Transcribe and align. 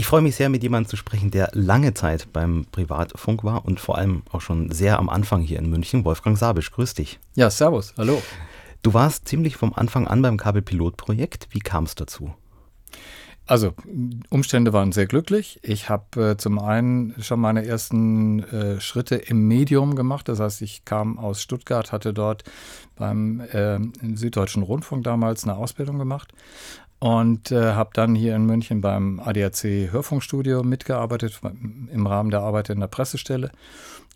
Ich 0.00 0.06
freue 0.06 0.22
mich 0.22 0.34
sehr, 0.34 0.48
mit 0.48 0.62
jemandem 0.62 0.88
zu 0.88 0.96
sprechen, 0.96 1.30
der 1.30 1.50
lange 1.52 1.92
Zeit 1.92 2.32
beim 2.32 2.64
Privatfunk 2.72 3.44
war 3.44 3.66
und 3.66 3.80
vor 3.80 3.98
allem 3.98 4.22
auch 4.32 4.40
schon 4.40 4.70
sehr 4.70 4.98
am 4.98 5.10
Anfang 5.10 5.42
hier 5.42 5.58
in 5.58 5.68
München. 5.68 6.06
Wolfgang 6.06 6.38
Sabisch, 6.38 6.70
grüß 6.70 6.94
dich. 6.94 7.20
Ja, 7.34 7.50
servus, 7.50 7.92
hallo. 7.98 8.22
Du 8.80 8.94
warst 8.94 9.28
ziemlich 9.28 9.56
vom 9.56 9.74
Anfang 9.74 10.08
an 10.08 10.22
beim 10.22 10.38
Kabelpilotprojekt. 10.38 11.48
Wie 11.50 11.58
kam 11.58 11.84
es 11.84 11.96
dazu? 11.96 12.32
Also, 13.46 13.74
Umstände 14.30 14.72
waren 14.72 14.92
sehr 14.92 15.04
glücklich. 15.04 15.60
Ich 15.62 15.90
habe 15.90 16.30
äh, 16.30 16.36
zum 16.38 16.58
einen 16.58 17.14
schon 17.22 17.40
meine 17.40 17.66
ersten 17.66 18.42
äh, 18.44 18.80
Schritte 18.80 19.16
im 19.16 19.48
Medium 19.48 19.96
gemacht. 19.96 20.28
Das 20.30 20.40
heißt, 20.40 20.62
ich 20.62 20.86
kam 20.86 21.18
aus 21.18 21.42
Stuttgart, 21.42 21.92
hatte 21.92 22.14
dort 22.14 22.44
beim 22.96 23.40
äh, 23.40 23.78
Süddeutschen 24.14 24.62
Rundfunk 24.62 25.04
damals 25.04 25.44
eine 25.44 25.56
Ausbildung 25.56 25.98
gemacht 25.98 26.32
und 27.00 27.50
äh, 27.50 27.72
habe 27.72 27.90
dann 27.94 28.14
hier 28.14 28.36
in 28.36 28.46
München 28.46 28.80
beim 28.80 29.20
ADAC 29.20 29.90
Hörfunkstudio 29.90 30.62
mitgearbeitet 30.62 31.40
im 31.92 32.06
Rahmen 32.06 32.30
der 32.30 32.40
Arbeit 32.40 32.70
in 32.70 32.80
der 32.80 32.86
Pressestelle 32.86 33.50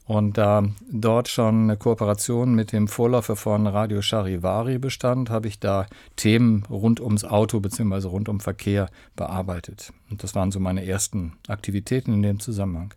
und 0.06 0.36
da 0.36 0.62
dort 0.90 1.28
schon 1.28 1.64
eine 1.64 1.76
Kooperation 1.78 2.54
mit 2.54 2.72
dem 2.72 2.88
Vorläufer 2.88 3.36
von 3.36 3.66
Radio 3.66 4.02
Charivari 4.02 4.78
bestand, 4.78 5.30
habe 5.30 5.48
ich 5.48 5.58
da 5.58 5.86
Themen 6.16 6.64
rund 6.68 7.00
ums 7.00 7.24
Auto 7.24 7.60
bzw. 7.60 8.08
rund 8.08 8.28
um 8.28 8.40
Verkehr 8.40 8.90
bearbeitet. 9.16 9.92
Und 10.10 10.22
das 10.22 10.34
waren 10.34 10.52
so 10.52 10.60
meine 10.60 10.84
ersten 10.86 11.32
Aktivitäten 11.48 12.12
in 12.12 12.22
dem 12.22 12.38
Zusammenhang. 12.38 12.92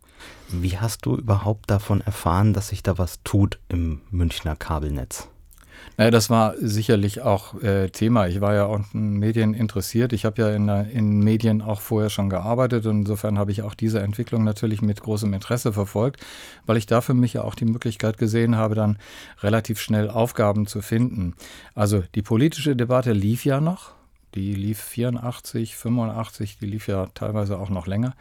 Wie 0.50 0.78
hast 0.78 1.06
du 1.06 1.16
überhaupt 1.16 1.70
davon 1.72 2.02
erfahren, 2.02 2.54
dass 2.54 2.70
sich 2.70 2.84
da 2.84 2.98
was 2.98 3.24
tut 3.24 3.60
im 3.70 4.02
Münchner 4.10 4.56
Kabelnetz? 4.58 5.30
Naja, 5.98 6.12
das 6.12 6.30
war 6.30 6.54
sicherlich 6.60 7.22
auch 7.22 7.60
äh, 7.64 7.90
Thema. 7.90 8.28
Ich 8.28 8.40
war 8.40 8.54
ja 8.54 8.66
auch 8.66 8.82
in 8.94 9.18
Medien 9.18 9.56
interessiert. 9.56 10.14
Ich 10.14 10.26
habe 10.26 10.42
ja 10.44 10.50
in, 10.50 10.70
in 10.70 11.20
Medien 11.20 11.64
auch 11.64 11.82
vorher 11.82 12.12
schon 12.12 12.30
gearbeitet 12.30 12.86
und 12.86 13.00
insofern 13.00 13.40
habe 13.40 13.52
ich 13.52 13.64
auch 13.64 13.74
diese 13.74 14.00
Entwicklung 14.02 14.44
natürlich 14.44 14.84
mit 14.84 15.02
großem 15.02 15.34
Interesse 15.34 15.74
verfolgt, 15.74 16.24
weil 16.68 16.78
ich 16.78 16.86
da 16.86 17.02
für 17.02 17.16
mich 17.16 17.34
ja 17.34 17.44
auch 17.44 17.56
die 17.56 17.66
Möglichkeit 17.66 18.20
gesehen 18.20 18.58
habe, 18.58 18.76
dann 18.76 19.00
relativ 19.42 19.82
schnell 19.82 20.12
Aufgaben 20.12 20.68
zu 20.68 20.84
finden. 20.84 21.34
Also 21.74 22.04
die 22.14 22.22
politische 22.22 22.76
Debatte 22.76 23.12
lief 23.14 23.44
ja 23.44 23.60
noch. 23.60 23.98
Die 24.36 24.54
lief 24.54 24.80
84, 24.80 25.76
85, 25.78 26.60
die 26.60 26.68
lief 26.68 26.88
ja 26.88 27.08
teilweise 27.16 27.58
auch 27.58 27.70
noch 27.70 27.88
länger 27.88 28.14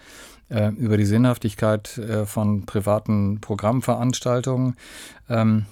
äh, 0.49 0.71
über 0.71 0.97
die 0.97 1.05
Sinnhaftigkeit 1.05 1.99
äh, 1.99 2.25
von 2.25 2.65
privaten 2.65 3.41
Programmveranstaltungen. 3.41 4.77
Ähm, 5.29 5.67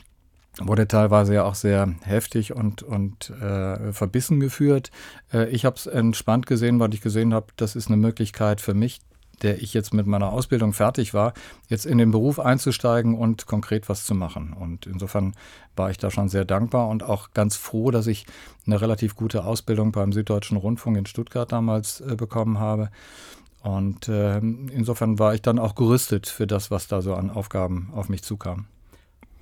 wurde 0.60 0.86
teilweise 0.86 1.34
ja 1.34 1.44
auch 1.44 1.54
sehr 1.54 1.94
heftig 2.02 2.54
und, 2.54 2.82
und 2.82 3.30
äh, 3.30 3.92
verbissen 3.92 4.40
geführt. 4.40 4.90
Äh, 5.32 5.48
ich 5.48 5.64
habe 5.64 5.76
es 5.76 5.86
entspannt 5.86 6.46
gesehen, 6.46 6.80
weil 6.80 6.94
ich 6.94 7.00
gesehen 7.00 7.34
habe, 7.34 7.46
das 7.56 7.76
ist 7.76 7.88
eine 7.88 7.96
Möglichkeit 7.96 8.60
für 8.60 8.74
mich, 8.74 9.00
der 9.42 9.60
ich 9.60 9.74
jetzt 9.74 9.92
mit 9.92 10.06
meiner 10.06 10.32
Ausbildung 10.32 10.72
fertig 10.72 11.12
war, 11.12 11.34
jetzt 11.68 11.86
in 11.86 11.98
den 11.98 12.10
Beruf 12.10 12.38
einzusteigen 12.38 13.14
und 13.14 13.46
konkret 13.46 13.88
was 13.88 14.04
zu 14.04 14.14
machen. 14.14 14.52
Und 14.52 14.86
insofern 14.86 15.34
war 15.76 15.90
ich 15.90 15.98
da 15.98 16.10
schon 16.10 16.28
sehr 16.28 16.44
dankbar 16.44 16.88
und 16.88 17.02
auch 17.02 17.32
ganz 17.32 17.56
froh, 17.56 17.90
dass 17.90 18.06
ich 18.06 18.26
eine 18.66 18.80
relativ 18.80 19.16
gute 19.16 19.44
Ausbildung 19.44 19.92
beim 19.92 20.12
Süddeutschen 20.12 20.56
Rundfunk 20.56 20.96
in 20.96 21.06
Stuttgart 21.06 21.50
damals 21.50 22.00
äh, 22.00 22.14
bekommen 22.14 22.58
habe. 22.58 22.90
Und 23.62 24.08
äh, 24.08 24.38
insofern 24.38 25.18
war 25.18 25.34
ich 25.34 25.42
dann 25.42 25.58
auch 25.58 25.74
gerüstet 25.74 26.28
für 26.28 26.46
das, 26.46 26.70
was 26.70 26.86
da 26.86 27.00
so 27.00 27.14
an 27.14 27.30
Aufgaben 27.30 27.90
auf 27.94 28.08
mich 28.08 28.22
zukam. 28.22 28.66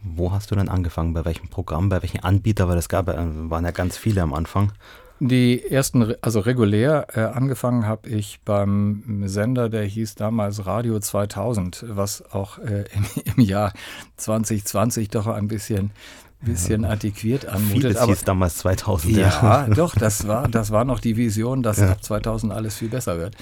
Wo 0.03 0.33
hast 0.33 0.51
du 0.51 0.57
denn 0.57 0.69
angefangen? 0.69 1.15
Bei 1.15 1.25
welchem 1.25 1.49
Programm, 1.49 1.89
bei 1.89 2.03
welchem 2.03 2.25
Anbieter? 2.25 2.69
Weil 2.69 2.79
es 2.79 2.89
gab, 2.89 3.07
waren 3.07 3.65
ja 3.65 3.71
ganz 3.71 3.97
viele 3.97 4.23
am 4.23 4.35
Anfang. 4.35 4.73
Die 5.21 5.65
ersten, 5.71 6.15
also 6.21 6.41
regulär 6.41 7.07
äh, 7.15 7.21
angefangen 7.21 7.87
habe 7.87 8.09
ich 8.09 8.41
beim 8.45 9.23
Sender, 9.27 9.69
der 9.69 9.85
hieß 9.85 10.17
damals 10.17 10.67
Radio 10.67 10.99
2000, 10.99 11.85
was 11.91 12.25
auch 12.33 12.59
äh, 12.59 12.87
im, 12.93 13.07
im, 13.37 13.45
Jahr 13.45 13.73
2020 14.17 15.11
doch 15.11 15.29
ein 15.29 15.47
bisschen 15.47 15.93
bisschen 16.45 16.85
antiquiert 16.85 17.47
anmutet. 17.47 17.83
Vieles 17.83 17.97
aber 17.97 18.13
hieß 18.13 18.25
damals 18.25 18.57
2000. 18.59 19.17
Ja, 19.17 19.21
ja, 19.21 19.67
doch, 19.75 19.95
das 19.95 20.27
war, 20.27 20.49
das 20.49 20.71
war 20.71 20.85
noch 20.85 21.01
die 21.01 21.17
Vision, 21.17 21.63
dass 21.63 21.79
ja. 21.79 21.91
ab 21.91 22.03
2000 22.03 22.53
alles 22.53 22.77
viel 22.77 22.89
besser 22.89 23.19
wird. 23.19 23.37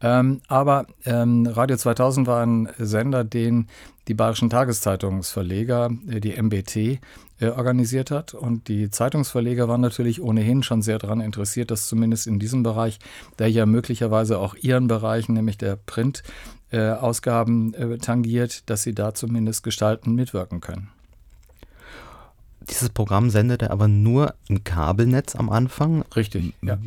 Ähm, 0.00 0.40
aber 0.48 0.86
ähm, 1.04 1.46
Radio 1.46 1.76
2000 1.76 2.26
war 2.26 2.42
ein 2.42 2.68
Sender, 2.78 3.24
den 3.24 3.68
die 4.08 4.14
Bayerischen 4.14 4.50
Tageszeitungsverleger, 4.50 5.90
äh, 6.08 6.20
die 6.20 6.40
MBT, 6.40 7.00
äh, 7.40 7.48
organisiert 7.48 8.10
hat. 8.10 8.34
Und 8.34 8.68
die 8.68 8.90
Zeitungsverleger 8.90 9.68
waren 9.68 9.80
natürlich 9.80 10.20
ohnehin 10.22 10.62
schon 10.62 10.82
sehr 10.82 10.98
daran 10.98 11.20
interessiert, 11.20 11.70
dass 11.70 11.86
zumindest 11.86 12.26
in 12.26 12.38
diesem 12.38 12.62
Bereich, 12.62 12.98
der 13.38 13.50
ja 13.50 13.66
möglicherweise 13.66 14.38
auch 14.38 14.54
ihren 14.54 14.86
Bereich, 14.86 15.28
nämlich 15.28 15.58
der 15.58 15.76
Print-Ausgaben 15.76 17.74
äh, 17.74 17.98
tangiert, 17.98 18.68
dass 18.70 18.82
sie 18.82 18.94
da 18.94 19.14
zumindest 19.14 19.62
gestalten 19.62 20.14
mitwirken 20.14 20.60
können. 20.60 20.90
Dieses 22.70 22.90
Programm 22.90 23.30
sendete 23.30 23.70
aber 23.70 23.88
nur 23.88 24.34
im 24.48 24.64
Kabelnetz 24.64 25.36
am 25.36 25.50
Anfang. 25.50 26.04
Richtig, 26.14 26.54
ja. 26.62 26.78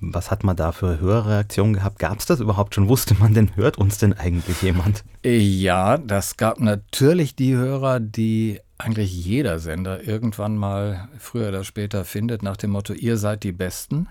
Was 0.00 0.30
hat 0.30 0.44
man 0.44 0.56
da 0.56 0.72
für 0.72 1.00
Hörerreaktionen 1.00 1.74
gehabt? 1.74 1.98
Gab 1.98 2.18
es 2.18 2.26
das 2.26 2.40
überhaupt 2.40 2.74
schon? 2.74 2.88
Wusste 2.88 3.14
man 3.14 3.34
denn, 3.34 3.54
hört 3.56 3.78
uns 3.78 3.98
denn 3.98 4.12
eigentlich 4.12 4.62
jemand? 4.62 5.04
Ja, 5.24 5.98
das 5.98 6.36
gab 6.36 6.60
natürlich 6.60 7.34
die 7.34 7.54
Hörer, 7.54 8.00
die 8.00 8.60
eigentlich 8.78 9.12
jeder 9.24 9.58
Sender 9.58 10.06
irgendwann 10.06 10.56
mal 10.56 11.08
früher 11.18 11.48
oder 11.48 11.64
später 11.64 12.04
findet, 12.04 12.42
nach 12.42 12.56
dem 12.56 12.70
Motto, 12.70 12.92
ihr 12.92 13.16
seid 13.16 13.42
die 13.42 13.52
Besten. 13.52 14.08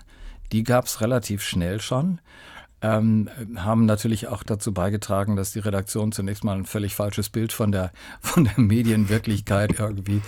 Die 0.52 0.64
gab 0.64 0.86
es 0.86 1.00
relativ 1.00 1.42
schnell 1.42 1.80
schon 1.80 2.20
ähm, 2.82 3.30
haben 3.56 3.86
natürlich 3.86 4.28
auch 4.28 4.42
dazu 4.42 4.72
beigetragen, 4.72 5.34
dass 5.34 5.52
die 5.52 5.60
Redaktion 5.60 6.12
zunächst 6.12 6.44
mal 6.44 6.56
ein 6.56 6.66
völlig 6.66 6.94
falsches 6.94 7.30
Bild 7.30 7.52
von 7.52 7.72
der, 7.72 7.90
von 8.20 8.44
der 8.44 8.60
Medienwirklichkeit 8.60 9.74
irgendwie 9.80 10.20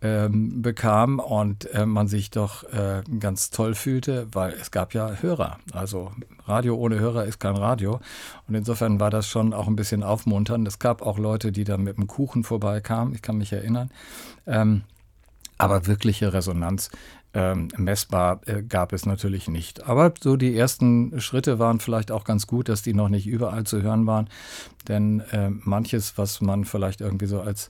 ähm, 0.00 0.62
bekam 0.62 1.20
und 1.20 1.70
äh, 1.72 1.86
man 1.86 2.08
sich 2.08 2.30
doch 2.30 2.64
äh, 2.64 3.02
ganz 3.20 3.50
toll 3.50 3.74
fühlte, 3.74 4.26
weil 4.32 4.52
es 4.54 4.72
gab 4.72 4.94
ja 4.94 5.14
Hörer. 5.20 5.58
Also 5.72 6.10
Radio 6.46 6.74
ohne 6.76 6.98
Hörer 6.98 7.24
ist 7.24 7.38
kein 7.38 7.56
Radio. 7.56 8.00
Und 8.48 8.54
insofern 8.56 8.98
war 8.98 9.10
das 9.10 9.28
schon 9.28 9.54
auch 9.54 9.68
ein 9.68 9.76
bisschen 9.76 10.02
aufmunternd. 10.02 10.66
Es 10.66 10.80
gab 10.80 11.02
auch 11.02 11.18
Leute, 11.18 11.52
die 11.52 11.64
dann 11.64 11.82
mit 11.82 11.98
dem 11.98 12.08
Kuchen 12.08 12.42
vorbeikamen, 12.42 13.14
ich 13.14 13.22
kann 13.22 13.38
mich 13.38 13.52
erinnern. 13.52 13.90
Ähm, 14.46 14.82
aber 15.56 15.86
wirkliche 15.86 16.32
Resonanz 16.32 16.90
ähm, 17.34 17.68
messbar 17.76 18.40
äh, 18.46 18.62
gab 18.62 18.92
es 18.92 19.06
natürlich 19.06 19.48
nicht. 19.48 19.86
Aber 19.86 20.12
so 20.20 20.36
die 20.36 20.56
ersten 20.56 21.20
Schritte 21.20 21.58
waren 21.58 21.80
vielleicht 21.80 22.10
auch 22.10 22.24
ganz 22.24 22.46
gut, 22.46 22.68
dass 22.68 22.82
die 22.82 22.94
noch 22.94 23.08
nicht 23.08 23.26
überall 23.26 23.64
zu 23.64 23.82
hören 23.82 24.06
waren. 24.06 24.28
Denn 24.88 25.20
äh, 25.32 25.50
manches, 25.50 26.18
was 26.18 26.40
man 26.40 26.64
vielleicht 26.64 27.00
irgendwie 27.00 27.26
so 27.26 27.40
als 27.40 27.68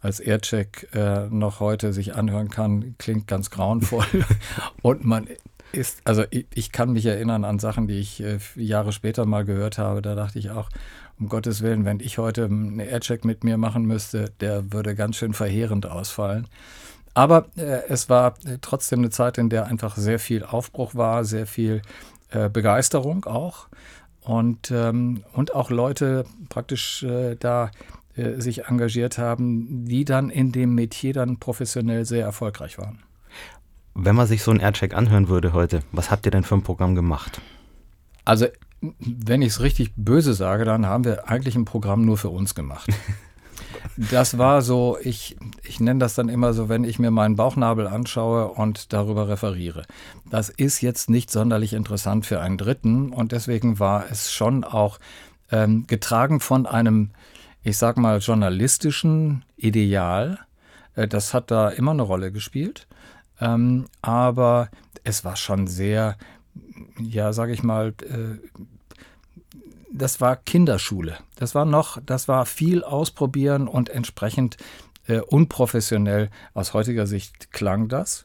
als 0.00 0.18
Aircheck 0.18 0.88
äh, 0.94 1.28
noch 1.28 1.60
heute 1.60 1.92
sich 1.92 2.16
anhören 2.16 2.50
kann, 2.50 2.96
klingt 2.98 3.28
ganz 3.28 3.50
grauenvoll. 3.50 4.04
Und 4.82 5.04
man 5.04 5.28
ist, 5.70 6.00
also 6.04 6.24
ich, 6.30 6.46
ich, 6.52 6.72
kann 6.72 6.92
mich 6.92 7.06
erinnern 7.06 7.44
an 7.44 7.60
Sachen, 7.60 7.86
die 7.86 8.00
ich 8.00 8.20
äh, 8.20 8.38
Jahre 8.56 8.92
später 8.92 9.24
mal 9.26 9.44
gehört 9.44 9.78
habe. 9.78 10.02
Da 10.02 10.16
dachte 10.16 10.40
ich 10.40 10.50
auch, 10.50 10.68
um 11.18 11.28
Gottes 11.28 11.62
Willen, 11.62 11.84
wenn 11.84 12.00
ich 12.00 12.18
heute 12.18 12.44
einen 12.46 12.80
Aircheck 12.80 13.24
mit 13.24 13.44
mir 13.44 13.56
machen 13.56 13.84
müsste, 13.84 14.32
der 14.40 14.72
würde 14.72 14.96
ganz 14.96 15.16
schön 15.16 15.34
verheerend 15.34 15.86
ausfallen. 15.86 16.48
Aber 17.14 17.46
äh, 17.56 17.82
es 17.88 18.08
war 18.08 18.34
äh, 18.46 18.58
trotzdem 18.60 19.00
eine 19.00 19.10
Zeit, 19.10 19.38
in 19.38 19.50
der 19.50 19.66
einfach 19.66 19.96
sehr 19.96 20.18
viel 20.18 20.44
Aufbruch 20.44 20.94
war, 20.94 21.24
sehr 21.24 21.46
viel 21.46 21.82
äh, 22.30 22.48
Begeisterung 22.48 23.24
auch. 23.24 23.68
Und, 24.22 24.70
ähm, 24.70 25.24
und 25.32 25.54
auch 25.54 25.70
Leute 25.70 26.24
praktisch 26.48 27.02
äh, 27.02 27.34
da 27.34 27.70
äh, 28.14 28.40
sich 28.40 28.66
engagiert 28.66 29.18
haben, 29.18 29.84
die 29.86 30.04
dann 30.04 30.30
in 30.30 30.52
dem 30.52 30.74
Metier 30.74 31.12
dann 31.12 31.38
professionell 31.38 32.04
sehr 32.04 32.24
erfolgreich 32.24 32.78
waren. 32.78 33.00
Wenn 33.94 34.16
man 34.16 34.26
sich 34.26 34.42
so 34.42 34.50
einen 34.50 34.60
Aircheck 34.60 34.94
anhören 34.94 35.28
würde 35.28 35.52
heute, 35.52 35.80
was 35.92 36.10
habt 36.10 36.24
ihr 36.24 36.30
denn 36.30 36.44
für 36.44 36.54
ein 36.54 36.62
Programm 36.62 36.94
gemacht? 36.94 37.40
Also, 38.24 38.46
wenn 38.80 39.42
ich 39.42 39.48
es 39.48 39.60
richtig 39.60 39.92
böse 39.96 40.34
sage, 40.34 40.64
dann 40.64 40.86
haben 40.86 41.04
wir 41.04 41.28
eigentlich 41.28 41.56
ein 41.56 41.64
Programm 41.64 42.04
nur 42.04 42.16
für 42.16 42.30
uns 42.30 42.54
gemacht. 42.54 42.88
Das 44.10 44.38
war 44.38 44.62
so, 44.62 44.96
ich, 45.00 45.36
ich 45.62 45.80
nenne 45.80 46.00
das 46.00 46.14
dann 46.14 46.28
immer 46.28 46.52
so, 46.52 46.68
wenn 46.68 46.84
ich 46.84 46.98
mir 46.98 47.10
meinen 47.10 47.36
Bauchnabel 47.36 47.86
anschaue 47.86 48.48
und 48.48 48.92
darüber 48.92 49.28
referiere. 49.28 49.84
Das 50.30 50.48
ist 50.48 50.80
jetzt 50.80 51.10
nicht 51.10 51.30
sonderlich 51.30 51.72
interessant 51.72 52.26
für 52.26 52.40
einen 52.40 52.58
Dritten 52.58 53.12
und 53.12 53.32
deswegen 53.32 53.78
war 53.78 54.04
es 54.10 54.32
schon 54.32 54.64
auch 54.64 54.98
ähm, 55.50 55.86
getragen 55.86 56.40
von 56.40 56.66
einem, 56.66 57.10
ich 57.62 57.76
sag 57.76 57.96
mal, 57.96 58.18
journalistischen 58.18 59.44
Ideal. 59.56 60.38
Äh, 60.94 61.08
das 61.08 61.34
hat 61.34 61.50
da 61.50 61.68
immer 61.68 61.92
eine 61.92 62.02
Rolle 62.02 62.32
gespielt. 62.32 62.86
Ähm, 63.40 63.86
aber 64.00 64.68
es 65.04 65.24
war 65.24 65.36
schon 65.36 65.66
sehr, 65.66 66.16
ja, 67.00 67.32
sag 67.32 67.50
ich 67.50 67.62
mal, 67.62 67.94
äh, 68.02 68.38
das 69.92 70.20
war 70.20 70.36
Kinderschule. 70.36 71.18
Das 71.36 71.54
war 71.54 71.64
noch, 71.64 72.00
das 72.04 72.28
war 72.28 72.46
viel 72.46 72.82
ausprobieren 72.82 73.68
und 73.68 73.88
entsprechend 73.88 74.56
äh, 75.06 75.20
unprofessionell. 75.20 76.30
Aus 76.54 76.74
heutiger 76.74 77.06
Sicht 77.06 77.52
klang 77.52 77.88
das. 77.88 78.24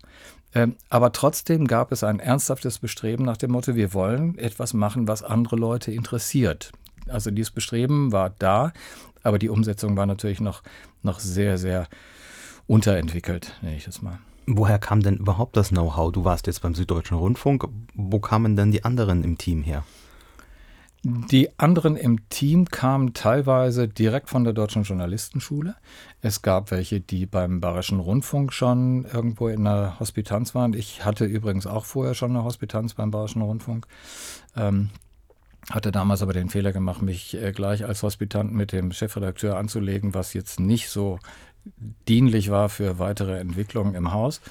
Ähm, 0.56 0.76
aber 0.90 1.12
trotzdem 1.12 1.68
gab 1.68 1.92
es 1.92 2.04
ein 2.04 2.20
ernsthaftes 2.20 2.80
Bestreben 2.80 3.26
nach 3.26 3.38
dem 3.38 3.52
Motto, 3.52 3.76
wir 3.76 3.94
wollen 3.94 4.38
etwas 4.38 4.74
machen, 4.74 5.08
was 5.08 5.24
andere 5.24 5.58
Leute 5.58 5.92
interessiert. 5.92 6.72
Also 7.08 7.32
dieses 7.32 7.52
Bestreben 7.52 8.12
war 8.12 8.32
da, 8.40 8.74
aber 9.24 9.40
die 9.40 9.50
Umsetzung 9.50 9.98
war 9.98 10.06
natürlich 10.06 10.40
noch, 10.40 10.64
noch 11.04 11.20
sehr, 11.20 11.58
sehr 11.58 11.88
unterentwickelt, 12.66 13.56
nenne 13.62 13.78
ich 13.78 13.86
das 13.86 14.02
mal. 14.02 14.20
Woher 14.46 14.80
kam 14.80 15.02
denn 15.02 15.18
überhaupt 15.18 15.58
das 15.58 15.70
Know-how? 15.70 16.14
Du 16.14 16.24
warst 16.24 16.48
jetzt 16.48 16.62
beim 16.62 16.74
Süddeutschen 16.74 17.18
Rundfunk. 17.18 17.68
Wo 17.94 18.20
kamen 18.20 18.56
denn 18.56 18.72
die 18.72 18.86
anderen 18.86 19.26
im 19.26 19.38
Team 19.38 19.62
her? 19.62 19.84
Die 21.04 21.58
anderen 21.60 21.96
im 21.96 22.28
Team 22.30 22.66
kamen 22.66 23.14
teilweise 23.14 23.88
direkt 23.88 24.30
von 24.30 24.44
der 24.44 24.54
Deutschen 24.54 24.84
Journalistenschule. 24.84 25.76
Es 26.22 26.42
gab 26.42 26.72
welche, 26.72 27.00
die 27.00 27.26
beim 27.26 27.62
Bayerischen 27.62 28.00
Rundfunk 28.00 28.52
schon 28.52 29.06
irgendwo 29.06 29.48
in 29.48 29.64
der 29.64 30.00
Hospitanz 30.00 30.56
waren. 30.56 30.74
Ich 30.74 31.06
hatte 31.06 31.26
übrigens 31.26 31.68
auch 31.68 31.86
vorher 31.86 32.14
schon 32.14 32.32
eine 32.32 32.44
Hospitanz 32.44 32.96
beim 32.96 33.12
Bayerischen 33.12 33.42
Rundfunk. 33.42 33.88
Ähm, 34.56 34.90
hatte 35.70 35.92
damals 35.92 36.22
aber 36.22 36.34
den 36.34 36.50
Fehler 36.50 36.72
gemacht, 36.72 37.02
mich 37.02 37.36
äh, 37.36 37.52
gleich 37.52 37.86
als 37.86 38.02
Hospitant 38.02 38.54
mit 38.54 38.72
dem 38.72 38.92
Chefredakteur 38.92 39.58
anzulegen, 39.58 40.14
was 40.14 40.34
jetzt 40.34 40.60
nicht 40.60 40.90
so 40.90 41.20
dienlich 42.08 42.50
war 42.50 42.70
für 42.70 43.00
weitere 43.00 43.40
Entwicklungen 43.40 43.96
im 43.96 44.14
Haus. 44.14 44.42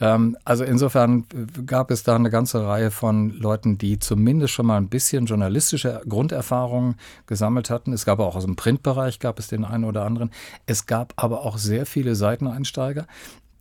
Ähm, 0.00 0.36
also 0.44 0.64
insofern 0.64 1.26
gab 1.66 1.90
es 1.90 2.02
da 2.02 2.16
eine 2.16 2.30
ganze 2.30 2.66
Reihe 2.66 2.90
von 2.90 3.30
Leuten, 3.30 3.78
die 3.78 3.98
zumindest 3.98 4.52
schon 4.52 4.66
mal 4.66 4.76
ein 4.76 4.88
bisschen 4.88 5.26
journalistische 5.26 6.02
Grunderfahrungen 6.08 6.96
gesammelt 7.26 7.70
hatten. 7.70 7.92
Es 7.92 8.04
gab 8.04 8.18
auch 8.20 8.36
aus 8.36 8.44
dem 8.44 8.56
Printbereich 8.56 9.18
gab 9.18 9.38
es 9.38 9.48
den 9.48 9.64
einen 9.64 9.84
oder 9.84 10.04
anderen. 10.04 10.30
Es 10.66 10.86
gab 10.86 11.12
aber 11.16 11.44
auch 11.44 11.58
sehr 11.58 11.86
viele 11.86 12.14
Seiteneinsteiger 12.14 13.06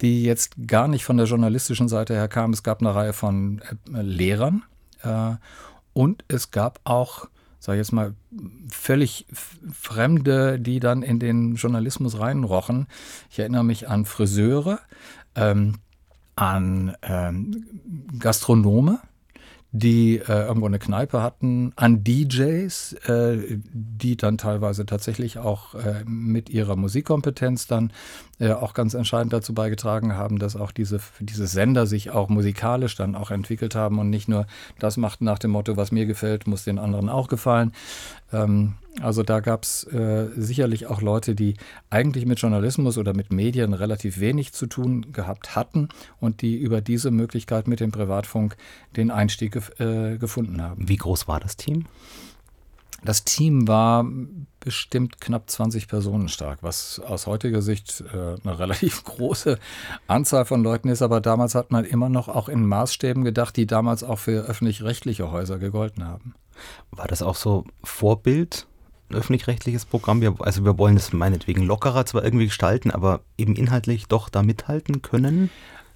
die 0.01 0.23
jetzt 0.23 0.55
gar 0.65 0.87
nicht 0.87 1.03
von 1.03 1.17
der 1.17 1.25
journalistischen 1.25 1.89
Seite 1.89 2.13
her 2.13 2.27
kamen. 2.27 2.53
Es 2.53 2.63
gab 2.63 2.79
eine 2.79 2.95
Reihe 2.95 3.13
von 3.13 3.61
äh, 3.93 4.01
Lehrern 4.01 4.63
äh, 5.03 5.35
und 5.93 6.23
es 6.27 6.51
gab 6.51 6.79
auch 6.85 7.27
sag 7.59 7.73
ich 7.73 7.79
jetzt 7.79 7.91
mal, 7.91 8.13
völlig 8.69 9.25
Fremde, 9.71 10.59
die 10.59 10.79
dann 10.79 11.03
in 11.03 11.19
den 11.19 11.55
Journalismus 11.55 12.19
reinrochen. 12.19 12.87
Ich 13.29 13.39
erinnere 13.39 13.63
mich 13.63 13.89
an 13.89 14.05
Friseure, 14.05 14.79
ähm, 15.35 15.75
an 16.35 16.95
ähm, 17.01 17.65
Gastronome, 18.17 18.99
die 19.71 20.17
äh, 20.17 20.47
irgendwo 20.47 20.65
eine 20.65 20.79
Kneipe 20.79 21.21
hatten, 21.21 21.73
an 21.75 22.03
DJs, 22.03 22.93
äh, 22.93 23.59
die 23.71 24.17
dann 24.17 24.37
teilweise 24.37 24.85
tatsächlich 24.85 25.37
auch 25.37 25.75
äh, 25.75 26.03
mit 26.05 26.49
ihrer 26.49 26.75
Musikkompetenz 26.75 27.67
dann 27.67 27.91
äh, 28.39 28.51
auch 28.51 28.73
ganz 28.73 28.93
entscheidend 28.93 29.33
dazu 29.33 29.53
beigetragen 29.53 30.15
haben, 30.15 30.39
dass 30.39 30.55
auch 30.55 30.71
diese, 30.71 30.99
diese 31.19 31.47
Sender 31.47 31.85
sich 31.85 32.11
auch 32.11 32.29
musikalisch 32.29 32.95
dann 32.95 33.15
auch 33.15 33.31
entwickelt 33.31 33.75
haben 33.75 33.99
und 33.99 34.09
nicht 34.09 34.29
nur 34.29 34.47
das 34.79 34.97
macht 34.97 35.21
nach 35.21 35.39
dem 35.39 35.51
Motto, 35.51 35.77
was 35.77 35.91
mir 35.91 36.05
gefällt, 36.05 36.47
muss 36.47 36.63
den 36.63 36.79
anderen 36.79 37.09
auch 37.09 37.27
gefallen. 37.27 37.73
Ähm, 38.31 38.75
also 39.01 39.23
da 39.23 39.39
gab 39.39 39.63
es 39.63 39.83
äh, 39.85 40.27
sicherlich 40.35 40.87
auch 40.87 41.01
Leute, 41.01 41.35
die 41.35 41.55
eigentlich 41.89 42.25
mit 42.25 42.39
Journalismus 42.39 42.97
oder 42.97 43.13
mit 43.13 43.31
Medien 43.31 43.73
relativ 43.73 44.19
wenig 44.19 44.53
zu 44.53 44.67
tun 44.67 45.11
gehabt 45.11 45.55
hatten 45.55 45.89
und 46.19 46.41
die 46.41 46.57
über 46.57 46.81
diese 46.81 47.11
Möglichkeit 47.11 47.67
mit 47.67 47.79
dem 47.79 47.91
Privatfunk 47.91 48.57
den 48.95 49.11
Einstieg 49.11 49.55
äh, 49.79 50.17
gefunden 50.17 50.61
haben. 50.61 50.89
Wie 50.89 50.97
groß 50.97 51.27
war 51.27 51.39
das 51.39 51.55
Team? 51.55 51.85
Das 53.03 53.23
Team 53.23 53.67
war 53.67 54.05
bestimmt 54.59 55.21
knapp 55.21 55.49
20 55.49 55.87
Personen 55.87 56.27
stark, 56.27 56.59
was 56.61 56.99
aus 56.99 57.27
heutiger 57.27 57.61
Sicht 57.61 58.03
äh, 58.13 58.35
eine 58.43 58.59
relativ 58.59 59.03
große 59.03 59.57
Anzahl 60.07 60.45
von 60.45 60.63
Leuten 60.63 60.89
ist. 60.89 61.01
Aber 61.01 61.21
damals 61.21 61.55
hat 61.55 61.71
man 61.71 61.85
immer 61.85 62.09
noch 62.09 62.27
auch 62.27 62.49
in 62.49 62.65
Maßstäben 62.65 63.23
gedacht, 63.23 63.55
die 63.55 63.67
damals 63.67 64.03
auch 64.03 64.19
für 64.19 64.45
öffentlich-rechtliche 64.45 65.31
Häuser 65.31 65.59
gegolten 65.59 66.05
haben. 66.05 66.33
War 66.91 67.07
das 67.07 67.21
auch 67.21 67.35
so 67.35 67.65
Vorbild? 67.83 68.67
Ein 69.09 69.15
öffentlich-rechtliches 69.15 69.85
Programm. 69.85 70.21
Wir, 70.21 70.35
also 70.39 70.65
wir 70.65 70.77
wollen 70.77 70.97
es 70.97 71.13
meinetwegen 71.13 71.63
lockerer 71.63 72.05
zwar 72.05 72.23
irgendwie 72.23 72.45
gestalten, 72.45 72.91
aber 72.91 73.21
eben 73.37 73.55
inhaltlich 73.55 74.07
doch 74.07 74.29
da 74.29 74.43
mithalten 74.43 75.01
können. 75.01 75.49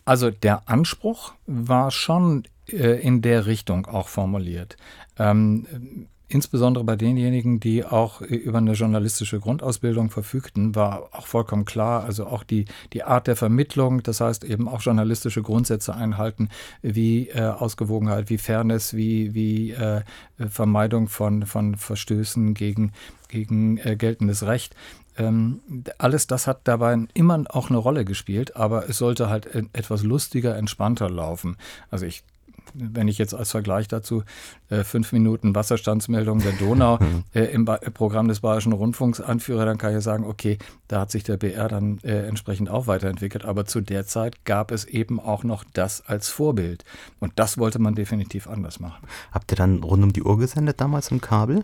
Also 0.06 0.32
der 0.32 0.68
Anspruch 0.68 1.34
war 1.46 1.92
schon 1.92 2.44
äh, 2.68 3.00
in 3.02 3.22
der 3.22 3.46
Richtung 3.46 3.86
auch 3.86 4.08
formuliert. 4.08 4.78
Ähm, 5.18 6.08
insbesondere 6.34 6.84
bei 6.84 6.96
denjenigen, 6.96 7.60
die 7.60 7.86
auch 7.86 8.22
über 8.22 8.58
eine 8.58 8.74
journalistische 8.74 9.40
Grundausbildung 9.40 10.10
verfügten, 10.10 10.76
war 10.76 11.10
auch 11.12 11.28
vollkommen 11.28 11.66
klar, 11.66 12.04
also 12.04 12.26
auch 12.26 12.44
die, 12.44 12.66
die 12.94 13.04
Art 13.04 13.28
der 13.28 13.36
Vermittlung, 13.36 14.02
das 14.02 14.20
heißt 14.20 14.44
eben 14.44 14.68
auch 14.68 14.82
journalistische 14.82 15.44
Grundsätze 15.44 15.94
einhalten, 15.94 16.50
wie 16.82 17.30
äh, 17.30 17.42
Ausgewogenheit, 17.42 18.30
wie 18.30 18.38
Fairness, 18.38 18.96
wie, 18.96 19.34
wie 19.34 19.72
äh, 19.72 20.02
Vermeidung 20.50 21.08
von, 21.08 21.46
von 21.46 21.76
Verstößen 21.76 22.54
gegen, 22.54 22.94
gegen 23.28 23.78
äh, 23.78 23.96
geltendes 23.96 24.46
Recht. 24.46 24.76
Ähm, 25.16 25.62
alles 26.00 26.26
das 26.26 26.48
hat 26.48 26.62
dabei 26.64 26.98
immer 27.14 27.44
auch 27.50 27.70
eine 27.70 27.78
Rolle 27.78 28.04
gespielt, 28.06 28.56
aber 28.56 28.90
es 28.90 28.98
sollte 28.98 29.30
halt 29.30 29.48
etwas 29.74 30.02
lustiger, 30.02 30.58
entspannter 30.58 31.10
laufen. 31.10 31.58
Also 31.92 32.08
ich 32.08 32.24
wenn 32.74 33.08
ich 33.08 33.18
jetzt 33.18 33.34
als 33.34 33.52
Vergleich 33.52 33.88
dazu 33.88 34.24
äh, 34.70 34.84
fünf 34.84 35.12
Minuten 35.12 35.56
Wasserstandsmeldung 35.56 36.40
der 36.40 36.54
Donau 36.54 36.98
mhm. 37.00 37.24
äh, 37.34 37.46
im 37.46 37.66
ba 37.66 37.78
Programm 37.78 38.28
des 38.28 38.40
Bayerischen 38.40 38.74
Rundfunks 38.74 39.22
anführe, 39.22 39.66
dann 39.66 39.78
kann 39.78 39.96
ich 39.96 40.04
sagen, 40.04 40.26
okay, 40.26 40.58
da 40.88 41.02
hat 41.02 41.12
sich 41.12 41.24
der 41.24 41.38
BR 41.38 41.68
dann 41.68 42.00
äh, 42.04 42.28
entsprechend 42.28 42.70
auch 42.70 42.88
weiterentwickelt. 42.88 43.46
Aber 43.46 43.66
zu 43.66 43.82
der 43.82 44.06
Zeit 44.06 44.46
gab 44.46 44.72
es 44.72 44.86
eben 44.86 45.20
auch 45.20 45.44
noch 45.44 45.64
das 45.74 46.06
als 46.06 46.30
Vorbild. 46.30 46.84
Und 47.20 47.34
das 47.36 47.58
wollte 47.58 47.80
man 47.80 47.96
definitiv 47.96 48.48
anders 48.48 48.80
machen. 48.80 49.06
Habt 49.32 49.52
ihr 49.52 49.56
dann 49.56 49.84
rund 49.84 50.04
um 50.04 50.14
die 50.14 50.24
Uhr 50.24 50.38
gesendet 50.38 50.82
damals 50.82 51.12
im 51.12 51.22
Kabel? 51.22 51.64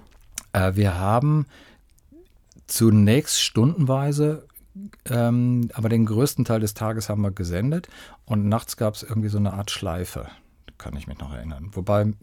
Äh, 0.53 0.75
wir 0.75 0.97
haben 0.97 1.45
zunächst 2.67 3.41
stundenweise 3.41 4.45
ähm, 5.05 5.69
aber 5.73 5.89
den 5.89 6.05
größten 6.05 6.45
Teil 6.45 6.59
des 6.59 6.73
Tages 6.73 7.09
haben 7.09 7.21
wir 7.21 7.31
gesendet 7.31 7.87
und 8.25 8.47
nachts 8.47 8.77
gab 8.77 8.93
es 8.93 9.03
irgendwie 9.03 9.29
so 9.29 9.37
eine 9.37 9.53
Art 9.53 9.71
Schleife 9.71 10.27
kann 10.79 10.95
ich 10.95 11.05
mich 11.05 11.19
noch 11.19 11.33
erinnern. 11.33 11.69
Wobei, 11.73 12.13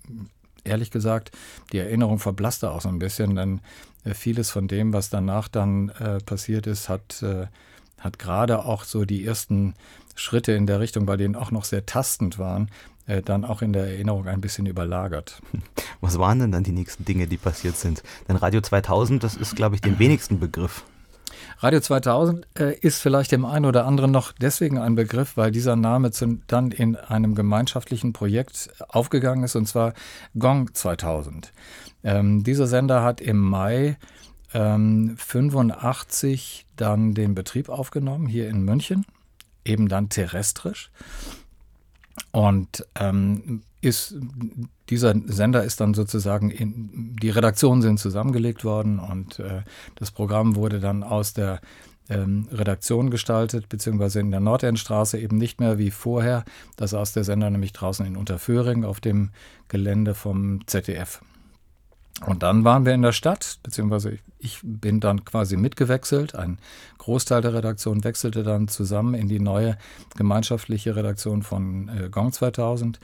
ehrlich 0.65 0.91
gesagt, 0.91 1.31
die 1.73 1.79
Erinnerung 1.79 2.19
verblasste 2.19 2.71
auch 2.73 2.81
so 2.81 2.89
ein 2.89 2.99
bisschen, 2.99 3.37
denn 3.37 3.61
äh, 4.05 4.15
vieles 4.15 4.51
von 4.51 4.67
dem, 4.67 4.93
was 4.93 5.11
danach 5.11 5.47
dann 5.47 5.91
äh, 5.91 6.19
passiert 6.19 6.67
ist, 6.67 6.89
hat, 6.89 7.23
äh, 7.23 7.47
hat 7.99 8.19
gerade 8.19 8.65
auch 8.65 8.83
so 8.83 9.05
die 9.05 9.25
ersten 9.25 9.75
Schritte 10.17 10.53
in 10.53 10.67
der 10.67 10.81
Richtung, 10.81 11.07
bei 11.07 11.17
denen 11.17 11.37
auch 11.37 11.51
noch 11.51 11.65
sehr 11.65 11.87
tastend 11.87 12.39
waren, 12.39 12.71
äh, 13.07 13.23
dann 13.23 13.45
auch 13.45 13.63
in 13.63 13.73
der 13.73 13.85
Erinnerung 13.85 14.27
ein 14.27 14.41
bisschen 14.41 14.67
überlagert. 14.67 15.41
Was 16.01 16.19
waren 16.19 16.41
denn 16.41 16.53
dann 16.53 16.65
die 16.65 16.73
nächsten 16.73 17.05
Dinge, 17.05 17.27
die 17.27 17.37
passiert 17.37 17.77
sind? 17.77 18.03
Denn 18.29 18.37
Radio 18.37 18.61
2000, 18.61 19.23
das 19.23 19.37
ist, 19.37 19.57
glaube 19.57 19.77
ich, 19.77 19.81
den 19.81 19.99
wenigsten 19.99 20.41
Begriff. 20.41 20.85
Radio 21.59 21.81
2000 21.81 22.47
äh, 22.59 22.75
ist 22.81 23.01
vielleicht 23.01 23.33
dem 23.33 23.47
einen 23.47 23.65
oder 23.65 23.87
anderen 23.87 24.11
noch 24.11 24.33
deswegen 24.33 24.79
ein 24.79 24.95
Begriff, 24.95 25.37
weil 25.37 25.51
dieser 25.51 25.75
Name 25.75 26.11
zu, 26.11 26.39
dann 26.47 26.71
in 26.71 26.97
einem 26.97 27.35
gemeinschaftlichen 27.35 28.13
Projekt 28.13 28.71
aufgegangen 28.89 29.43
ist, 29.45 29.57
und 29.57 29.67
zwar 29.67 29.95
Gong 30.39 30.75
2000. 30.75 31.53
Ähm, 32.05 32.45
dieser 32.45 32.67
Sender 32.67 33.03
hat 33.03 33.23
im 33.23 33.39
Mai 33.39 33.97
ähm, 34.53 35.17
85 35.17 36.67
dann 36.77 37.15
den 37.15 37.35
Betrieb 37.35 37.71
aufgenommen, 37.71 38.27
hier 38.27 38.49
in 38.49 38.63
München, 38.63 39.07
eben 39.65 39.89
dann 39.89 40.11
terrestrisch. 40.11 40.91
Und 42.33 42.87
ähm, 42.99 43.63
ist, 43.87 44.15
dieser 44.91 45.15
Sender 45.27 45.65
ist 45.65 45.81
dann 45.81 45.95
sozusagen 45.95 46.51
in, 46.51 47.17
die 47.21 47.31
Redaktionen 47.31 47.81
sind 47.81 47.99
zusammengelegt 47.99 48.65
worden 48.65 48.99
und 48.99 49.39
äh, 49.39 49.63
das 49.95 50.11
Programm 50.11 50.57
wurde 50.57 50.81
dann 50.81 51.03
aus 51.03 51.33
der 51.33 51.61
ähm, 52.09 52.49
Redaktion 52.53 53.11
gestaltet, 53.11 53.69
beziehungsweise 53.69 54.21
in 54.21 54.31
der 54.31 54.41
Nordendstraße 54.41 55.19
eben 55.19 55.39
nicht 55.39 55.61
mehr 55.61 55.79
wie 55.79 55.91
vorher. 55.91 56.45
Das 56.77 56.91
saß 56.91 57.13
der 57.13 57.25
Sender 57.25 57.51
nämlich 57.51 57.73
draußen 57.73 58.05
in 58.05 58.17
Unterföhring 58.17 58.85
auf 58.85 59.01
dem 59.01 59.31
Gelände 59.69 60.15
vom 60.15 60.67
ZDF. 60.67 61.21
Und 62.25 62.43
dann 62.43 62.65
waren 62.65 62.87
wir 62.87 62.95
in 62.95 63.03
der 63.03 63.13
Stadt, 63.13 63.59
beziehungsweise 63.63 64.19
ich 64.39 64.61
bin 64.63 65.01
dann 65.01 65.25
quasi 65.25 65.57
mitgewechselt. 65.57 66.35
Ein 66.35 66.59
Großteil 66.99 67.43
der 67.43 67.53
Redaktion 67.53 68.05
wechselte 68.05 68.43
dann 68.43 68.69
zusammen 68.69 69.15
in 69.15 69.29
die 69.29 69.41
neue 69.41 69.77
gemeinschaftliche 70.17 70.97
Redaktion 70.97 71.43
von 71.43 71.89
äh, 71.89 72.09
Gong 72.09 72.33
2000. 72.33 72.99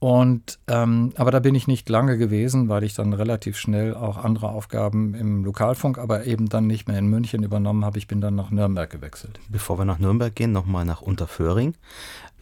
Und 0.00 0.60
ähm, 0.68 1.12
aber 1.16 1.32
da 1.32 1.40
bin 1.40 1.56
ich 1.56 1.66
nicht 1.66 1.88
lange 1.88 2.18
gewesen, 2.18 2.68
weil 2.68 2.84
ich 2.84 2.94
dann 2.94 3.12
relativ 3.12 3.56
schnell 3.56 3.94
auch 3.94 4.16
andere 4.16 4.50
Aufgaben 4.50 5.14
im 5.14 5.44
Lokalfunk, 5.44 5.98
aber 5.98 6.24
eben 6.24 6.48
dann 6.48 6.68
nicht 6.68 6.86
mehr 6.86 6.98
in 6.98 7.08
München 7.08 7.42
übernommen 7.42 7.84
habe. 7.84 7.98
Ich 7.98 8.06
bin 8.06 8.20
dann 8.20 8.36
nach 8.36 8.50
Nürnberg 8.50 8.88
gewechselt. 8.88 9.40
Bevor 9.48 9.76
wir 9.78 9.84
nach 9.84 9.98
Nürnberg 9.98 10.34
gehen, 10.34 10.52
nochmal 10.52 10.84
nach 10.84 11.02
Unterföhring. 11.02 11.74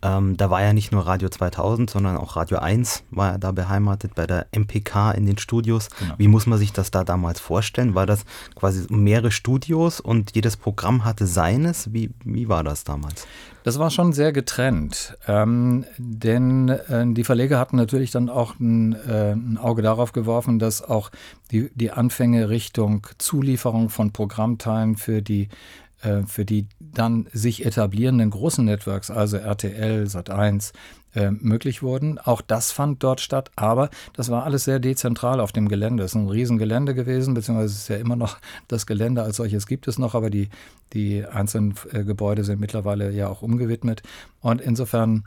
Ähm, 0.07 0.37
da 0.37 0.51
war 0.51 0.63
ja 0.63 0.73
nicht 0.73 0.93
nur 0.93 1.07
Radio 1.07 1.29
2000, 1.29 1.91
sondern 1.91 2.17
auch 2.17 2.37
Radio 2.37 2.59
1 2.59 3.03
war 3.11 3.33
ja 3.33 3.39
da 3.39 3.51
beheimatet 3.51 4.15
bei 4.15 4.27
der 4.27 4.47
MPK 4.53 5.11
in 5.13 5.27
den 5.27 5.39
Studios. 5.39 5.89
Genau. 5.99 6.15
Wie 6.17 6.29
muss 6.29 6.47
man 6.47 6.59
sich 6.59 6.73
das 6.73 6.91
da 6.91 7.03
damals 7.03 7.41
vorstellen? 7.41 7.95
War 7.95 8.07
das 8.07 8.25
quasi 8.55 8.87
mehrere 8.89 9.33
Studios 9.33 9.99
und 9.99 10.35
jedes 10.35 10.57
Programm 10.57 11.05
hatte 11.05 11.27
seines? 11.27 11.93
Wie, 11.93 12.11
wie 12.25 12.49
war 12.49 12.63
das 12.63 12.85
damals? 12.85 13.27
Das 13.65 13.81
war 13.81 13.91
schon 13.91 14.13
sehr 14.13 14.33
getrennt, 14.33 15.19
ähm, 15.27 15.85
denn 15.99 16.69
äh, 16.69 17.05
die 17.13 17.25
Verleger 17.25 17.59
hatten 17.59 17.77
natürlich 17.77 18.13
dann 18.13 18.29
auch 18.29 18.61
ein, 18.61 18.93
äh, 18.93 19.33
ein, 19.33 19.59
Auge 19.59 19.83
darauf 19.83 20.13
geworfen, 20.13 20.61
dass 20.61 20.83
auch 20.83 21.11
die, 21.51 21.69
die 21.75 21.91
Anfänge 21.91 22.49
Richtung 22.49 23.09
Zulieferung 23.19 23.89
von 23.89 24.13
Programmteilen 24.13 24.97
für 24.97 25.21
die 25.21 25.49
äh, 26.03 26.23
für 26.27 26.45
die 26.45 26.67
dann 26.79 27.27
sich 27.33 27.65
etablierenden 27.65 28.31
großen 28.31 28.65
Networks, 28.65 29.11
also 29.11 29.37
RTL, 29.37 30.05
Sat1, 30.05 30.73
äh, 31.17 31.31
möglich 31.31 31.83
wurden. 31.83 32.19
Auch 32.19 32.43
das 32.43 32.73
fand 32.73 33.03
dort 33.03 33.21
statt, 33.21 33.51
aber 33.57 33.89
das 34.13 34.31
war 34.31 34.45
alles 34.45 34.65
sehr 34.65 34.79
dezentral 34.79 35.41
auf 35.41 35.51
dem 35.51 35.69
Gelände. 35.69 36.05
Es 36.05 36.11
ist 36.13 36.17
ein 36.17 36.29
Riesengelände 36.29 36.95
gewesen, 36.95 37.33
beziehungsweise 37.33 37.73
es 37.73 37.79
ist 37.83 37.89
ja 37.89 37.97
immer 37.97 38.17
noch 38.17 38.37
das 38.69 38.87
Gelände 38.87 39.23
als 39.23 39.37
solches 39.37 39.67
gibt 39.67 39.89
es 39.89 39.99
noch, 39.99 40.15
aber 40.15 40.29
die, 40.29 40.51
die 40.93 41.25
einzelnen 41.25 41.75
äh, 41.93 42.05
Gebäude 42.05 42.45
sind 42.45 42.61
mittlerweile 42.61 43.11
ja 43.11 43.29
auch 43.29 43.41
umgewidmet. 43.41 44.03
Und 44.43 44.61
insofern, 44.61 45.25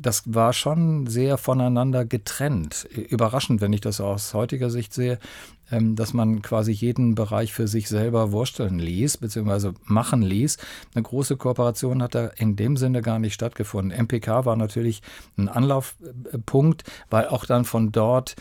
das 0.00 0.22
war 0.26 0.52
schon 0.52 1.06
sehr 1.06 1.36
voneinander 1.36 2.04
getrennt. 2.04 2.88
Überraschend, 2.90 3.60
wenn 3.60 3.72
ich 3.72 3.82
das 3.82 4.00
aus 4.00 4.32
heutiger 4.32 4.70
Sicht 4.70 4.94
sehe, 4.94 5.18
ähm, 5.70 5.96
dass 5.96 6.14
man 6.14 6.40
quasi 6.42 6.72
jeden 6.72 7.14
Bereich 7.14 7.52
für 7.52 7.68
sich 7.68 7.88
selber 7.88 8.32
wursteln 8.32 8.78
ließ, 8.78 9.18
beziehungsweise 9.18 9.74
machen 9.84 10.22
ließ. 10.22 10.56
Eine 10.94 11.02
große 11.02 11.36
Kooperation 11.36 12.02
hat 12.02 12.14
da 12.14 12.28
in 12.36 12.56
dem 12.56 12.76
Sinne 12.76 13.02
gar 13.02 13.18
nicht 13.18 13.34
stattgefunden. 13.34 13.96
MPK 13.96 14.46
war 14.46 14.56
natürlich 14.56 15.02
ein 15.36 15.48
Anlaufpunkt, 15.48 16.84
weil 17.10 17.28
auch 17.28 17.44
dann 17.44 17.64
von 17.64 17.92
dort 17.92 18.36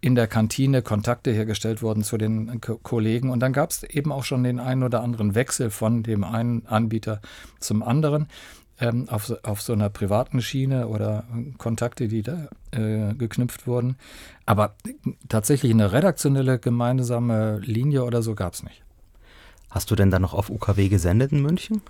in 0.00 0.14
der 0.14 0.26
Kantine 0.26 0.82
Kontakte 0.82 1.30
hergestellt 1.30 1.82
wurden 1.82 2.02
zu 2.02 2.18
den 2.18 2.60
Kollegen. 2.60 3.30
Und 3.30 3.40
dann 3.40 3.52
gab 3.52 3.70
es 3.70 3.84
eben 3.84 4.12
auch 4.12 4.24
schon 4.24 4.42
den 4.42 4.58
einen 4.58 4.82
oder 4.82 5.02
anderen 5.02 5.34
Wechsel 5.34 5.70
von 5.70 6.02
dem 6.02 6.24
einen 6.24 6.66
Anbieter 6.66 7.20
zum 7.60 7.82
anderen 7.82 8.28
ähm, 8.80 9.08
auf, 9.08 9.32
auf 9.42 9.62
so 9.62 9.72
einer 9.72 9.88
privaten 9.88 10.42
Schiene 10.42 10.88
oder 10.88 11.24
Kontakte, 11.58 12.08
die 12.08 12.22
da 12.22 12.48
äh, 12.72 13.14
geknüpft 13.14 13.66
wurden. 13.66 13.96
Aber 14.46 14.74
tatsächlich 15.28 15.72
eine 15.72 15.92
redaktionelle 15.92 16.58
gemeinsame 16.58 17.58
Linie 17.60 18.04
oder 18.04 18.22
so 18.22 18.34
gab 18.34 18.54
es 18.54 18.62
nicht. 18.62 18.82
Hast 19.70 19.90
du 19.90 19.96
denn 19.96 20.10
dann 20.10 20.22
noch 20.22 20.34
auf 20.34 20.50
UKW 20.50 20.88
gesendet 20.88 21.32
in 21.32 21.42
München? 21.42 21.82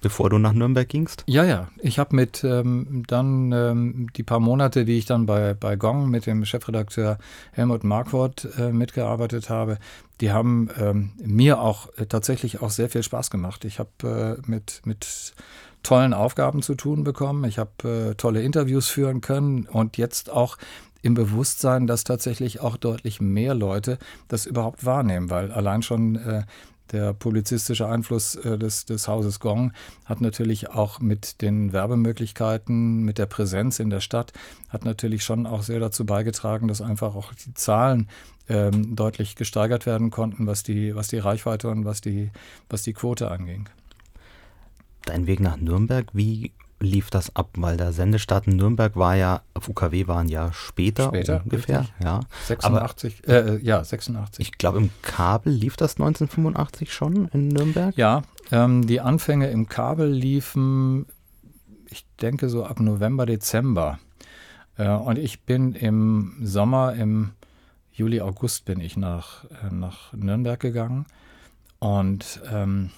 bevor 0.00 0.30
du 0.30 0.38
nach 0.38 0.52
Nürnberg 0.52 0.88
gingst? 0.88 1.24
Ja, 1.26 1.44
ja. 1.44 1.68
Ich 1.78 1.98
habe 1.98 2.14
mit 2.14 2.44
ähm, 2.44 3.04
dann 3.06 3.52
ähm, 3.52 4.08
die 4.16 4.22
paar 4.22 4.40
Monate, 4.40 4.84
die 4.84 4.98
ich 4.98 5.06
dann 5.06 5.26
bei, 5.26 5.54
bei 5.54 5.76
Gong 5.76 6.08
mit 6.08 6.26
dem 6.26 6.44
Chefredakteur 6.44 7.18
Helmut 7.52 7.84
Marquardt 7.84 8.48
äh, 8.58 8.72
mitgearbeitet 8.72 9.50
habe, 9.50 9.78
die 10.20 10.32
haben 10.32 10.68
ähm, 10.78 11.12
mir 11.24 11.60
auch 11.60 11.88
äh, 11.96 12.06
tatsächlich 12.06 12.62
auch 12.62 12.70
sehr 12.70 12.88
viel 12.88 13.02
Spaß 13.02 13.30
gemacht. 13.30 13.64
Ich 13.64 13.78
habe 13.78 14.38
äh, 14.38 14.50
mit, 14.50 14.82
mit 14.84 15.34
tollen 15.82 16.14
Aufgaben 16.14 16.62
zu 16.62 16.74
tun 16.74 17.04
bekommen. 17.04 17.44
Ich 17.44 17.58
habe 17.58 18.10
äh, 18.10 18.14
tolle 18.14 18.42
Interviews 18.42 18.88
führen 18.88 19.20
können 19.20 19.66
und 19.66 19.96
jetzt 19.96 20.30
auch 20.30 20.56
im 21.02 21.14
Bewusstsein, 21.14 21.86
dass 21.86 22.04
tatsächlich 22.04 22.60
auch 22.60 22.76
deutlich 22.76 23.20
mehr 23.20 23.54
Leute 23.54 23.98
das 24.26 24.46
überhaupt 24.46 24.84
wahrnehmen, 24.84 25.30
weil 25.30 25.52
allein 25.52 25.82
schon 25.82 26.16
äh, 26.16 26.42
der 26.92 27.12
publizistische 27.12 27.86
Einfluss 27.86 28.34
äh, 28.34 28.58
des, 28.58 28.86
des 28.86 29.08
Hauses 29.08 29.40
Gong 29.40 29.72
hat 30.06 30.20
natürlich 30.20 30.70
auch 30.70 31.00
mit 31.00 31.42
den 31.42 31.72
Werbemöglichkeiten, 31.72 33.02
mit 33.02 33.18
der 33.18 33.26
Präsenz 33.26 33.78
in 33.78 33.90
der 33.90 34.00
Stadt, 34.00 34.32
hat 34.68 34.84
natürlich 34.84 35.22
schon 35.22 35.46
auch 35.46 35.62
sehr 35.62 35.80
dazu 35.80 36.06
beigetragen, 36.06 36.66
dass 36.66 36.80
einfach 36.80 37.14
auch 37.14 37.32
die 37.34 37.54
Zahlen 37.54 38.08
ähm, 38.48 38.96
deutlich 38.96 39.36
gesteigert 39.36 39.86
werden 39.86 40.10
konnten, 40.10 40.46
was 40.46 40.62
die, 40.62 40.94
was 40.94 41.08
die 41.08 41.18
Reichweite 41.18 41.68
und 41.68 41.84
was 41.84 42.00
die, 42.00 42.30
was 42.68 42.82
die 42.82 42.94
Quote 42.94 43.30
anging 43.30 43.68
dein 45.04 45.26
Weg 45.26 45.40
nach 45.40 45.56
Nürnberg, 45.56 46.06
wie 46.12 46.52
lief 46.80 47.10
das 47.10 47.34
ab? 47.34 47.50
Weil 47.56 47.76
der 47.76 47.92
Sendestart 47.92 48.46
in 48.46 48.56
Nürnberg 48.56 48.96
war 48.96 49.16
ja, 49.16 49.42
auf 49.54 49.68
UKW 49.68 50.06
war 50.06 50.20
ein 50.20 50.28
Jahr 50.28 50.52
später, 50.52 51.08
später 51.08 51.42
ungefähr. 51.44 51.80
Richtig. 51.80 52.04
Ja. 52.04 52.20
86, 52.46 53.22
Aber, 53.24 53.34
äh, 53.34 53.58
ja, 53.58 53.82
86. 53.82 54.46
Ich 54.46 54.58
glaube, 54.58 54.78
im 54.78 54.90
Kabel 55.02 55.52
lief 55.52 55.76
das 55.76 55.94
1985 55.94 56.92
schon 56.92 57.28
in 57.32 57.48
Nürnberg? 57.48 57.96
Ja, 57.96 58.22
ähm, 58.50 58.86
die 58.86 59.00
Anfänge 59.00 59.50
im 59.50 59.68
Kabel 59.68 60.10
liefen, 60.10 61.06
ich 61.90 62.06
denke 62.20 62.48
so 62.48 62.64
ab 62.64 62.80
November, 62.80 63.26
Dezember. 63.26 63.98
Äh, 64.76 64.88
und 64.90 65.18
ich 65.18 65.42
bin 65.42 65.74
im 65.74 66.36
Sommer, 66.42 66.94
im 66.94 67.32
Juli, 67.92 68.20
August 68.20 68.64
bin 68.64 68.80
ich 68.80 68.96
nach, 68.96 69.44
äh, 69.44 69.72
nach 69.72 70.12
Nürnberg 70.12 70.60
gegangen. 70.60 71.06
Und 71.80 72.40
ähm, 72.50 72.90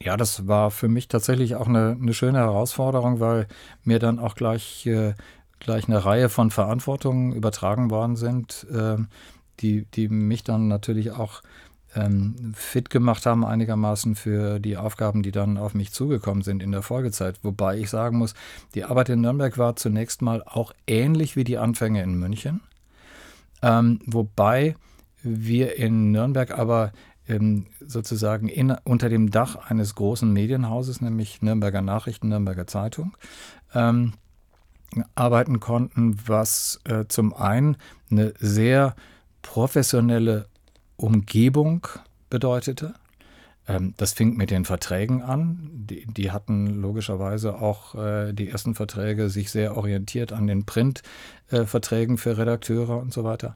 ja, 0.00 0.16
das 0.16 0.46
war 0.46 0.70
für 0.70 0.88
mich 0.88 1.08
tatsächlich 1.08 1.56
auch 1.56 1.68
eine, 1.68 1.96
eine 2.00 2.14
schöne 2.14 2.38
Herausforderung, 2.38 3.20
weil 3.20 3.46
mir 3.84 3.98
dann 3.98 4.18
auch 4.18 4.34
gleich, 4.34 4.86
äh, 4.86 5.14
gleich 5.60 5.88
eine 5.88 6.04
Reihe 6.04 6.28
von 6.28 6.50
Verantwortungen 6.50 7.32
übertragen 7.32 7.90
worden 7.90 8.16
sind, 8.16 8.66
äh, 8.72 8.96
die, 9.60 9.86
die 9.86 10.08
mich 10.08 10.42
dann 10.42 10.68
natürlich 10.68 11.12
auch 11.12 11.42
ähm, 11.94 12.52
fit 12.54 12.90
gemacht 12.90 13.24
haben 13.24 13.44
einigermaßen 13.44 14.16
für 14.16 14.58
die 14.58 14.76
Aufgaben, 14.76 15.22
die 15.22 15.30
dann 15.30 15.56
auf 15.56 15.74
mich 15.74 15.92
zugekommen 15.92 16.42
sind 16.42 16.62
in 16.62 16.72
der 16.72 16.82
Folgezeit. 16.82 17.38
Wobei 17.42 17.78
ich 17.78 17.90
sagen 17.90 18.18
muss, 18.18 18.34
die 18.74 18.84
Arbeit 18.84 19.10
in 19.10 19.20
Nürnberg 19.20 19.58
war 19.58 19.76
zunächst 19.76 20.22
mal 20.22 20.42
auch 20.44 20.72
ähnlich 20.86 21.36
wie 21.36 21.44
die 21.44 21.58
Anfänge 21.58 22.02
in 22.02 22.18
München. 22.18 22.60
Ähm, 23.62 24.00
wobei 24.06 24.74
wir 25.22 25.76
in 25.76 26.10
Nürnberg 26.10 26.56
aber 26.58 26.92
sozusagen 27.80 28.48
in, 28.48 28.70
unter 28.84 29.08
dem 29.08 29.30
Dach 29.30 29.56
eines 29.56 29.94
großen 29.94 30.30
Medienhauses, 30.32 31.00
nämlich 31.00 31.40
Nürnberger 31.42 31.80
Nachrichten, 31.80 32.28
Nürnberger 32.28 32.66
Zeitung, 32.66 33.16
ähm, 33.74 34.12
arbeiten 35.14 35.60
konnten, 35.60 36.16
was 36.26 36.80
äh, 36.84 37.04
zum 37.08 37.34
einen 37.34 37.76
eine 38.10 38.34
sehr 38.38 38.94
professionelle 39.42 40.46
Umgebung 40.96 41.86
bedeutete. 42.30 42.94
Ähm, 43.66 43.94
das 43.96 44.12
fing 44.12 44.36
mit 44.36 44.50
den 44.50 44.64
Verträgen 44.64 45.22
an. 45.22 45.70
Die, 45.72 46.06
die 46.06 46.30
hatten 46.30 46.80
logischerweise 46.80 47.60
auch 47.60 47.94
äh, 47.94 48.32
die 48.32 48.48
ersten 48.50 48.74
Verträge 48.74 49.30
sich 49.30 49.50
sehr 49.50 49.76
orientiert 49.76 50.32
an 50.32 50.46
den 50.46 50.66
Printverträgen 50.66 52.16
äh, 52.16 52.18
für 52.18 52.36
Redakteure 52.36 52.98
und 52.98 53.12
so 53.12 53.24
weiter. 53.24 53.54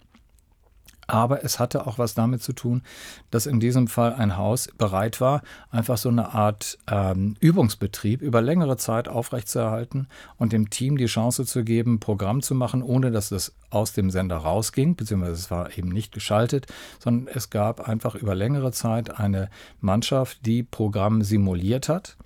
Aber 1.11 1.43
es 1.43 1.59
hatte 1.59 1.87
auch 1.87 1.99
was 1.99 2.13
damit 2.13 2.43
zu 2.43 2.53
tun, 2.53 2.83
dass 3.31 3.47
in 3.47 3.61
diesem 3.61 3.89
Fall 3.89 4.13
ein 4.13 4.37
Haus 4.37 4.69
bereit 4.77 5.23
war, 5.23 5.41
einfach 5.71 5.97
so 5.97 6.11
eine 6.11 6.35
Art 6.35 6.79
ähm, 6.87 7.35
Übungsbetrieb 7.41 8.21
über 8.21 8.43
längere 8.43 8.77
Zeit 8.77 9.09
aufrechtzuerhalten 9.09 10.07
und 10.37 10.53
dem 10.53 10.69
Team 10.69 10.99
die 10.99 11.07
Chance 11.07 11.47
zu 11.47 11.65
geben, 11.65 11.99
Programm 11.99 12.43
zu 12.43 12.55
machen, 12.55 12.83
ohne 12.83 13.11
dass 13.11 13.31
es 13.31 13.55
aus 13.71 13.95
dem 13.95 14.11
Sender 14.11 14.37
rausging, 14.37 14.97
beziehungsweise 14.97 15.33
es 15.33 15.51
war 15.51 15.79
eben 15.79 15.89
nicht 15.89 16.13
geschaltet, 16.13 16.67
sondern 16.99 17.35
es 17.35 17.49
gab 17.49 17.89
einfach 17.89 18.15
über 18.15 18.35
längere 18.35 18.73
Zeit 18.73 19.19
eine 19.19 19.49
Mannschaft, 19.81 20.45
die 20.45 20.63
Programm 20.63 21.23
simuliert 21.23 21.89
hat 21.89 22.19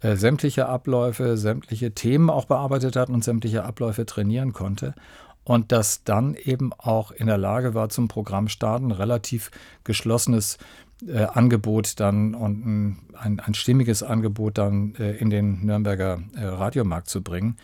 äh, 0.00 0.14
sämtliche 0.14 0.68
Abläufe, 0.68 1.36
sämtliche 1.36 1.92
Themen 1.92 2.30
auch 2.30 2.44
bearbeitet 2.44 2.94
hat 2.94 3.08
und 3.08 3.24
sämtliche 3.24 3.64
Abläufe 3.64 4.06
trainieren 4.06 4.52
konnte 4.52 4.94
und 5.44 5.72
das 5.72 6.04
dann 6.04 6.34
eben 6.34 6.72
auch 6.72 7.10
in 7.10 7.26
der 7.26 7.38
Lage 7.38 7.74
war, 7.74 7.88
zum 7.88 8.08
Programm 8.08 8.48
starten, 8.48 8.92
relativ 8.92 9.50
geschlossenes 9.84 10.58
äh, 11.06 11.24
Angebot 11.24 11.98
dann 11.98 12.34
und 12.34 12.64
ein, 12.64 12.98
ein, 13.14 13.40
ein 13.40 13.54
stimmiges 13.54 14.02
Angebot 14.02 14.58
dann 14.58 14.94
äh, 14.96 15.12
in 15.16 15.30
den 15.30 15.64
Nürnberger 15.64 16.22
äh, 16.36 16.44
Radiomarkt 16.44 17.08
zu 17.08 17.22
bringen. 17.22 17.56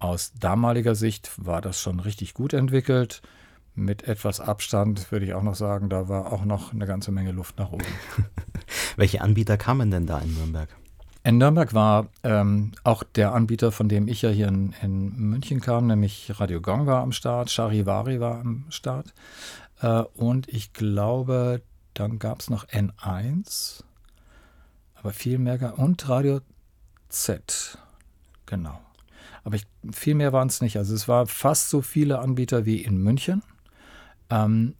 Aus 0.00 0.32
damaliger 0.38 0.94
Sicht 0.94 1.30
war 1.36 1.60
das 1.60 1.80
schon 1.80 2.00
richtig 2.00 2.34
gut 2.34 2.52
entwickelt. 2.52 3.22
Mit 3.74 4.08
etwas 4.08 4.40
Abstand 4.40 5.12
würde 5.12 5.26
ich 5.26 5.34
auch 5.34 5.42
noch 5.42 5.54
sagen, 5.54 5.88
da 5.88 6.08
war 6.08 6.32
auch 6.32 6.44
noch 6.44 6.72
eine 6.72 6.86
ganze 6.86 7.12
Menge 7.12 7.30
Luft 7.30 7.58
nach 7.58 7.70
oben. 7.70 7.84
Welche 8.96 9.20
Anbieter 9.20 9.56
kamen 9.56 9.90
denn 9.90 10.06
da 10.06 10.18
in 10.18 10.34
Nürnberg? 10.34 10.68
In 11.24 11.38
Nürnberg 11.38 11.74
war 11.74 12.08
ähm, 12.22 12.72
auch 12.84 13.02
der 13.02 13.34
Anbieter, 13.34 13.72
von 13.72 13.88
dem 13.88 14.08
ich 14.08 14.22
ja 14.22 14.30
hier 14.30 14.48
in, 14.48 14.74
in, 14.82 15.16
München 15.16 15.60
kam, 15.60 15.86
nämlich 15.86 16.32
Radio 16.40 16.60
Gong 16.60 16.86
war 16.86 17.02
am 17.02 17.12
Start, 17.12 17.50
Charivari 17.50 18.20
war 18.20 18.40
am 18.40 18.64
Start. 18.70 19.12
Äh, 19.80 20.02
und 20.14 20.48
ich 20.48 20.72
glaube, 20.72 21.62
dann 21.94 22.18
gab 22.18 22.40
es 22.40 22.50
noch 22.50 22.66
N1, 22.68 23.82
aber 24.94 25.12
viel 25.12 25.38
mehr, 25.38 25.78
und 25.78 26.08
Radio 26.08 26.40
Z. 27.08 27.78
Genau. 28.46 28.80
Aber 29.44 29.56
ich, 29.56 29.66
viel 29.92 30.14
mehr 30.14 30.32
waren 30.32 30.48
es 30.48 30.60
nicht. 30.60 30.76
Also 30.76 30.94
es 30.94 31.08
war 31.08 31.26
fast 31.26 31.70
so 31.70 31.82
viele 31.82 32.20
Anbieter 32.20 32.64
wie 32.64 32.82
in 32.82 32.98
München. 32.98 33.42
Ähm, 34.30 34.74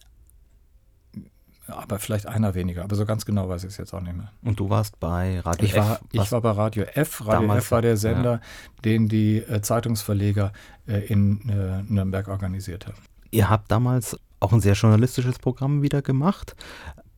aber 1.69 1.99
vielleicht 1.99 2.27
einer 2.27 2.55
weniger. 2.55 2.85
Aber 2.85 2.97
so 2.97 3.05
ganz 3.05 3.25
genau 3.25 3.49
weiß 3.49 3.65
ich 3.65 3.71
es 3.71 3.77
jetzt 3.77 3.93
auch 3.93 4.01
nicht 4.01 4.17
mehr. 4.17 4.33
Und 4.43 4.59
du 4.59 4.71
warst 4.71 4.99
bei 5.01 5.41
Radio 5.41 5.65
ich 5.65 5.75
F? 5.75 5.85
War, 5.85 6.01
ich 6.13 6.33
war 6.33 6.41
bei 6.41 6.51
Radio 6.51 6.85
F. 6.85 7.21
Radio 7.27 7.43
Damals, 7.43 7.65
F 7.65 7.71
war 7.71 7.83
der 7.83 7.97
Sender, 7.97 8.33
ja. 8.33 8.41
den 8.85 9.09
die 9.09 9.39
äh, 9.39 9.61
Zeitungsverleger 9.61 10.53
äh, 10.87 11.07
in 11.07 11.49
äh, 11.49 11.83
Nürnberg 11.93 12.29
organisiert 12.29 12.87
haben. 12.87 12.99
Ihr 13.31 13.51
habt 13.51 13.71
damals 13.71 14.19
auch 14.41 14.53
ein 14.53 14.61
sehr 14.61 14.75
journalistisches 14.75 15.39
Programm 15.39 15.83
wieder 15.83 16.03
gemacht. 16.03 16.57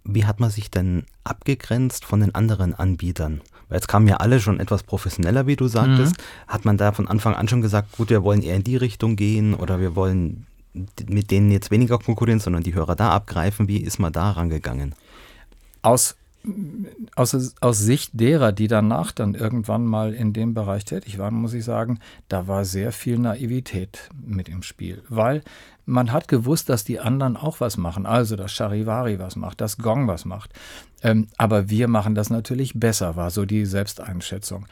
Wie 0.05 0.25
hat 0.25 0.41
man 0.41 0.51
sich 0.51 0.71
denn 0.71 1.05
abgegrenzt 1.25 2.05
von 2.05 2.21
den 2.21 2.35
anderen 2.35 2.75
Anbietern? 2.75 3.43
Weil 3.69 3.77
jetzt 3.77 3.89
kamen 3.89 4.09
ja 4.09 4.17
alle 4.17 4.41
schon 4.41 4.59
etwas 4.59 4.83
professioneller, 4.83 5.47
wie 5.47 5.57
du 5.57 5.69
sagtest. 5.69 6.17
Mhm. 6.17 6.53
Hat 6.53 6.65
man 6.65 6.77
da 6.77 6.93
von 6.93 7.07
Anfang 7.07 7.35
an 7.35 7.47
schon 7.47 7.61
gesagt, 7.61 7.93
gut, 7.93 8.11
wir 8.11 8.25
wollen 8.25 8.43
eher 8.43 8.57
in 8.57 8.65
die 8.65 8.77
Richtung 8.77 9.15
gehen 9.15 9.55
oder 9.55 9.79
wir 9.79 9.95
wollen 9.95 10.47
mit 10.73 11.31
denen 11.31 11.51
jetzt 11.51 11.71
weniger 11.71 11.99
konkurrieren, 11.99 12.41
sondern 12.41 12.63
die 12.63 12.75
Hörer 12.75 12.97
da 12.97 13.11
abgreifen? 13.11 13.69
Wie 13.69 13.79
ist 13.79 13.99
man 13.99 14.13
da 14.13 14.31
rangegangen? 14.31 14.95
Aus 15.83 16.17
aus, 17.17 17.55
aus 17.61 17.79
Sicht 17.79 18.13
derer, 18.15 18.53
die 18.53 18.67
danach 18.67 19.13
dann 19.13 19.35
irgendwann 19.35 19.85
mal 19.85 20.15
in 20.15 20.33
dem 20.33 20.55
Bereich 20.55 20.87
tätig 20.87 21.19
waren, 21.19 21.35
muss 21.35 21.53
ich 21.53 21.65
sagen, 21.65 21.99
da 22.29 22.49
war 22.49 22.65
sehr 22.65 22.93
viel 22.93 23.19
Naivität 23.19 24.09
mit 24.15 24.49
im 24.49 24.63
Spiel, 24.63 25.03
weil 25.09 25.43
man 25.85 26.13
hat 26.13 26.29
gewusst, 26.29 26.69
dass 26.69 26.85
die 26.85 27.01
anderen 27.01 27.37
auch 27.37 27.61
was 27.61 27.77
machen, 27.77 28.07
also 28.07 28.37
dass 28.37 28.53
Charivari 28.53 29.19
was 29.19 29.37
macht, 29.37 29.61
dass 29.61 29.77
Gong 29.77 30.07
was 30.07 30.25
macht. 30.25 30.53
Ähm, 31.03 31.27
aber 31.37 31.69
wir 31.69 31.89
machen 31.89 32.15
das 32.15 32.31
natürlich 32.31 32.79
besser, 32.79 33.17
war 33.17 33.31
so 33.31 33.45
die 33.45 33.67
Selbsteinschätzung. 33.67 34.67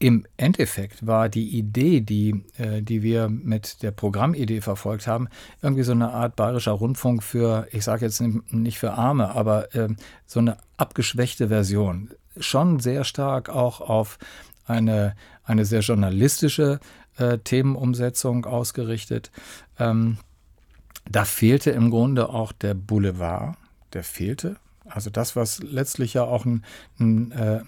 Im 0.00 0.26
Endeffekt 0.36 1.06
war 1.06 1.28
die 1.28 1.58
Idee, 1.58 2.00
die, 2.00 2.44
äh, 2.56 2.82
die 2.82 3.02
wir 3.02 3.28
mit 3.28 3.82
der 3.82 3.90
Programmidee 3.90 4.60
verfolgt 4.60 5.08
haben, 5.08 5.28
irgendwie 5.60 5.82
so 5.82 5.92
eine 5.92 6.12
Art 6.12 6.36
bayerischer 6.36 6.72
Rundfunk 6.72 7.22
für, 7.22 7.66
ich 7.72 7.84
sage 7.84 8.04
jetzt 8.04 8.20
nicht 8.20 8.78
für 8.78 8.92
Arme, 8.92 9.34
aber 9.34 9.74
äh, 9.74 9.88
so 10.24 10.38
eine 10.38 10.58
abgeschwächte 10.76 11.48
Version. 11.48 12.10
Schon 12.38 12.78
sehr 12.78 13.02
stark 13.02 13.48
auch 13.48 13.80
auf 13.80 14.18
eine, 14.66 15.16
eine 15.42 15.64
sehr 15.64 15.80
journalistische 15.80 16.78
äh, 17.16 17.38
Themenumsetzung 17.38 18.44
ausgerichtet. 18.46 19.32
Ähm, 19.80 20.18
da 21.10 21.24
fehlte 21.24 21.70
im 21.70 21.90
Grunde 21.90 22.28
auch 22.28 22.52
der 22.52 22.74
Boulevard, 22.74 23.56
der 23.94 24.04
fehlte. 24.04 24.56
Also 24.84 25.10
das, 25.10 25.34
was 25.34 25.60
letztlich 25.62 26.14
ja 26.14 26.22
auch 26.22 26.44
ein, 26.44 26.64
ein, 27.00 27.32
äh, 27.32 27.62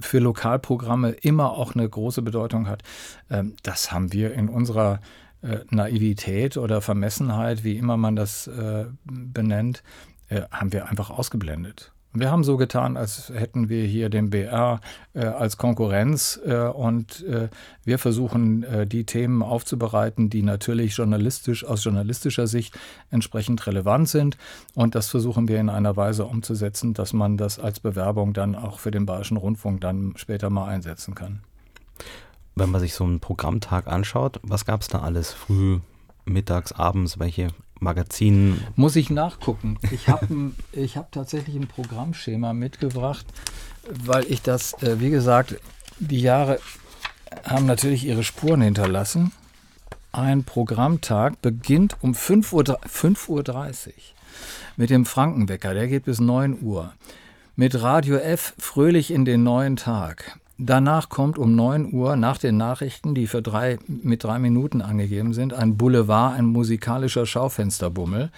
für 0.00 0.18
Lokalprogramme 0.18 1.10
immer 1.10 1.52
auch 1.52 1.74
eine 1.74 1.88
große 1.88 2.22
Bedeutung 2.22 2.68
hat, 2.68 2.82
ähm, 3.30 3.54
das 3.62 3.92
haben 3.92 4.12
wir 4.12 4.34
in 4.34 4.48
unserer 4.48 5.00
äh, 5.42 5.58
Naivität 5.70 6.56
oder 6.56 6.80
Vermessenheit, 6.80 7.64
wie 7.64 7.76
immer 7.76 7.96
man 7.96 8.16
das 8.16 8.46
äh, 8.46 8.86
benennt, 9.04 9.82
äh, 10.28 10.42
haben 10.50 10.72
wir 10.72 10.88
einfach 10.88 11.10
ausgeblendet. 11.10 11.92
Wir 12.14 12.30
haben 12.30 12.42
so 12.42 12.56
getan, 12.56 12.96
als 12.96 13.28
hätten 13.28 13.68
wir 13.68 13.84
hier 13.84 14.08
den 14.08 14.30
BR 14.30 14.80
äh, 15.12 15.26
als 15.26 15.58
Konkurrenz 15.58 16.40
äh, 16.44 16.56
und 16.56 17.22
äh, 17.24 17.48
wir 17.84 17.98
versuchen, 17.98 18.62
äh, 18.62 18.86
die 18.86 19.04
Themen 19.04 19.42
aufzubereiten, 19.42 20.30
die 20.30 20.42
natürlich 20.42 20.96
journalistisch 20.96 21.66
aus 21.66 21.84
journalistischer 21.84 22.46
Sicht 22.46 22.78
entsprechend 23.10 23.66
relevant 23.66 24.08
sind. 24.08 24.38
Und 24.74 24.94
das 24.94 25.08
versuchen 25.08 25.48
wir 25.48 25.60
in 25.60 25.68
einer 25.68 25.96
Weise 25.96 26.24
umzusetzen, 26.24 26.94
dass 26.94 27.12
man 27.12 27.36
das 27.36 27.58
als 27.58 27.78
Bewerbung 27.78 28.32
dann 28.32 28.54
auch 28.54 28.78
für 28.78 28.90
den 28.90 29.04
Bayerischen 29.04 29.36
Rundfunk 29.36 29.82
dann 29.82 30.14
später 30.16 30.48
mal 30.48 30.66
einsetzen 30.66 31.14
kann. 31.14 31.40
Wenn 32.54 32.70
man 32.70 32.80
sich 32.80 32.94
so 32.94 33.04
einen 33.04 33.20
Programmtag 33.20 33.86
anschaut, 33.86 34.40
was 34.42 34.64
gab 34.64 34.80
es 34.80 34.88
da 34.88 35.00
alles? 35.00 35.32
Früh, 35.32 35.80
mittags, 36.24 36.72
abends, 36.72 37.18
welche 37.18 37.48
Magazinen. 37.80 38.62
Muss 38.76 38.96
ich 38.96 39.10
nachgucken. 39.10 39.78
Ich 39.90 40.08
habe 40.08 40.52
hab 40.76 41.12
tatsächlich 41.12 41.56
ein 41.56 41.66
Programmschema 41.66 42.52
mitgebracht, 42.52 43.26
weil 44.04 44.24
ich 44.30 44.42
das, 44.42 44.74
äh, 44.82 45.00
wie 45.00 45.10
gesagt, 45.10 45.56
die 45.98 46.20
Jahre 46.20 46.60
haben 47.44 47.66
natürlich 47.66 48.04
ihre 48.04 48.24
Spuren 48.24 48.60
hinterlassen. 48.60 49.32
Ein 50.12 50.44
Programmtag 50.44 51.42
beginnt 51.42 51.96
um 52.00 52.12
5.30 52.12 52.52
Uhr, 52.52 52.78
5 52.86 53.28
Uhr 53.28 53.44
mit 54.76 54.90
dem 54.90 55.04
Frankenwecker, 55.04 55.74
der 55.74 55.88
geht 55.88 56.04
bis 56.04 56.20
9 56.20 56.62
Uhr. 56.62 56.92
Mit 57.56 57.82
Radio 57.82 58.16
F 58.16 58.54
fröhlich 58.58 59.10
in 59.10 59.24
den 59.24 59.42
neuen 59.42 59.76
Tag. 59.76 60.38
Danach 60.60 61.08
kommt 61.08 61.38
um 61.38 61.54
9 61.54 61.92
Uhr 61.92 62.16
nach 62.16 62.36
den 62.36 62.56
Nachrichten, 62.56 63.14
die 63.14 63.28
für 63.28 63.42
drei, 63.42 63.78
mit 63.86 64.24
drei 64.24 64.40
Minuten 64.40 64.82
angegeben 64.82 65.32
sind, 65.32 65.54
ein 65.54 65.76
Boulevard, 65.76 66.36
ein 66.36 66.46
musikalischer 66.46 67.26
Schaufensterbummel. 67.26 68.32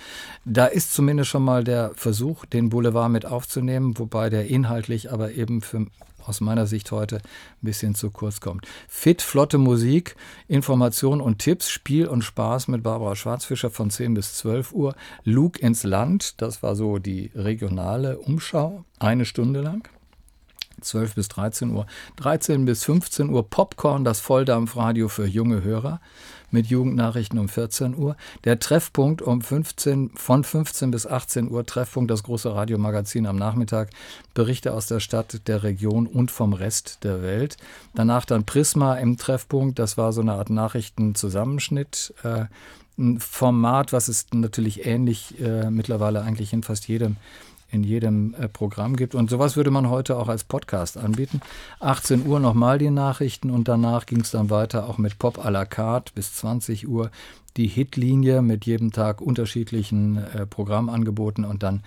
Da 0.45 0.67
ist 0.67 0.93
zumindest 0.93 1.31
schon 1.31 1.43
mal 1.43 1.65
der 1.65 1.93
Versuch, 1.95 2.45
den 2.45 2.69
Boulevard 2.69 3.11
mit 3.11 3.25
aufzunehmen, 3.25 3.99
wobei 3.99 4.29
der 4.29 4.49
inhaltlich 4.49 5.11
aber 5.11 5.33
eben 5.33 5.63
für, 5.63 5.87
aus 6.27 6.43
meiner 6.43 6.67
Sicht 6.67 6.93
heute 6.93 7.17
ein 7.17 7.23
bisschen 7.63 7.95
zu 7.95 8.11
kurz 8.11 8.41
kommt. 8.41 8.67
Fit, 8.87 9.23
flotte 9.23 9.57
Musik, 9.57 10.15
Information 10.47 11.23
und 11.23 11.39
Tipps, 11.39 11.71
Spiel 11.71 12.07
und 12.07 12.21
Spaß 12.21 12.69
mit 12.69 12.83
Barbara 12.83 13.17
Schwarzfischer 13.17 13.71
von 13.71 13.89
10 13.89 14.13
bis 14.13 14.35
12 14.35 14.73
Uhr. 14.73 14.95
Luke 15.25 15.59
ins 15.59 15.85
Land, 15.85 16.43
das 16.43 16.63
war 16.63 16.77
so 16.77 16.99
die 16.99 17.31
regionale 17.35 18.19
Umschau, 18.19 18.85
eine 18.99 19.25
Stunde 19.25 19.63
lang. 19.63 19.89
12 20.81 21.15
bis 21.15 21.29
13 21.29 21.71
Uhr. 21.71 21.87
13 22.17 22.65
bis 22.65 22.85
15 22.85 23.31
Uhr 23.31 23.49
Popcorn, 23.49 24.05
das 24.05 24.21
Volldampfradio 24.21 25.09
für 25.09 25.27
junge 25.27 25.63
Hörer 25.63 26.01
mit 26.51 26.67
Jugendnachrichten 26.67 27.39
um 27.39 27.49
14 27.49 27.97
Uhr. 27.97 28.17
Der 28.45 28.59
Treffpunkt 28.59 29.23
um 29.23 29.41
15, 29.41 30.11
von 30.15 30.45
15 30.45 30.91
bis 30.91 31.07
18 31.07 31.51
Uhr, 31.51 31.65
Treffpunkt, 31.65 32.11
das 32.11 32.23
große 32.23 32.55
Radiomagazin 32.55 33.27
am 33.27 33.37
Nachmittag, 33.37 33.91
Berichte 34.35 34.75
aus 34.75 34.87
der 34.87 35.01
Stadt, 35.01 35.47
der 35.47 35.63
Region 35.63 36.07
und 36.07 36.31
vom 36.31 36.53
Rest 36.53 37.05
der 37.05 37.23
Welt. 37.23 37.57
Danach 37.95 38.25
dann 38.25 38.45
Prisma 38.45 38.95
im 38.95 39.17
Treffpunkt, 39.17 39.79
das 39.79 39.97
war 39.97 40.13
so 40.13 40.21
eine 40.21 40.35
Art 40.35 40.51
Nachrichtenzusammenschnitt. 40.51 42.15
Äh, 42.23 42.47
ein 42.99 43.19
Format, 43.19 43.93
was 43.93 44.09
es 44.09 44.27
natürlich 44.33 44.85
ähnlich 44.85 45.41
äh, 45.41 45.71
mittlerweile 45.71 46.21
eigentlich 46.23 46.53
in 46.53 46.63
fast 46.63 46.87
jedem 46.87 47.17
in 47.71 47.85
jedem 47.85 48.35
äh, 48.35 48.49
Programm 48.49 48.97
gibt. 48.97 49.15
Und 49.15 49.31
sowas 49.31 49.57
würde 49.57 49.71
man 49.71 49.89
heute 49.89 50.17
auch 50.17 50.29
als 50.29 50.45
Podcast 50.45 50.97
anbieten. 50.97 51.41
18 51.81 52.27
Uhr 52.27 52.41
nochmal 52.41 52.79
die 52.79 52.91
Nachrichten 52.91 53.51
und 53.51 53.69
danach 53.69 54.07
ging 54.07 54.21
es 54.21 54.31
dann 54.31 54.51
weiter 54.51 54.89
auch 54.89 54.99
mit 54.99 55.19
Pop 55.19 55.45
à 55.45 55.51
la 55.51 55.65
carte 55.65 56.13
bis 56.15 56.35
20 56.35 56.89
Uhr 56.89 57.11
die 57.57 57.67
Hitlinie 57.67 58.43
mit 58.43 58.67
jedem 58.67 58.93
Tag 58.93 59.21
unterschiedlichen 59.21 60.19
äh, 60.19 60.47
Programmangeboten 60.47 61.45
und 61.45 61.63
dann 61.63 61.83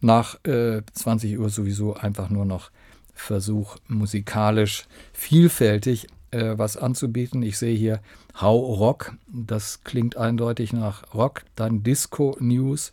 nach 0.00 0.44
äh, 0.44 0.82
20 0.92 1.38
Uhr 1.38 1.48
sowieso 1.48 1.94
einfach 1.94 2.30
nur 2.30 2.44
noch 2.44 2.70
Versuch 3.14 3.76
musikalisch 3.86 4.86
vielfältig 5.12 6.08
äh, 6.34 6.58
was 6.58 6.76
anzubieten. 6.76 7.42
Ich 7.42 7.58
sehe 7.58 7.76
hier 7.76 8.00
How 8.40 8.78
Rock, 8.78 9.14
das 9.28 9.84
klingt 9.84 10.16
eindeutig 10.16 10.72
nach 10.72 11.14
Rock, 11.14 11.44
dann 11.54 11.84
Disco 11.84 12.36
News, 12.40 12.92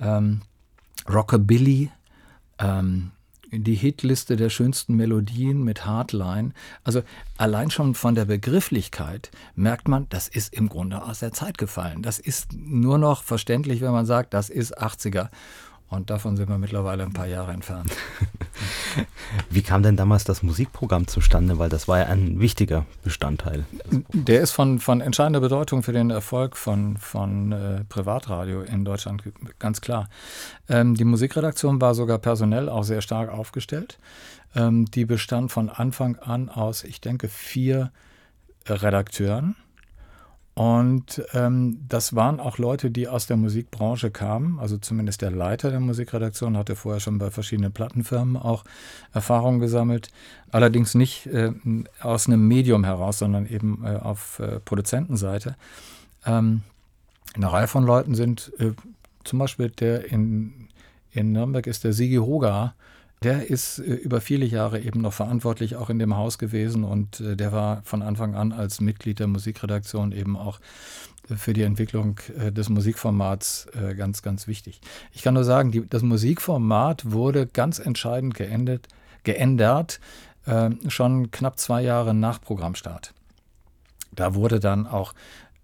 ähm, 0.00 0.40
Rockabilly, 1.08 1.90
ähm, 2.58 3.12
die 3.50 3.74
Hitliste 3.74 4.36
der 4.36 4.50
schönsten 4.50 4.94
Melodien 4.94 5.64
mit 5.64 5.86
Hardline. 5.86 6.52
Also 6.84 7.02
allein 7.38 7.70
schon 7.70 7.94
von 7.94 8.14
der 8.14 8.26
Begrifflichkeit 8.26 9.30
merkt 9.54 9.88
man, 9.88 10.06
das 10.10 10.28
ist 10.28 10.52
im 10.54 10.68
Grunde 10.68 11.02
aus 11.02 11.20
der 11.20 11.32
Zeit 11.32 11.56
gefallen. 11.56 12.02
Das 12.02 12.18
ist 12.18 12.52
nur 12.52 12.98
noch 12.98 13.22
verständlich, 13.22 13.80
wenn 13.80 13.92
man 13.92 14.06
sagt, 14.06 14.34
das 14.34 14.50
ist 14.50 14.78
80er. 14.78 15.30
Und 15.90 16.10
davon 16.10 16.36
sind 16.36 16.50
wir 16.50 16.58
mittlerweile 16.58 17.02
ein 17.02 17.14
paar 17.14 17.26
Jahre 17.26 17.52
entfernt. 17.52 17.90
Wie 19.50 19.62
kam 19.62 19.82
denn 19.82 19.96
damals 19.96 20.24
das 20.24 20.42
Musikprogramm 20.42 21.06
zustande? 21.06 21.58
Weil 21.58 21.70
das 21.70 21.88
war 21.88 21.98
ja 21.98 22.06
ein 22.06 22.40
wichtiger 22.40 22.84
Bestandteil. 23.04 23.64
Der 24.12 24.42
ist 24.42 24.50
von, 24.50 24.80
von 24.80 25.00
entscheidender 25.00 25.40
Bedeutung 25.40 25.82
für 25.82 25.92
den 25.92 26.10
Erfolg 26.10 26.56
von, 26.56 26.98
von 26.98 27.52
äh, 27.52 27.84
Privatradio 27.88 28.62
in 28.62 28.84
Deutschland, 28.84 29.22
ganz 29.58 29.80
klar. 29.80 30.10
Ähm, 30.68 30.94
die 30.94 31.04
Musikredaktion 31.04 31.80
war 31.80 31.94
sogar 31.94 32.18
personell 32.18 32.68
auch 32.68 32.84
sehr 32.84 33.00
stark 33.00 33.30
aufgestellt. 33.30 33.98
Ähm, 34.54 34.84
die 34.86 35.06
bestand 35.06 35.52
von 35.52 35.70
Anfang 35.70 36.16
an 36.16 36.50
aus, 36.50 36.84
ich 36.84 37.00
denke, 37.00 37.28
vier 37.28 37.92
Redakteuren 38.66 39.56
und 40.58 41.22
ähm, 41.34 41.78
das 41.88 42.16
waren 42.16 42.40
auch 42.40 42.58
Leute, 42.58 42.90
die 42.90 43.06
aus 43.06 43.28
der 43.28 43.36
Musikbranche 43.36 44.10
kamen. 44.10 44.58
Also 44.58 44.76
zumindest 44.76 45.22
der 45.22 45.30
Leiter 45.30 45.70
der 45.70 45.78
Musikredaktion 45.78 46.56
hatte 46.56 46.74
vorher 46.74 46.98
schon 46.98 47.18
bei 47.18 47.30
verschiedenen 47.30 47.70
Plattenfirmen 47.70 48.36
auch 48.36 48.64
Erfahrungen 49.12 49.60
gesammelt. 49.60 50.08
Allerdings 50.50 50.96
nicht 50.96 51.26
äh, 51.26 51.52
aus 52.00 52.26
einem 52.26 52.48
Medium 52.48 52.82
heraus, 52.82 53.20
sondern 53.20 53.46
eben 53.46 53.84
äh, 53.84 53.98
auf 53.98 54.40
äh, 54.40 54.58
Produzentenseite. 54.58 55.54
Ähm, 56.26 56.62
eine 57.36 57.52
Reihe 57.52 57.68
von 57.68 57.84
Leuten 57.84 58.16
sind 58.16 58.50
äh, 58.58 58.72
zum 59.22 59.38
Beispiel 59.38 59.70
der 59.70 60.10
in, 60.10 60.66
in 61.12 61.30
Nürnberg 61.30 61.68
ist 61.68 61.84
der 61.84 61.92
Sigi 61.92 62.16
Hoga, 62.16 62.74
der 63.22 63.48
ist 63.48 63.78
äh, 63.78 63.94
über 63.94 64.20
viele 64.20 64.46
Jahre 64.46 64.80
eben 64.80 65.00
noch 65.00 65.12
verantwortlich 65.12 65.76
auch 65.76 65.90
in 65.90 65.98
dem 65.98 66.16
Haus 66.16 66.38
gewesen 66.38 66.84
und 66.84 67.20
äh, 67.20 67.36
der 67.36 67.52
war 67.52 67.82
von 67.82 68.02
Anfang 68.02 68.34
an 68.34 68.52
als 68.52 68.80
Mitglied 68.80 69.18
der 69.18 69.26
Musikredaktion 69.26 70.12
eben 70.12 70.36
auch 70.36 70.60
für 71.36 71.52
die 71.52 71.62
Entwicklung 71.62 72.20
äh, 72.38 72.52
des 72.52 72.68
Musikformats 72.68 73.66
äh, 73.74 73.94
ganz, 73.94 74.22
ganz 74.22 74.46
wichtig. 74.46 74.80
Ich 75.12 75.22
kann 75.22 75.34
nur 75.34 75.44
sagen, 75.44 75.72
die, 75.72 75.86
das 75.86 76.02
Musikformat 76.02 77.10
wurde 77.10 77.46
ganz 77.46 77.78
entscheidend 77.78 78.34
geendet, 78.34 78.88
geändert, 79.24 80.00
äh, 80.46 80.70
schon 80.88 81.30
knapp 81.30 81.58
zwei 81.58 81.82
Jahre 81.82 82.14
nach 82.14 82.40
Programmstart. 82.40 83.14
Da 84.12 84.34
wurde 84.34 84.60
dann 84.60 84.86
auch 84.86 85.12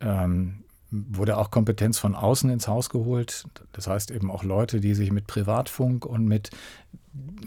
ähm, 0.01 0.65
wurde 0.95 1.39
auch 1.39 1.51
Kompetenz 1.51 1.99
von 1.99 2.15
außen 2.15 2.51
ins 2.51 2.69
Haus 2.69 2.89
geholt. 2.89 3.45
Das 3.73 3.87
heißt 3.89 4.11
eben 4.11 4.31
auch 4.31 4.45
Leute, 4.45 4.81
die 4.81 4.95
sich 4.95 5.11
mit 5.11 5.27
Privatfunk 5.27 6.07
und 6.07 6.27
mit 6.27 6.51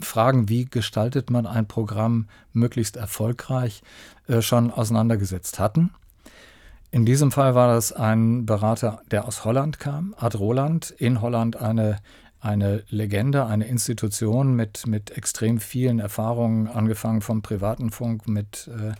Fragen, 0.00 0.48
wie 0.48 0.64
gestaltet 0.64 1.30
man 1.30 1.46
ein 1.46 1.66
Programm 1.66 2.28
möglichst 2.52 2.96
erfolgreich, 2.96 3.82
äh, 4.26 4.42
schon 4.42 4.70
auseinandergesetzt 4.70 5.58
hatten. 5.58 5.90
In 6.90 7.04
diesem 7.04 7.30
Fall 7.30 7.54
war 7.54 7.68
das 7.68 7.92
ein 7.92 8.46
Berater, 8.46 9.02
der 9.10 9.26
aus 9.26 9.44
Holland 9.44 9.78
kam, 9.78 10.14
Ad 10.16 10.38
Roland, 10.38 10.90
in 10.90 11.20
Holland 11.20 11.56
eine, 11.56 11.98
eine 12.40 12.82
Legende, 12.88 13.44
eine 13.44 13.66
Institution 13.66 14.54
mit, 14.54 14.86
mit 14.86 15.10
extrem 15.10 15.58
vielen 15.60 15.98
Erfahrungen, 15.98 16.66
angefangen 16.66 17.20
vom 17.20 17.42
privaten 17.42 17.90
Funk 17.90 18.26
mit 18.26 18.70
äh, 18.74 18.94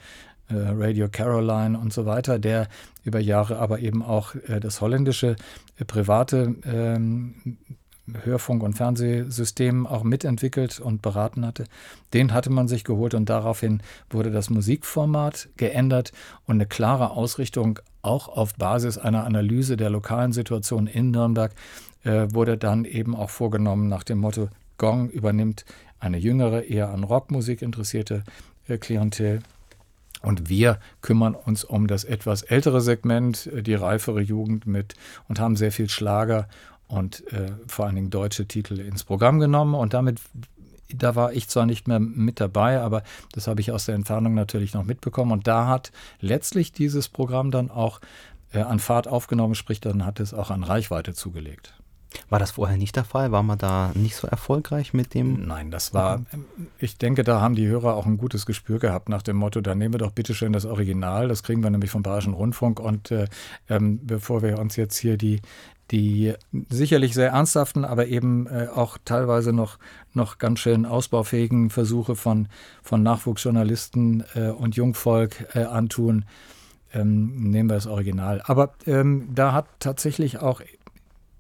äh, 0.55 0.69
Radio 0.71 1.09
Caroline 1.09 1.79
und 1.79 1.93
so 1.93 2.05
weiter, 2.05 2.39
der 2.39 2.69
über 3.05 3.21
Jahre 3.21 3.59
aber 3.59 3.79
eben 3.81 4.03
auch 4.03 4.35
äh, 4.35 4.61
das 4.61 4.81
holländische 4.81 5.37
äh, 5.79 5.85
private 5.85 6.57
ähm, 6.65 7.59
Hörfunk- 8.25 8.63
und 8.63 8.75
Fernsehsystem 8.75 9.87
auch 9.87 10.03
mitentwickelt 10.03 10.81
und 10.81 11.03
beraten 11.03 11.45
hatte. 11.47 11.65
Den 12.13 12.33
hatte 12.33 12.51
man 12.51 12.69
sich 12.69 12.85
geholt 12.85 13.15
und 13.15 13.29
daraufhin 13.29 13.83
wurde 14.11 14.31
das 14.31 14.51
Musikformat 14.51 15.49
geändert 15.57 16.13
und 16.47 16.57
eine 16.57 16.67
klare 16.67 17.11
Ausrichtung 17.11 17.79
auch 18.03 18.29
auf 18.29 18.55
Basis 18.55 18.99
einer 18.99 19.25
Analyse 19.25 19.77
der 19.77 19.91
lokalen 19.91 20.33
Situation 20.33 20.87
in 20.87 21.11
Nürnberg 21.11 21.53
äh, 22.05 22.29
wurde 22.31 22.57
dann 22.57 22.85
eben 22.85 23.15
auch 23.15 23.31
vorgenommen 23.31 23.89
nach 23.89 24.05
dem 24.05 24.19
Motto 24.19 24.49
Gong 24.79 25.11
übernimmt 25.11 25.65
eine 25.99 26.19
jüngere, 26.19 26.63
eher 26.63 26.91
an 26.91 27.05
Rockmusik 27.05 27.63
interessierte 27.63 28.23
äh, 28.69 28.79
Klientel 28.79 29.41
und 30.23 30.49
wir 30.49 30.79
kümmern 31.01 31.35
uns 31.35 31.65
um 31.65 31.87
das 31.87 32.05
etwas 32.05 32.43
ältere 32.43 32.81
Segment, 32.81 33.47
äh, 33.47 33.63
die 33.63 33.75
reifere 33.75 34.21
Jugend 34.21 34.67
mit 34.67 34.95
und 35.29 35.41
haben 35.41 35.57
sehr 35.57 35.73
viel 35.73 35.89
Schlager 35.89 36.49
und 36.89 37.31
äh, 37.33 37.53
vor 37.67 37.87
allen 37.87 37.95
Dingen 37.95 38.11
deutsche 38.11 38.47
Titel 38.47 38.81
ins 38.81 39.05
Programm 39.05 39.39
genommen. 39.39 39.75
Und 39.75 39.95
damit, 39.95 40.21
da 40.89 41.15
war 41.15 41.33
ich 41.33 41.49
zwar 41.49 41.67
nicht 41.67 41.87
mehr 41.87 42.01
mit 42.01 42.41
dabei, 42.41 42.81
aber 42.81 43.03
das 43.33 43.47
habe 43.47 43.61
ich 43.61 43.73
aus 43.73 43.87
der 43.87 43.95
Entfernung 43.95 44.35
natürlich 44.35 44.75
noch 44.75 44.85
mitbekommen. 44.85 45.33
Und 45.33 45.47
da 45.47 45.67
hat 45.67 45.93
letztlich 46.21 46.73
dieses 46.73 47.09
Programm 47.09 47.51
dann 47.51 47.71
auch 47.71 48.01
äh, 48.53 48.61
an 48.61 48.79
Fahrt 48.79 49.07
aufgenommen, 49.07 49.55
sprich 49.55 49.81
dann 49.81 50.05
hat 50.05 50.21
es 50.21 50.35
auch 50.35 50.51
an 50.51 50.65
Reichweite 50.65 51.15
zugelegt. 51.15 51.75
War 52.31 52.39
das 52.39 52.53
vorher 52.53 52.77
nicht 52.77 52.97
der 52.97 53.05
Fall? 53.05 53.33
War 53.33 53.43
man 53.43 53.59
da 53.59 53.93
nicht 53.95 54.17
so 54.17 54.27
erfolgreich 54.27 54.95
mit 54.95 55.15
dem? 55.15 55.47
Nein, 55.47 55.71
das 55.71 55.93
war, 55.93 56.23
ich 56.79 56.97
denke, 56.97 57.23
da 57.23 57.41
haben 57.41 57.55
die 57.55 57.67
Hörer 57.67 57.95
auch 57.95 58.07
ein 58.07 58.17
gutes 58.17 58.47
Gespür 58.47 58.79
gehabt 58.79 59.09
nach 59.09 59.23
dem 59.23 59.37
Motto, 59.37 59.61
dann 59.61 59.79
nehmen 59.79 59.95
wir 59.95 59.99
doch 59.99 60.13
bitte 60.13 60.35
schön 60.35 60.53
das 60.53 60.65
Original, 60.65 61.29
das 61.29 61.43
kriegen 61.43 61.63
wir 61.63 61.71
nämlich 61.71 61.91
vom 61.91 62.03
Bayerischen 62.03 62.33
Rundfunk 62.33 62.81
und 62.81 63.11
äh, 63.11 63.27
ähm, 63.69 64.01
bevor 64.07 64.43
wir 64.43 64.59
uns 64.59 64.77
jetzt 64.77 64.97
hier 64.97 65.17
die, 65.17 65.41
die 65.91 66.35
sicherlich 66.69 67.15
sehr 67.15 67.31
ernsthaften, 67.31 67.85
aber 67.85 68.07
eben 68.07 68.47
äh, 68.47 68.69
auch 68.75 68.99
teilweise 69.05 69.53
noch, 69.53 69.79
noch 70.13 70.39
ganz 70.39 70.61
schön 70.61 70.85
ausbaufähigen 70.85 71.71
Versuche 71.71 72.15
von, 72.17 72.49
von 72.83 73.03
Nachwuchsjournalisten 73.03 74.25
äh, 74.35 74.49
und 74.49 74.77
Jungvolk 74.77 75.55
äh, 75.55 75.65
antun, 75.65 76.25
ähm, 76.93 77.51
nehmen 77.51 77.71
wir 77.71 77.75
das 77.75 77.87
Original. 77.87 78.43
Aber 78.45 78.75
ähm, 78.87 79.29
da 79.35 79.53
hat 79.53 79.67
tatsächlich 79.81 80.39
auch 80.39 80.61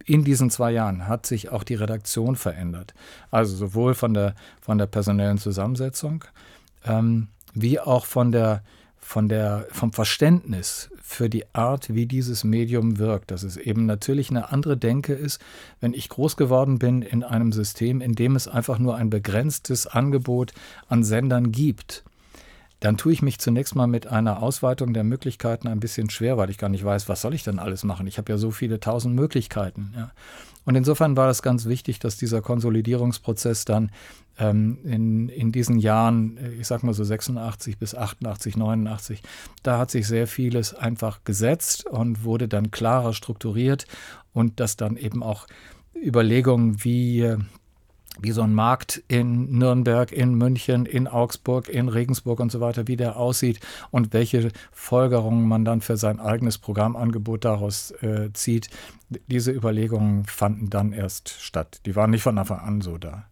in 0.04 0.24
diesen 0.24 0.48
zwei 0.48 0.70
Jahren 0.70 1.06
hat 1.06 1.26
sich 1.26 1.50
auch 1.50 1.64
die 1.64 1.74
Redaktion 1.74 2.34
verändert. 2.34 2.94
Also 3.30 3.54
sowohl 3.54 3.94
von 3.94 4.14
der, 4.14 4.34
von 4.60 4.78
der 4.78 4.86
personellen 4.86 5.36
Zusammensetzung 5.36 6.24
ähm, 6.86 7.28
wie 7.54 7.78
auch 7.78 8.06
von 8.06 8.32
der, 8.32 8.62
von 8.98 9.28
der, 9.28 9.66
vom 9.70 9.92
Verständnis 9.92 10.90
für 11.10 11.30
die 11.30 11.44
Art, 11.54 11.94
wie 11.94 12.04
dieses 12.04 12.44
Medium 12.44 12.98
wirkt. 12.98 13.30
Dass 13.30 13.42
es 13.42 13.56
eben 13.56 13.86
natürlich 13.86 14.28
eine 14.28 14.52
andere 14.52 14.76
Denke 14.76 15.14
ist, 15.14 15.40
wenn 15.80 15.94
ich 15.94 16.10
groß 16.10 16.36
geworden 16.36 16.78
bin 16.78 17.00
in 17.00 17.24
einem 17.24 17.50
System, 17.50 18.02
in 18.02 18.12
dem 18.12 18.36
es 18.36 18.46
einfach 18.46 18.78
nur 18.78 18.96
ein 18.96 19.08
begrenztes 19.08 19.86
Angebot 19.86 20.52
an 20.86 21.04
Sendern 21.04 21.50
gibt 21.50 22.04
dann 22.80 22.96
tue 22.96 23.12
ich 23.12 23.22
mich 23.22 23.40
zunächst 23.40 23.74
mal 23.74 23.88
mit 23.88 24.06
einer 24.06 24.40
Ausweitung 24.40 24.92
der 24.94 25.02
Möglichkeiten 25.02 25.66
ein 25.66 25.80
bisschen 25.80 26.10
schwer, 26.10 26.36
weil 26.36 26.48
ich 26.48 26.58
gar 26.58 26.68
nicht 26.68 26.84
weiß, 26.84 27.08
was 27.08 27.22
soll 27.22 27.34
ich 27.34 27.42
denn 27.42 27.58
alles 27.58 27.82
machen. 27.82 28.06
Ich 28.06 28.18
habe 28.18 28.30
ja 28.30 28.38
so 28.38 28.52
viele 28.52 28.78
tausend 28.78 29.16
Möglichkeiten. 29.16 29.92
Ja. 29.96 30.12
Und 30.64 30.76
insofern 30.76 31.16
war 31.16 31.28
es 31.28 31.42
ganz 31.42 31.66
wichtig, 31.66 31.98
dass 31.98 32.18
dieser 32.18 32.40
Konsolidierungsprozess 32.40 33.64
dann 33.64 33.90
ähm, 34.38 34.78
in, 34.84 35.28
in 35.28 35.52
diesen 35.52 35.78
Jahren, 35.78 36.36
äh, 36.38 36.50
ich 36.52 36.66
sag 36.66 36.82
mal 36.82 36.94
so 36.94 37.04
86 37.04 37.78
bis 37.78 37.94
88, 37.94 38.56
89, 38.56 39.22
da 39.62 39.78
hat 39.78 39.90
sich 39.90 40.06
sehr 40.06 40.26
vieles 40.26 40.74
einfach 40.74 41.24
gesetzt 41.24 41.86
und 41.86 42.24
wurde 42.24 42.48
dann 42.48 42.70
klarer 42.70 43.12
strukturiert 43.12 43.86
und 44.32 44.60
dass 44.60 44.76
dann 44.76 44.96
eben 44.96 45.22
auch 45.22 45.46
Überlegungen 45.94 46.84
wie 46.84 47.22
äh, 47.22 47.38
wie 48.20 48.32
so 48.32 48.42
ein 48.42 48.54
Markt 48.54 49.02
in 49.08 49.58
Nürnberg, 49.58 50.12
in 50.12 50.34
München, 50.34 50.86
in 50.86 51.06
Augsburg, 51.06 51.68
in 51.68 51.88
Regensburg 51.88 52.40
und 52.40 52.50
so 52.50 52.60
weiter, 52.60 52.88
wie 52.88 52.96
der 52.96 53.16
aussieht 53.16 53.60
und 53.90 54.12
welche 54.12 54.50
Folgerungen 54.72 55.46
man 55.46 55.64
dann 55.64 55.80
für 55.80 55.96
sein 55.96 56.18
eigenes 56.18 56.58
Programmangebot 56.58 57.44
daraus 57.44 57.92
äh, 58.02 58.32
zieht. 58.32 58.70
Diese 59.28 59.52
Überlegungen 59.52 60.24
fanden 60.24 60.68
dann 60.68 60.92
erst 60.92 61.28
statt. 61.40 61.80
Die 61.86 61.96
waren 61.96 62.10
nicht 62.10 62.22
von 62.22 62.38
Anfang 62.38 62.58
an 62.58 62.80
so 62.80 62.98
da. 62.98 63.26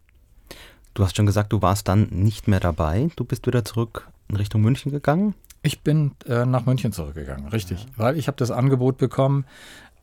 Du 0.96 1.04
hast 1.04 1.14
schon 1.14 1.26
gesagt, 1.26 1.52
du 1.52 1.60
warst 1.60 1.88
dann 1.88 2.08
nicht 2.10 2.48
mehr 2.48 2.58
dabei. 2.58 3.10
Du 3.16 3.24
bist 3.24 3.46
wieder 3.46 3.66
zurück 3.66 4.08
in 4.28 4.36
Richtung 4.36 4.62
München 4.62 4.90
gegangen? 4.90 5.34
Ich 5.60 5.82
bin 5.82 6.12
äh, 6.26 6.46
nach 6.46 6.64
München 6.64 6.90
zurückgegangen, 6.90 7.48
richtig. 7.48 7.84
Ja. 7.84 7.90
Weil 7.96 8.16
ich 8.16 8.28
habe 8.28 8.38
das 8.38 8.50
Angebot 8.50 8.96
bekommen, 8.96 9.44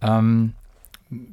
ähm, 0.02 0.54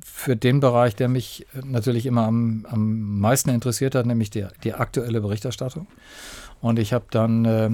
für 0.03 0.35
den 0.35 0.61
Bereich, 0.61 0.97
der 0.97 1.09
mich 1.09 1.47
natürlich 1.63 2.07
immer 2.07 2.25
am, 2.25 2.67
am 2.71 3.21
meisten 3.21 3.51
interessiert 3.51 3.95
hat, 3.95 4.07
nämlich 4.07 4.31
die, 4.31 4.47
die 4.65 4.73
aktuelle 4.73 5.21
Berichterstattung. 5.21 5.87
Und 6.63 6.79
ich 6.79 6.95
habe 6.95 7.05
dann 7.11 7.45
äh, 7.45 7.71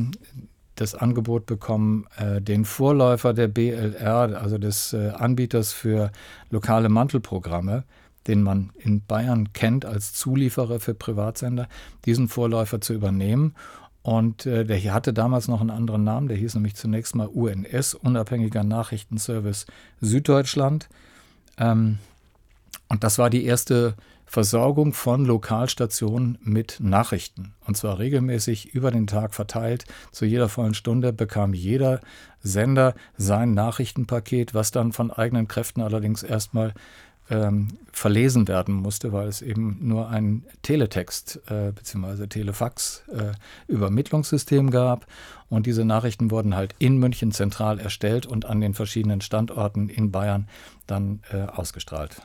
das 0.74 0.96
Angebot 0.96 1.46
bekommen, 1.46 2.06
äh, 2.16 2.40
den 2.40 2.64
Vorläufer 2.64 3.32
der 3.32 3.46
BLR, 3.46 4.42
also 4.42 4.58
des 4.58 4.92
äh, 4.92 5.10
Anbieters 5.10 5.72
für 5.72 6.10
lokale 6.50 6.88
Mantelprogramme, 6.88 7.84
den 8.26 8.42
man 8.42 8.70
in 8.78 9.04
Bayern 9.04 9.52
kennt 9.52 9.84
als 9.84 10.12
Zulieferer 10.12 10.80
für 10.80 10.94
Privatsender, 10.94 11.68
diesen 12.04 12.28
Vorläufer 12.28 12.80
zu 12.80 12.92
übernehmen. 12.94 13.54
Und 14.02 14.46
äh, 14.46 14.64
der 14.64 14.94
hatte 14.94 15.12
damals 15.12 15.48
noch 15.48 15.60
einen 15.60 15.70
anderen 15.70 16.04
Namen, 16.04 16.28
der 16.28 16.36
hieß 16.36 16.54
nämlich 16.54 16.76
zunächst 16.76 17.16
mal 17.16 17.26
UNS, 17.26 17.94
Unabhängiger 17.94 18.62
Nachrichtenservice 18.62 19.66
Süddeutschland. 20.00 20.88
Ähm, 21.58 21.98
und 22.88 23.02
das 23.02 23.18
war 23.18 23.30
die 23.30 23.44
erste 23.44 23.96
Versorgung 24.24 24.92
von 24.92 25.24
Lokalstationen 25.24 26.38
mit 26.42 26.78
Nachrichten. 26.80 27.54
Und 27.64 27.76
zwar 27.76 27.98
regelmäßig 27.98 28.74
über 28.74 28.90
den 28.90 29.06
Tag 29.06 29.34
verteilt. 29.34 29.84
Zu 30.10 30.24
jeder 30.24 30.48
vollen 30.48 30.74
Stunde 30.74 31.12
bekam 31.12 31.54
jeder 31.54 32.00
Sender 32.42 32.94
sein 33.16 33.54
Nachrichtenpaket, 33.54 34.52
was 34.52 34.72
dann 34.72 34.92
von 34.92 35.10
eigenen 35.10 35.48
Kräften 35.48 35.80
allerdings 35.80 36.22
erstmal 36.22 36.74
ähm, 37.30 37.68
verlesen 37.92 38.48
werden 38.48 38.74
musste, 38.74 39.12
weil 39.12 39.28
es 39.28 39.42
eben 39.42 39.76
nur 39.80 40.08
ein 40.08 40.44
Teletext 40.62 41.40
äh, 41.48 41.72
bzw. 41.72 42.26
Telefax-Übermittlungssystem 42.26 44.68
äh, 44.68 44.70
gab. 44.70 45.06
Und 45.48 45.66
diese 45.66 45.84
Nachrichten 45.84 46.30
wurden 46.30 46.56
halt 46.56 46.74
in 46.78 46.96
München 46.98 47.32
zentral 47.32 47.78
erstellt 47.78 48.26
und 48.26 48.46
an 48.46 48.60
den 48.60 48.74
verschiedenen 48.74 49.20
Standorten 49.20 49.88
in 49.88 50.10
Bayern 50.10 50.48
dann 50.86 51.20
äh, 51.32 51.42
ausgestrahlt. 51.42 52.22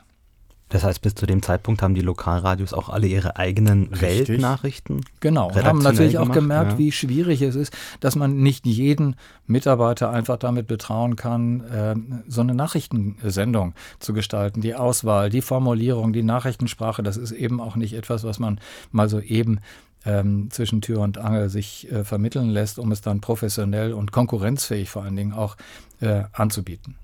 Das 0.72 0.86
heißt, 0.86 1.02
bis 1.02 1.16
zu 1.16 1.26
dem 1.26 1.44
Zeitpunkt 1.44 1.82
haben 1.82 1.96
die 1.96 2.02
Lokalradios 2.02 2.74
auch 2.74 2.88
alle 2.90 3.06
ihre 3.06 3.36
eigenen 3.36 3.88
Richtig. 3.88 4.30
Weltnachrichten. 4.30 5.02
Genau, 5.20 5.54
haben 5.54 5.80
natürlich 5.80 6.18
auch 6.18 6.32
gemerkt, 6.32 6.74
ja. 6.74 6.78
wie 6.78 6.92
schwierig 6.94 7.42
es 7.42 7.56
ist, 7.56 7.74
dass 8.00 8.16
man 8.16 8.38
nicht 8.38 8.66
jeden 8.66 9.18
Mitarbeiter 9.48 10.10
einfach 10.10 10.38
damit 10.38 10.68
betrauen 10.68 11.18
kann, 11.18 11.62
äh, 11.62 11.96
so 12.28 12.40
eine 12.40 12.56
Nachrichtensendung 12.56 13.74
zu 14.00 14.14
gestalten. 14.14 14.62
Die 14.62 14.74
Auswahl, 14.74 15.30
die 15.30 15.42
Formulierung, 15.42 16.14
die 16.14 16.24
Nachrichtensprache, 16.24 17.04
das 17.04 17.18
ist 17.18 17.34
eben 17.34 17.60
auch 17.60 17.76
nicht 17.76 17.94
etwas, 17.94 18.24
was 18.24 18.40
man 18.40 18.60
mal 18.92 19.10
so 19.10 19.20
eben 19.20 19.60
ähm, 20.06 20.50
zwischen 20.52 20.82
Tür 20.82 21.02
und 21.02 21.18
Angel 21.18 21.50
sich 21.50 21.92
äh, 21.92 22.06
vermitteln 22.06 22.50
lässt, 22.50 22.80
um 22.80 22.94
es 22.94 23.02
dann 23.02 23.20
professionell 23.20 23.92
und 23.92 24.14
konkurrenzfähig 24.14 24.90
vor 24.90 25.04
allen 25.04 25.18
Dingen 25.18 25.34
auch 25.34 25.58
äh, 26.00 26.24
anzubieten. 26.32 26.96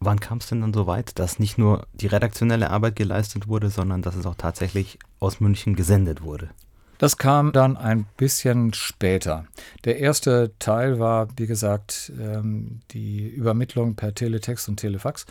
Wann 0.00 0.20
kam 0.20 0.38
es 0.38 0.46
denn 0.46 0.60
dann 0.60 0.72
so 0.72 0.86
weit, 0.86 1.18
dass 1.18 1.38
nicht 1.38 1.58
nur 1.58 1.86
die 1.92 2.06
redaktionelle 2.06 2.70
Arbeit 2.70 2.96
geleistet 2.96 3.48
wurde, 3.48 3.68
sondern 3.68 4.02
dass 4.02 4.14
es 4.14 4.26
auch 4.26 4.36
tatsächlich 4.36 4.98
aus 5.18 5.40
München 5.40 5.74
gesendet 5.74 6.22
wurde? 6.22 6.50
Das 6.98 7.16
kam 7.16 7.52
dann 7.52 7.76
ein 7.76 8.06
bisschen 8.16 8.74
später. 8.74 9.46
Der 9.84 10.00
erste 10.00 10.52
Teil 10.58 10.98
war, 10.98 11.28
wie 11.36 11.46
gesagt, 11.46 12.12
ähm, 12.20 12.80
die 12.90 13.24
Übermittlung 13.28 13.94
per 13.94 14.14
Teletext 14.14 14.68
und 14.68 14.78
Telefax. 14.78 15.24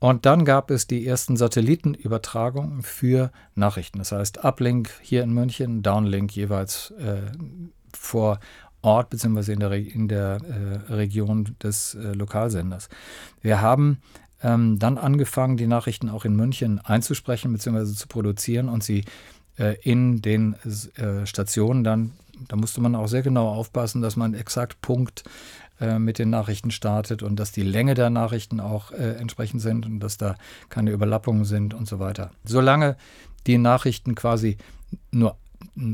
Und 0.00 0.26
dann 0.26 0.44
gab 0.44 0.70
es 0.70 0.86
die 0.86 1.06
ersten 1.06 1.38
Satellitenübertragungen 1.38 2.82
für 2.82 3.32
Nachrichten. 3.54 3.98
Das 3.98 4.12
heißt, 4.12 4.44
Uplink 4.44 4.90
hier 5.00 5.22
in 5.22 5.32
München, 5.32 5.82
Downlink 5.82 6.36
jeweils 6.36 6.90
äh, 6.98 7.22
vor 7.94 8.38
Ort 8.86 9.10
bzw. 9.10 9.52
in 9.52 9.60
der, 9.60 9.72
in 9.72 10.08
der 10.08 10.38
äh, 10.88 10.92
Region 10.92 11.56
des 11.60 11.94
äh, 11.94 12.12
Lokalsenders. 12.12 12.88
Wir 13.42 13.60
haben 13.60 13.98
ähm, 14.42 14.78
dann 14.78 14.96
angefangen, 14.96 15.56
die 15.56 15.66
Nachrichten 15.66 16.08
auch 16.08 16.24
in 16.24 16.36
München 16.36 16.78
einzusprechen 16.78 17.52
bzw. 17.52 17.92
zu 17.94 18.06
produzieren 18.06 18.68
und 18.68 18.84
sie 18.84 19.04
äh, 19.58 19.76
in 19.82 20.22
den 20.22 20.54
äh, 20.54 21.26
Stationen 21.26 21.82
dann, 21.82 22.12
da 22.46 22.54
musste 22.54 22.80
man 22.80 22.94
auch 22.94 23.08
sehr 23.08 23.22
genau 23.22 23.48
aufpassen, 23.48 24.02
dass 24.02 24.14
man 24.14 24.34
exakt 24.34 24.80
Punkt 24.82 25.24
äh, 25.80 25.98
mit 25.98 26.20
den 26.20 26.30
Nachrichten 26.30 26.70
startet 26.70 27.24
und 27.24 27.40
dass 27.40 27.50
die 27.50 27.62
Länge 27.62 27.94
der 27.94 28.10
Nachrichten 28.10 28.60
auch 28.60 28.92
entsprechend 28.92 29.62
sind 29.62 29.84
und 29.84 29.98
dass 29.98 30.16
da 30.16 30.36
keine 30.68 30.92
Überlappungen 30.92 31.44
sind 31.44 31.74
und 31.74 31.88
so 31.88 31.98
weiter. 31.98 32.30
Solange 32.44 32.96
die 33.48 33.58
Nachrichten 33.58 34.14
quasi 34.14 34.58
nur 35.10 35.36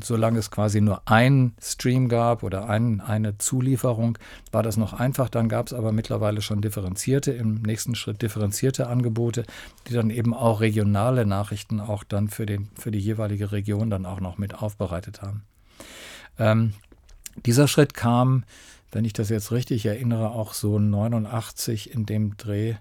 solange 0.02 0.38
es 0.38 0.50
quasi 0.50 0.80
nur 0.80 1.02
einen 1.08 1.54
Stream 1.60 2.08
gab 2.08 2.42
oder 2.42 2.68
ein, 2.68 3.00
eine 3.00 3.38
Zulieferung, 3.38 4.18
war 4.50 4.62
das 4.62 4.76
noch 4.76 4.92
einfach. 4.92 5.28
Dann 5.28 5.48
gab 5.48 5.66
es 5.66 5.72
aber 5.72 5.92
mittlerweile 5.92 6.42
schon 6.42 6.62
differenzierte, 6.62 7.32
im 7.32 7.62
nächsten 7.62 7.94
Schritt 7.94 8.22
differenzierte 8.22 8.86
Angebote, 8.86 9.44
die 9.88 9.94
dann 9.94 10.10
eben 10.10 10.34
auch 10.34 10.60
regionale 10.60 11.26
Nachrichten 11.26 11.80
auch 11.80 12.04
dann 12.04 12.28
für, 12.28 12.46
den, 12.46 12.68
für 12.74 12.90
die 12.90 13.00
jeweilige 13.00 13.52
Region 13.52 13.90
dann 13.90 14.06
auch 14.06 14.20
noch 14.20 14.38
mit 14.38 14.54
aufbereitet 14.54 15.22
haben. 15.22 15.42
Ähm, 16.38 16.74
dieser 17.46 17.68
Schritt 17.68 17.94
kam, 17.94 18.44
wenn 18.90 19.04
ich 19.04 19.12
das 19.12 19.30
jetzt 19.30 19.52
richtig 19.52 19.86
erinnere, 19.86 20.30
auch 20.30 20.52
so 20.52 20.78
89 20.78 21.94
in 21.94 22.06
dem 22.06 22.36
Dreh 22.36 22.74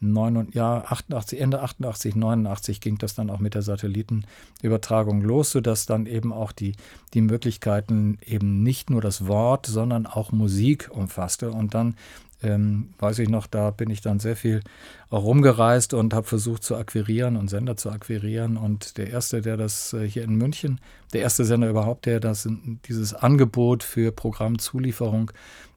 9, 0.00 0.48
ja, 0.52 0.84
88, 0.84 1.40
Ende 1.40 1.62
88, 1.62 2.16
89 2.16 2.80
ging 2.80 2.98
das 2.98 3.14
dann 3.14 3.30
auch 3.30 3.40
mit 3.40 3.54
der 3.54 3.62
Satellitenübertragung 3.62 5.22
los, 5.22 5.52
sodass 5.52 5.86
dann 5.86 6.06
eben 6.06 6.32
auch 6.32 6.52
die, 6.52 6.74
die 7.14 7.22
Möglichkeiten 7.22 8.18
eben 8.24 8.62
nicht 8.62 8.90
nur 8.90 9.00
das 9.00 9.26
Wort, 9.26 9.66
sondern 9.66 10.06
auch 10.06 10.32
Musik 10.32 10.90
umfasste. 10.92 11.50
Und 11.50 11.74
dann 11.74 11.96
ähm, 12.42 12.90
weiß 12.98 13.18
ich 13.20 13.28
noch, 13.28 13.46
da 13.46 13.70
bin 13.70 13.88
ich 13.88 14.02
dann 14.02 14.20
sehr 14.20 14.36
viel 14.36 14.60
auch 15.08 15.24
rumgereist 15.24 15.94
und 15.94 16.12
habe 16.12 16.26
versucht 16.26 16.62
zu 16.62 16.76
akquirieren 16.76 17.36
und 17.36 17.48
Sender 17.48 17.76
zu 17.76 17.90
akquirieren. 17.90 18.56
Und 18.56 18.98
der 18.98 19.10
erste, 19.10 19.40
der 19.40 19.56
das 19.56 19.92
äh, 19.94 20.06
hier 20.06 20.24
in 20.24 20.34
München, 20.34 20.80
der 21.12 21.22
erste 21.22 21.44
Sender 21.44 21.70
überhaupt, 21.70 22.06
der 22.06 22.20
das 22.20 22.48
dieses 22.88 23.14
Angebot 23.14 23.82
für 23.82 24.12
Programmzulieferung 24.12 25.30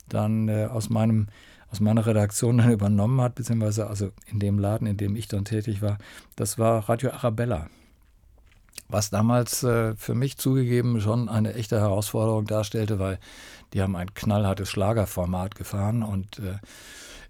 dann 0.09 0.49
äh, 0.49 0.65
aus 0.65 0.89
meinem 0.89 1.27
aus 1.71 1.79
meiner 1.79 2.05
Redaktion 2.05 2.57
dann 2.57 2.71
übernommen 2.73 3.21
hat, 3.21 3.35
beziehungsweise 3.35 3.87
also 3.87 4.11
in 4.31 4.39
dem 4.39 4.59
Laden, 4.59 4.87
in 4.87 4.97
dem 4.97 5.15
ich 5.15 5.27
dann 5.27 5.45
tätig 5.45 5.81
war, 5.81 5.97
das 6.35 6.57
war 6.57 6.89
Radio 6.89 7.11
Arabella. 7.11 7.67
Was 8.87 9.11
damals 9.11 9.61
äh, 9.63 9.95
für 9.95 10.15
mich 10.15 10.37
zugegeben 10.37 10.99
schon 10.99 11.29
eine 11.29 11.53
echte 11.53 11.79
Herausforderung 11.79 12.45
darstellte, 12.45 12.97
weil 12.97 13.19
die 13.73 13.81
haben 13.83 13.95
ein 13.95 14.15
knallhartes 14.15 14.69
Schlagerformat 14.69 15.53
gefahren 15.53 16.01
und 16.01 16.39
äh, 16.39 16.57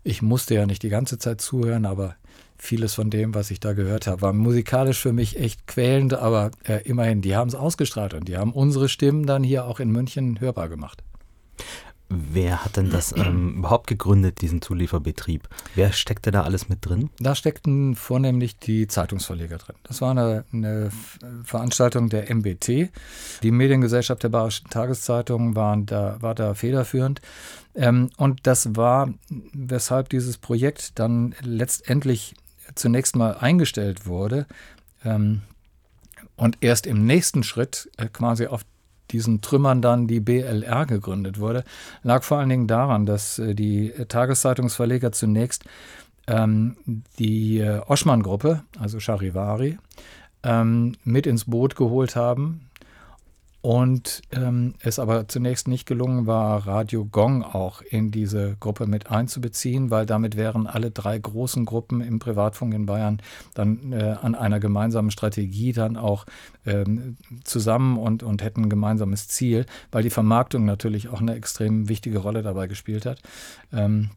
ich 0.03 0.21
musste 0.21 0.55
ja 0.55 0.65
nicht 0.65 0.83
die 0.83 0.89
ganze 0.89 1.17
Zeit 1.17 1.41
zuhören, 1.41 1.85
aber 1.85 2.15
vieles 2.57 2.93
von 2.93 3.09
dem, 3.09 3.35
was 3.35 3.51
ich 3.51 3.59
da 3.59 3.73
gehört 3.73 4.07
habe, 4.07 4.21
war 4.21 4.33
musikalisch 4.33 4.99
für 4.99 5.13
mich 5.13 5.39
echt 5.39 5.67
quälend, 5.67 6.13
aber 6.13 6.51
äh, 6.63 6.81
immerhin, 6.83 7.21
die 7.21 7.35
haben 7.35 7.47
es 7.47 7.55
ausgestrahlt 7.55 8.13
und 8.13 8.27
die 8.27 8.37
haben 8.37 8.53
unsere 8.53 8.89
Stimmen 8.89 9.25
dann 9.25 9.43
hier 9.43 9.65
auch 9.65 9.79
in 9.79 9.91
München 9.91 10.39
hörbar 10.39 10.69
gemacht. 10.69 11.03
Wer 12.09 12.65
hat 12.65 12.75
denn 12.75 12.89
das 12.89 13.15
ähm, 13.15 13.57
überhaupt 13.57 13.85
gegründet, 13.85 14.41
diesen 14.41 14.63
Zulieferbetrieb? 14.63 15.47
Wer 15.75 15.91
steckte 15.93 16.31
da 16.31 16.41
alles 16.41 16.67
mit 16.67 16.79
drin? 16.81 17.11
Da 17.19 17.35
steckten 17.35 17.95
vornehmlich 17.95 18.57
die 18.57 18.87
Zeitungsverleger 18.87 19.59
drin. 19.59 19.75
Das 19.83 20.01
war 20.01 20.11
eine, 20.11 20.43
eine 20.51 20.89
Veranstaltung 21.43 22.09
der 22.09 22.33
MBT. 22.33 22.89
Die 23.43 23.51
Mediengesellschaft 23.51 24.23
der 24.23 24.29
Bayerischen 24.29 24.71
Tageszeitung 24.71 25.55
waren 25.55 25.85
da, 25.85 26.19
war 26.19 26.33
da 26.33 26.55
federführend. 26.55 27.21
Ähm, 27.75 28.09
und 28.17 28.47
das 28.47 28.75
war, 28.75 29.13
weshalb 29.53 30.09
dieses 30.09 30.39
Projekt 30.39 30.97
dann 30.97 31.35
letztendlich 31.41 32.33
zunächst 32.73 33.15
mal 33.15 33.37
eingestellt 33.37 34.07
wurde. 34.07 34.47
Ähm, 35.05 35.43
und 36.37 36.57
erst 36.61 36.87
im 36.87 37.05
nächsten 37.05 37.43
Schritt 37.43 37.89
äh, 37.97 38.07
quasi 38.07 38.47
auf 38.47 38.63
diesen 39.11 39.41
Trümmern 39.41 39.81
dann 39.81 40.07
die 40.07 40.19
BLR 40.19 40.85
gegründet 40.85 41.39
wurde, 41.39 41.63
lag 42.03 42.23
vor 42.23 42.37
allen 42.37 42.49
Dingen 42.49 42.67
daran, 42.67 43.05
dass 43.05 43.39
äh, 43.39 43.55
die 43.55 43.91
Tageszeitungsverleger 44.07 45.11
zunächst 45.11 45.65
ähm, 46.27 46.77
die 47.17 47.59
äh, 47.59 47.79
Oschmann-Gruppe, 47.87 48.63
also 48.79 48.99
Charivari, 48.99 49.77
ähm, 50.43 50.95
mit 51.03 51.27
ins 51.27 51.45
Boot 51.45 51.75
geholt 51.75 52.15
haben 52.15 52.68
und 53.61 54.21
ähm, 54.31 54.75
es 54.79 54.99
aber 54.99 55.27
zunächst 55.27 55.67
nicht 55.67 55.85
gelungen 55.85 56.27
war, 56.27 56.65
Radio 56.65 57.03
Gong 57.03 57.43
auch 57.43 57.81
in 57.81 58.09
diese 58.09 58.55
Gruppe 58.61 58.87
mit 58.87 59.11
einzubeziehen, 59.11 59.91
weil 59.91 60.05
damit 60.05 60.37
wären 60.37 60.65
alle 60.65 60.91
drei 60.91 61.19
großen 61.19 61.65
Gruppen 61.65 61.99
im 61.99 62.19
Privatfunk 62.19 62.73
in 62.73 62.85
Bayern 62.85 63.21
dann 63.55 63.91
äh, 63.91 64.15
an 64.21 64.35
einer 64.35 64.61
gemeinsamen 64.61 65.11
Strategie 65.11 65.73
dann 65.73 65.97
auch 65.97 66.25
ähm, 66.65 67.17
zusammen 67.43 67.97
und, 67.97 68.23
und 68.23 68.41
hätten 68.43 68.63
ein 68.63 68.69
gemeinsames 68.69 69.27
Ziel, 69.27 69.65
weil 69.91 70.03
die 70.03 70.09
Vermarktung 70.09 70.63
natürlich 70.63 71.09
auch 71.09 71.19
eine 71.19 71.35
extrem 71.35 71.89
wichtige 71.89 72.19
Rolle 72.19 72.43
dabei 72.43 72.67
gespielt 72.67 73.05
hat. 73.05 73.21
Ähm, 73.73 74.11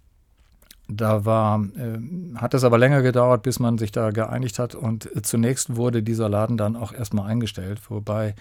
da 0.89 1.25
war, 1.25 1.65
äh, 1.77 1.99
hat 2.37 2.55
es 2.55 2.63
aber 2.63 2.79
länger 2.79 3.03
gedauert, 3.03 3.43
bis 3.43 3.59
man 3.59 3.77
sich 3.77 3.91
da 3.91 4.11
geeinigt 4.11 4.61
hat 4.61 4.77
und 4.77 5.11
zunächst 5.23 5.75
wurde 5.75 6.05
dieser 6.05 6.29
Laden 6.29 6.57
dann 6.57 6.77
auch 6.77 6.93
erstmal 6.93 7.29
eingestellt, 7.29 7.81
wobei 7.89 8.35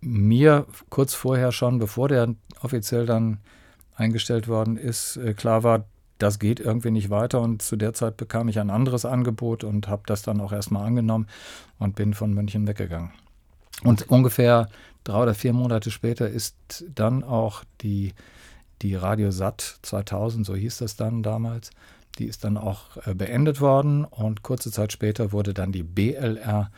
mir 0.00 0.66
kurz 0.88 1.14
vorher 1.14 1.52
schon, 1.52 1.78
bevor 1.78 2.08
der 2.08 2.34
offiziell 2.62 3.06
dann 3.06 3.38
eingestellt 3.94 4.48
worden 4.48 4.76
ist, 4.76 5.16
äh, 5.16 5.34
klar 5.34 5.62
war, 5.62 5.86
das 6.18 6.38
geht 6.38 6.60
irgendwie 6.60 6.90
nicht 6.90 7.10
weiter. 7.10 7.40
Und 7.40 7.62
zu 7.62 7.76
der 7.76 7.92
Zeit 7.92 8.16
bekam 8.16 8.48
ich 8.48 8.58
ein 8.58 8.70
anderes 8.70 9.04
Angebot 9.04 9.64
und 9.64 9.88
habe 9.88 10.02
das 10.06 10.22
dann 10.22 10.40
auch 10.40 10.52
erstmal 10.52 10.86
angenommen 10.86 11.26
und 11.78 11.96
bin 11.96 12.14
von 12.14 12.32
München 12.32 12.66
weggegangen. 12.66 13.12
Und 13.82 14.08
ungefähr 14.08 14.68
drei 15.04 15.22
oder 15.22 15.34
vier 15.34 15.52
Monate 15.52 15.90
später 15.90 16.28
ist 16.28 16.84
dann 16.94 17.22
auch 17.22 17.64
die, 17.82 18.14
die 18.82 18.94
Radio 18.94 19.30
Sat 19.30 19.78
2000, 19.82 20.46
so 20.46 20.54
hieß 20.54 20.78
das 20.78 20.96
dann 20.96 21.22
damals, 21.22 21.70
die 22.18 22.26
ist 22.26 22.44
dann 22.44 22.56
auch 22.56 22.96
äh, 23.06 23.14
beendet 23.14 23.60
worden. 23.60 24.04
Und 24.04 24.42
kurze 24.42 24.70
Zeit 24.70 24.92
später 24.92 25.32
wurde 25.32 25.52
dann 25.52 25.72
die 25.72 25.82
BLR 25.82 26.70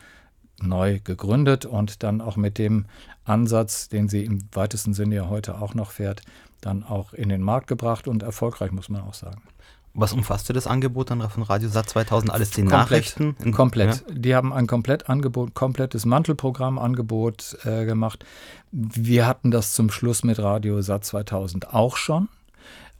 neu 0.63 0.99
gegründet 1.03 1.65
und 1.65 2.03
dann 2.03 2.21
auch 2.21 2.35
mit 2.35 2.57
dem 2.57 2.85
Ansatz, 3.25 3.89
den 3.89 4.09
sie 4.09 4.23
im 4.23 4.47
weitesten 4.51 4.93
Sinne 4.93 5.15
ja 5.15 5.29
heute 5.29 5.61
auch 5.61 5.73
noch 5.73 5.91
fährt, 5.91 6.21
dann 6.61 6.83
auch 6.83 7.13
in 7.13 7.29
den 7.29 7.41
Markt 7.41 7.67
gebracht 7.67 8.07
und 8.07 8.23
erfolgreich, 8.23 8.71
muss 8.71 8.89
man 8.89 9.01
auch 9.01 9.13
sagen. 9.13 9.41
Was 9.93 10.13
umfasste 10.13 10.53
das 10.53 10.67
Angebot 10.67 11.09
dann 11.09 11.27
von 11.29 11.43
Radiosat 11.43 11.89
2000? 11.89 12.31
Alles 12.31 12.51
die 12.51 12.61
Nachrichten? 12.61 13.35
Komplett. 13.51 14.05
Ja. 14.07 14.15
Die 14.15 14.35
haben 14.35 14.53
ein 14.53 14.67
komplett 14.67 15.09
Angebot, 15.09 15.55
komplettes 15.55 16.05
Mantelprogrammangebot 16.05 17.57
äh, 17.65 17.85
gemacht. 17.85 18.23
Wir 18.71 19.25
hatten 19.25 19.49
das 19.51 19.73
zum 19.73 19.89
Schluss 19.89 20.23
mit 20.23 20.37
Radiosat 20.37 21.05
2000 21.05 21.73
auch 21.73 21.97
schon. 21.97 22.29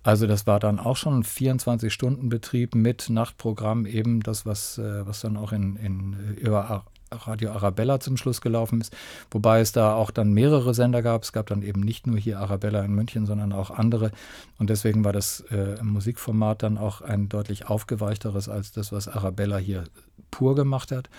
Also 0.02 0.26
das 0.28 0.48
war 0.48 0.60
dann 0.60 0.80
auch 0.80 0.98
schon 0.98 1.20
ein 1.20 1.24
24-Stunden-Betrieb 1.24 2.74
mit 2.74 3.10
Nachtprogramm, 3.10 3.86
eben 3.86 4.22
das, 4.22 4.46
was, 4.46 4.78
äh, 4.78 5.06
was 5.06 5.22
dann 5.22 5.38
auch 5.38 5.52
in, 5.52 5.76
in, 5.76 6.36
über 6.38 6.84
Radio 7.12 7.52
Arabella 7.52 8.00
zum 8.00 8.18
Schluss 8.18 8.42
gelaufen 8.42 8.82
ist, 8.82 8.96
wobei 9.32 9.60
es 9.62 9.72
da 9.72 9.94
auch 9.94 10.12
dann 10.12 10.34
mehrere 10.34 10.74
Sender 10.74 11.02
gab. 11.02 11.24
Es 11.24 11.34
gab 11.34 11.48
dann 11.48 11.62
eben 11.62 11.82
nicht 11.82 12.08
nur 12.08 12.18
hier 12.18 12.40
Arabella 12.40 12.84
in 12.84 12.94
München, 12.94 13.26
sondern 13.26 13.54
auch 13.54 13.72
andere. 13.72 14.12
Und 14.58 14.70
deswegen 14.70 15.04
war 15.04 15.14
das 15.14 15.42
äh, 15.52 15.82
Musikformat 15.84 16.64
dann 16.64 16.78
auch 16.78 17.02
ein 17.02 17.30
deutlich 17.30 17.68
aufgeweichteres 17.68 18.50
als 18.50 18.72
das, 18.72 18.92
was 18.92 19.08
Arabella 19.08 19.58
hier 19.58 19.84
pur 20.32 20.56
gemacht 20.56 20.92
hat. 20.92 21.10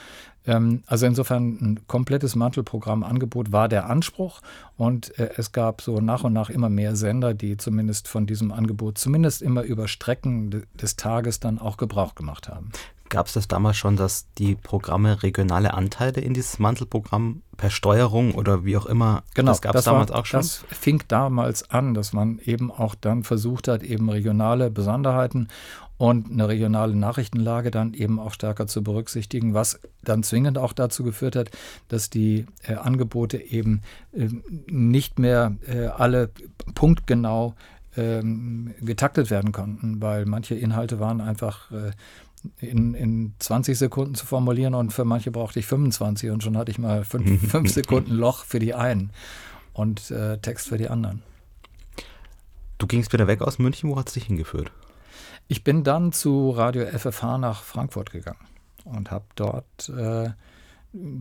Ähm, 0.47 0.83
also 0.87 1.07
insofern 1.07 1.59
ein 1.61 1.81
komplettes 1.87 2.35
Mantelprogrammangebot 2.35 3.53
war 3.53 3.69
der 3.69 3.89
Anspruch 3.91 4.41
und 4.77 5.19
äh, 5.19 5.31
es 5.37 5.53
gab 5.53 5.83
so 5.83 6.01
nach 6.01 6.25
und 6.25 6.33
nach 6.33 6.51
immer 6.51 6.71
mehr 6.71 6.97
Sender, 6.97 7.35
die 7.35 7.57
zumindest 7.57 8.09
von 8.09 8.27
diesem 8.27 8.53
Angebot, 8.53 8.99
zumindest 8.99 9.43
immer 9.43 9.63
über 9.63 9.89
Strecken 9.89 10.65
des 10.75 10.97
Tages 10.97 11.41
dann 11.41 11.59
auch 11.59 11.77
Gebrauch 11.77 12.15
gemacht 12.15 12.49
haben. 12.49 12.71
Gab 13.11 13.27
es 13.27 13.33
das 13.35 13.49
damals 13.49 13.77
schon, 13.77 13.97
dass 13.97 14.33
die 14.39 14.55
Programme 14.55 15.23
regionale 15.23 15.75
Anteile 15.75 16.21
in 16.21 16.33
dieses 16.33 16.59
Mantelprogramm 16.59 17.43
per 17.57 17.69
Steuerung 17.69 18.35
oder 18.35 18.65
wie 18.65 18.77
auch 18.77 18.87
immer, 18.87 19.25
genau, 19.35 19.51
das 19.51 19.61
gab 19.61 19.75
es 19.75 19.85
damals 19.85 20.11
war, 20.11 20.21
auch 20.21 20.27
schon? 20.27 20.41
Das 20.41 20.65
fing 20.69 21.03
damals 21.09 21.71
an, 21.71 21.93
dass 21.93 22.13
man 22.13 22.39
eben 22.39 22.71
auch 22.71 22.95
dann 22.95 23.25
versucht 23.25 23.69
hat, 23.69 23.83
eben 23.83 24.09
regionale 24.09 24.71
Besonderheiten 24.71 25.49
und 25.99 26.31
eine 26.31 26.49
regionale 26.49 26.95
Nachrichtenlage 26.95 27.71
dann 27.71 27.93
eben 27.93 28.19
auch 28.19 28.33
stärker 28.33 28.67
zu 28.67 28.83
berücksichtigen, 28.83 29.53
was 29.53 29.81
dann 30.03 30.23
zwingend 30.23 30.57
auch 30.57 30.73
dazu 30.73 31.05
geführt 31.05 31.37
hat, 31.37 31.51
dass 31.89 32.09
die 32.09 32.47
äh, 32.63 32.75
Angebote 32.75 33.37
eben 33.37 33.83
äh, 34.13 34.29
nicht 34.67 35.19
mehr 35.19 35.57
äh, 35.67 35.89
alle 35.89 36.31
punktgenau 36.75 37.55
ähm, 37.97 38.73
getaktet 38.81 39.31
werden 39.31 39.53
konnten, 39.53 40.01
weil 40.01 40.25
manche 40.25 40.55
Inhalte 40.55 41.01
waren 41.01 41.21
einfach 41.21 41.71
äh, 41.73 41.91
in, 42.59 42.95
in 42.95 43.35
20 43.39 43.79
Sekunden 43.79 44.15
zu 44.15 44.27
formulieren 44.27 44.75
und 44.75 44.93
für 44.93 45.05
manche 45.05 45.31
brauchte 45.31 45.59
ich 45.59 45.67
25 45.67 46.31
und 46.31 46.43
schon 46.43 46.57
hatte 46.57 46.71
ich 46.71 46.79
mal 46.79 47.05
5 47.05 47.53
Sekunden 47.73 48.13
Loch 48.13 48.45
für 48.45 48.59
die 48.59 48.75
einen 48.75 49.11
und 49.73 50.11
äh, 50.11 50.39
Text 50.39 50.69
für 50.69 50.79
die 50.79 50.89
anderen. 50.89 51.23
Du 52.79 52.87
gingst 52.87 53.13
wieder 53.13 53.27
weg 53.27 53.43
aus 53.43 53.59
München, 53.59 53.91
wo 53.91 53.99
hat 53.99 54.09
es 54.09 54.15
dich 54.15 54.25
hingeführt? 54.25 54.73
Ich 55.49 55.65
bin 55.65 55.85
dann 55.85 56.13
zu 56.13 56.51
Radio 56.51 56.87
FFH 56.87 57.39
nach 57.39 57.63
Frankfurt 57.63 58.11
gegangen 58.11 58.47
und 58.85 59.11
habe 59.11 59.25
dort 59.35 59.89
äh, 59.89 60.31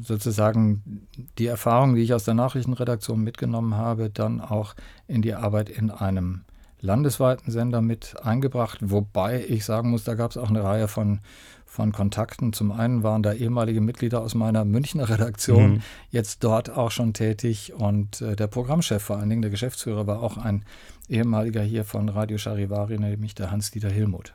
sozusagen 0.04 1.08
die 1.38 1.48
Erfahrung, 1.48 1.96
die 1.96 2.02
ich 2.02 2.14
aus 2.14 2.24
der 2.24 2.34
Nachrichtenredaktion 2.34 3.22
mitgenommen 3.22 3.76
habe, 3.76 4.10
dann 4.10 4.42
auch 4.42 4.76
in 5.08 5.22
die 5.22 5.34
Arbeit 5.34 5.70
in 5.70 5.92
einem 5.92 6.44
landesweiten 6.82 7.52
Sender 7.52 7.82
mit 7.82 8.16
eingebracht, 8.24 8.80
wobei 8.82 9.44
ich 9.48 9.66
sagen 9.66 9.90
muss, 9.90 10.04
da 10.04 10.16
gab 10.16 10.32
es 10.32 10.38
auch 10.38 10.50
eine 10.50 10.64
Reihe 10.64 10.88
von, 10.88 11.20
von 11.66 11.92
Kontakten. 11.92 12.54
Zum 12.54 12.72
einen 12.72 13.04
waren 13.04 13.24
da 13.24 13.34
ehemalige 13.34 13.82
Mitglieder 13.82 14.22
aus 14.22 14.36
meiner 14.36 14.66
Münchner 14.66 15.10
Redaktion 15.10 15.74
mhm. 15.74 15.82
jetzt 16.10 16.44
dort 16.44 16.70
auch 16.70 16.92
schon 16.92 17.14
tätig 17.14 17.74
und 17.74 18.22
äh, 18.22 18.36
der 18.36 18.48
Programmchef, 18.48 19.04
vor 19.04 19.18
allen 19.18 19.30
Dingen 19.30 19.42
der 19.42 19.52
Geschäftsführer, 19.52 20.08
war 20.08 20.24
auch 20.24 20.38
ein 20.38 20.64
ehemaliger 21.08 21.62
hier 21.62 21.86
von 21.86 22.10
Radio 22.10 22.38
Charivari, 22.38 22.98
nämlich 22.98 23.36
der 23.36 23.52
Hans-Dieter 23.52 23.90
Hilmuth. 23.90 24.34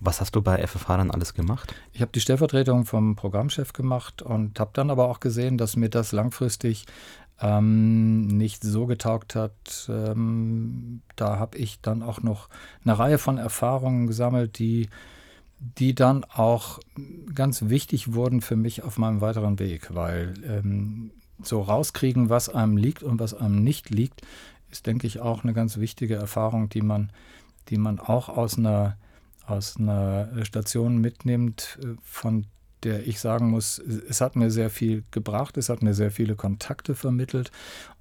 Was 0.00 0.20
hast 0.20 0.34
du 0.34 0.42
bei 0.42 0.66
FFH 0.66 0.96
dann 0.96 1.10
alles 1.10 1.34
gemacht? 1.34 1.74
Ich 1.92 2.02
habe 2.02 2.12
die 2.12 2.20
Stellvertretung 2.20 2.84
vom 2.84 3.16
Programmchef 3.16 3.72
gemacht 3.72 4.22
und 4.22 4.58
habe 4.60 4.70
dann 4.74 4.90
aber 4.90 5.08
auch 5.08 5.20
gesehen, 5.20 5.58
dass 5.58 5.76
mir 5.76 5.88
das 5.88 6.12
langfristig 6.12 6.86
ähm, 7.40 8.26
nicht 8.26 8.62
so 8.62 8.86
getaugt 8.86 9.34
hat. 9.34 9.88
Ähm, 9.88 11.02
da 11.16 11.38
habe 11.38 11.58
ich 11.58 11.80
dann 11.80 12.02
auch 12.02 12.22
noch 12.22 12.48
eine 12.84 12.98
Reihe 12.98 13.18
von 13.18 13.38
Erfahrungen 13.38 14.06
gesammelt, 14.06 14.58
die, 14.58 14.88
die 15.58 15.94
dann 15.94 16.24
auch 16.24 16.80
ganz 17.34 17.68
wichtig 17.68 18.12
wurden 18.12 18.40
für 18.40 18.56
mich 18.56 18.82
auf 18.82 18.98
meinem 18.98 19.20
weiteren 19.20 19.58
Weg, 19.58 19.94
weil 19.94 20.34
ähm, 20.44 21.12
so 21.42 21.62
rauskriegen, 21.62 22.28
was 22.28 22.48
einem 22.48 22.76
liegt 22.76 23.02
und 23.02 23.18
was 23.18 23.34
einem 23.34 23.62
nicht 23.62 23.90
liegt, 23.90 24.22
ist, 24.70 24.86
denke 24.86 25.06
ich, 25.06 25.20
auch 25.20 25.42
eine 25.42 25.54
ganz 25.54 25.78
wichtige 25.78 26.16
Erfahrung, 26.16 26.68
die 26.68 26.82
man, 26.82 27.10
die 27.68 27.78
man 27.78 27.98
auch 27.98 28.28
aus 28.28 28.58
einer, 28.58 28.96
aus 29.46 29.78
einer 29.78 30.44
Station 30.44 30.98
mitnimmt, 30.98 31.78
äh, 31.82 31.96
von 32.02 32.46
der 32.84 33.06
ich 33.06 33.20
sagen 33.20 33.50
muss, 33.50 33.78
es 33.78 34.20
hat 34.20 34.36
mir 34.36 34.50
sehr 34.50 34.70
viel 34.70 35.04
gebracht, 35.10 35.56
es 35.56 35.68
hat 35.68 35.82
mir 35.82 35.94
sehr 35.94 36.10
viele 36.10 36.34
Kontakte 36.34 36.94
vermittelt 36.94 37.50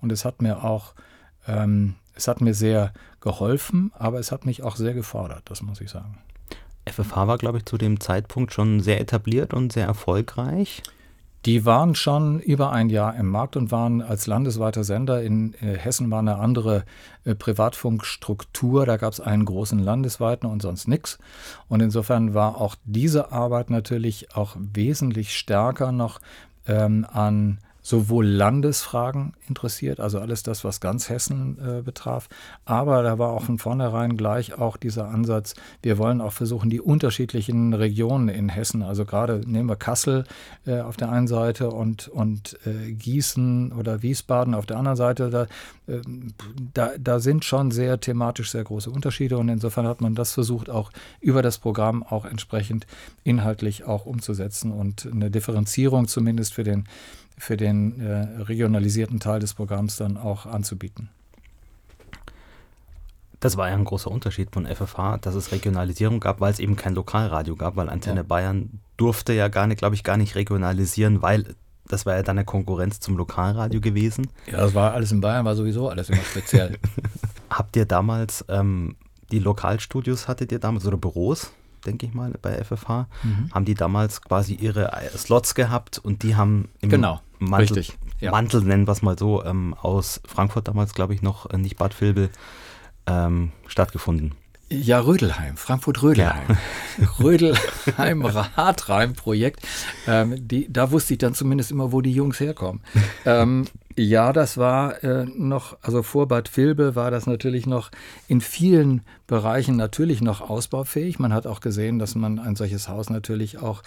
und 0.01 0.11
es 0.11 0.25
hat 0.25 0.41
mir 0.41 0.63
auch, 0.63 0.93
ähm, 1.47 1.95
es 2.15 2.27
hat 2.27 2.41
mir 2.41 2.53
sehr 2.53 2.93
geholfen, 3.21 3.91
aber 3.97 4.19
es 4.19 4.31
hat 4.31 4.45
mich 4.45 4.63
auch 4.63 4.75
sehr 4.75 4.93
gefordert, 4.93 5.43
das 5.45 5.61
muss 5.61 5.81
ich 5.81 5.89
sagen. 5.89 6.17
FFH 6.87 7.27
war, 7.27 7.37
glaube 7.37 7.59
ich, 7.59 7.65
zu 7.65 7.77
dem 7.77 7.99
Zeitpunkt 7.99 8.53
schon 8.53 8.79
sehr 8.79 8.99
etabliert 8.99 9.53
und 9.53 9.71
sehr 9.71 9.85
erfolgreich. 9.85 10.81
Die 11.45 11.65
waren 11.65 11.95
schon 11.95 12.39
über 12.39 12.71
ein 12.71 12.89
Jahr 12.89 13.15
im 13.15 13.27
Markt 13.29 13.55
und 13.55 13.71
waren 13.71 14.01
als 14.01 14.27
landesweiter 14.27 14.83
Sender. 14.83 15.23
In 15.23 15.53
äh, 15.61 15.77
Hessen 15.77 16.11
war 16.11 16.19
eine 16.19 16.37
andere 16.37 16.83
äh, 17.23 17.33
Privatfunkstruktur. 17.33 18.85
Da 18.85 18.97
gab 18.97 19.13
es 19.13 19.21
einen 19.21 19.45
großen 19.45 19.79
landesweiten 19.79 20.49
und 20.49 20.61
sonst 20.61 20.87
nichts. 20.87 21.17
Und 21.69 21.81
insofern 21.81 22.33
war 22.33 22.59
auch 22.59 22.75
diese 22.83 23.31
Arbeit 23.31 23.69
natürlich 23.69 24.35
auch 24.35 24.57
wesentlich 24.59 25.33
stärker 25.33 25.93
noch 25.93 26.19
ähm, 26.67 27.07
an 27.09 27.59
sowohl 27.81 28.25
Landesfragen 28.25 29.33
interessiert, 29.47 29.99
also 29.99 30.19
alles 30.19 30.43
das, 30.43 30.63
was 30.63 30.79
ganz 30.79 31.09
Hessen 31.09 31.57
äh, 31.59 31.81
betraf, 31.81 32.29
aber 32.65 33.03
da 33.03 33.17
war 33.17 33.29
auch 33.29 33.43
von 33.43 33.57
vornherein 33.57 34.17
gleich 34.17 34.57
auch 34.57 34.77
dieser 34.77 35.07
Ansatz, 35.09 35.55
wir 35.81 35.97
wollen 35.97 36.21
auch 36.21 36.33
versuchen, 36.33 36.69
die 36.69 36.81
unterschiedlichen 36.81 37.73
Regionen 37.73 38.29
in 38.29 38.49
Hessen, 38.49 38.83
also 38.83 39.05
gerade 39.05 39.41
nehmen 39.45 39.69
wir 39.69 39.75
Kassel 39.75 40.25
äh, 40.65 40.81
auf 40.81 40.97
der 40.97 41.11
einen 41.11 41.27
Seite 41.27 41.69
und, 41.69 42.07
und 42.07 42.57
äh, 42.65 42.91
Gießen 42.91 43.71
oder 43.71 44.01
Wiesbaden 44.01 44.53
auf 44.53 44.65
der 44.65 44.77
anderen 44.77 44.97
Seite, 44.97 45.29
da, 45.29 45.47
ähm, 45.87 46.33
da, 46.73 46.91
da 46.99 47.19
sind 47.19 47.45
schon 47.45 47.71
sehr 47.71 47.99
thematisch 47.99 48.51
sehr 48.51 48.63
große 48.63 48.89
Unterschiede 48.89 49.37
und 49.37 49.49
insofern 49.49 49.87
hat 49.87 50.01
man 50.01 50.15
das 50.15 50.33
versucht, 50.33 50.69
auch 50.69 50.91
über 51.21 51.41
das 51.41 51.57
Programm 51.57 52.03
auch 52.03 52.25
entsprechend 52.25 52.87
inhaltlich 53.23 53.85
auch 53.85 54.05
umzusetzen 54.05 54.71
und 54.71 55.07
eine 55.11 55.31
Differenzierung 55.31 56.07
zumindest 56.07 56.53
für 56.53 56.63
den 56.63 56.85
für 57.39 57.57
den 57.57 57.99
äh, 57.99 58.41
regionalisierten 58.41 59.19
Teil 59.19 59.39
des 59.39 59.53
Programms 59.53 59.95
dann 59.95 60.17
auch 60.17 60.45
anzubieten. 60.45 61.09
Das 63.39 63.55
war 63.55 63.69
ja 63.69 63.75
ein 63.75 63.85
großer 63.85 64.11
Unterschied 64.11 64.49
von 64.51 64.65
FFH, 64.65 65.19
dass 65.19 65.33
es 65.33 65.53
Regionalisierung 65.53 66.19
gab, 66.19 66.41
weil 66.41 66.51
es 66.51 66.59
eben 66.59 66.75
kein 66.75 66.93
Lokalradio 66.93 67.55
gab, 67.55 67.77
weil 67.77 67.89
Antenne 67.89 68.21
ja. 68.21 68.23
Bayern 68.23 68.81
durfte 68.97 69.31
ja 69.31 69.47
gar 69.47 69.65
nicht, 69.65 69.77
glaube 69.77 69.95
ich, 69.95 70.03
gar 70.03 70.17
nicht 70.17 70.35
regionalisieren, 70.35 71.21
weil 71.21 71.55
das 71.87 72.05
war 72.05 72.15
ja 72.15 72.21
dann 72.21 72.37
eine 72.37 72.45
Konkurrenz 72.45 72.99
zum 72.99 73.15
Lokalradio 73.15 73.79
gewesen. 73.79 74.27
Ja, 74.45 74.57
das 74.57 74.75
war 74.75 74.93
alles 74.93 75.13
in 75.13 75.21
Bayern, 75.21 75.45
war 75.45 75.55
sowieso 75.55 75.87
alles 75.87 76.09
immer 76.09 76.21
speziell. 76.21 76.77
Habt 77.49 77.77
ihr 77.77 77.85
damals 77.85 78.43
ähm, 78.49 78.97
die 79.31 79.39
Lokalstudios, 79.39 80.27
hattet 80.27 80.51
ihr 80.51 80.59
damals 80.59 80.85
oder 80.85 80.97
Büros? 80.97 81.51
denke 81.85 82.05
ich 82.05 82.13
mal, 82.13 82.33
bei 82.41 82.63
FFH, 82.63 83.07
mhm. 83.23 83.49
haben 83.53 83.65
die 83.65 83.73
damals 83.73 84.21
quasi 84.21 84.53
ihre 84.53 84.91
Slots 85.15 85.55
gehabt 85.55 85.97
und 85.97 86.23
die 86.23 86.35
haben 86.35 86.69
im 86.81 86.89
genau. 86.89 87.21
Mantel, 87.39 87.77
Richtig, 87.77 87.97
ja. 88.19 88.31
Mantel 88.31 88.61
nennen 88.61 88.87
wir 88.87 88.91
es 88.91 89.01
mal 89.01 89.17
so, 89.17 89.43
ähm, 89.43 89.73
aus 89.81 90.21
Frankfurt 90.25 90.67
damals, 90.67 90.93
glaube 90.93 91.13
ich, 91.13 91.21
noch, 91.21 91.49
äh, 91.49 91.57
nicht 91.57 91.77
Bad 91.77 91.99
Vilbel, 91.99 92.29
ähm, 93.07 93.51
stattgefunden. 93.67 94.35
Ja, 94.71 94.99
Rödelheim, 94.99 95.57
Frankfurt-Rödelheim. 95.57 96.57
Ja. 96.99 97.07
Rödelheim 97.19 98.23
Radreim-Projekt. 98.23 99.67
Ähm, 100.07 100.47
da 100.69 100.91
wusste 100.91 101.13
ich 101.13 101.17
dann 101.17 101.33
zumindest 101.33 101.71
immer, 101.71 101.91
wo 101.91 102.01
die 102.01 102.11
Jungs 102.11 102.39
herkommen. 102.39 102.81
ähm, 103.25 103.65
ja, 103.95 104.31
das 104.31 104.57
war 104.57 105.03
äh, 105.03 105.25
noch, 105.25 105.77
also 105.81 106.03
vor 106.03 106.27
Bad 106.27 106.55
Vilbel 106.55 106.95
war 106.95 107.09
das 107.09 107.25
natürlich 107.25 107.65
noch 107.65 107.89
in 108.27 108.41
vielen 108.41 109.01
Bereichen 109.25 109.75
natürlich 109.75 110.21
noch 110.21 110.39
ausbaufähig. 110.39 111.17
Man 111.17 111.33
hat 111.33 111.47
auch 111.47 111.61
gesehen, 111.61 111.97
dass 111.97 112.13
man 112.13 112.37
ein 112.37 112.55
solches 112.55 112.87
Haus 112.87 113.09
natürlich 113.09 113.57
auch 113.57 113.81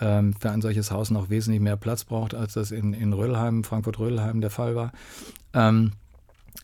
ähm, 0.00 0.34
für 0.38 0.50
ein 0.50 0.62
solches 0.62 0.90
Haus 0.90 1.10
noch 1.10 1.30
wesentlich 1.30 1.62
mehr 1.62 1.76
Platz 1.76 2.04
braucht, 2.04 2.34
als 2.34 2.54
das 2.54 2.72
in, 2.72 2.92
in 2.92 3.12
Rödelheim, 3.12 3.62
Frankfurt-Rödelheim 3.62 4.40
der 4.40 4.50
Fall 4.50 4.74
war. 4.74 4.92
Ähm, 5.52 5.92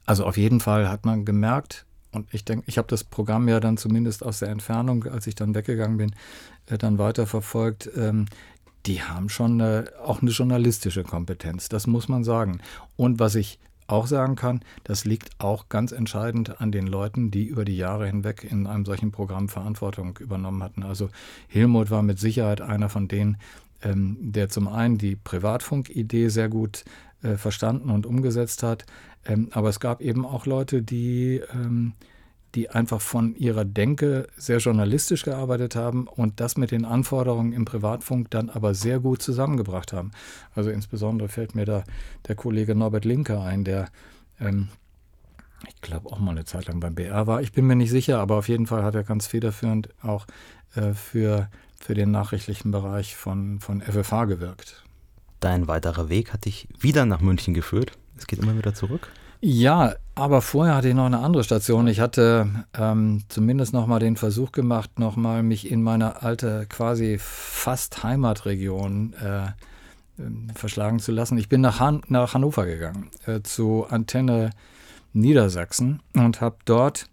also 0.06 0.26
auf 0.26 0.36
jeden 0.36 0.58
Fall 0.58 0.88
hat 0.88 1.06
man 1.06 1.24
gemerkt, 1.24 1.86
und 2.12 2.32
ich 2.32 2.44
denke, 2.44 2.64
ich 2.66 2.78
habe 2.78 2.88
das 2.88 3.04
Programm 3.04 3.48
ja 3.48 3.60
dann 3.60 3.76
zumindest 3.76 4.24
aus 4.24 4.40
der 4.40 4.48
Entfernung, 4.48 5.04
als 5.04 5.26
ich 5.26 5.34
dann 5.34 5.54
weggegangen 5.54 5.96
bin, 5.96 6.14
äh, 6.66 6.78
dann 6.78 6.98
weiterverfolgt. 6.98 7.90
Ähm, 7.96 8.26
die 8.86 9.02
haben 9.02 9.28
schon 9.28 9.60
eine, 9.60 9.92
auch 10.02 10.22
eine 10.22 10.30
journalistische 10.30 11.04
Kompetenz, 11.04 11.68
das 11.68 11.86
muss 11.86 12.08
man 12.08 12.24
sagen. 12.24 12.60
Und 12.96 13.20
was 13.20 13.34
ich 13.34 13.58
auch 13.86 14.06
sagen 14.06 14.36
kann, 14.36 14.60
das 14.84 15.04
liegt 15.04 15.30
auch 15.38 15.68
ganz 15.68 15.92
entscheidend 15.92 16.60
an 16.60 16.72
den 16.72 16.86
Leuten, 16.86 17.30
die 17.30 17.44
über 17.44 17.64
die 17.64 17.76
Jahre 17.76 18.06
hinweg 18.06 18.46
in 18.48 18.66
einem 18.66 18.84
solchen 18.84 19.10
Programm 19.10 19.48
Verantwortung 19.48 20.16
übernommen 20.18 20.62
hatten. 20.62 20.82
Also 20.82 21.10
Hilmut 21.48 21.90
war 21.90 22.02
mit 22.02 22.18
Sicherheit 22.18 22.60
einer 22.60 22.88
von 22.88 23.08
denen, 23.08 23.36
ähm, 23.82 24.16
der 24.20 24.48
zum 24.48 24.68
einen 24.68 24.98
die 24.98 25.16
Privatfunk-Idee 25.16 26.28
sehr 26.28 26.48
gut 26.48 26.84
äh, 27.22 27.36
verstanden 27.36 27.90
und 27.90 28.06
umgesetzt 28.06 28.62
hat, 28.62 28.86
ähm, 29.24 29.48
aber 29.52 29.68
es 29.68 29.80
gab 29.80 30.00
eben 30.00 30.24
auch 30.24 30.46
Leute, 30.46 30.82
die, 30.82 31.42
ähm, 31.52 31.92
die 32.54 32.70
einfach 32.70 33.00
von 33.00 33.34
ihrer 33.36 33.64
Denke 33.64 34.28
sehr 34.36 34.58
journalistisch 34.58 35.24
gearbeitet 35.24 35.76
haben 35.76 36.06
und 36.06 36.40
das 36.40 36.56
mit 36.56 36.70
den 36.70 36.84
Anforderungen 36.84 37.52
im 37.52 37.64
Privatfunk 37.64 38.30
dann 38.30 38.50
aber 38.50 38.74
sehr 38.74 38.98
gut 38.98 39.22
zusammengebracht 39.22 39.92
haben. 39.92 40.10
Also 40.54 40.70
insbesondere 40.70 41.28
fällt 41.28 41.54
mir 41.54 41.64
da 41.64 41.84
der 42.26 42.34
Kollege 42.34 42.74
Norbert 42.74 43.04
Linker 43.04 43.42
ein, 43.42 43.64
der 43.64 43.88
ähm, 44.40 44.68
ich 45.68 45.80
glaube 45.82 46.10
auch 46.10 46.18
mal 46.18 46.32
eine 46.32 46.44
Zeit 46.44 46.66
lang 46.66 46.80
beim 46.80 46.94
BR 46.94 47.26
war. 47.26 47.42
Ich 47.42 47.52
bin 47.52 47.66
mir 47.66 47.76
nicht 47.76 47.90
sicher, 47.90 48.18
aber 48.18 48.36
auf 48.36 48.48
jeden 48.48 48.66
Fall 48.66 48.82
hat 48.82 48.94
er 48.94 49.04
ganz 49.04 49.26
federführend 49.26 49.90
auch 50.02 50.26
äh, 50.74 50.94
für, 50.94 51.50
für 51.78 51.94
den 51.94 52.10
nachrichtlichen 52.10 52.70
Bereich 52.70 53.16
von, 53.16 53.60
von 53.60 53.80
FFH 53.80 54.24
gewirkt. 54.24 54.84
Dein 55.40 55.68
weiterer 55.68 56.08
Weg 56.08 56.32
hat 56.32 56.44
dich 56.44 56.68
wieder 56.78 57.06
nach 57.06 57.20
München 57.20 57.54
geführt. 57.54 57.92
Es 58.16 58.26
geht 58.26 58.38
immer 58.38 58.56
wieder 58.56 58.74
zurück? 58.74 59.08
Ja, 59.40 59.94
Aber 60.14 60.42
vorher 60.42 60.74
hatte 60.74 60.90
ich 60.90 60.94
noch 60.94 61.06
eine 61.06 61.20
andere 61.20 61.44
Station. 61.44 61.88
Ich 61.88 61.98
hatte 61.98 62.46
ähm, 62.78 63.22
zumindest 63.28 63.72
noch 63.72 63.86
mal 63.86 63.98
den 63.98 64.18
Versuch 64.18 64.52
gemacht, 64.52 64.98
noch 64.98 65.16
mal 65.16 65.42
mich 65.42 65.70
in 65.70 65.82
meine 65.82 66.20
alte, 66.20 66.66
quasi 66.68 67.16
fast 67.18 68.02
Heimatregion 68.02 69.14
äh, 69.14 69.46
ähm, 70.18 70.48
verschlagen 70.54 70.98
zu 70.98 71.12
lassen. 71.12 71.38
Ich 71.38 71.48
bin 71.48 71.62
nach, 71.62 71.80
Han 71.80 72.02
nach 72.08 72.34
Hannover 72.34 72.66
gegangen, 72.66 73.08
äh, 73.24 73.40
zu 73.40 73.86
Antenne 73.88 74.50
Niedersachsen 75.14 76.02
und 76.12 76.42
habe 76.42 76.56
dort 76.66 77.06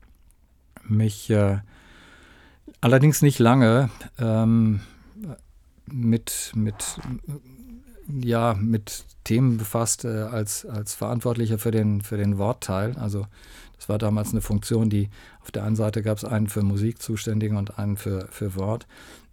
mich 0.84 1.30
äh, 1.30 1.60
allerdings 2.82 3.22
nicht 3.22 3.40
lange 3.40 3.90
ähm, 4.20 4.82
mit, 5.90 6.52
mit 6.56 7.00
ja, 8.08 8.54
mit 8.54 9.06
Themen 9.24 9.58
befasst 9.58 10.06
äh, 10.06 10.08
als, 10.08 10.66
als 10.66 10.96
Verantwortlicher 10.96 11.58
für 11.58 11.72
den, 11.72 12.02
für 12.02 12.18
den 12.18 12.38
Wortteil. 12.38 12.96
Also 12.98 13.28
das 13.78 13.90
war 13.90 13.98
damals 13.98 14.32
eine 14.32 14.42
Funktion, 14.42 14.90
die 14.90 15.10
auf 15.42 15.52
der 15.52 15.64
einen 15.64 15.76
Seite 15.76 16.02
gab 16.02 16.18
es 16.18 16.26
einen 16.26 16.48
für 16.48 16.64
Musik 16.64 17.02
zuständigen 17.02 17.58
und 17.58 17.78
einen 17.78 17.98
für, 17.98 18.28
für 18.32 18.56
Wort. 18.56 18.88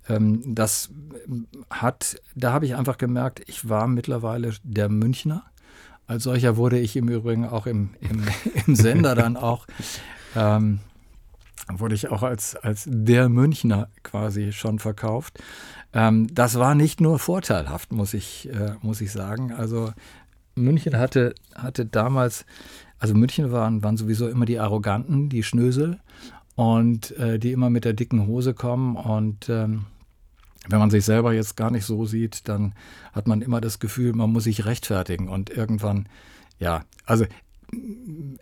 Ähm, 0.09 0.43
das 0.55 0.91
hat, 1.70 2.20
da 2.35 2.53
habe 2.53 2.66
ich 2.66 2.77
einfach 2.77 2.99
gemerkt, 2.99 3.43
ich 3.47 3.68
war 3.68 3.87
mittlerweile 3.87 4.53
der 4.62 4.89
Münchner. 4.89 5.45
Als 6.07 6.25
solcher 6.25 6.57
wurde 6.57 6.79
ich 6.79 6.97
im 6.97 7.09
Übrigen 7.09 7.47
auch 7.47 7.66
im, 7.66 7.91
im, 8.01 8.27
im 8.66 8.75
Sender 8.75 9.14
dann 9.14 9.37
auch, 9.37 9.66
ähm, 10.37 10.81
wurde 11.68 11.95
ich 11.95 12.11
auch 12.11 12.22
als, 12.22 12.57
als 12.57 12.85
der 12.87 13.31
Münchner 13.31 13.89
quasi 14.03 14.53
schon 14.53 14.79
verkauft. 14.79 15.43
Ähm, 15.95 16.26
das 16.34 16.59
war 16.59 16.74
nicht 16.74 17.01
nur 17.01 17.18
vorteilhaft, 17.18 17.92
muss 17.92 18.14
ich, 18.14 18.51
äh, 18.53 18.74
muss 18.82 19.01
ich 19.01 19.12
sagen. 19.12 19.53
Also 19.53 19.92
München 20.57 20.99
hatte, 20.99 21.34
hatte 21.55 21.86
damals, 21.86 22.45
also 22.99 23.14
München 23.14 23.53
waren, 23.53 23.82
waren 23.82 23.97
sowieso 23.97 24.28
immer 24.28 24.45
die 24.45 24.59
Arroganten, 24.59 25.28
die 25.28 25.42
Schnösel 25.42 26.01
und 26.57 27.16
äh, 27.18 27.38
die 27.38 27.53
immer 27.53 27.70
mit 27.70 27.84
der 27.84 27.92
dicken 27.92 28.26
Hose 28.26 28.55
kommen 28.55 28.97
und 28.97 29.49
ähm, 29.49 29.86
wenn 30.68 30.78
man 30.78 30.90
sich 30.90 31.05
selber 31.05 31.32
jetzt 31.32 31.57
gar 31.57 31.70
nicht 31.70 31.84
so 31.84 32.07
sieht, 32.07 32.49
dann 32.49 32.74
hat 33.12 33.26
man 33.26 33.42
immer 33.42 33.61
das 33.61 33.78
Gefühl, 33.78 34.14
man 34.14 34.32
muss 34.32 34.45
sich 34.45 34.64
rechtfertigen 34.64 35.28
und 35.28 35.51
irgendwann, 35.51 36.09
ja, 36.59 36.84
also 37.05 37.26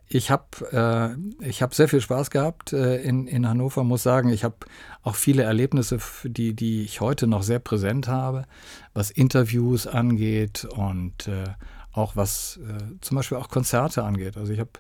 ich 0.09 0.31
habe 0.31 1.17
äh, 1.41 1.53
hab 1.53 1.75
sehr 1.75 1.89
viel 1.89 2.01
Spaß 2.01 2.31
gehabt 2.31 2.73
äh, 2.73 3.01
in, 3.03 3.27
in 3.27 3.49
Hannover, 3.49 3.85
muss 3.85 4.03
sagen. 4.03 4.29
Ich 4.29 4.45
habe 4.45 4.57
auch 5.03 5.15
viele 5.15 5.43
Erlebnisse, 5.43 5.99
die, 6.25 6.55
die 6.55 6.83
ich 6.83 7.01
heute 7.01 7.27
noch 7.27 7.43
sehr 7.43 7.59
präsent 7.59 8.09
habe, 8.09 8.45
was 8.95 9.11
Interviews 9.11 9.87
angeht 9.87 10.65
und 10.65 11.29
äh, 11.29 11.45
auch 11.93 12.17
was 12.17 12.59
äh, 12.63 13.01
zum 13.01 13.17
Beispiel 13.17 13.39
auch 13.39 13.49
Konzerte 13.49 14.05
angeht. 14.05 14.37
Also 14.37 14.53
ich 14.53 14.61
habe, 14.61 14.71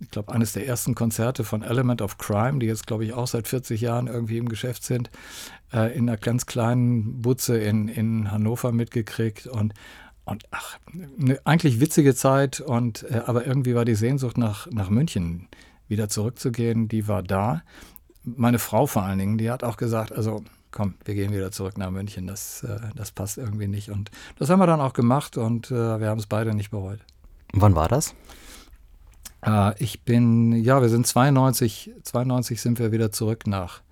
ich 0.00 0.10
glaube, 0.10 0.32
eines 0.32 0.52
der 0.52 0.66
ersten 0.66 0.94
Konzerte 0.94 1.44
von 1.44 1.62
Element 1.62 2.02
of 2.02 2.18
Crime, 2.18 2.58
die 2.58 2.66
jetzt, 2.66 2.86
glaube 2.86 3.04
ich, 3.04 3.12
auch 3.12 3.26
seit 3.26 3.48
40 3.48 3.80
Jahren 3.80 4.06
irgendwie 4.06 4.38
im 4.38 4.48
Geschäft 4.48 4.84
sind, 4.84 5.10
äh, 5.72 5.96
in 5.96 6.08
einer 6.08 6.18
ganz 6.18 6.46
kleinen 6.46 7.22
Butze 7.22 7.58
in, 7.58 7.88
in 7.88 8.30
Hannover 8.30 8.72
mitgekriegt 8.72 9.46
und 9.46 9.74
und 10.24 10.44
ach, 10.50 10.78
eine 11.20 11.38
eigentlich 11.44 11.80
witzige 11.80 12.14
Zeit 12.14 12.60
und 12.60 13.04
äh, 13.10 13.22
aber 13.26 13.46
irgendwie 13.46 13.74
war 13.74 13.84
die 13.84 13.94
Sehnsucht 13.94 14.38
nach, 14.38 14.66
nach 14.70 14.90
München 14.90 15.48
wieder 15.88 16.08
zurückzugehen, 16.08 16.88
die 16.88 17.08
war 17.08 17.22
da. 17.22 17.62
Meine 18.22 18.58
Frau 18.58 18.86
vor 18.86 19.02
allen 19.02 19.18
Dingen, 19.18 19.38
die 19.38 19.50
hat 19.50 19.64
auch 19.64 19.76
gesagt, 19.76 20.12
also 20.12 20.42
komm, 20.70 20.94
wir 21.04 21.14
gehen 21.14 21.32
wieder 21.32 21.52
zurück 21.52 21.78
nach 21.78 21.90
München, 21.90 22.26
das, 22.26 22.64
äh, 22.64 22.80
das 22.94 23.12
passt 23.12 23.38
irgendwie 23.38 23.68
nicht. 23.68 23.90
Und 23.90 24.10
das 24.38 24.50
haben 24.50 24.58
wir 24.58 24.66
dann 24.66 24.80
auch 24.80 24.92
gemacht 24.92 25.36
und 25.36 25.70
äh, 25.70 26.00
wir 26.00 26.08
haben 26.08 26.18
es 26.18 26.26
beide 26.26 26.54
nicht 26.54 26.70
bereut. 26.70 27.00
Wann 27.52 27.74
war 27.74 27.88
das? 27.88 28.14
Äh, 29.44 29.80
ich 29.82 30.02
bin, 30.02 30.52
ja, 30.52 30.80
wir 30.80 30.88
sind 30.88 31.06
92, 31.06 31.92
92 32.02 32.60
sind 32.60 32.78
wir 32.78 32.92
wieder 32.92 33.12
zurück 33.12 33.46
nach, 33.46 33.82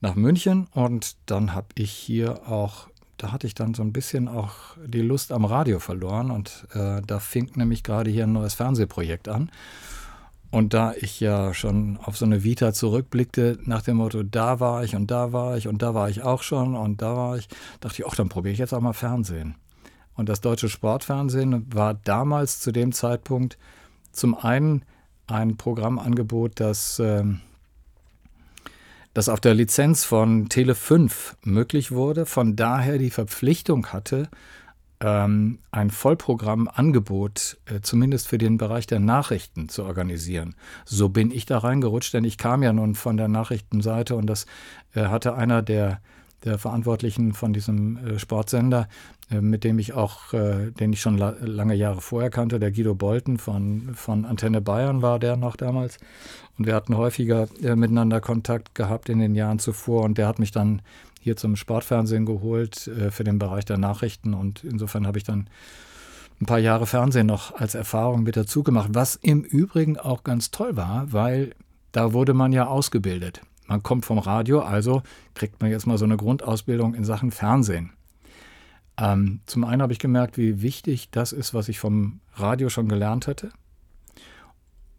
nach 0.00 0.14
München 0.14 0.68
und 0.72 1.16
dann 1.26 1.54
habe 1.54 1.68
ich 1.74 1.90
hier 1.90 2.48
auch 2.48 2.88
da 3.20 3.32
hatte 3.32 3.46
ich 3.46 3.54
dann 3.54 3.74
so 3.74 3.82
ein 3.82 3.92
bisschen 3.92 4.28
auch 4.28 4.52
die 4.82 5.02
Lust 5.02 5.30
am 5.30 5.44
Radio 5.44 5.78
verloren 5.78 6.30
und 6.30 6.66
äh, 6.72 7.02
da 7.06 7.18
fing 7.18 7.50
nämlich 7.54 7.82
gerade 7.82 8.10
hier 8.10 8.24
ein 8.24 8.32
neues 8.32 8.54
Fernsehprojekt 8.54 9.28
an. 9.28 9.50
Und 10.50 10.74
da 10.74 10.94
ich 10.94 11.20
ja 11.20 11.54
schon 11.54 11.98
auf 12.02 12.16
so 12.16 12.24
eine 12.24 12.42
Vita 12.42 12.72
zurückblickte, 12.72 13.58
nach 13.64 13.82
dem 13.82 13.98
Motto, 13.98 14.22
da 14.22 14.58
war 14.58 14.82
ich 14.82 14.96
und 14.96 15.10
da 15.10 15.32
war 15.32 15.56
ich 15.56 15.68
und 15.68 15.82
da 15.82 15.94
war 15.94 16.08
ich 16.08 16.22
auch 16.22 16.42
schon 16.42 16.74
und 16.74 17.02
da 17.02 17.16
war 17.16 17.36
ich, 17.36 17.48
dachte 17.80 18.02
ich, 18.02 18.08
ach, 18.08 18.16
dann 18.16 18.30
probiere 18.30 18.54
ich 18.54 18.58
jetzt 18.58 18.72
auch 18.72 18.80
mal 18.80 18.94
Fernsehen. 18.94 19.54
Und 20.14 20.28
das 20.28 20.40
deutsche 20.40 20.68
Sportfernsehen 20.68 21.66
war 21.72 21.94
damals 21.94 22.58
zu 22.60 22.72
dem 22.72 22.92
Zeitpunkt 22.92 23.58
zum 24.12 24.36
einen 24.36 24.82
ein 25.26 25.56
Programmangebot, 25.56 26.58
das 26.58 26.98
äh, 26.98 27.22
das 29.14 29.28
auf 29.28 29.40
der 29.40 29.54
Lizenz 29.54 30.04
von 30.04 30.48
Tele 30.48 30.74
5 30.74 31.36
möglich 31.42 31.92
wurde, 31.92 32.26
von 32.26 32.56
daher 32.56 32.98
die 32.98 33.10
Verpflichtung 33.10 33.88
hatte, 33.88 34.28
ähm, 35.02 35.58
ein 35.70 35.90
Vollprogrammangebot, 35.90 37.58
äh, 37.64 37.80
zumindest 37.80 38.28
für 38.28 38.38
den 38.38 38.58
Bereich 38.58 38.86
der 38.86 39.00
Nachrichten, 39.00 39.68
zu 39.68 39.84
organisieren. 39.84 40.54
So 40.84 41.08
bin 41.08 41.30
ich 41.30 41.46
da 41.46 41.58
reingerutscht, 41.58 42.12
denn 42.12 42.24
ich 42.24 42.36
kam 42.36 42.62
ja 42.62 42.72
nun 42.72 42.94
von 42.94 43.16
der 43.16 43.28
Nachrichtenseite 43.28 44.14
und 44.14 44.26
das 44.26 44.46
äh, 44.94 45.06
hatte 45.06 45.34
einer 45.34 45.62
der 45.62 46.00
der 46.44 46.56
Verantwortlichen 46.56 47.34
von 47.34 47.52
diesem 47.52 47.98
äh, 47.98 48.18
Sportsender, 48.18 48.88
mit 49.28 49.62
dem 49.62 49.78
ich 49.78 49.92
auch, 49.92 50.32
den 50.32 50.92
ich 50.92 51.00
schon 51.00 51.16
la 51.16 51.36
lange 51.40 51.74
Jahre 51.74 52.00
vorher 52.00 52.30
kannte, 52.30 52.58
der 52.58 52.72
Guido 52.72 52.96
Bolten 52.96 53.38
von, 53.38 53.94
von 53.94 54.24
Antenne 54.24 54.60
Bayern 54.60 55.02
war 55.02 55.20
der 55.20 55.36
noch 55.36 55.54
damals. 55.54 55.98
Und 56.60 56.66
wir 56.66 56.74
hatten 56.74 56.98
häufiger 56.98 57.48
äh, 57.62 57.74
miteinander 57.74 58.20
Kontakt 58.20 58.74
gehabt 58.74 59.08
in 59.08 59.18
den 59.18 59.34
Jahren 59.34 59.58
zuvor 59.58 60.04
und 60.04 60.18
der 60.18 60.28
hat 60.28 60.38
mich 60.38 60.50
dann 60.50 60.82
hier 61.18 61.34
zum 61.38 61.56
Sportfernsehen 61.56 62.26
geholt 62.26 62.86
äh, 62.86 63.10
für 63.10 63.24
den 63.24 63.38
Bereich 63.38 63.64
der 63.64 63.78
Nachrichten 63.78 64.34
und 64.34 64.62
insofern 64.62 65.06
habe 65.06 65.16
ich 65.16 65.24
dann 65.24 65.48
ein 66.38 66.44
paar 66.44 66.58
Jahre 66.58 66.84
Fernsehen 66.84 67.26
noch 67.26 67.54
als 67.54 67.74
Erfahrung 67.74 68.24
mit 68.24 68.36
dazu 68.36 68.62
gemacht, 68.62 68.90
was 68.92 69.16
im 69.16 69.42
Übrigen 69.42 69.96
auch 69.96 70.22
ganz 70.22 70.50
toll 70.50 70.76
war, 70.76 71.10
weil 71.10 71.54
da 71.92 72.12
wurde 72.12 72.34
man 72.34 72.52
ja 72.52 72.66
ausgebildet. 72.66 73.40
Man 73.66 73.82
kommt 73.82 74.04
vom 74.04 74.18
Radio, 74.18 74.60
also 74.60 75.02
kriegt 75.32 75.62
man 75.62 75.70
jetzt 75.70 75.86
mal 75.86 75.96
so 75.96 76.04
eine 76.04 76.18
Grundausbildung 76.18 76.92
in 76.92 77.04
Sachen 77.04 77.30
Fernsehen. 77.30 77.94
Ähm, 78.98 79.40
zum 79.46 79.64
einen 79.64 79.80
habe 79.80 79.94
ich 79.94 79.98
gemerkt, 79.98 80.36
wie 80.36 80.60
wichtig 80.60 81.10
das 81.10 81.32
ist, 81.32 81.54
was 81.54 81.70
ich 81.70 81.78
vom 81.78 82.20
Radio 82.34 82.68
schon 82.68 82.86
gelernt 82.86 83.28
hatte. 83.28 83.50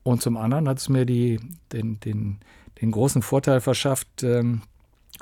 Und 0.04 0.22
zum 0.22 0.38
anderen 0.38 0.68
hat 0.68 0.80
es 0.80 0.90
mir 0.90 1.06
die, 1.06 1.40
den, 1.72 2.00
den, 2.00 2.40
den 2.82 2.92
großen 2.92 3.22
Vorteil 3.22 3.62
verschafft, 3.62 4.24
ähm, 4.24 4.62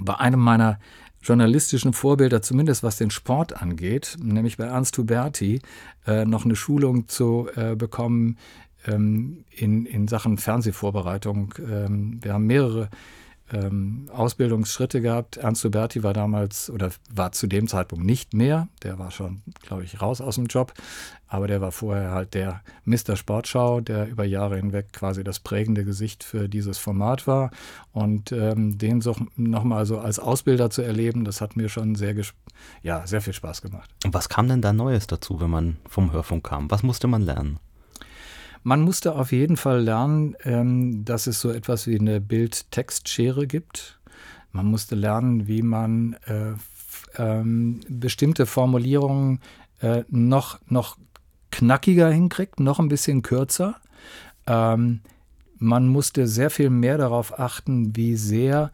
bei 0.02 0.16
einem 0.16 0.40
meiner 0.40 0.80
journalistischen 1.22 1.94
Vorbilder, 1.94 2.42
zumindest 2.42 2.84
was 2.84 2.98
den 2.98 3.12
Sport 3.12 3.62
angeht, 3.62 4.18
nämlich 4.22 4.58
bei 4.58 4.66
Ernst 4.66 4.98
Huberti, 4.98 5.62
äh, 6.08 6.26
noch 6.26 6.46
eine 6.46 6.56
Schulung 6.56 7.08
zu 7.08 7.50
äh, 7.56 7.76
bekommen 7.76 8.38
ähm, 8.88 9.44
in, 9.50 9.86
in 9.86 10.08
Sachen 10.08 10.38
Fernsehvorbereitung. 10.38 11.54
Ähm, 11.60 12.20
wir 12.22 12.34
haben 12.34 12.48
mehrere 12.48 12.90
ähm, 13.54 14.10
Ausbildungsschritte 14.14 15.02
gehabt. 15.02 15.38
Ernst 15.38 15.64
Huberti 15.64 16.04
war 16.04 16.14
damals 16.14 16.70
oder 16.70 16.92
war 17.14 17.32
zu 17.32 17.48
dem 17.48 17.68
Zeitpunkt 17.68 18.06
nicht 18.06 18.34
mehr. 18.34 18.68
Der 18.84 19.00
war 19.00 19.12
schon, 19.12 19.42
glaube 19.62 19.84
ich, 19.84 20.02
raus 20.02 20.22
aus 20.22 20.36
dem 20.36 20.46
Job. 20.46 20.74
Aber 21.28 21.48
der 21.48 21.62
war 21.62 21.72
vorher 21.72 22.12
halt 22.12 22.34
der 22.34 22.62
Mr. 22.86 23.16
Sportschau, 23.16 23.82
der 23.82 24.08
über 24.08 24.26
Jahre 24.26 24.56
hinweg 24.56 24.92
quasi 24.94 25.24
das 25.24 25.40
prägende 25.40 25.86
Gesicht 25.86 26.24
für 26.24 26.50
dieses 26.50 26.80
Format 26.80 27.28
war. 27.28 27.52
Und 27.92 28.32
ähm, 28.32 28.78
den 28.78 29.02
so 29.02 29.16
nochmal 29.36 29.86
so 29.86 30.00
als 30.00 30.18
Ausbilder 30.18 30.72
zu 30.72 30.82
erleben, 30.82 31.26
das 31.26 31.40
hat 31.40 31.56
mir 31.56 31.70
schon 31.70 31.94
sehr, 31.96 32.16
ja, 32.82 33.06
sehr 33.06 33.22
viel 33.22 33.34
Spaß 33.34 33.62
gemacht. 33.62 33.90
Und 34.04 34.14
was 34.14 34.28
kam 34.28 34.48
denn 34.48 34.64
da 34.64 34.74
Neues 34.74 35.06
dazu, 35.06 35.40
wenn 35.40 35.52
man 35.52 35.78
vom 35.88 36.12
Hörfunk 36.12 36.48
kam? 36.48 36.72
Was 36.72 36.82
musste 36.82 37.08
man 37.08 37.22
lernen? 37.22 37.60
Man 38.64 38.82
musste 38.82 39.16
auf 39.16 39.32
jeden 39.32 39.58
Fall 39.58 39.82
lernen, 39.82 40.36
ähm, 40.44 41.06
dass 41.06 41.28
es 41.28 41.40
so 41.40 41.52
etwas 41.52 41.88
wie 41.88 42.00
eine 42.00 42.20
Bild-Text-Schere 42.20 43.48
gibt. 43.48 44.00
Man 44.52 44.66
musste 44.66 44.96
lernen, 44.96 45.48
wie 45.48 45.62
man 45.62 46.14
äh, 46.26 46.54
ähm, 47.18 47.82
bestimmte 47.88 48.46
Formulierungen 48.46 49.40
äh, 49.80 50.04
noch, 50.10 50.60
noch 50.68 50.98
knackiger 51.52 52.10
hinkriegt, 52.10 52.60
noch 52.60 52.80
ein 52.80 52.90
bisschen 52.90 53.22
kürzer. 53.22 53.78
Ähm, 54.48 55.02
man 55.58 55.88
musste 55.88 56.28
sehr 56.28 56.50
viel 56.50 56.70
mehr 56.70 56.98
darauf 56.98 57.38
achten, 57.38 57.96
wie 57.96 58.16
sehr 58.16 58.72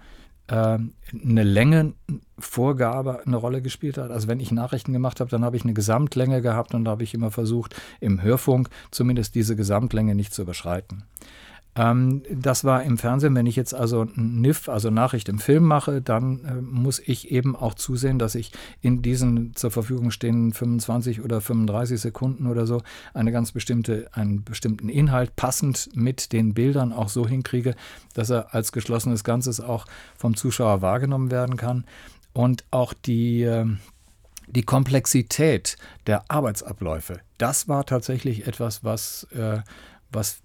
eine 0.48 1.43
Längenvorgabe 1.43 3.26
eine 3.26 3.36
Rolle 3.36 3.62
gespielt 3.62 3.98
hat. 3.98 4.12
Also 4.12 4.28
wenn 4.28 4.39
ich 4.39 4.52
Nachrichten 4.52 4.93
gemacht 4.93 5.20
habe, 5.20 5.30
dann 5.32 5.43
habe 5.43 5.58
ich 5.58 5.64
eine 5.64 5.74
Gesamtlänge 5.74 6.41
gehabt 6.41 6.76
und 6.76 6.86
da 6.86 6.91
habe 6.91 7.04
ich 7.04 7.14
immer 7.14 7.32
versucht, 7.32 7.76
im 8.00 8.22
Hörfunk 8.22 8.70
zumindest 8.91 9.34
diese 9.34 9.56
Gesamtlänge 9.56 10.14
nicht 10.14 10.34
zu 10.34 10.43
überschreiten. 10.43 11.04
Ähm, 11.76 12.24
das 12.32 12.64
war 12.64 12.84
im 12.84 12.98
Fernsehen, 12.98 13.36
wenn 13.36 13.46
ich 13.46 13.56
jetzt 13.56 13.74
also 13.74 14.04
ein 14.04 14.40
NIF, 14.40 14.70
also 14.70 14.90
Nachricht 14.90 15.28
im 15.28 15.40
Film 15.40 15.66
mache, 15.66 16.02
dann 16.02 16.46
äh, 16.46 16.62
muss 16.62 17.00
ich 17.00 17.32
eben 17.32 17.56
auch 17.56 17.74
zusehen, 17.74 18.18
dass 18.18 18.36
ich 18.36 18.52
in 18.82 19.02
diesen 19.02 19.56
zur 19.56 19.72
Verfügung 19.72 20.12
stehenden 20.12 20.54
25 20.54 21.22
oder 21.22 21.42
35 21.42 22.00
Sekunden 22.00 22.48
oder 22.48 22.66
so 22.66 22.82
eine 23.14 23.32
ganz 23.32 23.52
bestimmte, 23.52 24.08
einen 24.14 24.44
bestimmten 24.44 24.88
Inhalt 24.88 25.36
passend 25.36 25.90
mit 25.94 26.32
den 26.32 26.54
Bildern 26.54 26.94
auch 26.94 27.10
so 27.10 27.28
hinkriege, 27.28 27.76
dass 28.14 28.30
er 28.30 28.54
als 28.54 28.72
geschlossenes 28.72 29.26
Ganzes 29.26 29.60
auch 29.60 29.86
vom 30.16 30.36
Zuschauer 30.36 30.82
wahrgenommen 30.82 31.30
werden 31.30 31.58
kann. 31.58 31.86
Und 32.32 32.64
auch 32.72 32.94
die, 32.94 33.44
ähm, 33.44 33.80
die 34.48 34.64
Komplexität 34.64 35.78
der 36.08 36.24
Arbeitsabläufe, 36.30 37.20
das 37.38 37.68
war 37.68 37.86
tatsächlich 37.86 38.48
etwas, 38.48 38.84
was, 38.84 39.24
äh, 39.32 39.60
was 40.12 40.40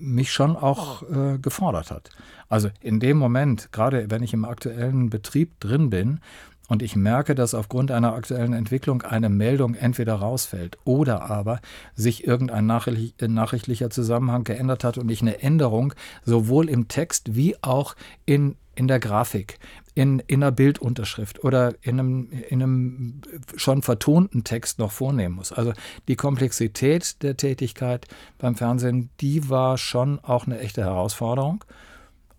mich 0.00 0.32
schon 0.32 0.56
auch 0.56 1.02
äh, 1.02 1.38
gefordert 1.38 1.90
hat. 1.90 2.10
Also 2.48 2.70
in 2.80 3.00
dem 3.00 3.16
Moment, 3.16 3.70
gerade 3.72 4.10
wenn 4.10 4.22
ich 4.22 4.32
im 4.32 4.44
aktuellen 4.44 5.10
Betrieb 5.10 5.58
drin 5.60 5.90
bin 5.90 6.20
und 6.68 6.82
ich 6.82 6.96
merke, 6.96 7.34
dass 7.34 7.54
aufgrund 7.54 7.90
einer 7.90 8.14
aktuellen 8.14 8.54
Entwicklung 8.54 9.02
eine 9.02 9.28
Meldung 9.28 9.74
entweder 9.74 10.14
rausfällt 10.14 10.78
oder 10.84 11.30
aber 11.30 11.60
sich 11.94 12.26
irgendein 12.26 12.66
nachrichtlicher 12.66 13.90
Zusammenhang 13.90 14.44
geändert 14.44 14.84
hat 14.84 14.96
und 14.96 15.10
ich 15.10 15.20
eine 15.20 15.42
Änderung 15.42 15.94
sowohl 16.24 16.68
im 16.68 16.88
Text 16.88 17.34
wie 17.34 17.56
auch 17.62 17.94
in, 18.24 18.56
in 18.74 18.88
der 18.88 18.98
Grafik, 18.98 19.58
in, 19.94 20.18
in 20.26 20.42
einer 20.42 20.52
Bildunterschrift 20.52 21.44
oder 21.44 21.74
in 21.82 22.00
einem, 22.00 22.28
in 22.48 22.62
einem 22.62 23.20
schon 23.56 23.82
vertonten 23.82 24.42
Text 24.42 24.78
noch 24.78 24.90
vornehmen 24.90 25.36
muss. 25.36 25.52
Also 25.52 25.72
die 26.08 26.16
Komplexität 26.16 27.22
der 27.22 27.36
Tätigkeit 27.36 28.06
beim 28.38 28.56
Fernsehen, 28.56 29.10
die 29.20 29.48
war 29.48 29.78
schon 29.78 30.18
auch 30.20 30.46
eine 30.46 30.58
echte 30.58 30.82
Herausforderung. 30.82 31.64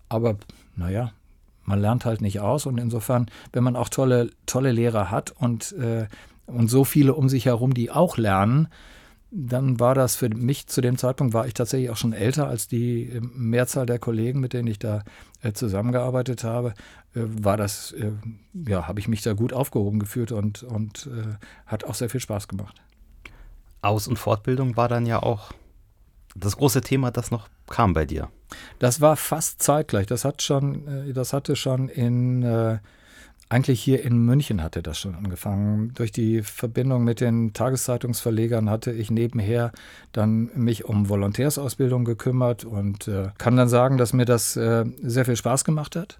Aber 0.08 0.36
naja, 0.76 1.12
man 1.64 1.80
lernt 1.80 2.04
halt 2.04 2.20
nicht 2.20 2.40
aus 2.40 2.66
und 2.66 2.78
insofern, 2.78 3.26
wenn 3.52 3.64
man 3.64 3.74
auch 3.74 3.88
tolle, 3.88 4.30
tolle 4.44 4.72
Lehrer 4.72 5.10
hat 5.10 5.32
und, 5.32 5.72
äh, 5.72 6.06
und 6.46 6.68
so 6.68 6.84
viele 6.84 7.14
um 7.14 7.28
sich 7.28 7.46
herum, 7.46 7.74
die 7.74 7.90
auch 7.90 8.18
lernen, 8.18 8.68
dann 9.30 9.80
war 9.80 9.94
das 9.94 10.16
für 10.16 10.28
mich 10.28 10.66
zu 10.68 10.80
dem 10.80 10.98
Zeitpunkt, 10.98 11.34
war 11.34 11.46
ich 11.46 11.54
tatsächlich 11.54 11.90
auch 11.90 11.96
schon 11.96 12.12
älter 12.12 12.46
als 12.46 12.68
die 12.68 13.10
äh, 13.10 13.20
Mehrzahl 13.20 13.86
der 13.86 13.98
Kollegen, 13.98 14.40
mit 14.40 14.52
denen 14.52 14.68
ich 14.68 14.78
da 14.78 15.02
äh, 15.42 15.52
zusammengearbeitet 15.52 16.44
habe, 16.44 16.74
äh, 17.14 17.22
war 17.22 17.56
das, 17.56 17.94
ja, 18.66 18.86
habe 18.86 19.00
ich 19.00 19.08
mich 19.08 19.22
da 19.22 19.32
gut 19.32 19.52
aufgehoben 19.52 19.98
gefühlt 19.98 20.32
und, 20.32 20.62
und 20.62 21.08
hat 21.66 21.84
auch 21.84 21.94
sehr 21.94 22.10
viel 22.10 22.20
Spaß 22.20 22.48
gemacht. 22.48 22.80
Aus- 23.82 24.08
und 24.08 24.18
Fortbildung 24.18 24.76
war 24.76 24.88
dann 24.88 25.06
ja 25.06 25.22
auch 25.22 25.52
das 26.34 26.56
große 26.56 26.80
Thema, 26.82 27.10
das 27.10 27.30
noch 27.30 27.48
kam 27.68 27.94
bei 27.94 28.04
dir. 28.04 28.28
Das 28.78 29.00
war 29.00 29.16
fast 29.16 29.62
zeitgleich. 29.62 30.06
Das 30.06 30.24
hat 30.24 30.42
schon, 30.42 31.12
das 31.14 31.32
hatte 31.32 31.56
schon 31.56 31.88
in 31.88 32.42
eigentlich 33.48 33.80
hier 33.80 34.04
in 34.04 34.18
München 34.18 34.62
hatte 34.62 34.82
das 34.82 34.98
schon 34.98 35.14
angefangen. 35.14 35.92
Durch 35.94 36.10
die 36.10 36.42
Verbindung 36.42 37.04
mit 37.04 37.20
den 37.20 37.52
Tageszeitungsverlegern 37.52 38.68
hatte 38.68 38.92
ich 38.92 39.10
nebenher 39.10 39.72
dann 40.12 40.50
mich 40.54 40.84
um 40.84 41.08
Volontärsausbildung 41.08 42.04
gekümmert 42.04 42.64
und 42.64 43.06
äh, 43.06 43.28
kann 43.38 43.56
dann 43.56 43.68
sagen, 43.68 43.98
dass 43.98 44.12
mir 44.12 44.24
das 44.24 44.56
äh, 44.56 44.84
sehr 45.00 45.24
viel 45.24 45.36
Spaß 45.36 45.64
gemacht 45.64 45.94
hat 45.94 46.18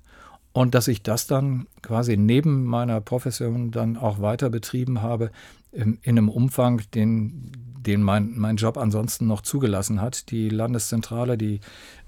und 0.53 0.75
dass 0.75 0.89
ich 0.89 1.03
das 1.03 1.27
dann 1.27 1.67
quasi 1.83 2.17
neben 2.17 2.65
meiner 2.65 3.01
Profession 3.01 3.73
dann 3.73 3.97
auch 3.97 4.21
weiter 4.21 4.49
betrieben 4.49 5.03
habe 5.03 5.31
in, 5.73 5.99
in 6.03 6.17
einem 6.17 6.29
Umfang, 6.29 6.81
den, 6.95 7.53
den 7.79 8.03
mein, 8.03 8.35
mein 8.37 8.57
Job 8.57 8.79
ansonsten 8.79 9.27
noch 9.27 9.43
zugelassen 9.43 10.01
hat. 10.01 10.31
Die 10.31 10.49
Landeszentrale, 10.49 11.37
die 11.37 11.61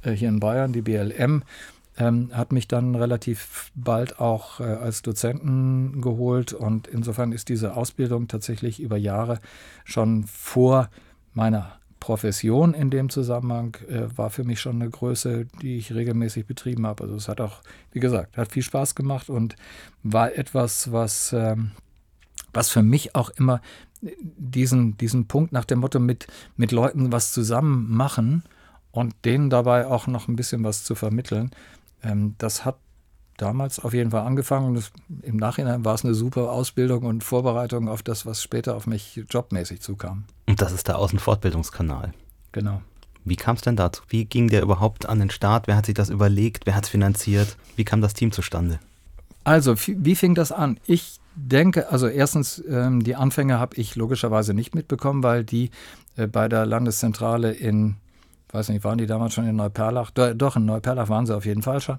äh, 0.03 0.13
hier 0.13 0.29
in 0.29 0.41
Bayern, 0.41 0.73
die 0.73 0.83
BLM, 0.83 1.43
ähm, 1.99 2.31
hat 2.33 2.53
mich 2.53 2.69
dann 2.69 2.95
relativ 2.95 3.71
bald 3.75 4.21
auch 4.21 4.61
äh, 4.61 4.65
als 4.65 5.03
Dozenten 5.03 6.01
geholt 6.01 6.53
und 6.53 6.87
insofern 6.87 7.33
ist 7.33 7.49
diese 7.49 7.77
Ausbildung 7.77 8.29
tatsächlich 8.29 8.81
über 8.81 8.97
Jahre 8.97 9.41
schon 9.85 10.25
vor 10.25 10.89
meiner 11.35 11.79
Profession 12.01 12.75
in 12.75 12.91
dem 12.91 13.11
Zusammenhang 13.11 13.77
äh, 13.89 14.07
war 14.17 14.31
für 14.31 14.45
mich 14.45 14.61
schon 14.61 14.81
eine 14.81 14.91
Größe, 14.91 15.47
die 15.61 15.77
ich 15.77 15.93
regelmäßig 15.93 16.47
betrieben 16.47 16.87
habe. 16.87 17.05
Also 17.05 17.17
es 17.17 17.29
hat 17.29 17.41
auch, 17.41 17.61
wie 17.93 18.01
gesagt, 18.01 18.37
hat 18.37 18.53
viel 18.53 18.63
Spaß 18.63 18.95
gemacht 18.95 19.29
und 19.29 19.57
war 20.05 20.33
etwas, 20.33 20.93
was, 20.93 21.33
ähm, 21.33 21.73
was 22.53 22.71
für 22.71 22.83
mich 22.83 23.17
auch 23.17 23.31
immer 23.31 23.61
diesen, 24.01 24.97
diesen 24.97 25.27
Punkt 25.27 25.53
nach 25.53 25.65
dem 25.65 25.81
Motto 25.81 25.99
mit, 25.99 26.29
mit 26.57 26.71
Leuten 26.71 27.11
was 27.11 27.33
zusammen 27.33 27.91
machen 27.91 28.45
und 28.93 29.15
denen 29.25 29.51
dabei 29.51 29.87
auch 29.87 30.07
noch 30.07 30.29
ein 30.29 30.37
bisschen 30.37 30.63
was 30.63 30.85
zu 30.85 30.95
vermitteln, 30.95 31.51
ähm, 32.03 32.35
das 32.39 32.65
hat 32.65 32.79
damals 33.37 33.79
auf 33.81 33.95
jeden 33.95 34.11
Fall 34.11 34.27
angefangen. 34.27 34.75
Das, 34.75 34.91
Im 35.23 35.37
Nachhinein 35.37 35.85
war 35.85 35.95
es 35.95 36.05
eine 36.05 36.15
super 36.15 36.51
Ausbildung 36.53 37.05
und 37.05 37.25
Vorbereitung 37.25 37.89
auf 37.89 38.03
das, 38.03 38.27
was 38.27 38.43
später 38.43 38.77
auf 38.77 38.87
mich 38.87 39.23
jobmäßig 39.29 39.81
zukam. 39.81 40.25
Und 40.47 40.61
das 40.61 40.73
ist 40.73 40.89
der 40.89 40.99
Außenfortbildungskanal. 40.99 42.13
Genau. 42.53 42.83
Wie 43.25 43.37
kam 43.37 43.57
es 43.57 43.63
denn 43.63 43.77
dazu? 43.77 44.03
Wie 44.09 44.25
ging 44.25 44.49
der 44.49 44.63
überhaupt 44.63 45.07
an 45.09 45.19
den 45.21 45.31
Start? 45.31 45.67
Wer 45.67 45.77
hat 45.77 45.87
sich 45.87 45.95
das 45.95 46.11
überlegt? 46.11 46.67
Wer 46.67 46.75
hat 46.75 46.85
es 46.85 46.91
finanziert? 46.91 47.57
Wie 47.77 47.85
kam 47.85 48.01
das 48.01 48.15
Team 48.15 48.33
zustande? 48.33 48.81
Also, 49.45 49.75
wie 49.87 50.15
fing 50.15 50.35
das 50.35 50.53
an? 50.53 50.79
Ich 50.87 51.21
denke, 51.35 51.91
also 51.91 52.09
erstens, 52.09 52.63
ähm, 52.69 53.03
die 53.05 53.17
Anfänge 53.17 53.59
habe 53.59 53.77
ich 53.77 53.97
logischerweise 53.97 54.55
nicht 54.55 54.75
mitbekommen, 54.75 55.23
weil 55.23 55.45
die 55.45 55.71
äh, 56.17 56.27
bei 56.27 56.49
der 56.49 56.67
Landeszentrale 56.67 57.53
in 57.53 57.97
weiß 58.51 58.71
nicht, 58.71 58.85
waren 58.85 58.99
die 58.99 59.07
damals 59.07 59.35
schon 59.35 59.47
in 59.47 59.57
Neuperlach? 59.57 60.11
Doch, 60.11 60.57
in 60.57 60.65
Neuperlach 60.65 61.09
waren 61.09 61.27
sie 61.27 61.37
auf 61.37 61.47
jeden 61.47 61.63
Fall 61.63 61.81
schon. 61.81 61.99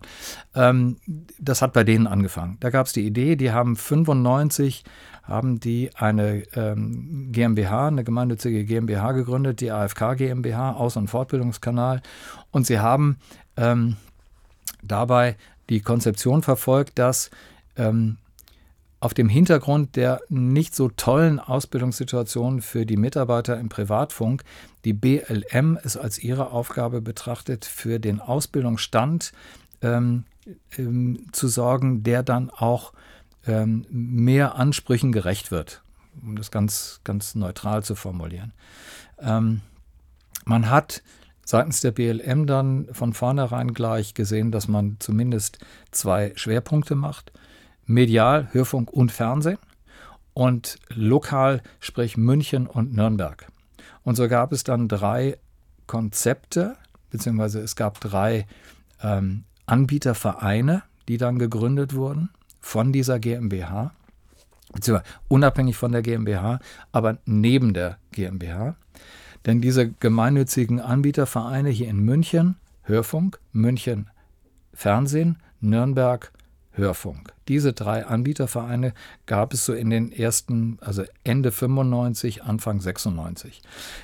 Ähm, 0.55 0.97
das 1.39 1.61
hat 1.61 1.73
bei 1.73 1.83
denen 1.83 2.07
angefangen. 2.07 2.57
Da 2.59 2.69
gab 2.69 2.87
es 2.87 2.93
die 2.93 3.05
Idee, 3.05 3.35
die 3.35 3.51
haben 3.51 3.75
95 3.75 4.83
haben 5.23 5.59
die 5.59 5.91
eine 5.95 6.43
ähm, 6.55 7.29
GmbH, 7.31 7.87
eine 7.87 8.03
gemeinnützige 8.03 8.65
GmbH 8.65 9.11
gegründet, 9.11 9.61
die 9.61 9.71
AFK 9.71 10.15
GmbH, 10.17 10.71
Aus- 10.71 10.97
und 10.97 11.07
Fortbildungskanal. 11.07 12.01
Und 12.49 12.65
sie 12.65 12.79
haben 12.79 13.17
ähm, 13.55 13.97
dabei 14.81 15.37
die 15.69 15.81
Konzeption 15.81 16.41
verfolgt, 16.41 16.97
dass 16.97 17.29
ähm, 17.77 18.17
auf 18.99 19.13
dem 19.13 19.29
Hintergrund 19.29 19.95
der 19.95 20.19
nicht 20.29 20.75
so 20.75 20.89
tollen 20.89 21.39
Ausbildungssituation 21.39 22.61
für 22.61 22.85
die 22.85 22.97
Mitarbeiter 22.97 23.57
im 23.59 23.69
Privatfunk 23.69 24.43
die 24.85 24.93
BLM 24.93 25.77
es 25.83 25.97
als 25.97 26.19
ihre 26.19 26.51
Aufgabe 26.51 27.01
betrachtet, 27.01 27.65
für 27.65 27.99
den 27.99 28.19
Ausbildungsstand 28.19 29.31
ähm, 29.81 30.23
ähm, 30.77 31.27
zu 31.31 31.47
sorgen, 31.47 32.03
der 32.03 32.23
dann 32.23 32.49
auch 32.49 32.93
ähm, 33.45 33.85
mehr 33.89 34.55
Ansprüchen 34.55 35.11
gerecht 35.11 35.51
wird, 35.51 35.83
um 36.21 36.35
das 36.35 36.51
ganz, 36.51 37.01
ganz 37.03 37.35
neutral 37.35 37.83
zu 37.83 37.95
formulieren. 37.95 38.53
Ähm, 39.19 39.61
man 40.45 40.69
hat 40.69 41.03
seitens 41.45 41.81
der 41.81 41.91
BLM 41.91 42.45
dann 42.45 42.87
von 42.91 43.13
vornherein 43.13 43.73
gleich 43.73 44.13
gesehen, 44.13 44.51
dass 44.51 44.67
man 44.67 44.97
zumindest 44.99 45.59
zwei 45.91 46.31
Schwerpunkte 46.35 46.95
macht 46.95 47.31
medial, 47.89 48.49
Hörfunk 48.51 48.93
und 48.93 49.11
Fernsehen 49.11 49.57
und 50.33 50.77
lokal, 50.89 51.61
sprich 51.79 52.15
München 52.17 52.67
und 52.67 52.93
Nürnberg. 52.93 53.47
Und 54.09 54.15
so 54.15 54.27
gab 54.27 54.53
es 54.53 54.63
dann 54.63 54.87
drei 54.87 55.37
Konzepte, 55.85 56.77
beziehungsweise 57.11 57.59
es 57.59 57.75
gab 57.75 57.99
drei 57.99 58.47
ähm, 59.03 59.43
Anbietervereine, 59.67 60.81
die 61.07 61.17
dann 61.17 61.37
gegründet 61.37 61.93
wurden 61.93 62.31
von 62.59 62.91
dieser 62.91 63.19
GmbH, 63.19 63.91
beziehungsweise 64.73 65.07
unabhängig 65.27 65.77
von 65.77 65.91
der 65.91 66.01
GmbH, 66.01 66.57
aber 66.91 67.19
neben 67.27 67.75
der 67.75 67.99
GmbH. 68.11 68.77
Denn 69.45 69.61
diese 69.61 69.91
gemeinnützigen 69.91 70.79
Anbietervereine 70.79 71.69
hier 71.69 71.87
in 71.87 71.99
München, 71.99 72.55
Hörfunk, 72.81 73.39
München 73.51 74.09
Fernsehen, 74.73 75.37
Nürnberg 75.61 76.31
Hörfunk. 76.71 77.33
Diese 77.47 77.73
drei 77.73 78.05
Anbietervereine 78.05 78.93
gab 79.25 79.53
es 79.53 79.65
so 79.65 79.73
in 79.73 79.89
den 79.89 80.11
ersten, 80.11 80.77
also 80.81 81.03
Ende 81.23 81.51
95, 81.51 82.43
Anfang 82.43 82.79
96. 82.79 83.61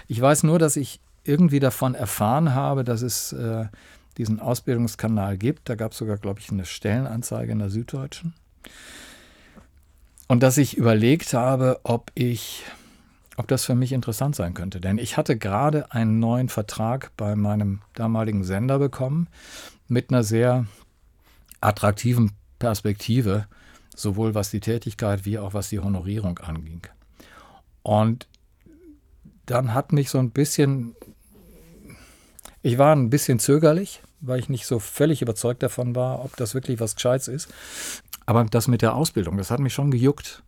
Ich 0.07 0.19
weiß 0.19 0.43
nur, 0.43 0.59
dass 0.59 0.75
ich 0.75 0.99
irgendwie 1.23 1.59
davon 1.59 1.95
erfahren 1.95 2.53
habe, 2.53 2.83
dass 2.83 3.01
es 3.01 3.33
äh, 3.33 3.65
diesen 4.17 4.39
Ausbildungskanal 4.39 5.37
gibt. 5.37 5.69
Da 5.69 5.75
gab 5.75 5.91
es 5.91 5.97
sogar, 5.97 6.17
glaube 6.17 6.39
ich, 6.39 6.51
eine 6.51 6.65
Stellenanzeige 6.65 7.51
in 7.51 7.59
der 7.59 7.69
Süddeutschen. 7.69 8.33
Und 10.27 10.41
dass 10.41 10.57
ich 10.57 10.77
überlegt 10.77 11.33
habe, 11.33 11.79
ob 11.83 12.11
ich, 12.15 12.63
ob 13.37 13.47
das 13.47 13.65
für 13.65 13.75
mich 13.75 13.91
interessant 13.91 14.35
sein 14.35 14.53
könnte. 14.53 14.79
Denn 14.79 14.97
ich 14.97 15.17
hatte 15.17 15.37
gerade 15.37 15.91
einen 15.91 16.19
neuen 16.19 16.49
Vertrag 16.49 17.11
bei 17.15 17.35
meinem 17.35 17.81
damaligen 17.93 18.43
Sender 18.43 18.79
bekommen 18.79 19.27
mit 19.87 20.09
einer 20.09 20.23
sehr 20.23 20.65
attraktiven 21.61 22.31
Perspektive, 22.59 23.47
sowohl 23.95 24.35
was 24.35 24.51
die 24.51 24.59
Tätigkeit 24.59 25.25
wie 25.25 25.39
auch 25.39 25.53
was 25.53 25.69
die 25.69 25.79
Honorierung 25.79 26.39
anging. 26.39 26.81
Und 27.83 28.27
dann 29.45 29.73
hat 29.73 29.91
mich 29.93 30.09
so 30.09 30.17
ein 30.17 30.31
bisschen, 30.31 30.95
Ich 32.61 32.77
war 32.77 32.95
ein 32.95 33.09
bisschen 33.09 33.39
zögerlich, 33.39 34.01
weil 34.21 34.39
ich 34.39 34.49
nicht 34.49 34.65
so 34.65 34.79
völlig 34.79 35.21
überzeugt 35.21 35.61
davon 35.61 35.95
war, 35.95 36.25
ob 36.25 36.35
das 36.35 36.53
wirklich 36.55 36.79
was 36.79 36.95
Gescheites 36.95 37.27
ist. 37.27 37.47
Aber 38.25 38.43
das 38.45 38.67
mit 38.67 38.81
der 38.81 38.95
Ausbildung, 38.95 39.37
das 39.37 39.51
hat 39.51 39.59
mich 39.59 39.73
schon 39.73 39.91
gejuckt. 39.91 40.41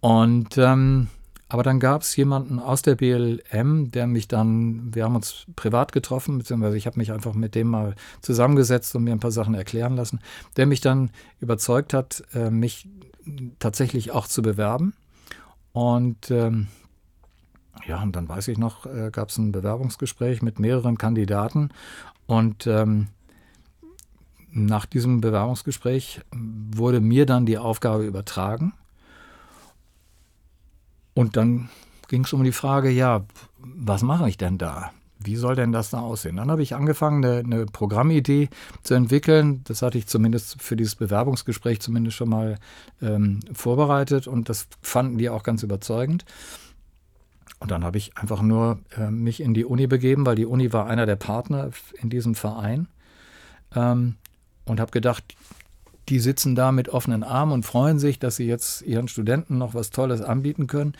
Und 0.00 0.56
ähm, 0.56 1.08
aber 1.48 1.62
dann 1.62 1.78
gab 1.78 2.02
es 2.02 2.16
jemanden 2.16 2.58
aus 2.58 2.82
der 2.82 2.96
BLM, 2.96 3.90
der 3.92 4.06
mich 4.06 4.26
dann, 4.26 4.94
wir 4.94 5.04
haben 5.04 5.14
uns 5.14 5.46
privat 5.54 5.92
getroffen, 5.92 6.38
beziehungsweise 6.38 6.76
ich 6.76 6.86
habe 6.86 6.98
mich 6.98 7.12
einfach 7.12 7.34
mit 7.34 7.54
dem 7.54 7.68
mal 7.68 7.94
zusammengesetzt 8.20 8.96
und 8.96 9.04
mir 9.04 9.12
ein 9.12 9.20
paar 9.20 9.30
Sachen 9.30 9.54
erklären 9.54 9.94
lassen, 9.94 10.20
der 10.56 10.66
mich 10.66 10.80
dann 10.80 11.10
überzeugt 11.40 11.94
hat, 11.94 12.24
äh, 12.34 12.50
mich 12.50 12.88
tatsächlich 13.58 14.10
auch 14.10 14.26
zu 14.26 14.42
bewerben. 14.42 14.94
Und 15.72 16.30
ähm, 16.30 16.66
ja, 17.86 18.02
und 18.02 18.16
dann 18.16 18.28
weiß 18.28 18.48
ich 18.48 18.58
noch, 18.58 18.86
äh, 18.86 19.10
gab 19.12 19.28
es 19.28 19.38
ein 19.38 19.52
Bewerbungsgespräch 19.52 20.42
mit 20.42 20.58
mehreren 20.58 20.98
Kandidaten 20.98 21.70
und 22.26 22.66
ähm, 22.66 23.08
nach 24.50 24.86
diesem 24.86 25.20
Bewerbungsgespräch 25.20 26.22
wurde 26.32 27.00
mir 27.00 27.26
dann 27.26 27.46
die 27.46 27.58
Aufgabe 27.58 28.04
übertragen. 28.04 28.72
Und 31.16 31.38
dann 31.38 31.70
ging 32.08 32.24
es 32.24 32.34
um 32.34 32.44
die 32.44 32.52
Frage, 32.52 32.90
ja, 32.90 33.24
was 33.58 34.02
mache 34.02 34.28
ich 34.28 34.36
denn 34.36 34.58
da? 34.58 34.92
Wie 35.18 35.36
soll 35.36 35.56
denn 35.56 35.72
das 35.72 35.88
da 35.88 36.00
aussehen? 36.00 36.36
Dann 36.36 36.50
habe 36.50 36.62
ich 36.62 36.74
angefangen, 36.74 37.24
eine, 37.24 37.38
eine, 37.38 37.64
Programmidee 37.64 38.50
zu 38.82 38.92
entwickeln. 38.92 39.62
Das 39.64 39.80
hatte 39.80 39.96
ich 39.96 40.06
zumindest 40.06 40.60
für 40.60 40.76
dieses 40.76 40.94
Bewerbungsgespräch 40.94 41.80
zumindest 41.80 42.18
schon 42.18 42.28
mal 42.28 42.58
ähm, 43.00 43.40
vorbereitet 43.54 44.28
und 44.28 44.50
das 44.50 44.68
fanden 44.82 45.16
die 45.16 45.30
auch 45.30 45.42
ganz 45.42 45.62
überzeugend. 45.62 46.26
Und 47.60 47.70
dann 47.70 47.82
habe 47.82 47.96
ich 47.96 48.18
einfach 48.18 48.42
nur 48.42 48.78
äh, 48.98 49.10
mich 49.10 49.40
in 49.40 49.54
die 49.54 49.64
Uni 49.64 49.86
begeben, 49.86 50.26
weil 50.26 50.36
die 50.36 50.44
Uni 50.44 50.74
war 50.74 50.86
einer 50.86 51.06
der 51.06 51.16
Partner 51.16 51.70
in 51.94 52.10
diesem 52.10 52.34
Verein. 52.34 52.88
Ähm, 53.74 54.16
und 54.66 54.80
habe 54.80 54.90
gedacht, 54.90 55.24
die 56.08 56.20
sitzen 56.20 56.54
da 56.54 56.72
mit 56.72 56.88
offenen 56.88 57.22
Armen 57.22 57.52
und 57.52 57.64
freuen 57.64 57.98
sich, 57.98 58.18
dass 58.18 58.36
sie 58.36 58.46
jetzt 58.46 58.82
ihren 58.82 59.08
Studenten 59.08 59.58
noch 59.58 59.74
was 59.74 59.90
Tolles 59.90 60.22
anbieten 60.22 60.66
können. 60.66 60.94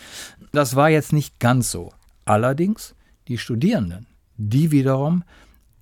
Das 0.52 0.76
war 0.76 0.90
jetzt 0.90 1.12
nicht 1.12 1.38
ganz 1.38 1.70
so. 1.70 1.92
Allerdings, 2.24 2.94
die 3.28 3.38
Studierenden, 3.38 4.06
die 4.36 4.70
wiederum, 4.70 5.22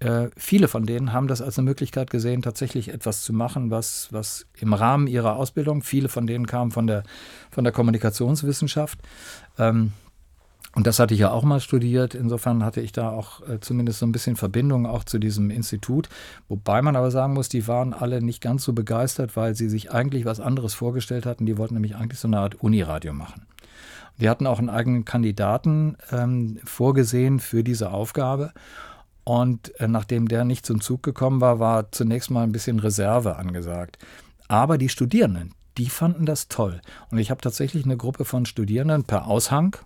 äh, 0.00 0.28
viele 0.36 0.68
von 0.68 0.84
denen 0.84 1.12
haben 1.12 1.28
das 1.28 1.40
als 1.40 1.58
eine 1.58 1.64
Möglichkeit 1.64 2.10
gesehen, 2.10 2.42
tatsächlich 2.42 2.88
etwas 2.88 3.22
zu 3.22 3.32
machen, 3.32 3.70
was, 3.70 4.08
was 4.12 4.46
im 4.58 4.74
Rahmen 4.74 5.06
ihrer 5.06 5.36
Ausbildung, 5.36 5.82
viele 5.82 6.08
von 6.08 6.26
denen 6.26 6.46
kamen 6.46 6.70
von 6.70 6.86
der, 6.86 7.04
von 7.50 7.64
der 7.64 7.72
Kommunikationswissenschaft, 7.72 8.98
ähm, 9.58 9.92
und 10.74 10.86
das 10.86 10.98
hatte 10.98 11.14
ich 11.14 11.20
ja 11.20 11.30
auch 11.30 11.44
mal 11.44 11.60
studiert. 11.60 12.14
Insofern 12.14 12.64
hatte 12.64 12.80
ich 12.80 12.92
da 12.92 13.10
auch 13.10 13.46
äh, 13.48 13.60
zumindest 13.60 14.00
so 14.00 14.06
ein 14.06 14.12
bisschen 14.12 14.36
Verbindung 14.36 14.86
auch 14.86 15.04
zu 15.04 15.18
diesem 15.18 15.50
Institut. 15.50 16.08
Wobei 16.48 16.82
man 16.82 16.96
aber 16.96 17.10
sagen 17.10 17.34
muss, 17.34 17.48
die 17.48 17.68
waren 17.68 17.94
alle 17.94 18.20
nicht 18.20 18.40
ganz 18.40 18.64
so 18.64 18.72
begeistert, 18.72 19.36
weil 19.36 19.54
sie 19.54 19.68
sich 19.68 19.92
eigentlich 19.92 20.24
was 20.24 20.40
anderes 20.40 20.74
vorgestellt 20.74 21.26
hatten. 21.26 21.46
Die 21.46 21.58
wollten 21.58 21.74
nämlich 21.74 21.94
eigentlich 21.94 22.18
so 22.18 22.28
eine 22.28 22.40
Art 22.40 22.56
Uniradio 22.56 23.12
machen. 23.12 23.46
Die 24.20 24.28
hatten 24.28 24.46
auch 24.46 24.58
einen 24.58 24.70
eigenen 24.70 25.04
Kandidaten 25.04 25.96
ähm, 26.10 26.58
vorgesehen 26.64 27.38
für 27.38 27.62
diese 27.62 27.92
Aufgabe. 27.92 28.52
Und 29.22 29.78
äh, 29.80 29.86
nachdem 29.86 30.28
der 30.28 30.44
nicht 30.44 30.66
zum 30.66 30.80
Zug 30.80 31.02
gekommen 31.02 31.40
war, 31.40 31.60
war 31.60 31.92
zunächst 31.92 32.30
mal 32.30 32.42
ein 32.42 32.52
bisschen 32.52 32.80
Reserve 32.80 33.36
angesagt. 33.36 33.98
Aber 34.48 34.76
die 34.76 34.88
Studierenden, 34.88 35.54
die 35.78 35.88
fanden 35.88 36.26
das 36.26 36.48
toll. 36.48 36.80
Und 37.10 37.18
ich 37.18 37.30
habe 37.30 37.40
tatsächlich 37.40 37.84
eine 37.84 37.96
Gruppe 37.96 38.24
von 38.24 38.44
Studierenden 38.44 39.04
per 39.04 39.26
Aushang, 39.26 39.76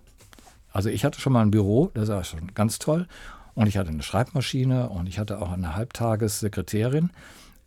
also 0.71 0.89
ich 0.89 1.05
hatte 1.05 1.19
schon 1.19 1.33
mal 1.33 1.41
ein 1.41 1.51
Büro, 1.51 1.91
das 1.93 2.09
war 2.09 2.23
schon 2.23 2.53
ganz 2.53 2.79
toll. 2.79 3.07
Und 3.55 3.67
ich 3.67 3.77
hatte 3.77 3.89
eine 3.89 4.03
Schreibmaschine 4.03 4.89
und 4.89 5.07
ich 5.07 5.19
hatte 5.19 5.41
auch 5.41 5.51
eine 5.51 5.75
Halbtagessekretärin. 5.75 7.09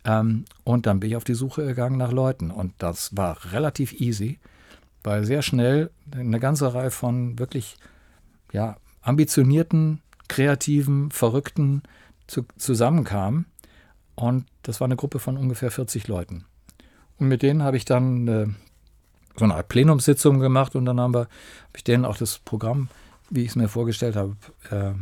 Ähm, 0.05 0.44
und 0.64 0.86
dann 0.86 1.00
bin 1.00 1.11
ich 1.11 1.16
auf 1.16 1.24
die 1.24 1.34
Suche 1.34 1.66
gegangen 1.66 1.98
nach 1.98 2.12
Leuten. 2.12 2.50
Und 2.50 2.72
das 2.78 3.16
war 3.16 3.53
relativ 3.53 3.92
easy, 4.00 4.38
weil 5.03 5.24
sehr 5.24 5.42
schnell 5.42 5.90
eine 6.11 6.40
ganze 6.40 6.72
Reihe 6.72 6.90
von 6.90 7.38
wirklich 7.38 7.76
ja, 8.53 8.76
ambitionierten, 9.03 10.00
kreativen, 10.28 11.11
verrückten 11.11 11.82
zu, 12.26 12.46
zusammenkamen. 12.57 13.46
Und 14.14 14.46
das 14.62 14.80
war 14.80 14.86
eine 14.86 14.96
Gruppe 14.96 15.18
von 15.18 15.36
ungefähr 15.36 15.70
40 15.70 16.09
Leuten. 16.09 16.44
Und 17.18 17.28
mit 17.28 17.42
denen 17.42 17.62
habe 17.62 17.76
ich 17.76 17.84
dann 17.84 18.28
äh, 18.28 18.46
so 19.37 19.45
eine 19.45 19.55
Art 19.55 19.68
Plenumssitzung 19.68 20.41
gemacht 20.41 20.74
und 20.76 20.85
dann 20.85 21.01
haben 21.01 21.14
wir, 21.14 21.20
habe 21.20 21.76
ich 21.76 21.85
denen 21.85 22.05
auch 22.05 22.16
das 22.16 22.39
Programm, 22.39 22.89
wie 23.30 23.43
ich 23.43 23.51
es 23.51 23.57
mir 23.57 23.68
vorgestellt 23.68 24.16
habe, 24.16 24.37
äh, 24.70 24.93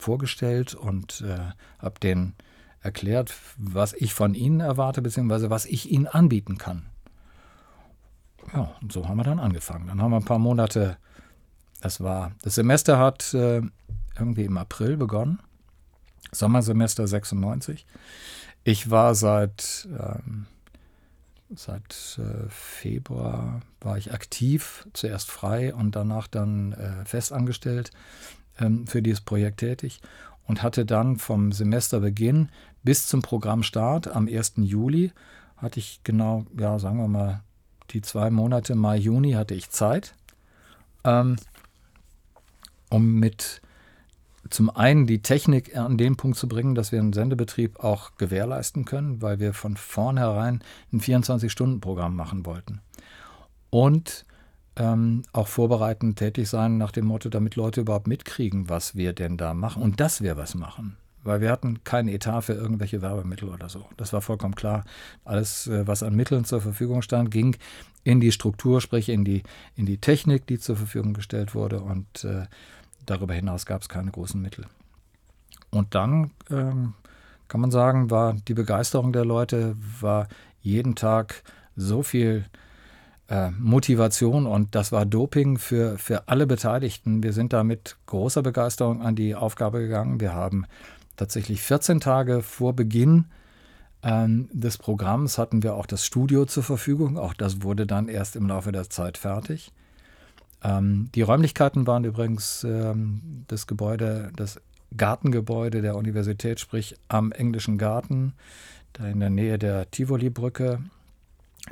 vorgestellt 0.00 0.74
und 0.74 1.22
äh, 1.22 1.38
habe 1.78 2.00
denen 2.00 2.34
erklärt, 2.80 3.34
was 3.56 3.92
ich 3.92 4.14
von 4.14 4.34
ihnen 4.34 4.60
erwarte, 4.60 5.02
beziehungsweise 5.02 5.50
was 5.50 5.66
ich 5.66 5.90
ihnen 5.90 6.06
anbieten 6.06 6.58
kann. 6.58 6.86
Ja, 8.52 8.74
und 8.80 8.92
so 8.92 9.08
haben 9.08 9.16
wir 9.16 9.24
dann 9.24 9.40
angefangen. 9.40 9.88
Dann 9.88 10.00
haben 10.00 10.10
wir 10.10 10.18
ein 10.18 10.24
paar 10.24 10.38
Monate, 10.38 10.96
das 11.80 12.00
war, 12.00 12.32
das 12.42 12.54
Semester 12.54 12.98
hat 12.98 13.34
äh, 13.34 13.62
irgendwie 14.18 14.44
im 14.44 14.56
April 14.56 14.96
begonnen, 14.96 15.40
Sommersemester 16.32 17.06
96. 17.06 17.86
Ich 18.64 18.90
war 18.90 19.14
seit 19.14 19.88
ähm, 19.90 20.46
Seit 21.54 22.18
äh, 22.18 22.48
Februar 22.50 23.60
war 23.80 23.96
ich 23.96 24.12
aktiv, 24.12 24.86
zuerst 24.92 25.30
frei 25.30 25.74
und 25.74 25.96
danach 25.96 26.26
dann 26.26 26.72
äh, 26.72 27.04
festangestellt 27.06 27.90
ähm, 28.58 28.86
für 28.86 29.00
dieses 29.00 29.22
Projekt 29.22 29.60
tätig 29.60 30.00
und 30.46 30.62
hatte 30.62 30.84
dann 30.84 31.16
vom 31.16 31.52
Semesterbeginn 31.52 32.50
bis 32.82 33.06
zum 33.06 33.22
Programmstart 33.22 34.08
am 34.08 34.28
1. 34.28 34.54
Juli 34.56 35.12
hatte 35.56 35.80
ich 35.80 36.00
genau, 36.04 36.46
ja, 36.58 36.78
sagen 36.78 36.98
wir 36.98 37.08
mal, 37.08 37.42
die 37.90 38.02
zwei 38.02 38.30
Monate 38.30 38.74
Mai, 38.74 38.96
Juni 38.96 39.32
hatte 39.32 39.54
ich 39.54 39.70
Zeit, 39.70 40.14
ähm, 41.04 41.36
um 42.90 43.14
mit 43.14 43.62
zum 44.50 44.70
einen 44.70 45.06
die 45.06 45.22
Technik 45.22 45.76
an 45.76 45.98
den 45.98 46.16
Punkt 46.16 46.36
zu 46.36 46.48
bringen, 46.48 46.74
dass 46.74 46.92
wir 46.92 46.98
einen 46.98 47.12
Sendebetrieb 47.12 47.80
auch 47.80 48.16
gewährleisten 48.16 48.84
können, 48.84 49.22
weil 49.22 49.38
wir 49.40 49.52
von 49.52 49.76
vornherein 49.76 50.62
ein 50.92 51.00
24-Stunden-Programm 51.00 52.14
machen 52.14 52.46
wollten. 52.46 52.80
Und 53.70 54.26
ähm, 54.76 55.22
auch 55.32 55.48
vorbereitend 55.48 56.18
tätig 56.18 56.48
sein 56.48 56.78
nach 56.78 56.92
dem 56.92 57.06
Motto, 57.06 57.28
damit 57.28 57.56
Leute 57.56 57.80
überhaupt 57.80 58.06
mitkriegen, 58.06 58.68
was 58.68 58.94
wir 58.94 59.12
denn 59.12 59.36
da 59.36 59.54
machen 59.54 59.82
und 59.82 60.00
dass 60.00 60.22
wir 60.22 60.36
was 60.36 60.54
machen. 60.54 60.96
Weil 61.24 61.40
wir 61.40 61.50
hatten 61.50 61.82
keinen 61.84 62.08
Etat 62.08 62.42
für 62.42 62.52
irgendwelche 62.52 63.02
Werbemittel 63.02 63.48
oder 63.48 63.68
so. 63.68 63.84
Das 63.96 64.12
war 64.12 64.22
vollkommen 64.22 64.54
klar. 64.54 64.84
Alles, 65.24 65.66
äh, 65.66 65.86
was 65.86 66.02
an 66.02 66.14
Mitteln 66.14 66.44
zur 66.44 66.60
Verfügung 66.60 67.02
stand, 67.02 67.30
ging 67.30 67.56
in 68.04 68.20
die 68.20 68.32
Struktur, 68.32 68.80
sprich 68.80 69.08
in 69.08 69.24
die, 69.24 69.42
in 69.74 69.84
die 69.84 69.98
Technik, 69.98 70.46
die 70.46 70.58
zur 70.58 70.76
Verfügung 70.76 71.12
gestellt 71.12 71.54
wurde. 71.54 71.80
Und 71.80 72.24
äh, 72.24 72.46
Darüber 73.08 73.34
hinaus 73.34 73.66
gab 73.66 73.82
es 73.82 73.88
keine 73.88 74.10
großen 74.10 74.40
Mittel. 74.40 74.66
Und 75.70 75.94
dann 75.94 76.30
ähm, 76.50 76.94
kann 77.48 77.60
man 77.60 77.70
sagen, 77.70 78.10
war 78.10 78.34
die 78.34 78.54
Begeisterung 78.54 79.12
der 79.12 79.24
Leute, 79.24 79.76
war 80.00 80.28
jeden 80.60 80.94
Tag 80.94 81.42
so 81.76 82.02
viel 82.02 82.44
äh, 83.28 83.50
Motivation 83.50 84.46
und 84.46 84.74
das 84.74 84.92
war 84.92 85.06
Doping 85.06 85.58
für, 85.58 85.96
für 85.98 86.28
alle 86.28 86.46
Beteiligten. 86.46 87.22
Wir 87.22 87.32
sind 87.32 87.52
da 87.52 87.64
mit 87.64 87.96
großer 88.06 88.42
Begeisterung 88.42 89.02
an 89.02 89.16
die 89.16 89.34
Aufgabe 89.34 89.80
gegangen. 89.80 90.20
Wir 90.20 90.34
haben 90.34 90.66
tatsächlich 91.16 91.62
14 91.62 92.00
Tage 92.00 92.42
vor 92.42 92.74
Beginn 92.74 93.26
ähm, 94.02 94.48
des 94.52 94.78
Programms 94.78 95.38
hatten 95.38 95.62
wir 95.62 95.74
auch 95.74 95.86
das 95.86 96.04
Studio 96.04 96.44
zur 96.44 96.62
Verfügung. 96.62 97.18
Auch 97.18 97.34
das 97.34 97.62
wurde 97.62 97.86
dann 97.86 98.08
erst 98.08 98.36
im 98.36 98.46
Laufe 98.46 98.70
der 98.70 98.88
Zeit 98.88 99.18
fertig. 99.18 99.72
Ähm, 100.62 101.10
die 101.14 101.22
Räumlichkeiten 101.22 101.86
waren 101.86 102.04
übrigens 102.04 102.64
ähm, 102.64 103.44
das 103.48 103.66
Gebäude, 103.66 104.30
das 104.36 104.60
Gartengebäude 104.96 105.82
der 105.82 105.96
Universität, 105.96 106.60
sprich 106.60 106.96
am 107.08 107.32
Englischen 107.32 107.78
Garten, 107.78 108.34
da 108.94 109.06
in 109.06 109.20
der 109.20 109.30
Nähe 109.30 109.58
der 109.58 109.90
Tivoli-Brücke, 109.90 110.80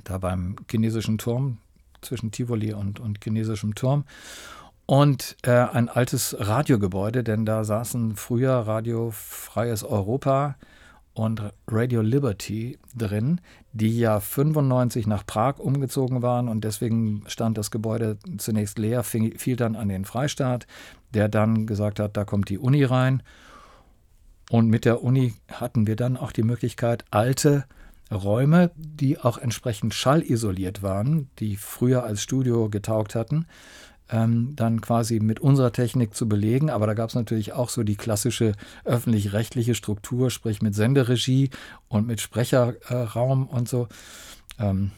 da 0.05 0.19
beim 0.19 0.57
chinesischen 0.71 1.19
Turm, 1.19 1.59
zwischen 2.03 2.31
Tivoli 2.31 2.73
und, 2.73 3.01
und 3.01 3.23
chinesischem 3.23 3.75
Turm. 3.75 4.05
Und 4.85 5.37
äh, 5.43 5.51
ein 5.51 5.89
altes 5.89 6.37
Radiogebäude, 6.39 7.25
denn 7.25 7.45
da 7.45 7.65
saßen 7.65 8.15
früher 8.15 8.53
Radio 8.53 9.11
Freies 9.13 9.83
Europa, 9.83 10.55
und 11.17 11.43
Radio 11.67 12.03
Liberty 12.03 12.79
drin, 12.95 13.41
die 13.73 13.99
ja 13.99 14.21
95 14.21 15.07
nach 15.07 15.25
Prag 15.25 15.59
umgezogen 15.59 16.21
waren 16.21 16.47
und 16.47 16.63
deswegen 16.63 17.25
stand 17.27 17.57
das 17.57 17.71
Gebäude 17.71 18.19
zunächst 18.37 18.79
leer, 18.79 19.03
fiel 19.03 19.57
dann 19.57 19.77
an 19.77 19.89
den 19.89 20.05
Freistaat, 20.05 20.67
der 21.15 21.29
dann 21.29 21.67
gesagt 21.67 22.01
hat, 22.01 22.19
da 22.19 22.27
kommt 22.27 22.51
die 22.51 22.59
Uni 22.59 22.85
rein. 22.85 23.23
Und 24.51 24.69
mit 24.69 24.85
der 24.85 25.03
Uni 25.03 25.35
hatten 25.51 25.87
wir 25.87 25.97
dann 25.97 26.19
auch 26.19 26.33
die 26.33 26.43
Möglichkeit, 26.43 27.05
alte 27.11 27.65
Räume, 28.13 28.71
die 28.77 29.19
auch 29.19 29.39
entsprechend 29.39 29.95
schallisoliert 29.95 30.83
waren, 30.83 31.31
die 31.39 31.57
früher 31.57 32.05
als 32.05 32.23
Studio 32.23 32.69
getaugt 32.69 33.15
hatten, 33.15 33.47
ähm, 34.11 34.55
dann 34.57 34.81
quasi 34.81 35.21
mit 35.21 35.41
unserer 35.41 35.73
Technik 35.73 36.15
zu 36.15 36.29
belegen. 36.29 36.71
Aber 36.71 36.87
da 36.87 36.95
gab 36.95 37.09
es 37.09 37.15
natürlich 37.15 37.53
auch 37.53 37.69
so 37.69 37.83
die 37.83 37.97
klassische 37.97 38.53
öffentlich-rechtliche 38.85 39.75
Struktur, 39.75 40.31
sprich 40.31 40.63
mit 40.63 40.75
Senderegie 40.75 41.51
und 41.89 42.07
mit 42.07 42.21
Sprecherraum 42.21 43.47
und 43.47 43.69
so. 43.69 43.89
Ähm, 44.59 44.93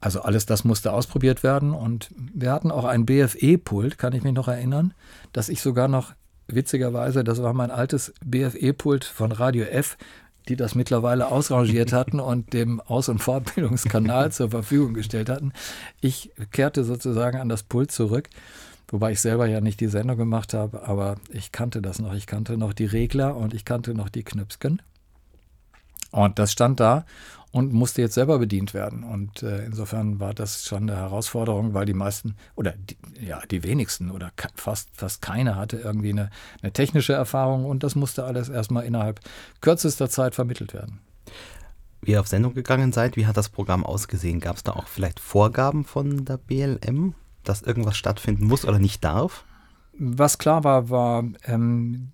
also 0.00 0.20
alles 0.20 0.44
das 0.44 0.64
musste 0.64 0.92
ausprobiert 0.92 1.42
werden. 1.42 1.72
Und 1.72 2.10
wir 2.16 2.52
hatten 2.52 2.70
auch 2.70 2.84
ein 2.84 3.06
BFE-Pult, 3.06 3.96
kann 3.98 4.12
ich 4.12 4.22
mich 4.22 4.34
noch 4.34 4.48
erinnern, 4.48 4.92
dass 5.32 5.48
ich 5.48 5.62
sogar 5.62 5.88
noch 5.88 6.12
witzigerweise, 6.46 7.24
das 7.24 7.42
war 7.42 7.54
mein 7.54 7.70
altes 7.70 8.12
BFE-Pult 8.22 9.04
von 9.04 9.32
Radio 9.32 9.64
F, 9.64 9.96
die 10.48 10.56
das 10.56 10.74
mittlerweile 10.74 11.30
ausrangiert 11.30 11.92
hatten 11.94 12.20
und 12.20 12.52
dem 12.52 12.80
Aus- 12.80 13.08
und 13.08 13.18
Fortbildungskanal 13.18 14.32
zur 14.32 14.50
Verfügung 14.50 14.94
gestellt 14.94 15.28
hatten. 15.28 15.52
Ich 16.00 16.32
kehrte 16.52 16.84
sozusagen 16.84 17.38
an 17.38 17.48
das 17.48 17.62
Pult 17.62 17.90
zurück, 17.90 18.28
wobei 18.88 19.12
ich 19.12 19.20
selber 19.20 19.46
ja 19.46 19.60
nicht 19.60 19.80
die 19.80 19.88
Sendung 19.88 20.16
gemacht 20.16 20.54
habe, 20.54 20.86
aber 20.86 21.16
ich 21.30 21.52
kannte 21.52 21.82
das 21.82 21.98
noch. 21.98 22.14
Ich 22.14 22.26
kannte 22.26 22.56
noch 22.56 22.72
die 22.72 22.86
Regler 22.86 23.36
und 23.36 23.54
ich 23.54 23.64
kannte 23.64 23.94
noch 23.94 24.08
die 24.08 24.24
Knöpfchen. 24.24 24.82
Und 26.10 26.38
das 26.38 26.52
stand 26.52 26.78
da 26.78 27.04
und 27.54 27.72
musste 27.72 28.02
jetzt 28.02 28.14
selber 28.14 28.40
bedient 28.40 28.74
werden. 28.74 29.04
Und 29.04 29.44
äh, 29.44 29.64
insofern 29.64 30.18
war 30.18 30.34
das 30.34 30.66
schon 30.66 30.90
eine 30.90 30.96
Herausforderung, 30.96 31.72
weil 31.72 31.86
die 31.86 31.94
meisten 31.94 32.34
oder 32.56 32.72
die, 32.72 32.96
ja, 33.24 33.40
die 33.48 33.62
wenigsten 33.62 34.10
oder 34.10 34.32
fast, 34.56 34.88
fast 34.92 35.22
keiner 35.22 35.54
hatte 35.54 35.76
irgendwie 35.76 36.10
eine, 36.10 36.30
eine 36.62 36.72
technische 36.72 37.12
Erfahrung 37.12 37.64
und 37.64 37.84
das 37.84 37.94
musste 37.94 38.24
alles 38.24 38.48
erstmal 38.48 38.84
innerhalb 38.84 39.20
kürzester 39.60 40.10
Zeit 40.10 40.34
vermittelt 40.34 40.74
werden. 40.74 40.98
Wie 42.02 42.10
ihr 42.10 42.20
auf 42.20 42.26
Sendung 42.26 42.54
gegangen 42.54 42.90
seid, 42.90 43.16
wie 43.16 43.26
hat 43.26 43.36
das 43.36 43.50
Programm 43.50 43.86
ausgesehen? 43.86 44.40
Gab 44.40 44.56
es 44.56 44.64
da 44.64 44.72
auch 44.72 44.88
vielleicht 44.88 45.20
Vorgaben 45.20 45.84
von 45.84 46.24
der 46.24 46.38
BLM, 46.38 47.14
dass 47.44 47.62
irgendwas 47.62 47.96
stattfinden 47.96 48.46
muss 48.48 48.64
oder 48.64 48.80
nicht 48.80 49.04
darf? 49.04 49.44
Was 49.96 50.38
klar 50.38 50.64
war, 50.64 50.90
war, 50.90 51.22
ähm, 51.44 52.10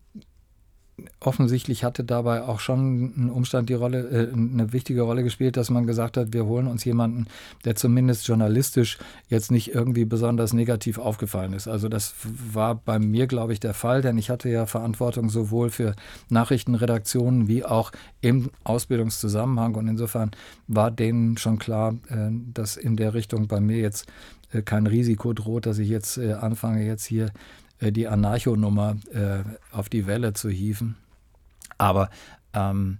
offensichtlich 1.20 1.84
hatte 1.84 2.04
dabei 2.04 2.42
auch 2.42 2.60
schon 2.60 3.12
ein 3.16 3.30
Umstand 3.30 3.68
die 3.68 3.74
Rolle, 3.74 4.08
äh, 4.08 4.32
eine 4.32 4.72
wichtige 4.72 5.02
Rolle 5.02 5.22
gespielt, 5.22 5.56
dass 5.56 5.70
man 5.70 5.86
gesagt 5.86 6.16
hat, 6.16 6.32
wir 6.32 6.46
holen 6.46 6.66
uns 6.66 6.84
jemanden, 6.84 7.26
der 7.64 7.76
zumindest 7.76 8.26
journalistisch 8.26 8.98
jetzt 9.28 9.50
nicht 9.50 9.74
irgendwie 9.74 10.04
besonders 10.04 10.52
negativ 10.52 10.98
aufgefallen 10.98 11.52
ist. 11.52 11.68
Also 11.68 11.88
das 11.88 12.14
war 12.24 12.74
bei 12.74 12.98
mir, 12.98 13.26
glaube 13.26 13.52
ich, 13.52 13.60
der 13.60 13.74
Fall, 13.74 14.02
denn 14.02 14.18
ich 14.18 14.30
hatte 14.30 14.48
ja 14.48 14.66
Verantwortung 14.66 15.30
sowohl 15.30 15.70
für 15.70 15.94
Nachrichtenredaktionen 16.28 17.48
wie 17.48 17.64
auch 17.64 17.92
im 18.20 18.50
Ausbildungszusammenhang 18.64 19.74
und 19.74 19.88
insofern 19.88 20.30
war 20.68 20.90
denen 20.90 21.36
schon 21.36 21.58
klar, 21.58 21.94
äh, 22.08 22.30
dass 22.52 22.76
in 22.76 22.96
der 22.96 23.14
Richtung 23.14 23.48
bei 23.48 23.60
mir 23.60 23.78
jetzt 23.78 24.06
äh, 24.52 24.62
kein 24.62 24.86
Risiko 24.86 25.32
droht, 25.32 25.66
dass 25.66 25.78
ich 25.78 25.88
jetzt 25.88 26.18
äh, 26.18 26.32
anfange, 26.32 26.84
jetzt 26.84 27.04
hier 27.04 27.30
die 27.80 28.08
Anarcho-Nummer 28.08 28.96
äh, 29.12 29.42
auf 29.72 29.88
die 29.88 30.06
Welle 30.06 30.32
zu 30.32 30.50
hieven. 30.50 30.96
Aber 31.78 32.10
ähm, 32.52 32.98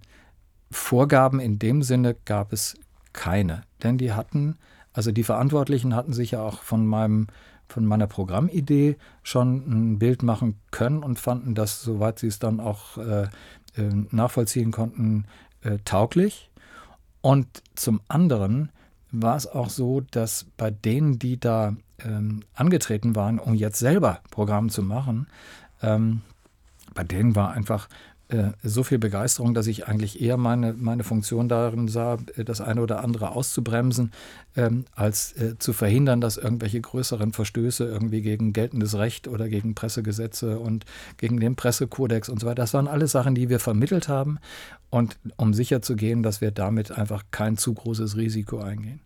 Vorgaben 0.71 1.39
in 1.39 1.59
dem 1.59 1.83
Sinne 1.83 2.15
gab 2.25 2.53
es 2.53 2.75
keine, 3.13 3.63
denn 3.83 3.97
die 3.97 4.13
hatten, 4.13 4.57
also 4.93 5.11
die 5.11 5.23
Verantwortlichen 5.23 5.95
hatten 5.95 6.13
sich 6.13 6.31
ja 6.31 6.41
auch 6.41 6.63
von 6.63 6.85
meinem 6.85 7.27
von 7.67 7.85
meiner 7.85 8.07
Programmidee 8.07 8.97
schon 9.23 9.93
ein 9.93 9.99
Bild 9.99 10.23
machen 10.23 10.59
können 10.71 11.03
und 11.03 11.19
fanden 11.19 11.55
das, 11.55 11.81
soweit 11.81 12.19
sie 12.19 12.27
es 12.27 12.37
dann 12.37 12.59
auch 12.59 12.97
äh, 12.97 13.23
äh 13.77 13.89
nachvollziehen 14.11 14.71
konnten, 14.71 15.25
äh, 15.61 15.77
tauglich. 15.85 16.51
Und 17.21 17.47
zum 17.75 18.01
anderen 18.09 18.71
war 19.11 19.37
es 19.37 19.47
auch 19.47 19.69
so, 19.69 20.01
dass 20.01 20.47
bei 20.57 20.69
denen, 20.69 21.17
die 21.17 21.39
da 21.39 21.75
ähm, 22.05 22.43
angetreten 22.53 23.15
waren, 23.15 23.39
um 23.39 23.53
jetzt 23.55 23.79
selber 23.79 24.19
Programm 24.29 24.69
zu 24.69 24.83
machen, 24.83 25.27
ähm, 25.81 26.21
bei 26.93 27.03
denen 27.03 27.35
war 27.35 27.51
einfach 27.51 27.87
äh, 28.31 28.51
so 28.63 28.83
viel 28.83 28.97
Begeisterung, 28.97 29.53
dass 29.53 29.67
ich 29.67 29.87
eigentlich 29.87 30.21
eher 30.21 30.37
meine, 30.37 30.73
meine 30.73 31.03
Funktion 31.03 31.49
darin 31.49 31.89
sah, 31.89 32.17
äh, 32.35 32.45
das 32.45 32.61
eine 32.61 32.81
oder 32.81 33.03
andere 33.03 33.31
auszubremsen, 33.31 34.11
ähm, 34.55 34.85
als 34.95 35.33
äh, 35.33 35.57
zu 35.59 35.73
verhindern, 35.73 36.21
dass 36.21 36.37
irgendwelche 36.37 36.79
größeren 36.79 37.33
Verstöße 37.33 37.85
irgendwie 37.85 38.21
gegen 38.21 38.53
geltendes 38.53 38.97
Recht 38.97 39.27
oder 39.27 39.49
gegen 39.49 39.75
Pressegesetze 39.75 40.59
und 40.59 40.85
gegen 41.17 41.41
den 41.41 41.57
Pressekodex 41.57 42.29
und 42.29 42.39
so 42.39 42.47
weiter. 42.47 42.63
Das 42.63 42.73
waren 42.73 42.87
alles 42.87 43.11
Sachen, 43.11 43.35
die 43.35 43.49
wir 43.49 43.59
vermittelt 43.59 44.07
haben 44.07 44.39
und 44.89 45.17
um 45.35 45.53
sicherzugehen, 45.53 46.23
dass 46.23 46.39
wir 46.39 46.51
damit 46.51 46.91
einfach 46.91 47.25
kein 47.31 47.57
zu 47.57 47.73
großes 47.73 48.15
Risiko 48.15 48.59
eingehen. 48.59 49.01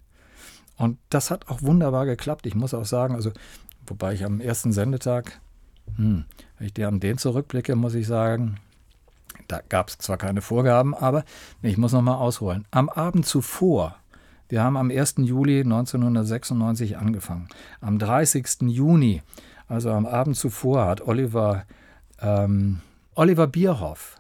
Und 0.78 0.98
das 1.10 1.32
hat 1.32 1.48
auch 1.48 1.62
wunderbar 1.62 2.06
geklappt. 2.06 2.46
Ich 2.46 2.56
muss 2.56 2.74
auch 2.74 2.86
sagen, 2.86 3.16
also, 3.16 3.32
wobei 3.88 4.14
ich 4.14 4.26
am 4.26 4.42
ersten 4.42 4.72
Sendetag, 4.72 5.40
hm, 5.96 6.26
wenn 6.58 6.68
ich 6.68 6.74
dir 6.74 6.88
an 6.88 7.00
den 7.00 7.18
zurückblicke, 7.18 7.76
muss 7.76 7.94
ich 7.94 8.08
sagen, 8.08 8.58
da 9.48 9.62
gab 9.70 9.90
es 9.90 9.98
zwar 9.98 10.18
keine 10.18 10.42
Vorgaben, 10.42 10.94
aber 10.94 11.24
ich 11.62 11.78
muss 11.78 11.94
nochmal 11.94 12.18
ausholen. 12.18 12.66
Am 12.72 12.90
Abend 12.90 13.26
zuvor, 13.26 13.96
wir 14.50 14.64
haben 14.64 14.78
am 14.78 14.90
1. 14.90 15.16
Juli 15.20 15.62
1996 15.62 16.98
angefangen. 16.98 17.48
Am 17.82 18.00
30. 18.00 18.62
Juni, 18.64 19.22
also 19.68 19.92
am 19.92 20.06
Abend 20.06 20.36
zuvor, 20.36 20.86
hat 20.86 21.02
Oliver, 21.02 21.66
ähm, 22.20 22.82
Oliver 23.14 23.48
Bierhoff 23.48 24.20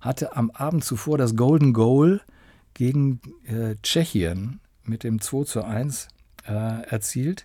hatte 0.00 0.36
am 0.36 0.50
Abend 0.50 0.84
zuvor 0.84 1.18
das 1.18 1.36
Golden 1.36 1.72
Goal 1.72 2.20
gegen 2.74 3.20
äh, 3.46 3.76
Tschechien 3.82 4.60
mit 4.88 5.04
dem 5.04 5.20
2 5.20 5.44
zu 5.44 5.64
1 5.64 6.08
äh, 6.46 6.82
erzielt. 6.88 7.44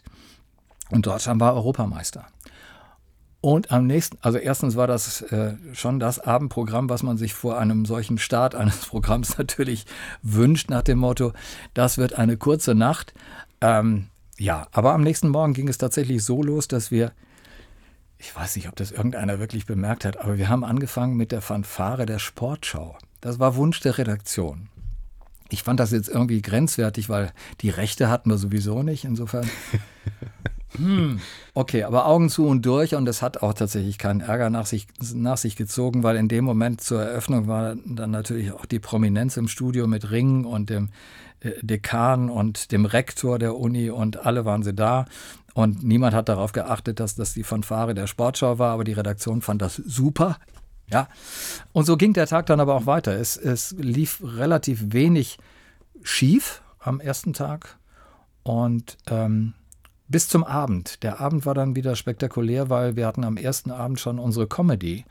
Und 0.90 1.06
Deutschland 1.06 1.40
war 1.40 1.56
Europameister. 1.56 2.28
Und 3.42 3.72
am 3.72 3.88
nächsten, 3.88 4.20
also 4.22 4.38
erstens 4.38 4.76
war 4.76 4.86
das 4.86 5.24
äh, 5.24 5.56
schon 5.74 6.00
das 6.00 6.20
Abendprogramm, 6.20 6.90
was 6.90 7.02
man 7.02 7.18
sich 7.18 7.34
vor 7.34 7.58
einem 7.58 7.86
solchen 7.86 8.20
Start 8.20 8.54
eines 8.54 8.86
Programms 8.86 9.38
natürlich 9.38 9.88
wünscht, 10.22 10.70
nach 10.70 10.84
dem 10.84 11.00
Motto, 11.00 11.34
das 11.74 11.98
wird 11.98 12.14
eine 12.14 12.38
kurze 12.38 12.76
Nacht. 12.76 13.14
Ähm, 13.60 14.08
ja, 14.38 14.68
aber 14.72 14.94
am 14.94 15.02
nächsten 15.02 15.30
Morgen 15.30 15.54
ging 15.54 15.68
es 15.68 15.80
tatsächlich 15.80 16.24
so 16.24 16.44
los, 16.44 16.68
dass 16.68 16.92
wir, 16.92 17.14
ich 18.20 18.36
weiß 18.36 18.56
nicht, 18.58 18.68
ob 18.68 18.76
das 18.76 18.92
irgendeiner 18.92 19.40
wirklich 19.40 19.66
bemerkt 19.66 20.06
hat, 20.06 20.18
aber 20.18 20.38
wir 20.38 20.48
haben 20.48 20.64
angefangen 20.64 21.18
mit 21.18 21.32
der 21.32 21.42
Fanfare 21.42 22.06
der 22.06 22.20
Sportschau. 22.20 22.96
Das 23.22 23.40
war 23.40 23.56
Wunsch 23.56 23.80
der 23.80 23.98
Redaktion. 23.98 24.70
Ich 25.52 25.64
fand 25.64 25.80
das 25.80 25.92
jetzt 25.92 26.10
irgendwie 26.10 26.42
grenzwertig, 26.42 27.10
weil 27.10 27.32
die 27.62 27.70
Rechte 27.70 28.10
hatten 28.10 28.30
wir 28.30 28.38
sowieso 28.38 28.84
nicht. 28.84 29.06
Insofern. 29.06 29.50
Hm, 30.78 31.20
okay, 31.54 31.84
aber 31.84 32.06
Augen 32.06 32.30
zu 32.30 32.48
und 32.48 32.66
durch 32.66 32.96
und 32.96 33.06
es 33.10 33.22
hat 33.22 33.42
auch 33.42 33.54
tatsächlich 33.54 33.98
keinen 33.98 34.22
Ärger 34.22 34.50
nach 34.50 34.66
sich, 34.66 34.88
nach 35.14 35.36
sich 35.36 35.58
gezogen, 35.58 36.02
weil 36.02 36.16
in 36.16 36.30
dem 36.30 36.46
Moment 36.46 36.80
zur 36.80 37.02
Eröffnung 37.02 37.48
war 37.48 37.76
dann 37.86 38.12
natürlich 38.12 38.54
auch 38.54 38.66
die 38.66 38.80
Prominenz 38.80 39.36
im 39.36 39.50
Studio 39.50 39.86
mit 39.86 40.12
Ring 40.12 40.46
und 40.46 40.70
dem 40.70 40.90
äh, 41.42 41.52
Dekan 41.62 42.30
und 42.30 42.72
dem 42.72 42.86
Rektor 42.86 43.38
der 43.38 43.58
Uni 43.58 43.90
und 43.90 44.26
alle 44.26 44.46
waren 44.46 44.64
sie 44.64 44.74
da. 44.74 45.06
Und 45.54 45.84
niemand 45.84 46.16
hat 46.16 46.30
darauf 46.30 46.54
geachtet, 46.54 47.02
dass 47.02 47.16
das 47.16 47.34
die 47.34 47.44
Fanfare 47.44 47.94
der 47.94 48.08
Sportschau 48.08 48.58
war, 48.58 48.72
aber 48.72 48.86
die 48.86 48.94
Redaktion 48.94 49.42
fand 49.42 49.62
das 49.62 49.76
super. 49.76 50.38
Ja, 50.92 51.08
und 51.72 51.86
so 51.86 51.96
ging 51.96 52.14
der 52.14 52.28
Tag 52.28 52.48
dann 52.48 52.60
aber 52.60 52.76
auch 52.76 52.86
weiter. 52.86 53.14
Es, 53.14 53.38
es 53.38 53.72
lief 53.78 54.22
relativ 54.24 54.94
wenig 54.94 55.38
schief 56.04 56.62
am 56.80 57.00
ersten 57.00 57.34
Tag 57.34 57.78
und 58.44 58.98
ähm, 59.10 59.54
bis 60.08 60.28
zum 60.28 60.44
Abend. 60.44 61.04
Der 61.04 61.22
Abend 61.22 61.46
war 61.46 61.54
dann 61.54 61.76
wieder 61.76 61.96
spektakulär, 61.96 62.70
weil 62.70 62.98
wir 62.98 63.08
hatten 63.08 63.24
am 63.24 63.38
ersten 63.38 63.72
Abend 63.72 64.00
schon 64.00 64.20
unsere 64.20 64.48
Comedy, 64.48 65.06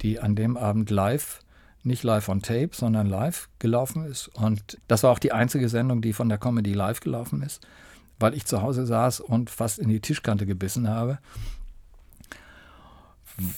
die 0.00 0.18
an 0.18 0.34
dem 0.34 0.56
Abend 0.56 0.90
live, 0.90 1.40
nicht 1.84 2.02
live 2.02 2.28
on 2.28 2.42
tape, 2.42 2.70
sondern 2.72 3.06
live 3.06 3.48
gelaufen 3.60 4.04
ist. 4.04 4.28
Und 4.28 4.78
das 4.88 5.04
war 5.04 5.12
auch 5.12 5.20
die 5.20 5.32
einzige 5.32 5.68
Sendung, 5.68 6.02
die 6.02 6.12
von 6.12 6.28
der 6.28 6.38
Comedy 6.38 6.72
live 6.72 6.98
gelaufen 6.98 7.42
ist, 7.42 7.64
weil 8.18 8.34
ich 8.34 8.44
zu 8.44 8.62
Hause 8.62 8.86
saß 8.86 9.20
und 9.20 9.50
fast 9.50 9.78
in 9.78 9.88
die 9.88 10.00
Tischkante 10.00 10.46
gebissen 10.46 10.88
habe 10.88 11.18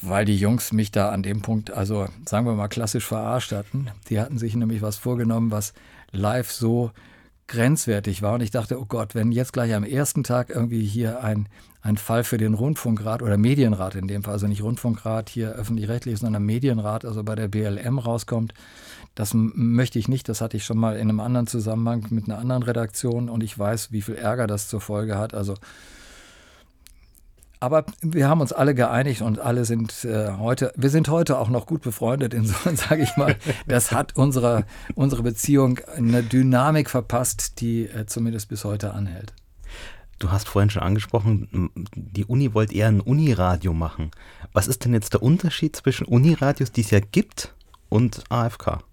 weil 0.02 0.24
die 0.24 0.36
Jungs 0.36 0.72
mich 0.72 0.90
da 0.90 1.10
an 1.10 1.22
dem 1.22 1.42
Punkt, 1.42 1.70
also 1.70 2.06
sagen 2.26 2.46
wir 2.46 2.54
mal 2.54 2.68
klassisch 2.68 3.04
verarscht 3.04 3.52
hatten. 3.52 3.88
Die 4.08 4.20
hatten 4.20 4.38
sich 4.38 4.54
nämlich 4.54 4.82
was 4.82 4.96
vorgenommen, 4.96 5.50
was 5.50 5.74
live 6.12 6.50
so 6.50 6.90
grenzwertig 7.46 8.22
war. 8.22 8.34
Und 8.34 8.40
ich 8.40 8.50
dachte, 8.50 8.80
oh 8.80 8.86
Gott, 8.86 9.14
wenn 9.14 9.32
jetzt 9.32 9.52
gleich 9.52 9.74
am 9.74 9.84
ersten 9.84 10.24
Tag 10.24 10.50
irgendwie 10.50 10.84
hier 10.84 11.22
ein, 11.22 11.48
ein 11.82 11.96
Fall 11.96 12.24
für 12.24 12.38
den 12.38 12.54
Rundfunkrat 12.54 13.22
oder 13.22 13.36
Medienrat 13.36 13.94
in 13.94 14.08
dem 14.08 14.22
Fall, 14.22 14.34
also 14.34 14.46
nicht 14.46 14.62
Rundfunkrat 14.62 15.28
hier 15.28 15.52
öffentlich-rechtlich, 15.52 16.18
sondern 16.18 16.44
Medienrat, 16.44 17.04
also 17.04 17.22
bei 17.22 17.34
der 17.34 17.48
BLM 17.48 17.98
rauskommt, 17.98 18.54
das 19.14 19.32
möchte 19.34 19.98
ich 19.98 20.08
nicht. 20.08 20.28
Das 20.28 20.40
hatte 20.40 20.56
ich 20.56 20.64
schon 20.64 20.78
mal 20.78 20.96
in 20.96 21.08
einem 21.08 21.20
anderen 21.20 21.46
Zusammenhang 21.46 22.06
mit 22.10 22.24
einer 22.24 22.38
anderen 22.38 22.62
Redaktion 22.62 23.28
und 23.28 23.42
ich 23.42 23.56
weiß, 23.56 23.92
wie 23.92 24.02
viel 24.02 24.16
Ärger 24.16 24.46
das 24.46 24.68
zur 24.68 24.80
Folge 24.80 25.18
hat. 25.18 25.34
Also 25.34 25.54
aber 27.64 27.86
wir 28.02 28.28
haben 28.28 28.42
uns 28.42 28.52
alle 28.52 28.74
geeinigt 28.74 29.22
und 29.22 29.38
alle 29.38 29.64
sind 29.64 30.04
äh, 30.04 30.32
heute, 30.32 30.70
wir 30.76 30.90
sind 30.90 31.08
heute 31.08 31.38
auch 31.38 31.48
noch 31.48 31.64
gut 31.64 31.80
befreundet. 31.80 32.34
Insofern 32.34 32.76
sage 32.88 33.02
ich 33.02 33.16
mal, 33.16 33.36
das 33.66 33.90
hat 33.90 34.16
unsere, 34.16 34.66
unsere 34.94 35.22
Beziehung 35.22 35.80
eine 35.96 36.22
Dynamik 36.22 36.90
verpasst, 36.90 37.62
die 37.62 37.86
äh, 37.86 38.04
zumindest 38.04 38.50
bis 38.50 38.64
heute 38.64 38.92
anhält. 38.92 39.32
Du 40.18 40.30
hast 40.30 40.46
vorhin 40.46 40.68
schon 40.68 40.82
angesprochen, 40.82 41.70
die 41.94 42.26
Uni 42.26 42.52
wollte 42.52 42.74
eher 42.74 42.88
ein 42.88 43.00
Uniradio 43.00 43.72
machen. 43.72 44.10
Was 44.52 44.68
ist 44.68 44.84
denn 44.84 44.92
jetzt 44.92 45.14
der 45.14 45.22
Unterschied 45.22 45.74
zwischen 45.74 46.06
Uniradios, 46.06 46.70
die 46.70 46.82
es 46.82 46.90
ja 46.90 47.00
gibt, 47.00 47.54
und 47.88 48.24
AFK? 48.28 48.84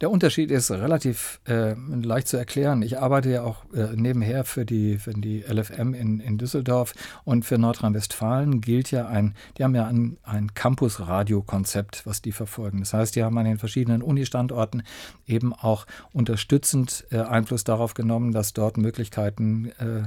Der 0.00 0.10
Unterschied 0.10 0.50
ist 0.50 0.70
relativ 0.70 1.40
äh, 1.46 1.74
leicht 1.74 2.28
zu 2.28 2.36
erklären. 2.36 2.82
Ich 2.82 2.98
arbeite 2.98 3.30
ja 3.30 3.42
auch 3.42 3.64
äh, 3.72 3.94
nebenher 3.94 4.44
für 4.44 4.64
die, 4.64 4.98
für 4.98 5.12
die 5.12 5.40
LFM 5.40 5.94
in, 5.94 6.20
in 6.20 6.38
Düsseldorf 6.38 6.94
und 7.24 7.44
für 7.44 7.58
Nordrhein-Westfalen 7.58 8.60
gilt 8.60 8.90
ja 8.90 9.06
ein, 9.06 9.34
die 9.56 9.64
haben 9.64 9.74
ja 9.74 9.86
ein, 9.86 10.18
ein 10.22 10.54
Campus-Radio-Konzept, 10.54 12.06
was 12.06 12.22
die 12.22 12.32
verfolgen. 12.32 12.80
Das 12.80 12.92
heißt, 12.92 13.16
die 13.16 13.22
haben 13.22 13.38
an 13.38 13.44
den 13.44 13.58
verschiedenen 13.58 14.02
Uni-Standorten 14.02 14.82
eben 15.26 15.52
auch 15.52 15.86
unterstützend 16.12 17.06
äh, 17.10 17.18
Einfluss 17.18 17.64
darauf 17.64 17.94
genommen, 17.94 18.32
dass 18.32 18.52
dort 18.52 18.76
Möglichkeiten 18.76 19.72
äh, 19.78 20.02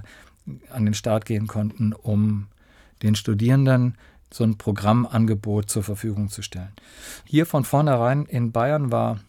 an 0.72 0.86
den 0.86 0.94
Start 0.94 1.26
gehen 1.26 1.48
konnten, 1.48 1.94
um 1.94 2.48
den 3.04 3.16
Studierenden 3.16 3.96
so 4.32 4.44
ein 4.44 4.58
Programmangebot 4.58 5.70
zur 5.70 5.84
Verfügung 5.84 6.30
zu 6.30 6.42
stellen. 6.42 6.74
Hier 7.26 7.46
von 7.46 7.64
vornherein 7.64 8.26
in 8.26 8.52
Bayern 8.52 8.92
war 8.92 9.20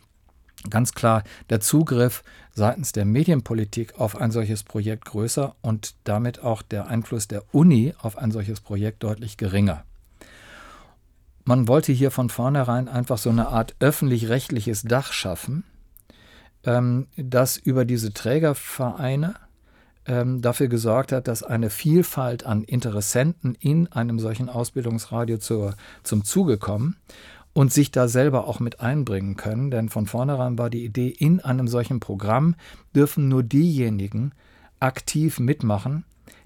ganz 0.68 0.92
klar 0.92 1.22
der 1.48 1.60
Zugriff 1.60 2.22
seitens 2.52 2.92
der 2.92 3.04
Medienpolitik 3.04 3.98
auf 3.98 4.20
ein 4.20 4.30
solches 4.30 4.62
Projekt 4.62 5.06
größer 5.06 5.54
und 5.62 5.94
damit 6.04 6.40
auch 6.42 6.62
der 6.62 6.88
Einfluss 6.88 7.28
der 7.28 7.42
Uni 7.54 7.94
auf 7.98 8.18
ein 8.18 8.30
solches 8.30 8.60
Projekt 8.60 9.02
deutlich 9.02 9.36
geringer. 9.36 9.84
Man 11.44 11.68
wollte 11.68 11.92
hier 11.92 12.10
von 12.10 12.28
vornherein 12.28 12.88
einfach 12.88 13.18
so 13.18 13.30
eine 13.30 13.48
Art 13.48 13.74
öffentlich-rechtliches 13.80 14.82
Dach 14.82 15.12
schaffen, 15.12 15.64
ähm, 16.64 17.06
das 17.16 17.56
über 17.56 17.84
diese 17.84 18.12
Trägervereine 18.12 19.34
ähm, 20.06 20.42
dafür 20.42 20.68
gesorgt 20.68 21.12
hat, 21.12 21.28
dass 21.28 21.42
eine 21.42 21.70
Vielfalt 21.70 22.44
an 22.44 22.62
Interessenten 22.62 23.54
in 23.54 23.90
einem 23.92 24.18
solchen 24.18 24.48
Ausbildungsradio 24.48 25.38
zur, 25.38 25.74
zum 26.02 26.24
Zuge 26.24 26.58
kommen 26.58 26.96
und 27.52 27.72
sich 27.72 27.90
da 27.90 28.08
selber 28.08 28.46
auch 28.46 28.60
mit 28.60 28.80
einbringen 28.80 29.36
können. 29.36 29.70
Denn 29.70 29.88
von 29.88 30.06
vornherein 30.06 30.58
war 30.58 30.70
die 30.70 30.84
Idee, 30.84 31.08
in 31.08 31.40
einem 31.40 31.68
solchen 31.68 32.00
Programm 32.00 32.54
dürfen 32.94 33.28
nur 33.28 33.42
diejenigen 33.42 34.32
aktiv 34.78 35.38
mitmachen, 35.38 36.04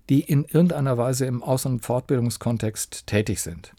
die 0.09 0.21
in 0.21 0.45
irgendeiner 0.45 0.99
Weise 0.99 1.27
im 1.27 1.43
Aus- 1.43 1.67
und 1.67 1.85
Fortbildungskontext 1.85 3.07
tätig 3.07 3.41
sind. 3.41 3.75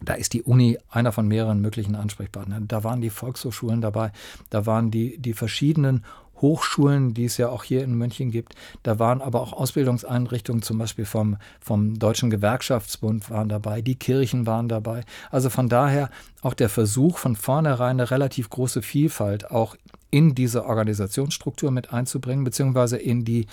Da 0.00 0.14
ist 0.14 0.32
die 0.32 0.42
Uni 0.42 0.78
einer 0.88 1.10
von 1.10 1.26
mehreren 1.26 1.60
möglichen 1.60 1.96
Ansprechpartnern. 1.96 2.68
Da 2.68 2.84
waren 2.84 3.00
die 3.00 3.10
Volkshochschulen 3.10 3.80
dabei, 3.80 4.12
da 4.50 4.64
waren 4.64 4.90
die, 4.90 5.18
die 5.18 5.32
verschiedenen 5.32 6.04
Hochschulen, 6.40 7.14
die 7.14 7.24
es 7.24 7.36
ja 7.36 7.48
auch 7.48 7.64
hier 7.64 7.84
in 7.84 7.94
München 7.94 8.30
gibt. 8.30 8.54
Da 8.82 8.98
waren 8.98 9.20
aber 9.20 9.40
auch 9.40 9.52
Ausbildungseinrichtungen, 9.52 10.62
zum 10.62 10.78
Beispiel 10.78 11.04
vom, 11.04 11.36
vom 11.60 11.98
Deutschen 11.98 12.30
Gewerkschaftsbund 12.30 13.30
waren 13.30 13.48
dabei, 13.48 13.82
die 13.82 13.96
Kirchen 13.96 14.46
waren 14.46 14.68
dabei. 14.68 15.04
Also 15.30 15.50
von 15.50 15.68
daher 15.68 16.10
auch 16.42 16.54
der 16.54 16.68
Versuch, 16.68 17.18
von 17.18 17.36
vornherein 17.36 17.98
eine 17.98 18.10
relativ 18.10 18.50
große 18.50 18.82
Vielfalt 18.82 19.50
auch 19.50 19.76
in 20.10 20.34
diese 20.34 20.64
Organisationsstruktur 20.64 21.70
mit 21.70 21.92
einzubringen, 21.92 22.44
beziehungsweise 22.44 22.96
in 22.96 23.24
die 23.24 23.46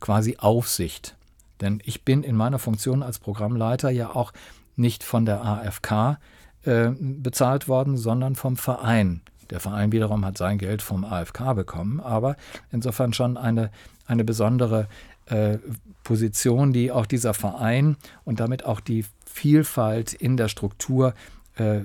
quasi 0.00 0.36
Aufsicht. 0.38 1.16
Denn 1.60 1.80
ich 1.84 2.04
bin 2.04 2.22
in 2.22 2.36
meiner 2.36 2.58
Funktion 2.58 3.02
als 3.02 3.18
Programmleiter 3.18 3.90
ja 3.90 4.14
auch 4.14 4.32
nicht 4.74 5.04
von 5.04 5.24
der 5.24 5.44
AFK 5.44 6.18
äh, 6.64 6.90
bezahlt 6.98 7.68
worden, 7.68 7.96
sondern 7.96 8.34
vom 8.34 8.56
Verein. 8.56 9.20
Der 9.52 9.60
Verein 9.60 9.92
wiederum 9.92 10.24
hat 10.24 10.38
sein 10.38 10.56
Geld 10.56 10.80
vom 10.80 11.04
AFK 11.04 11.54
bekommen, 11.54 12.00
aber 12.00 12.36
insofern 12.70 13.12
schon 13.12 13.36
eine, 13.36 13.70
eine 14.06 14.24
besondere 14.24 14.88
äh, 15.26 15.58
Position, 16.04 16.72
die 16.72 16.90
auch 16.90 17.04
dieser 17.04 17.34
Verein 17.34 17.98
und 18.24 18.40
damit 18.40 18.64
auch 18.64 18.80
die 18.80 19.04
Vielfalt 19.26 20.14
in 20.14 20.38
der 20.38 20.48
Struktur 20.48 21.12
äh, 21.56 21.80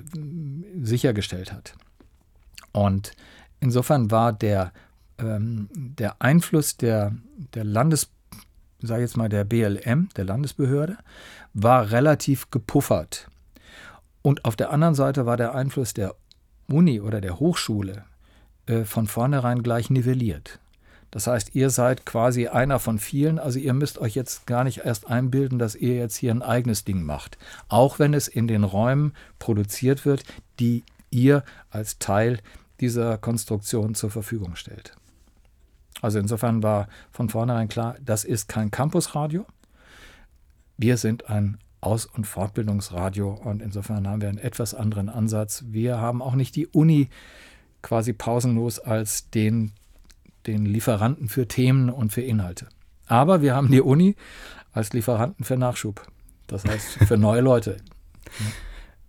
sichergestellt 0.80 1.52
hat. 1.52 1.74
Und 2.72 3.12
insofern 3.60 4.10
war 4.10 4.32
der, 4.32 4.72
ähm, 5.18 5.68
der 5.74 6.22
Einfluss 6.22 6.78
der, 6.78 7.12
der 7.52 7.64
Landes, 7.64 8.08
sage 8.80 9.02
jetzt 9.02 9.18
mal 9.18 9.28
der 9.28 9.44
BLM, 9.44 10.08
der 10.16 10.24
Landesbehörde, 10.24 10.96
war 11.52 11.90
relativ 11.90 12.50
gepuffert. 12.50 13.28
Und 14.22 14.46
auf 14.46 14.56
der 14.56 14.70
anderen 14.70 14.94
Seite 14.94 15.26
war 15.26 15.36
der 15.36 15.54
Einfluss 15.54 15.92
der 15.92 16.14
Uni 16.70 17.00
oder 17.00 17.20
der 17.20 17.40
Hochschule 17.40 18.04
äh, 18.66 18.84
von 18.84 19.06
vornherein 19.06 19.62
gleich 19.62 19.90
nivelliert. 19.90 20.60
Das 21.10 21.26
heißt, 21.26 21.54
ihr 21.54 21.70
seid 21.70 22.04
quasi 22.04 22.48
einer 22.48 22.78
von 22.78 22.98
vielen, 22.98 23.38
also 23.38 23.58
ihr 23.58 23.72
müsst 23.72 23.98
euch 23.98 24.14
jetzt 24.14 24.46
gar 24.46 24.64
nicht 24.64 24.84
erst 24.84 25.08
einbilden, 25.08 25.58
dass 25.58 25.74
ihr 25.74 25.94
jetzt 25.96 26.16
hier 26.16 26.30
ein 26.30 26.42
eigenes 26.42 26.84
Ding 26.84 27.02
macht. 27.02 27.38
Auch 27.68 27.98
wenn 27.98 28.12
es 28.12 28.28
in 28.28 28.46
den 28.46 28.62
Räumen 28.62 29.14
produziert 29.38 30.04
wird, 30.04 30.24
die 30.60 30.84
ihr 31.10 31.44
als 31.70 31.98
Teil 31.98 32.40
dieser 32.80 33.16
Konstruktion 33.16 33.94
zur 33.94 34.10
Verfügung 34.10 34.54
stellt. 34.54 34.92
Also 36.02 36.18
insofern 36.18 36.62
war 36.62 36.88
von 37.10 37.30
vornherein 37.30 37.68
klar, 37.68 37.96
das 38.04 38.24
ist 38.24 38.48
kein 38.48 38.70
Campusradio. 38.70 39.46
Wir 40.76 40.98
sind 40.98 41.28
ein 41.30 41.58
aus- 41.80 42.06
und 42.06 42.26
Fortbildungsradio 42.26 43.30
und 43.32 43.62
insofern 43.62 44.08
haben 44.08 44.20
wir 44.20 44.28
einen 44.28 44.38
etwas 44.38 44.74
anderen 44.74 45.08
Ansatz. 45.08 45.64
Wir 45.68 45.98
haben 45.98 46.22
auch 46.22 46.34
nicht 46.34 46.56
die 46.56 46.66
Uni 46.66 47.08
quasi 47.82 48.12
pausenlos 48.12 48.78
als 48.78 49.30
den, 49.30 49.72
den 50.46 50.66
Lieferanten 50.66 51.28
für 51.28 51.46
Themen 51.46 51.90
und 51.90 52.12
für 52.12 52.22
Inhalte. 52.22 52.68
Aber 53.06 53.42
wir 53.42 53.54
haben 53.54 53.70
die 53.70 53.80
Uni 53.80 54.16
als 54.72 54.92
Lieferanten 54.92 55.44
für 55.44 55.56
Nachschub. 55.56 56.06
Das 56.46 56.64
heißt, 56.64 57.04
für 57.04 57.16
neue 57.18 57.40
Leute. 57.40 57.76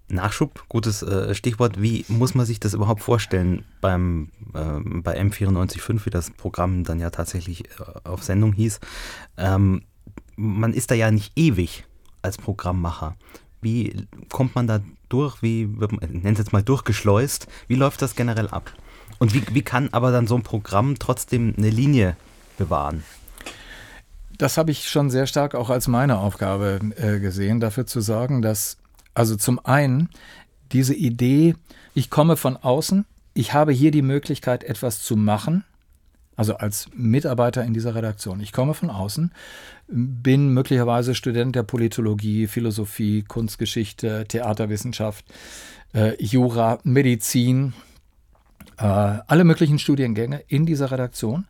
Nachschub, 0.07 0.65
gutes 0.69 1.01
äh, 1.03 1.33
Stichwort. 1.35 1.81
Wie 1.81 2.05
muss 2.07 2.33
man 2.33 2.45
sich 2.45 2.59
das 2.59 2.73
überhaupt 2.73 3.01
vorstellen 3.01 3.65
beim, 3.81 4.29
äh, 4.53 4.79
bei 5.01 5.19
M945, 5.19 6.05
wie 6.05 6.09
das 6.09 6.31
Programm 6.31 6.83
dann 6.83 6.99
ja 6.99 7.09
tatsächlich 7.09 7.65
äh, 7.65 7.83
auf 8.03 8.23
Sendung 8.23 8.53
hieß? 8.53 8.79
Ähm, 9.37 9.83
man 10.35 10.73
ist 10.73 10.91
da 10.91 10.95
ja 10.95 11.11
nicht 11.11 11.33
ewig 11.35 11.83
als 12.21 12.37
Programmmacher? 12.37 13.15
Wie 13.61 14.07
kommt 14.29 14.55
man 14.55 14.67
da 14.67 14.79
durch? 15.09 15.41
Wie 15.41 15.79
wird 15.79 15.91
man, 15.91 16.09
nennt 16.09 16.39
es 16.39 16.45
jetzt 16.45 16.53
mal 16.53 16.63
durchgeschleust? 16.63 17.47
Wie 17.67 17.75
läuft 17.75 18.01
das 18.01 18.15
generell 18.15 18.47
ab? 18.47 18.71
Und 19.17 19.33
wie, 19.33 19.43
wie 19.53 19.61
kann 19.61 19.89
aber 19.91 20.11
dann 20.11 20.27
so 20.27 20.35
ein 20.35 20.43
Programm 20.43 20.97
trotzdem 20.97 21.53
eine 21.57 21.69
Linie 21.69 22.15
bewahren? 22.57 23.03
Das 24.37 24.57
habe 24.57 24.71
ich 24.71 24.87
schon 24.87 25.09
sehr 25.09 25.27
stark 25.27 25.53
auch 25.55 25.69
als 25.69 25.87
meine 25.87 26.17
Aufgabe 26.19 26.79
äh, 26.95 27.19
gesehen, 27.19 27.59
dafür 27.59 27.85
zu 27.85 27.99
sorgen, 27.99 28.41
dass, 28.41 28.77
also 29.13 29.35
zum 29.35 29.59
einen, 29.65 30.09
diese 30.71 30.93
Idee, 30.93 31.55
ich 31.93 32.09
komme 32.09 32.37
von 32.37 32.55
außen, 32.55 33.05
ich 33.33 33.53
habe 33.53 33.73
hier 33.73 33.91
die 33.91 34.01
Möglichkeit, 34.01 34.63
etwas 34.63 35.01
zu 35.01 35.17
machen, 35.17 35.65
also 36.39 36.55
als 36.55 36.87
Mitarbeiter 36.95 37.65
in 37.65 37.73
dieser 37.73 37.95
Redaktion. 37.95 38.39
Ich 38.39 38.53
komme 38.53 38.73
von 38.73 38.89
außen, 38.89 39.33
bin 39.89 40.53
möglicherweise 40.53 41.13
Student 41.13 41.53
der 41.53 41.63
Politologie, 41.63 42.47
Philosophie, 42.47 43.23
Kunstgeschichte, 43.23 44.23
Theaterwissenschaft, 44.25 45.25
äh, 45.93 46.15
Jura, 46.23 46.79
Medizin, 46.83 47.73
äh, 48.77 48.83
alle 48.85 49.43
möglichen 49.43 49.79
Studiengänge 49.79 50.41
in 50.47 50.65
dieser 50.65 50.91
Redaktion. 50.91 51.45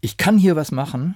Ich 0.00 0.16
kann 0.16 0.38
hier 0.38 0.56
was 0.56 0.72
machen 0.72 1.14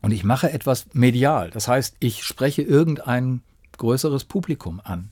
und 0.00 0.12
ich 0.12 0.22
mache 0.22 0.52
etwas 0.52 0.86
medial. 0.92 1.50
Das 1.50 1.66
heißt, 1.66 1.96
ich 1.98 2.22
spreche 2.22 2.62
irgendein 2.62 3.40
größeres 3.78 4.26
Publikum 4.26 4.80
an. 4.84 5.10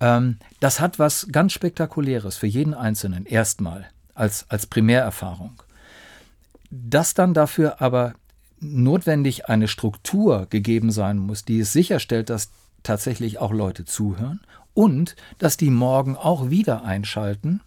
Ähm, 0.00 0.36
das 0.60 0.80
hat 0.80 0.98
was 0.98 1.28
ganz 1.32 1.54
Spektakuläres 1.54 2.36
für 2.36 2.46
jeden 2.46 2.74
Einzelnen 2.74 3.24
erstmal 3.24 3.88
als, 4.14 4.44
als 4.50 4.66
Primärerfahrung. 4.66 5.62
Dass 6.70 7.14
dann 7.14 7.34
dafür 7.34 7.80
aber 7.80 8.14
notwendig 8.60 9.48
eine 9.48 9.68
Struktur 9.68 10.46
gegeben 10.50 10.90
sein 10.92 11.18
muss, 11.18 11.44
die 11.44 11.60
es 11.60 11.72
sicherstellt, 11.72 12.30
dass 12.30 12.50
tatsächlich 12.82 13.38
auch 13.38 13.52
Leute 13.52 13.84
zuhören 13.84 14.40
und 14.74 15.16
dass 15.38 15.56
die 15.56 15.70
morgen 15.70 16.16
auch 16.16 16.50
wieder 16.50 16.84
einschalten. 16.84 17.60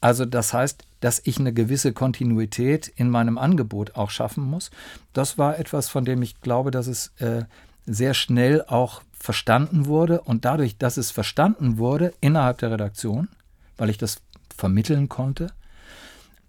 Also 0.00 0.24
das 0.24 0.52
heißt, 0.52 0.84
dass 1.00 1.20
ich 1.24 1.38
eine 1.38 1.52
gewisse 1.52 1.92
Kontinuität 1.92 2.88
in 2.88 3.10
meinem 3.10 3.38
Angebot 3.38 3.96
auch 3.96 4.10
schaffen 4.10 4.44
muss. 4.44 4.70
Das 5.12 5.38
war 5.38 5.58
etwas, 5.58 5.88
von 5.88 6.04
dem 6.04 6.22
ich 6.22 6.40
glaube, 6.40 6.70
dass 6.70 6.86
es 6.86 7.12
äh, 7.18 7.44
sehr 7.86 8.14
schnell 8.14 8.62
auch 8.62 9.02
verstanden 9.12 9.86
wurde 9.86 10.20
und 10.20 10.44
dadurch, 10.44 10.78
dass 10.78 10.96
es 10.96 11.10
verstanden 11.10 11.78
wurde 11.78 12.14
innerhalb 12.20 12.58
der 12.58 12.70
Redaktion, 12.70 13.28
weil 13.76 13.90
ich 13.90 13.98
das 13.98 14.18
vermitteln 14.56 15.08
konnte, 15.08 15.48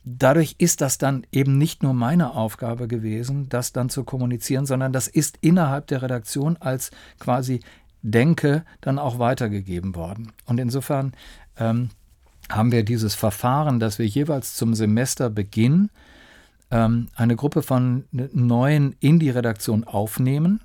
dadurch 0.06 0.56
ist 0.60 0.82
das 0.82 0.98
dann 0.98 1.26
eben 1.32 1.58
nicht 1.58 1.84
nur 1.84 1.94
meine 1.94 2.36
Aufgabe 2.36 2.88
gewesen, 2.88 3.50
das 3.50 3.74
dann 3.74 3.90
zu 3.90 4.04
kommunizieren, 4.04 4.66
sondern 4.66 4.94
das 4.94 5.08
ist 5.08 5.38
innerhalb 5.42 5.88
der 5.88 6.02
Redaktion 6.02 6.58
als 6.58 6.92
quasi 7.20 7.62
Denke 8.04 8.64
dann 8.82 9.00
auch 9.00 9.18
weitergegeben 9.18 9.96
worden. 9.96 10.32
Und 10.46 10.60
insofern 10.60 11.14
ähm, 11.58 11.90
haben 12.50 12.72
wir 12.72 12.86
dieses 12.86 13.16
Verfahren, 13.16 13.80
dass 13.80 13.98
wir 13.98 14.06
jeweils 14.06 14.54
zum 14.54 14.76
Semesterbeginn 14.76 15.90
ähm, 16.70 17.08
eine 17.16 17.36
Gruppe 17.36 17.64
von 17.64 18.06
neuen 18.12 18.96
in 19.00 19.18
die 19.18 19.32
Redaktion 19.32 19.84
aufnehmen. 19.86 20.62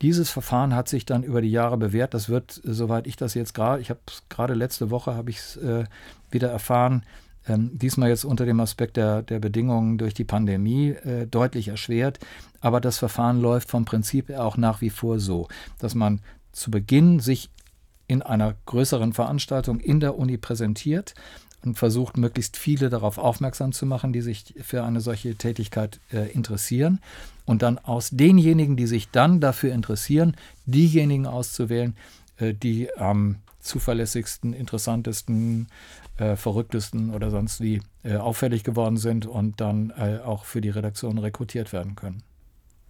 Dieses 0.00 0.30
Verfahren 0.30 0.74
hat 0.74 0.88
sich 0.88 1.04
dann 1.04 1.22
über 1.22 1.42
die 1.42 1.50
Jahre 1.50 1.76
bewährt. 1.76 2.14
Das 2.14 2.30
wird, 2.30 2.60
soweit 2.64 3.06
ich 3.06 3.16
das 3.16 3.34
jetzt 3.34 3.52
gerade, 3.52 3.82
ich 3.82 3.90
habe 3.90 4.00
gerade 4.30 4.54
letzte 4.54 4.90
Woche 4.90 5.14
habe 5.14 5.28
ich 5.28 5.38
es 5.38 5.56
äh, 5.58 5.84
wieder 6.30 6.50
erfahren, 6.50 7.04
ähm, 7.46 7.70
diesmal 7.74 8.08
jetzt 8.08 8.24
unter 8.24 8.46
dem 8.46 8.60
Aspekt 8.60 8.96
der, 8.96 9.22
der 9.22 9.38
Bedingungen 9.38 9.98
durch 9.98 10.14
die 10.14 10.24
Pandemie 10.24 10.90
äh, 10.90 11.26
deutlich 11.26 11.68
erschwert. 11.68 12.18
Aber 12.60 12.80
das 12.80 12.98
Verfahren 12.98 13.40
läuft 13.40 13.70
vom 13.70 13.84
Prinzip 13.84 14.30
auch 14.30 14.56
nach 14.56 14.80
wie 14.80 14.90
vor 14.90 15.20
so, 15.20 15.48
dass 15.78 15.94
man 15.94 16.20
zu 16.52 16.70
Beginn 16.70 17.20
sich 17.20 17.50
in 18.06 18.22
einer 18.22 18.54
größeren 18.66 19.12
Veranstaltung 19.12 19.80
in 19.80 20.00
der 20.00 20.18
Uni 20.18 20.36
präsentiert 20.36 21.14
und 21.64 21.78
versucht, 21.78 22.16
möglichst 22.16 22.56
viele 22.56 22.90
darauf 22.90 23.18
aufmerksam 23.18 23.72
zu 23.72 23.86
machen, 23.86 24.12
die 24.12 24.20
sich 24.20 24.54
für 24.60 24.84
eine 24.84 25.00
solche 25.00 25.34
Tätigkeit 25.34 26.00
äh, 26.12 26.30
interessieren. 26.30 27.00
Und 27.46 27.62
dann 27.62 27.78
aus 27.78 28.10
denjenigen, 28.10 28.76
die 28.76 28.86
sich 28.86 29.10
dann 29.10 29.40
dafür 29.40 29.72
interessieren, 29.72 30.36
diejenigen 30.66 31.26
auszuwählen, 31.26 31.96
äh, 32.38 32.54
die 32.54 32.94
am 32.96 33.36
zuverlässigsten, 33.64 34.52
interessantesten, 34.52 35.68
äh, 36.16 36.36
verrücktesten 36.36 37.14
oder 37.14 37.30
sonst 37.30 37.60
wie 37.60 37.82
äh, 38.02 38.16
auffällig 38.16 38.62
geworden 38.62 38.96
sind 38.96 39.26
und 39.26 39.60
dann 39.60 39.90
äh, 39.90 40.18
auch 40.24 40.44
für 40.44 40.60
die 40.60 40.70
Redaktion 40.70 41.18
rekrutiert 41.18 41.72
werden 41.72 41.96
können. 41.96 42.22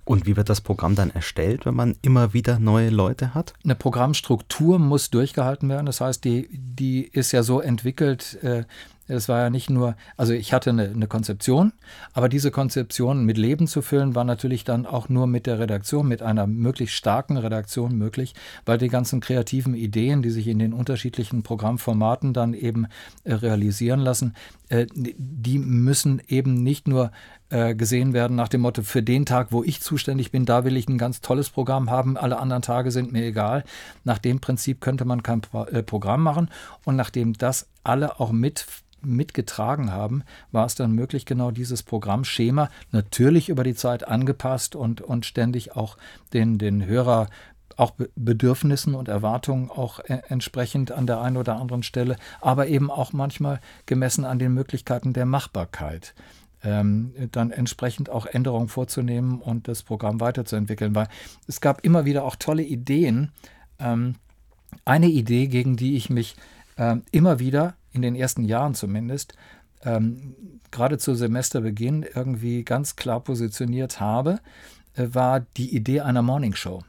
Und 0.04 0.26
wie 0.26 0.36
wird 0.36 0.50
das 0.50 0.60
Programm 0.60 0.94
dann 0.94 1.10
erstellt, 1.10 1.64
wenn 1.64 1.74
man 1.74 1.96
immer 2.02 2.34
wieder 2.34 2.58
neue 2.58 2.90
Leute 2.90 3.32
hat? 3.32 3.54
Eine 3.64 3.74
Programmstruktur 3.74 4.78
muss 4.78 5.10
durchgehalten 5.10 5.70
werden. 5.70 5.86
Das 5.86 6.02
heißt, 6.02 6.24
die, 6.24 6.48
die 6.52 7.04
ist 7.04 7.32
ja 7.32 7.42
so 7.42 7.60
entwickelt, 7.60 8.38
äh, 8.42 8.64
es 9.06 9.28
war 9.28 9.40
ja 9.40 9.50
nicht 9.50 9.70
nur, 9.70 9.96
also 10.16 10.32
ich 10.32 10.52
hatte 10.52 10.70
eine, 10.70 10.88
eine, 10.88 11.06
Konzeption, 11.06 11.72
aber 12.12 12.28
diese 12.28 12.50
Konzeption 12.50 13.24
mit 13.24 13.36
Leben 13.36 13.66
zu 13.66 13.82
füllen, 13.82 14.14
war 14.14 14.24
natürlich 14.24 14.64
dann 14.64 14.86
auch 14.86 15.08
nur 15.08 15.26
mit 15.26 15.46
der 15.46 15.58
Redaktion, 15.58 16.08
mit 16.08 16.22
einer 16.22 16.46
möglichst 16.46 16.96
starken 16.96 17.36
Redaktion 17.36 17.96
möglich, 17.96 18.34
weil 18.64 18.78
die 18.78 18.88
ganzen 18.88 19.20
kreativen 19.20 19.74
Ideen, 19.74 20.22
die 20.22 20.30
sich 20.30 20.48
in 20.48 20.58
den 20.58 20.72
unterschiedlichen 20.72 21.42
Programmformaten 21.42 22.32
dann 22.32 22.54
eben 22.54 22.86
äh, 23.24 23.34
realisieren 23.34 24.00
lassen, 24.00 24.34
äh, 24.68 24.86
die 24.94 25.58
müssen 25.58 26.22
eben 26.26 26.62
nicht 26.62 26.88
nur 26.88 27.10
äh, 27.54 27.76
gesehen 27.76 28.12
werden 28.14 28.34
nach 28.34 28.48
dem 28.48 28.62
Motto, 28.62 28.82
für 28.82 29.02
den 29.02 29.26
Tag, 29.26 29.52
wo 29.52 29.62
ich 29.62 29.80
zuständig 29.80 30.32
bin, 30.32 30.44
da 30.44 30.64
will 30.64 30.76
ich 30.76 30.88
ein 30.88 30.98
ganz 30.98 31.20
tolles 31.20 31.50
Programm 31.50 31.88
haben, 31.88 32.16
alle 32.16 32.40
anderen 32.40 32.62
Tage 32.62 32.90
sind 32.90 33.12
mir 33.12 33.24
egal. 33.24 33.62
Nach 34.02 34.18
dem 34.18 34.40
Prinzip 34.40 34.80
könnte 34.80 35.04
man 35.04 35.22
kein 35.22 35.40
Pro 35.40 35.64
äh, 35.66 35.84
Programm 35.84 36.24
machen 36.24 36.50
und 36.84 36.96
nachdem 36.96 37.34
das 37.34 37.68
alle 37.84 38.18
auch 38.18 38.32
mit 38.32 38.66
mitgetragen 39.02 39.92
haben, 39.92 40.24
war 40.50 40.64
es 40.64 40.74
dann 40.74 40.92
möglich, 40.92 41.26
genau 41.26 41.50
dieses 41.50 41.82
Programmschema 41.82 42.70
natürlich 42.90 43.50
über 43.50 43.62
die 43.62 43.74
Zeit 43.74 44.08
angepasst 44.08 44.74
und, 44.74 45.02
und 45.02 45.26
ständig 45.26 45.76
auch 45.76 45.98
den, 46.32 46.58
den 46.58 46.86
Hörer 46.86 47.28
auch 47.76 47.92
Bedürfnissen 48.16 48.94
und 48.94 49.08
Erwartungen 49.08 49.70
auch 49.70 50.00
äh, 50.00 50.22
entsprechend 50.28 50.90
an 50.90 51.06
der 51.06 51.20
einen 51.20 51.36
oder 51.36 51.56
anderen 51.56 51.84
Stelle, 51.84 52.16
aber 52.40 52.66
eben 52.66 52.90
auch 52.90 53.12
manchmal 53.12 53.60
gemessen 53.86 54.24
an 54.24 54.40
den 54.40 54.54
Möglichkeiten 54.54 55.12
der 55.12 55.26
Machbarkeit. 55.26 56.14
Ähm, 56.64 57.12
dann 57.32 57.50
entsprechend 57.50 58.08
auch 58.08 58.26
Änderungen 58.26 58.68
vorzunehmen 58.68 59.40
und 59.40 59.68
das 59.68 59.82
Programm 59.82 60.20
weiterzuentwickeln. 60.20 60.94
Weil 60.94 61.08
es 61.46 61.60
gab 61.60 61.84
immer 61.84 62.04
wieder 62.04 62.24
auch 62.24 62.36
tolle 62.36 62.62
Ideen. 62.62 63.32
Ähm, 63.78 64.16
eine 64.84 65.08
Idee, 65.08 65.46
gegen 65.46 65.76
die 65.76 65.96
ich 65.96 66.10
mich 66.10 66.36
ähm, 66.76 67.02
immer 67.12 67.38
wieder 67.38 67.74
in 67.92 68.02
den 68.02 68.14
ersten 68.14 68.44
Jahren 68.44 68.74
zumindest, 68.74 69.34
ähm, 69.84 70.34
gerade 70.70 70.98
zu 70.98 71.14
Semesterbeginn 71.14 72.04
irgendwie 72.14 72.64
ganz 72.64 72.96
klar 72.96 73.20
positioniert 73.20 74.00
habe, 74.00 74.40
äh, 74.94 75.08
war 75.12 75.40
die 75.40 75.74
Idee 75.74 76.00
einer 76.00 76.22
Morningshow. 76.22 76.82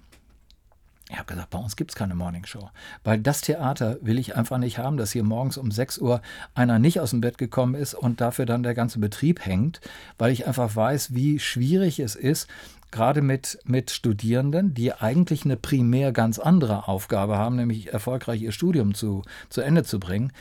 Ich 1.15 1.19
habe 1.19 1.31
gesagt, 1.31 1.49
bei 1.49 1.59
uns 1.59 1.77
gibt 1.77 1.91
es 1.91 1.95
keine 1.95 2.13
Morningshow. 2.13 2.71
Weil 3.05 3.19
das 3.19 3.39
Theater 3.39 3.95
will 4.01 4.19
ich 4.19 4.35
einfach 4.35 4.57
nicht 4.57 4.79
haben, 4.79 4.97
dass 4.97 5.13
hier 5.13 5.23
morgens 5.23 5.57
um 5.57 5.71
6 5.71 5.99
Uhr 5.99 6.21
einer 6.55 6.77
nicht 6.77 6.99
aus 6.99 7.11
dem 7.11 7.21
Bett 7.21 7.37
gekommen 7.37 7.73
ist 7.73 7.93
und 7.93 8.19
dafür 8.19 8.45
dann 8.45 8.63
der 8.63 8.73
ganze 8.73 8.99
Betrieb 8.99 9.45
hängt, 9.45 9.79
weil 10.17 10.33
ich 10.33 10.45
einfach 10.45 10.75
weiß, 10.75 11.15
wie 11.15 11.39
schwierig 11.39 11.99
es 11.99 12.15
ist, 12.15 12.49
gerade 12.91 13.21
mit, 13.21 13.59
mit 13.63 13.91
Studierenden, 13.91 14.73
die 14.73 14.91
eigentlich 14.91 15.45
eine 15.45 15.55
primär 15.55 16.11
ganz 16.11 16.37
andere 16.37 16.89
Aufgabe 16.89 17.37
haben, 17.37 17.55
nämlich 17.55 17.93
erfolgreich 17.93 18.41
ihr 18.41 18.51
Studium 18.51 18.93
zu, 18.93 19.21
zu 19.47 19.61
Ende 19.61 19.85
zu 19.85 20.01
bringen, 20.01 20.33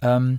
ähm, 0.00 0.38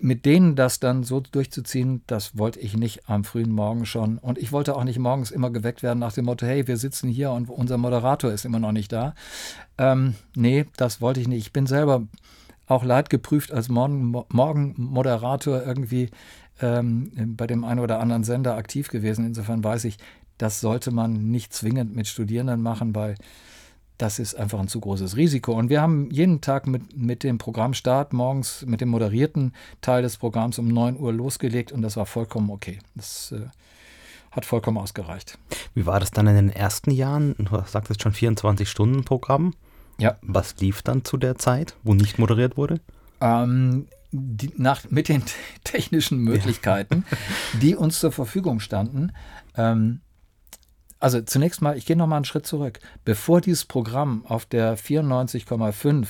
mit 0.00 0.24
denen 0.24 0.56
das 0.56 0.80
dann 0.80 1.02
so 1.02 1.20
durchzuziehen, 1.20 2.02
das 2.06 2.38
wollte 2.38 2.60
ich 2.60 2.76
nicht 2.76 3.08
am 3.08 3.24
frühen 3.24 3.52
Morgen 3.52 3.86
schon. 3.86 4.18
Und 4.18 4.38
ich 4.38 4.52
wollte 4.52 4.76
auch 4.76 4.84
nicht 4.84 4.98
morgens 4.98 5.30
immer 5.30 5.50
geweckt 5.50 5.82
werden 5.82 5.98
nach 5.98 6.12
dem 6.12 6.26
Motto, 6.26 6.46
hey, 6.46 6.66
wir 6.66 6.76
sitzen 6.76 7.08
hier 7.08 7.30
und 7.30 7.48
unser 7.48 7.78
Moderator 7.78 8.32
ist 8.32 8.44
immer 8.44 8.58
noch 8.58 8.72
nicht 8.72 8.92
da. 8.92 9.14
Ähm, 9.78 10.14
nee, 10.36 10.66
das 10.76 11.00
wollte 11.00 11.20
ich 11.20 11.28
nicht. 11.28 11.46
Ich 11.46 11.52
bin 11.52 11.66
selber 11.66 12.02
auch 12.66 12.84
leidgeprüft 12.84 13.52
als 13.52 13.68
Morgenmoderator 13.68 15.62
irgendwie 15.62 16.10
ähm, 16.60 17.34
bei 17.36 17.46
dem 17.46 17.64
einen 17.64 17.80
oder 17.80 18.00
anderen 18.00 18.24
Sender 18.24 18.56
aktiv 18.56 18.88
gewesen. 18.88 19.26
Insofern 19.26 19.62
weiß 19.62 19.84
ich, 19.84 19.98
das 20.38 20.60
sollte 20.60 20.90
man 20.90 21.30
nicht 21.30 21.52
zwingend 21.52 21.94
mit 21.94 22.06
Studierenden 22.06 22.62
machen, 22.62 22.94
weil 22.94 23.16
das 23.98 24.18
ist 24.18 24.34
einfach 24.34 24.58
ein 24.58 24.68
zu 24.68 24.80
großes 24.80 25.16
Risiko. 25.16 25.52
Und 25.52 25.70
wir 25.70 25.80
haben 25.80 26.10
jeden 26.10 26.40
Tag 26.40 26.66
mit, 26.66 26.96
mit 26.96 27.22
dem 27.22 27.38
Programmstart 27.38 28.12
morgens 28.12 28.64
mit 28.66 28.80
dem 28.80 28.88
moderierten 28.88 29.52
Teil 29.80 30.02
des 30.02 30.16
Programms 30.16 30.58
um 30.58 30.68
9 30.68 30.98
Uhr 30.98 31.12
losgelegt 31.12 31.72
und 31.72 31.82
das 31.82 31.96
war 31.96 32.06
vollkommen 32.06 32.50
okay. 32.50 32.78
Das 32.94 33.32
äh, 33.32 33.46
hat 34.32 34.44
vollkommen 34.44 34.78
ausgereicht. 34.78 35.38
Wie 35.74 35.86
war 35.86 36.00
das 36.00 36.10
dann 36.10 36.26
in 36.26 36.34
den 36.34 36.50
ersten 36.50 36.90
Jahren? 36.90 37.36
Du 37.38 37.62
sagtest 37.66 38.02
schon 38.02 38.12
24-Stunden-Programm. 38.12 39.54
Ja. 39.98 40.16
Was 40.22 40.56
lief 40.58 40.82
dann 40.82 41.04
zu 41.04 41.16
der 41.16 41.36
Zeit, 41.36 41.76
wo 41.84 41.94
nicht 41.94 42.18
moderiert 42.18 42.56
wurde? 42.56 42.80
Ähm, 43.20 43.86
die, 44.10 44.52
nach, 44.56 44.90
mit 44.90 45.08
den 45.08 45.22
technischen 45.64 46.18
Möglichkeiten, 46.18 47.04
ja. 47.10 47.18
die 47.60 47.76
uns 47.76 48.00
zur 48.00 48.10
Verfügung 48.10 48.58
standen, 48.58 49.12
ähm, 49.56 50.00
also 51.04 51.20
zunächst 51.20 51.60
mal, 51.60 51.76
ich 51.76 51.84
gehe 51.84 51.96
noch 51.96 52.06
mal 52.06 52.16
einen 52.16 52.24
Schritt 52.24 52.46
zurück. 52.46 52.80
Bevor 53.04 53.42
dieses 53.42 53.66
Programm 53.66 54.24
auf 54.26 54.46
der 54.46 54.78
94,5 54.78 56.06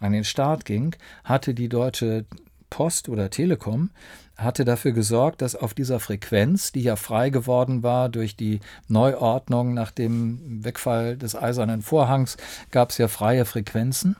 an 0.00 0.12
den 0.12 0.24
Start 0.24 0.66
ging, 0.66 0.94
hatte 1.24 1.54
die 1.54 1.70
Deutsche 1.70 2.26
Post 2.68 3.08
oder 3.08 3.30
Telekom 3.30 3.88
hatte 4.36 4.66
dafür 4.66 4.92
gesorgt, 4.92 5.40
dass 5.40 5.56
auf 5.56 5.72
dieser 5.72 5.98
Frequenz, 5.98 6.72
die 6.72 6.82
ja 6.82 6.96
frei 6.96 7.30
geworden 7.30 7.82
war 7.82 8.10
durch 8.10 8.36
die 8.36 8.60
Neuordnung 8.86 9.72
nach 9.72 9.92
dem 9.92 10.62
Wegfall 10.62 11.16
des 11.16 11.34
eisernen 11.36 11.80
Vorhangs, 11.80 12.36
gab 12.70 12.90
es 12.90 12.98
ja 12.98 13.08
freie 13.08 13.46
Frequenzen. 13.46 14.14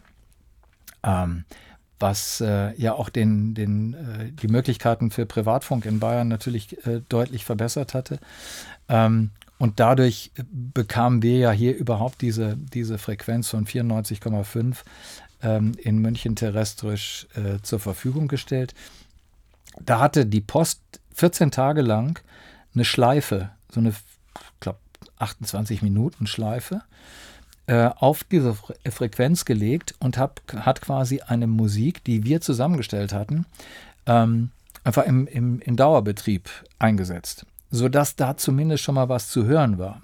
Ähm, 1.03 1.45
was 2.01 2.41
äh, 2.41 2.73
ja 2.81 2.95
auch 2.95 3.11
den, 3.11 3.53
den, 3.53 3.93
äh, 3.93 4.33
die 4.33 4.49
Möglichkeiten 4.49 5.11
für 5.11 5.27
Privatfunk 5.27 5.85
in 5.85 6.01
Bayern 6.01 6.29
natürlich 6.29 6.87
äh, 6.87 7.03
deutlich 7.09 7.45
verbessert 7.45 7.93
hatte. 7.93 8.21
Ähm, 8.89 9.31
und 9.59 9.79
dadurch 9.81 10.33
bekamen 10.51 11.23
wir 11.23 11.39
ja 11.39 11.51
hier 11.53 11.77
überhaupt 11.77 12.23
diese, 12.23 12.57
diese 12.57 12.99
Frequenz 12.99 13.49
von 13.49 13.67
94,5 13.67 14.77
ähm, 15.43 15.73
in 15.79 15.99
München 15.99 16.35
terrestrisch 16.37 17.27
äh, 17.35 17.61
zur 17.63 17.79
Verfügung 17.79 18.29
gestellt. 18.29 18.75
Da 19.81 20.01
hatte 20.01 20.27
die 20.27 20.41
Post 20.41 20.81
14 21.15 21.51
Tage 21.51 21.83
lang 21.83 22.21
eine 22.75 22.85
Schleife, 22.85 23.51
so 23.71 23.81
eine, 23.81 23.95
glaube, 24.59 24.79
28 25.19 25.83
Minuten 25.83 26.27
Schleife, 26.27 26.83
äh, 27.67 27.91
auf 27.97 28.25
diese 28.25 28.57
Frequenz 28.91 29.45
gelegt 29.45 29.95
und 30.01 30.19
hab, 30.19 30.43
hat 30.57 30.81
quasi 30.81 31.21
eine 31.21 31.47
Musik, 31.47 32.03
die 32.05 32.25
wir 32.25 32.41
zusammengestellt 32.41 33.13
hatten, 33.13 33.47
ähm, 34.07 34.51
einfach 34.83 35.05
im, 35.05 35.27
im, 35.29 35.61
im 35.61 35.77
Dauerbetrieb 35.77 36.51
eingesetzt 36.79 37.47
sodass 37.75 38.15
da 38.15 38.37
zumindest 38.37 38.85
schon 38.85 38.95
mal 38.95 39.09
was 39.09 39.29
zu 39.29 39.47
hören 39.47 39.79
war. 39.79 40.01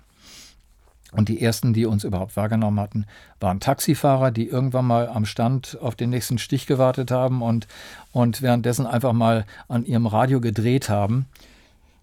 Und 1.13 1.29
die 1.29 1.43
ersten, 1.43 1.73
die 1.73 1.87
uns 1.87 2.05
überhaupt 2.05 2.37
wahrgenommen 2.37 2.79
hatten, 2.79 3.07
waren 3.41 3.59
Taxifahrer, 3.59 4.31
die 4.31 4.47
irgendwann 4.47 4.87
mal 4.87 5.09
am 5.09 5.25
Stand 5.25 5.79
auf 5.81 5.97
den 5.97 6.11
nächsten 6.11 6.39
Stich 6.39 6.67
gewartet 6.67 7.11
haben 7.11 7.43
und, 7.43 7.67
und 8.13 8.43
währenddessen 8.43 8.87
einfach 8.87 9.13
mal 9.13 9.45
an 9.69 9.85
ihrem 9.85 10.07
Radio 10.07 10.41
gedreht 10.41 10.89
haben. 10.89 11.27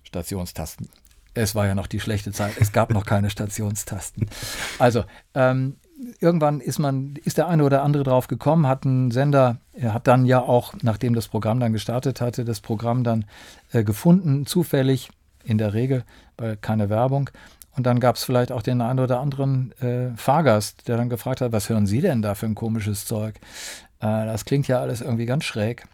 Stationstasten. 0.03 0.89
Es 1.33 1.53
war 1.53 1.67
ja 1.67 1.75
noch 1.75 1.87
die 1.87 1.99
schlechte 1.99 2.31
Zeit. 2.31 2.53
Es 2.59 2.71
gab 2.71 2.91
noch 2.91 3.05
keine 3.05 3.29
Stationstasten. 3.29 4.27
Also, 4.79 5.03
ähm, 5.35 5.77
irgendwann 6.19 6.59
ist 6.59 6.79
man, 6.79 7.15
ist 7.23 7.37
der 7.37 7.47
eine 7.47 7.63
oder 7.63 7.83
andere 7.83 8.03
drauf 8.03 8.27
gekommen, 8.27 8.67
hat 8.67 8.85
einen 8.85 9.11
Sender, 9.11 9.57
er 9.73 9.93
hat 9.93 10.07
dann 10.07 10.25
ja 10.25 10.41
auch, 10.41 10.73
nachdem 10.81 11.13
das 11.13 11.27
Programm 11.27 11.59
dann 11.59 11.73
gestartet 11.73 12.19
hatte, 12.19 12.43
das 12.43 12.59
Programm 12.59 13.03
dann 13.03 13.25
äh, 13.71 13.83
gefunden, 13.83 14.45
zufällig 14.45 15.09
in 15.47 15.57
der 15.57 15.73
Regel, 15.73 16.03
weil 16.37 16.57
keine 16.57 16.89
Werbung. 16.89 17.29
Und 17.75 17.85
dann 17.85 17.99
gab 17.99 18.15
es 18.15 18.23
vielleicht 18.23 18.51
auch 18.51 18.63
den 18.63 18.81
einen 18.81 18.99
oder 18.99 19.19
anderen 19.19 19.71
äh, 19.79 20.09
Fahrgast, 20.17 20.87
der 20.87 20.97
dann 20.97 21.09
gefragt 21.09 21.41
hat, 21.41 21.51
was 21.51 21.69
hören 21.69 21.85
Sie 21.85 22.01
denn 22.01 22.21
da 22.21 22.33
für 22.33 22.47
ein 22.47 22.55
komisches 22.55 23.05
Zeug? 23.05 23.35
Äh, 23.99 24.25
das 24.25 24.45
klingt 24.45 24.67
ja 24.67 24.79
alles 24.79 25.01
irgendwie 25.01 25.27
ganz 25.27 25.43
schräg. 25.43 25.85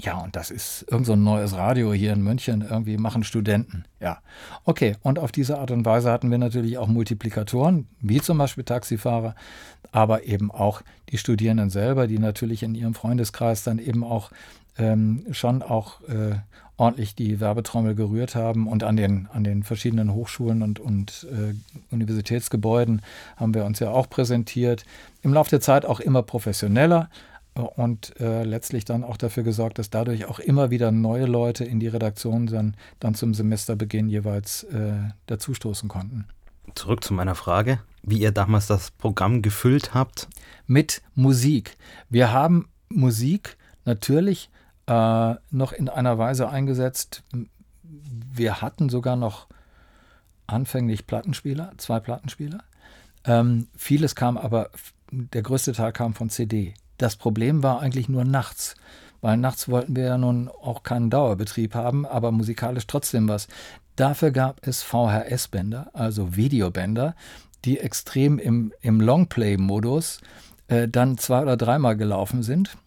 Ja, 0.00 0.18
und 0.18 0.36
das 0.36 0.50
ist 0.52 0.86
irgend 0.88 1.06
so 1.06 1.14
ein 1.14 1.24
neues 1.24 1.56
Radio 1.56 1.92
hier 1.92 2.12
in 2.12 2.22
München, 2.22 2.64
irgendwie 2.68 2.96
machen 2.98 3.24
Studenten. 3.24 3.84
Ja, 4.00 4.18
okay. 4.64 4.96
Und 5.02 5.18
auf 5.18 5.32
diese 5.32 5.58
Art 5.58 5.72
und 5.72 5.84
Weise 5.84 6.12
hatten 6.12 6.30
wir 6.30 6.38
natürlich 6.38 6.78
auch 6.78 6.86
Multiplikatoren, 6.86 7.88
wie 8.00 8.20
zum 8.20 8.38
Beispiel 8.38 8.62
Taxifahrer, 8.62 9.34
aber 9.90 10.22
eben 10.24 10.52
auch 10.52 10.82
die 11.10 11.18
Studierenden 11.18 11.70
selber, 11.70 12.06
die 12.06 12.20
natürlich 12.20 12.62
in 12.62 12.76
ihrem 12.76 12.94
Freundeskreis 12.94 13.64
dann 13.64 13.80
eben 13.80 14.04
auch 14.04 14.30
ähm, 14.78 15.26
schon 15.32 15.62
auch 15.62 16.00
äh, 16.02 16.36
ordentlich 16.78 17.14
die 17.14 17.40
Werbetrommel 17.40 17.94
gerührt 17.94 18.34
haben. 18.34 18.66
Und 18.66 18.84
an 18.84 18.96
den, 18.96 19.28
an 19.32 19.44
den 19.44 19.62
verschiedenen 19.62 20.14
Hochschulen 20.14 20.62
und, 20.62 20.80
und 20.80 21.26
äh, 21.30 21.54
Universitätsgebäuden 21.94 23.02
haben 23.36 23.52
wir 23.52 23.64
uns 23.64 23.80
ja 23.80 23.90
auch 23.90 24.08
präsentiert. 24.08 24.84
Im 25.22 25.34
Laufe 25.34 25.50
der 25.50 25.60
Zeit 25.60 25.84
auch 25.84 26.00
immer 26.00 26.22
professioneller 26.22 27.10
und 27.54 28.18
äh, 28.20 28.44
letztlich 28.44 28.84
dann 28.84 29.04
auch 29.04 29.16
dafür 29.16 29.42
gesorgt, 29.42 29.78
dass 29.78 29.90
dadurch 29.90 30.26
auch 30.26 30.38
immer 30.38 30.70
wieder 30.70 30.92
neue 30.92 31.26
Leute 31.26 31.64
in 31.64 31.80
die 31.80 31.88
Redaktion 31.88 32.46
dann, 32.46 32.76
dann 33.00 33.14
zum 33.14 33.34
Semesterbeginn 33.34 34.08
jeweils 34.08 34.62
äh, 34.64 34.92
dazustoßen 35.26 35.88
konnten. 35.88 36.26
Zurück 36.74 37.02
zu 37.02 37.14
meiner 37.14 37.34
Frage, 37.34 37.80
wie 38.02 38.18
ihr 38.18 38.30
damals 38.30 38.66
das 38.66 38.90
Programm 38.92 39.42
gefüllt 39.42 39.94
habt. 39.94 40.28
Mit 40.66 41.02
Musik. 41.14 41.76
Wir 42.08 42.32
haben 42.32 42.68
Musik 42.88 43.56
natürlich 43.84 44.50
äh, 44.88 45.34
noch 45.50 45.72
in 45.72 45.88
einer 45.88 46.18
Weise 46.18 46.48
eingesetzt. 46.48 47.22
Wir 47.82 48.62
hatten 48.62 48.88
sogar 48.88 49.16
noch 49.16 49.46
anfänglich 50.46 51.06
Plattenspieler, 51.06 51.72
zwei 51.76 52.00
Plattenspieler. 52.00 52.60
Ähm, 53.24 53.68
vieles 53.76 54.14
kam 54.14 54.38
aber, 54.38 54.70
der 55.10 55.42
größte 55.42 55.72
Teil 55.72 55.92
kam 55.92 56.14
von 56.14 56.30
CD. 56.30 56.74
Das 56.96 57.16
Problem 57.16 57.62
war 57.62 57.80
eigentlich 57.80 58.08
nur 58.08 58.24
nachts, 58.24 58.76
weil 59.20 59.36
nachts 59.36 59.68
wollten 59.68 59.94
wir 59.94 60.04
ja 60.04 60.18
nun 60.18 60.48
auch 60.48 60.82
keinen 60.82 61.10
Dauerbetrieb 61.10 61.74
haben, 61.74 62.06
aber 62.06 62.32
musikalisch 62.32 62.86
trotzdem 62.86 63.28
was. 63.28 63.46
Dafür 63.94 64.30
gab 64.30 64.66
es 64.66 64.82
VHS-Bänder, 64.82 65.90
also 65.92 66.34
Videobänder, 66.34 67.14
die 67.64 67.78
extrem 67.78 68.38
im, 68.38 68.72
im 68.80 69.00
Longplay-Modus 69.00 70.20
äh, 70.68 70.88
dann 70.88 71.18
zwei 71.18 71.42
oder 71.42 71.56
dreimal 71.56 71.96
gelaufen 71.96 72.42
sind 72.42 72.78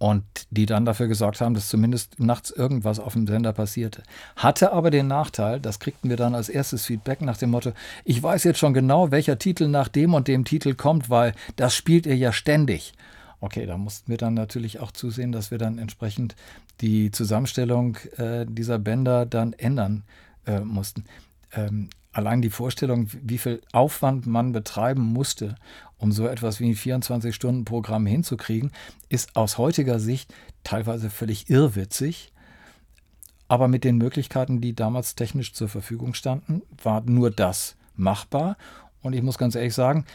und 0.00 0.24
die 0.48 0.64
dann 0.64 0.86
dafür 0.86 1.08
gesorgt 1.08 1.42
haben, 1.42 1.52
dass 1.52 1.68
zumindest 1.68 2.18
nachts 2.18 2.50
irgendwas 2.50 2.98
auf 2.98 3.12
dem 3.12 3.26
Sender 3.26 3.52
passierte. 3.52 4.02
Hatte 4.34 4.72
aber 4.72 4.90
den 4.90 5.06
Nachteil, 5.06 5.60
das 5.60 5.78
kriegten 5.78 6.08
wir 6.08 6.16
dann 6.16 6.34
als 6.34 6.48
erstes 6.48 6.86
Feedback 6.86 7.20
nach 7.20 7.36
dem 7.36 7.50
Motto, 7.50 7.72
ich 8.06 8.22
weiß 8.22 8.44
jetzt 8.44 8.58
schon 8.58 8.72
genau, 8.72 9.10
welcher 9.10 9.38
Titel 9.38 9.68
nach 9.68 9.88
dem 9.88 10.14
und 10.14 10.26
dem 10.26 10.46
Titel 10.46 10.74
kommt, 10.74 11.10
weil 11.10 11.34
das 11.56 11.76
spielt 11.76 12.06
ihr 12.06 12.16
ja 12.16 12.32
ständig. 12.32 12.94
Okay, 13.42 13.66
da 13.66 13.76
mussten 13.76 14.10
wir 14.10 14.16
dann 14.16 14.32
natürlich 14.32 14.80
auch 14.80 14.90
zusehen, 14.90 15.32
dass 15.32 15.50
wir 15.50 15.58
dann 15.58 15.76
entsprechend 15.76 16.34
die 16.80 17.10
Zusammenstellung 17.10 17.98
äh, 18.16 18.46
dieser 18.48 18.78
Bänder 18.78 19.26
dann 19.26 19.52
ändern 19.52 20.04
äh, 20.46 20.60
mussten. 20.60 21.04
Ähm, 21.52 21.90
allein 22.12 22.40
die 22.40 22.48
Vorstellung, 22.48 23.08
wie 23.22 23.38
viel 23.38 23.60
Aufwand 23.72 24.26
man 24.26 24.52
betreiben 24.52 25.02
musste, 25.02 25.56
um 26.00 26.12
so 26.12 26.26
etwas 26.26 26.60
wie 26.60 26.70
ein 26.70 26.74
24-Stunden-Programm 26.74 28.06
hinzukriegen, 28.06 28.72
ist 29.08 29.36
aus 29.36 29.58
heutiger 29.58 30.00
Sicht 30.00 30.34
teilweise 30.64 31.10
völlig 31.10 31.50
irrwitzig. 31.50 32.32
Aber 33.48 33.68
mit 33.68 33.84
den 33.84 33.96
Möglichkeiten, 33.98 34.60
die 34.60 34.74
damals 34.74 35.14
technisch 35.14 35.52
zur 35.52 35.68
Verfügung 35.68 36.14
standen, 36.14 36.62
war 36.82 37.02
nur 37.02 37.30
das 37.30 37.76
machbar. 37.96 38.56
Und 39.02 39.12
ich 39.12 39.22
muss 39.22 39.38
ganz 39.38 39.54
ehrlich 39.54 39.74
sagen, 39.74 40.06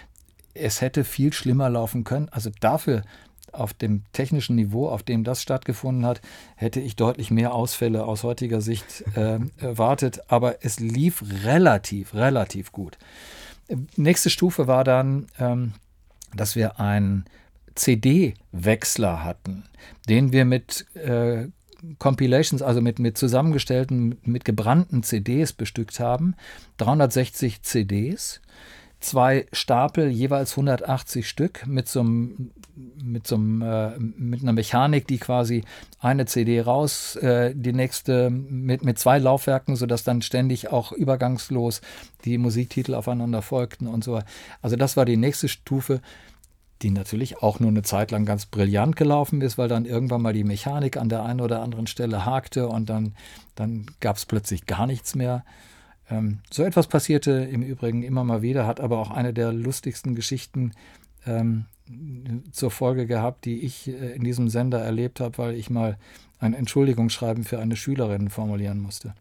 es 0.53 0.81
hätte 0.81 1.03
viel 1.03 1.33
schlimmer 1.33 1.69
laufen 1.69 2.03
können. 2.03 2.29
Also 2.29 2.49
dafür, 2.59 3.03
auf 3.51 3.73
dem 3.73 4.03
technischen 4.11 4.55
Niveau, 4.55 4.89
auf 4.89 5.03
dem 5.03 5.23
das 5.23 5.41
stattgefunden 5.41 6.05
hat, 6.05 6.21
hätte 6.55 6.79
ich 6.79 6.95
deutlich 6.95 7.29
mehr 7.29 7.53
Ausfälle 7.53 8.05
aus 8.05 8.23
heutiger 8.23 8.61
Sicht 8.61 9.03
äh, 9.15 9.39
erwartet. 9.57 10.21
Aber 10.29 10.63
es 10.63 10.79
lief 10.79 11.23
relativ, 11.43 12.13
relativ 12.13 12.71
gut. 12.71 12.97
Nächste 13.95 14.29
Stufe 14.29 14.67
war 14.67 14.83
dann, 14.83 15.27
ähm, 15.39 15.73
dass 16.33 16.55
wir 16.55 16.79
einen 16.79 17.25
CD-Wechsler 17.75 19.23
hatten, 19.23 19.63
den 20.07 20.31
wir 20.31 20.45
mit 20.45 20.85
äh, 20.95 21.47
Compilations, 21.99 22.61
also 22.61 22.81
mit, 22.81 22.99
mit 22.99 23.17
zusammengestellten, 23.17 24.17
mit 24.23 24.45
gebrannten 24.45 25.03
CDs 25.03 25.53
bestückt 25.53 25.99
haben. 25.99 26.35
360 26.77 27.61
CDs 27.61 28.41
zwei 29.05 29.45
Stapel, 29.53 30.09
jeweils 30.09 30.51
180 30.51 31.27
Stück, 31.27 31.65
mit 31.67 31.87
so 31.87 32.01
einem, 32.01 32.51
mit 32.75 33.27
so 33.27 33.35
einem, 33.35 33.61
äh, 33.61 33.97
mit 33.99 34.41
einer 34.41 34.53
Mechanik, 34.53 35.07
die 35.07 35.17
quasi 35.17 35.63
eine 35.99 36.25
CD 36.25 36.61
raus, 36.61 37.15
äh, 37.17 37.53
die 37.55 37.73
nächste 37.73 38.29
mit, 38.29 38.83
mit 38.83 38.99
zwei 38.99 39.19
Laufwerken, 39.19 39.75
sodass 39.75 40.03
dann 40.03 40.21
ständig 40.21 40.71
auch 40.71 40.91
übergangslos 40.91 41.81
die 42.25 42.37
Musiktitel 42.37 42.95
aufeinander 42.95 43.41
folgten 43.41 43.87
und 43.87 44.03
so. 44.03 44.19
Also 44.61 44.75
das 44.75 44.97
war 44.97 45.05
die 45.05 45.17
nächste 45.17 45.47
Stufe 45.47 46.01
die 46.81 46.91
natürlich 46.91 47.41
auch 47.41 47.59
nur 47.59 47.69
eine 47.69 47.83
Zeit 47.83 48.11
lang 48.11 48.25
ganz 48.25 48.45
brillant 48.45 48.95
gelaufen 48.95 49.41
ist, 49.41 49.57
weil 49.57 49.69
dann 49.69 49.85
irgendwann 49.85 50.21
mal 50.21 50.33
die 50.33 50.43
Mechanik 50.43 50.97
an 50.97 51.09
der 51.09 51.23
einen 51.23 51.41
oder 51.41 51.61
anderen 51.61 51.87
Stelle 51.87 52.25
hakte 52.25 52.67
und 52.67 52.89
dann, 52.89 53.15
dann 53.55 53.85
gab 54.01 54.17
es 54.17 54.25
plötzlich 54.25 54.65
gar 54.65 54.85
nichts 54.85 55.15
mehr. 55.15 55.45
Ähm, 56.09 56.39
so 56.51 56.63
etwas 56.63 56.87
passierte 56.87 57.31
im 57.31 57.61
Übrigen 57.61 58.03
immer 58.03 58.23
mal 58.23 58.41
wieder, 58.41 58.67
hat 58.67 58.79
aber 58.79 58.99
auch 58.99 59.11
eine 59.11 59.33
der 59.33 59.51
lustigsten 59.51 60.15
Geschichten 60.15 60.73
ähm, 61.25 61.65
zur 62.51 62.71
Folge 62.71 63.05
gehabt, 63.05 63.45
die 63.45 63.61
ich 63.61 63.87
äh, 63.87 64.13
in 64.13 64.23
diesem 64.23 64.49
Sender 64.49 64.79
erlebt 64.79 65.19
habe, 65.19 65.37
weil 65.37 65.55
ich 65.55 65.69
mal 65.69 65.97
ein 66.39 66.53
Entschuldigungsschreiben 66.53 67.43
für 67.43 67.59
eine 67.59 67.75
Schülerin 67.75 68.29
formulieren 68.29 68.79
musste. 68.79 69.13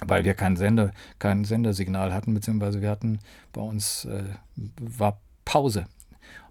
Weil 0.00 0.24
wir 0.24 0.34
kein, 0.34 0.56
Sender, 0.56 0.90
kein 1.18 1.44
Sendersignal 1.44 2.12
hatten, 2.12 2.34
beziehungsweise 2.34 2.82
wir 2.82 2.90
hatten 2.90 3.20
bei 3.52 3.60
uns 3.60 4.04
äh, 4.06 4.24
war 4.56 5.20
Pause. 5.44 5.86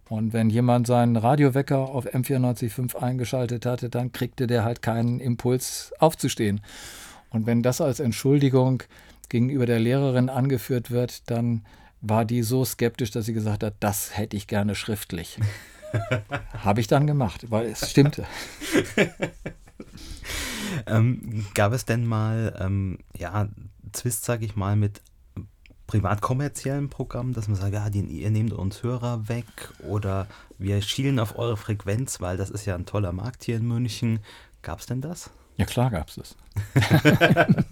Und 0.10 0.34
wenn 0.34 0.50
jemand 0.50 0.88
seinen 0.88 1.16
Radiowecker 1.16 1.78
auf 1.78 2.06
M94.5 2.06 2.96
eingeschaltet 2.96 3.66
hatte, 3.66 3.90
dann 3.90 4.12
kriegte 4.12 4.48
der 4.48 4.64
halt 4.64 4.82
keinen 4.82 5.20
Impuls 5.20 5.94
aufzustehen. 6.00 6.62
Und 7.30 7.48
wenn 7.48 7.64
das 7.64 7.82
als 7.82 8.00
Entschuldigung 8.00 8.84
gegenüber 9.34 9.66
der 9.66 9.80
Lehrerin 9.80 10.30
angeführt 10.30 10.92
wird, 10.92 11.30
dann 11.32 11.66
war 12.02 12.24
die 12.24 12.44
so 12.44 12.64
skeptisch, 12.64 13.10
dass 13.10 13.26
sie 13.26 13.34
gesagt 13.34 13.64
hat, 13.64 13.74
das 13.80 14.16
hätte 14.16 14.38
ich 14.38 14.46
gerne 14.46 14.76
schriftlich. 14.76 15.40
Habe 16.64 16.82
ich 16.82 16.88
dann 16.88 17.08
gemacht, 17.08 17.50
weil 17.50 17.66
es 17.66 17.90
stimmte. 17.90 18.26
ähm, 20.86 21.48
gab 21.56 21.74
es 21.74 21.86
denn 21.86 22.06
mal, 22.06 22.56
ähm, 22.60 23.00
ja, 23.18 23.48
Zwist, 23.92 24.24
sage 24.24 24.46
ich 24.46 24.56
mal, 24.56 24.76
mit 24.76 25.02
privat-kommerziellen 25.88 26.90
Programmen, 26.90 27.34
dass 27.34 27.48
man 27.48 27.58
sagt, 27.58 27.74
ja, 27.74 27.90
die, 27.90 28.02
ihr 28.02 28.30
nehmt 28.30 28.54
uns 28.54 28.84
Hörer 28.84 29.28
weg 29.30 29.46
oder 29.88 30.28
wir 30.60 30.80
schielen 30.84 31.20
auf 31.20 31.40
eure 31.40 31.58
Frequenz, 31.58 32.22
weil 32.22 32.38
das 32.38 32.52
ist 32.52 32.66
ja 32.66 32.76
ein 32.76 32.86
toller 32.86 33.14
Markt 33.14 33.46
hier 33.46 33.58
in 33.58 33.68
München. 33.68 34.20
Gab 34.62 34.80
es 34.80 34.86
denn 34.86 35.02
das? 35.02 35.32
Ja, 35.58 35.66
klar 35.66 35.90
gab 35.90 36.10
es 36.10 36.16
das. 36.16 36.36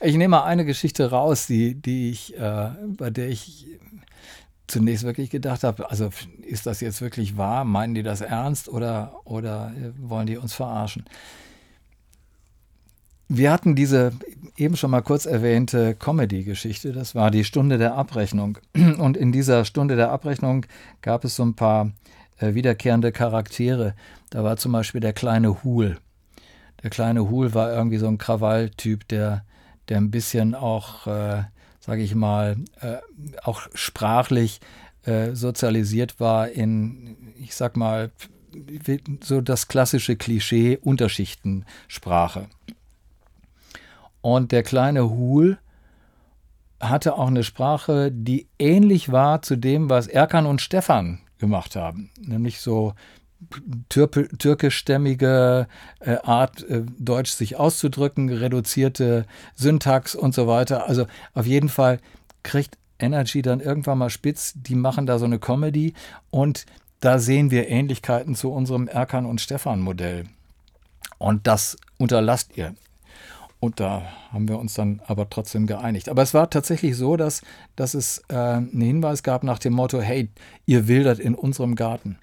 Ich 0.00 0.16
nehme 0.16 0.36
mal 0.36 0.44
eine 0.44 0.64
Geschichte 0.64 1.10
raus, 1.10 1.46
die, 1.46 1.74
die 1.74 2.10
ich, 2.10 2.36
äh, 2.38 2.70
bei 2.96 3.10
der 3.10 3.28
ich 3.28 3.66
zunächst 4.66 5.04
wirklich 5.04 5.30
gedacht 5.30 5.64
habe, 5.64 5.90
also 5.90 6.10
ist 6.42 6.66
das 6.66 6.80
jetzt 6.80 7.00
wirklich 7.00 7.36
wahr? 7.36 7.64
Meinen 7.64 7.94
die 7.94 8.02
das 8.02 8.20
ernst 8.20 8.68
oder, 8.68 9.20
oder 9.24 9.72
wollen 9.98 10.26
die 10.26 10.36
uns 10.36 10.54
verarschen? 10.54 11.04
Wir 13.28 13.50
hatten 13.52 13.74
diese 13.74 14.12
eben 14.56 14.76
schon 14.76 14.90
mal 14.90 15.02
kurz 15.02 15.26
erwähnte 15.26 15.94
Comedy-Geschichte, 15.94 16.92
das 16.92 17.14
war 17.14 17.30
die 17.30 17.44
Stunde 17.44 17.78
der 17.78 17.94
Abrechnung. 17.94 18.58
Und 18.98 19.16
in 19.16 19.32
dieser 19.32 19.64
Stunde 19.64 19.96
der 19.96 20.10
Abrechnung 20.10 20.66
gab 21.02 21.24
es 21.24 21.36
so 21.36 21.44
ein 21.44 21.54
paar 21.54 21.90
äh, 22.38 22.54
wiederkehrende 22.54 23.12
Charaktere. 23.12 23.94
Da 24.30 24.44
war 24.44 24.56
zum 24.56 24.72
Beispiel 24.72 25.00
der 25.00 25.12
kleine 25.12 25.64
Hul. 25.64 25.98
Der 26.82 26.90
kleine 26.90 27.28
Hul 27.28 27.54
war 27.54 27.72
irgendwie 27.72 27.98
so 27.98 28.06
ein 28.06 28.18
Krawalltyp, 28.18 29.08
der 29.08 29.44
der 29.88 29.98
ein 29.98 30.10
bisschen 30.10 30.54
auch, 30.54 31.06
äh, 31.06 31.44
sage 31.80 32.02
ich 32.02 32.14
mal, 32.14 32.56
äh, 32.80 32.96
auch 33.42 33.62
sprachlich 33.74 34.60
äh, 35.04 35.34
sozialisiert 35.34 36.18
war 36.20 36.48
in, 36.48 37.34
ich 37.38 37.54
sag 37.54 37.76
mal, 37.76 38.10
so 39.22 39.40
das 39.40 39.68
klassische 39.68 40.16
Klischee 40.16 40.78
Unterschichtensprache. 40.78 42.48
Und 44.20 44.50
der 44.52 44.62
kleine 44.62 45.10
Hul 45.10 45.58
hatte 46.80 47.14
auch 47.14 47.28
eine 47.28 47.44
Sprache, 47.44 48.10
die 48.12 48.48
ähnlich 48.58 49.12
war 49.12 49.42
zu 49.42 49.56
dem, 49.56 49.88
was 49.88 50.06
Erkan 50.06 50.46
und 50.46 50.60
Stefan 50.60 51.20
gemacht 51.38 51.76
haben. 51.76 52.10
Nämlich 52.20 52.60
so 52.60 52.94
türkischstämmige 53.88 55.68
äh, 56.00 56.16
Art, 56.22 56.62
äh, 56.64 56.82
Deutsch 56.98 57.32
sich 57.32 57.56
auszudrücken, 57.56 58.30
reduzierte 58.30 59.26
Syntax 59.54 60.14
und 60.14 60.34
so 60.34 60.46
weiter. 60.46 60.88
Also 60.88 61.06
auf 61.34 61.46
jeden 61.46 61.68
Fall 61.68 62.00
kriegt 62.42 62.78
Energy 62.98 63.42
dann 63.42 63.60
irgendwann 63.60 63.98
mal 63.98 64.10
spitz, 64.10 64.54
die 64.56 64.74
machen 64.74 65.06
da 65.06 65.18
so 65.18 65.26
eine 65.26 65.38
Comedy 65.38 65.94
und 66.30 66.64
da 67.00 67.18
sehen 67.18 67.50
wir 67.50 67.68
Ähnlichkeiten 67.68 68.34
zu 68.34 68.50
unserem 68.50 68.88
Erkan 68.88 69.26
und 69.26 69.40
Stefan 69.40 69.80
Modell. 69.80 70.24
Und 71.18 71.46
das 71.46 71.76
unterlasst 71.98 72.56
ihr. 72.56 72.74
Und 73.58 73.80
da 73.80 74.02
haben 74.32 74.48
wir 74.48 74.58
uns 74.58 74.74
dann 74.74 75.00
aber 75.06 75.30
trotzdem 75.30 75.66
geeinigt. 75.66 76.08
Aber 76.08 76.22
es 76.22 76.34
war 76.34 76.50
tatsächlich 76.50 76.96
so, 76.96 77.16
dass, 77.16 77.42
dass 77.74 77.94
es 77.94 78.22
äh, 78.28 78.34
einen 78.34 78.80
Hinweis 78.80 79.22
gab 79.22 79.44
nach 79.44 79.58
dem 79.58 79.72
Motto, 79.72 80.00
hey, 80.00 80.30
ihr 80.66 80.88
wildert 80.88 81.18
in 81.18 81.34
unserem 81.34 81.74
Garten. 81.74 82.18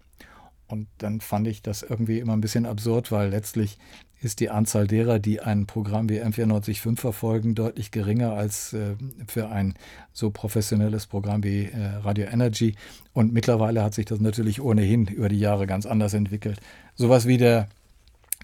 Und 0.74 0.88
dann 0.98 1.22
fand 1.22 1.48
ich 1.48 1.62
das 1.62 1.84
irgendwie 1.84 2.18
immer 2.18 2.34
ein 2.34 2.42
bisschen 2.42 2.66
absurd, 2.66 3.12
weil 3.12 3.30
letztlich 3.30 3.78
ist 4.24 4.40
die 4.40 4.50
Anzahl 4.50 4.88
derer, 4.88 5.20
die 5.20 5.40
ein 5.40 5.68
Programm 5.68 6.10
wie 6.10 6.20
M945 6.20 6.96
verfolgen, 6.96 7.54
deutlich 7.54 7.92
geringer 7.92 8.34
als 8.34 8.74
äh, 8.74 8.96
für 9.28 9.50
ein 9.50 9.76
so 10.14 10.32
professionelles 10.32 11.06
Programm 11.06 11.44
wie 11.44 11.66
äh, 11.66 11.86
Radio 12.04 12.26
Energy. 12.26 12.74
Und 13.14 13.34
mittlerweile 13.34 13.84
hat 13.84 13.94
sich 13.94 14.06
das 14.06 14.20
natürlich 14.20 14.62
ohnehin 14.62 15.06
über 15.06 15.30
die 15.30 15.38
Jahre 15.38 15.68
ganz 15.68 15.86
anders 15.86 16.16
entwickelt. 16.16 16.60
Sowas 16.96 17.28
wie 17.28 17.38
der, 17.38 17.68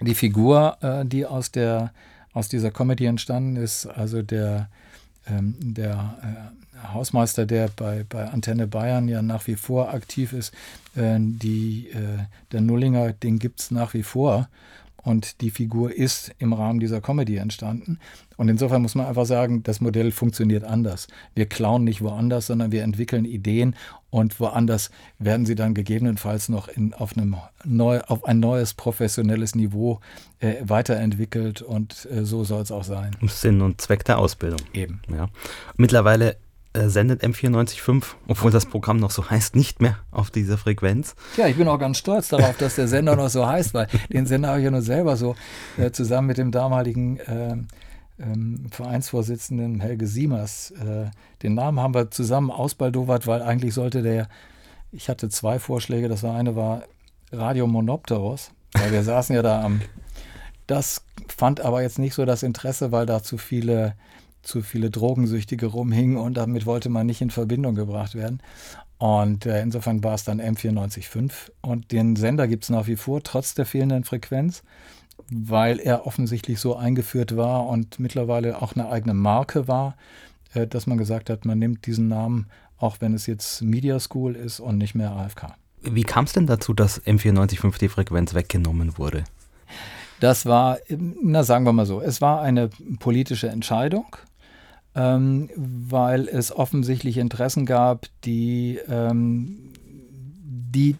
die 0.01 0.13
Figur, 0.13 0.77
äh, 0.81 1.05
die 1.05 1.25
aus, 1.25 1.51
der, 1.51 1.93
aus 2.31 2.47
dieser 2.47 2.69
Comedy 2.69 3.05
entstanden 3.05 3.55
ist, 3.55 3.87
also 3.87 4.21
der, 4.21 4.69
ähm, 5.25 5.55
der 5.59 6.53
äh, 6.68 6.68
Hausmeister, 6.93 7.45
der 7.45 7.69
bei, 7.75 8.05
bei 8.07 8.27
Antenne 8.27 8.67
Bayern 8.67 9.07
ja 9.07 9.21
nach 9.21 9.47
wie 9.47 9.55
vor 9.55 9.93
aktiv 9.93 10.33
ist, 10.33 10.53
äh, 10.95 11.17
die, 11.19 11.89
äh, 11.89 12.25
der 12.51 12.61
Nullinger, 12.61 13.13
den 13.13 13.39
gibt 13.39 13.59
es 13.59 13.71
nach 13.71 13.93
wie 13.93 14.03
vor. 14.03 14.47
Und 15.01 15.41
die 15.41 15.49
Figur 15.49 15.93
ist 15.95 16.33
im 16.39 16.53
Rahmen 16.53 16.79
dieser 16.79 17.01
Comedy 17.01 17.37
entstanden. 17.37 17.99
Und 18.37 18.49
insofern 18.49 18.81
muss 18.81 18.95
man 18.95 19.05
einfach 19.05 19.25
sagen, 19.25 19.63
das 19.63 19.81
Modell 19.81 20.11
funktioniert 20.11 20.63
anders. 20.63 21.07
Wir 21.35 21.45
klauen 21.45 21.83
nicht 21.83 22.01
woanders, 22.01 22.47
sondern 22.47 22.71
wir 22.71 22.83
entwickeln 22.83 23.25
Ideen 23.25 23.75
und 24.09 24.39
woanders 24.39 24.91
werden 25.17 25.45
sie 25.45 25.55
dann 25.55 25.73
gegebenenfalls 25.73 26.49
noch 26.49 26.67
in, 26.67 26.93
auf, 26.93 27.15
einem 27.15 27.37
neu, 27.63 28.01
auf 28.01 28.25
ein 28.25 28.39
neues 28.39 28.73
professionelles 28.73 29.55
Niveau 29.55 29.99
äh, 30.39 30.55
weiterentwickelt. 30.61 31.61
Und 31.61 32.07
äh, 32.11 32.25
so 32.25 32.43
soll 32.43 32.61
es 32.61 32.71
auch 32.71 32.83
sein. 32.83 33.15
Sinn 33.27 33.61
und 33.61 33.79
Zweck 33.81 34.03
der 34.05 34.17
Ausbildung. 34.17 34.59
Eben. 34.73 35.01
Ja. 35.09 35.29
Mittlerweile 35.77 36.37
sendet 36.75 37.23
M945, 37.23 38.03
obwohl 38.27 38.51
das 38.51 38.65
Programm 38.67 38.97
noch 38.97 39.11
so 39.11 39.29
heißt, 39.29 39.55
nicht 39.55 39.81
mehr 39.81 39.97
auf 40.11 40.29
dieser 40.29 40.57
Frequenz. 40.57 41.15
Ja, 41.35 41.47
ich 41.47 41.57
bin 41.57 41.67
auch 41.67 41.79
ganz 41.79 41.97
stolz 41.97 42.29
darauf, 42.29 42.57
dass 42.57 42.75
der 42.75 42.87
Sender 42.87 43.15
noch 43.15 43.29
so 43.29 43.47
heißt, 43.47 43.73
weil 43.73 43.87
den 44.09 44.27
Sender 44.27 44.49
habe 44.49 44.59
ich 44.59 44.65
ja 44.65 44.71
nur 44.71 44.83
selber 44.83 45.17
so 45.17 45.35
äh, 45.77 45.91
zusammen 45.91 46.27
mit 46.27 46.37
dem 46.37 46.51
damaligen 46.51 47.17
äh, 47.21 47.55
ähm, 48.19 48.67
Vereinsvorsitzenden 48.71 49.79
Helge 49.79 50.05
Siemers. 50.05 50.71
Äh, 50.71 51.09
den 51.41 51.55
Namen 51.55 51.79
haben 51.79 51.95
wir 51.95 52.11
zusammen 52.11 52.51
ausbaldowert, 52.51 53.25
weil 53.25 53.41
eigentlich 53.41 53.73
sollte 53.73 54.03
der, 54.03 54.27
ich 54.91 55.09
hatte 55.09 55.29
zwei 55.29 55.57
Vorschläge, 55.57 56.07
das 56.07 56.21
war 56.21 56.35
eine 56.35 56.55
war 56.55 56.83
Radio 57.31 57.65
Monopteros, 57.65 58.51
weil 58.73 58.91
wir 58.91 59.03
saßen 59.03 59.35
ja 59.35 59.41
da 59.41 59.63
am, 59.63 59.81
das 60.67 61.03
fand 61.35 61.61
aber 61.61 61.81
jetzt 61.81 61.97
nicht 61.97 62.13
so 62.13 62.25
das 62.25 62.43
Interesse, 62.43 62.91
weil 62.91 63.07
da 63.07 63.23
zu 63.23 63.39
viele 63.39 63.95
zu 64.41 64.61
viele 64.61 64.89
Drogensüchtige 64.89 65.67
rumhingen 65.67 66.17
und 66.17 66.35
damit 66.35 66.65
wollte 66.65 66.89
man 66.89 67.05
nicht 67.05 67.21
in 67.21 67.29
Verbindung 67.29 67.75
gebracht 67.75 68.15
werden. 68.15 68.41
Und 68.97 69.45
äh, 69.45 69.61
insofern 69.61 70.03
war 70.03 70.15
es 70.15 70.25
dann 70.25 70.41
M945 70.41 71.51
und 71.61 71.91
den 71.91 72.15
Sender 72.17 72.47
gibt 72.47 72.65
es 72.65 72.69
nach 72.69 72.87
wie 72.87 72.97
vor, 72.97 73.23
trotz 73.23 73.53
der 73.53 73.65
fehlenden 73.65 74.03
Frequenz, 74.03 74.61
weil 75.31 75.79
er 75.79 76.05
offensichtlich 76.05 76.59
so 76.59 76.75
eingeführt 76.75 77.37
war 77.37 77.67
und 77.67 77.99
mittlerweile 77.99 78.61
auch 78.61 78.73
eine 78.73 78.89
eigene 78.89 79.13
Marke 79.13 79.67
war, 79.67 79.95
äh, 80.53 80.67
dass 80.67 80.85
man 80.85 80.97
gesagt 80.97 81.29
hat, 81.29 81.45
man 81.45 81.59
nimmt 81.59 81.85
diesen 81.85 82.09
Namen, 82.09 82.47
auch 82.77 82.97
wenn 82.99 83.13
es 83.13 83.25
jetzt 83.25 83.61
Media 83.61 83.99
School 83.99 84.35
ist 84.35 84.59
und 84.59 84.77
nicht 84.77 84.95
mehr 84.95 85.11
AFK. 85.11 85.53
Wie 85.81 86.03
kam 86.03 86.25
es 86.25 86.33
denn 86.33 86.45
dazu, 86.45 86.73
dass 86.73 87.01
M945 87.03 87.79
die 87.79 87.89
Frequenz 87.89 88.33
weggenommen 88.33 88.97
wurde? 88.97 89.23
Das 90.19 90.45
war, 90.45 90.79
na 90.89 91.43
sagen 91.43 91.63
wir 91.63 91.71
mal 91.71 91.85
so, 91.85 92.01
es 92.01 92.19
war 92.19 92.41
eine 92.41 92.69
politische 92.99 93.47
Entscheidung 93.47 94.17
ähm, 94.95 95.49
weil 95.55 96.27
es 96.27 96.55
offensichtlich 96.55 97.17
Interessen 97.17 97.65
gab, 97.65 98.07
die 98.23 98.79
ähm, 98.87 99.73
die 100.71 100.95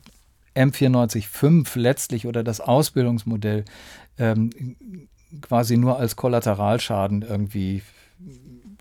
M945 0.55 1.79
letztlich 1.79 2.27
oder 2.27 2.43
das 2.43 2.59
Ausbildungsmodell 2.59 3.65
ähm, 4.17 4.49
quasi 5.41 5.77
nur 5.77 5.97
als 5.97 6.15
Kollateralschaden 6.15 7.21
irgendwie 7.21 7.81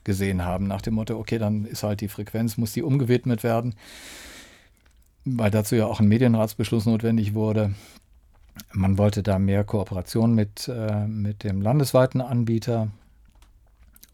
gesehen 0.04 0.44
haben, 0.44 0.66
nach 0.66 0.80
dem 0.80 0.94
Motto, 0.94 1.18
okay, 1.18 1.38
dann 1.38 1.66
ist 1.66 1.82
halt 1.82 2.00
die 2.00 2.08
Frequenz, 2.08 2.56
muss 2.56 2.72
die 2.72 2.82
umgewidmet 2.82 3.42
werden, 3.42 3.74
weil 5.24 5.50
dazu 5.50 5.76
ja 5.76 5.86
auch 5.86 6.00
ein 6.00 6.08
Medienratsbeschluss 6.08 6.86
notwendig 6.86 7.34
wurde. 7.34 7.74
Man 8.72 8.98
wollte 8.98 9.22
da 9.22 9.38
mehr 9.38 9.64
Kooperation 9.64 10.34
mit, 10.34 10.68
äh, 10.68 11.06
mit 11.06 11.44
dem 11.44 11.60
landesweiten 11.60 12.20
Anbieter 12.20 12.88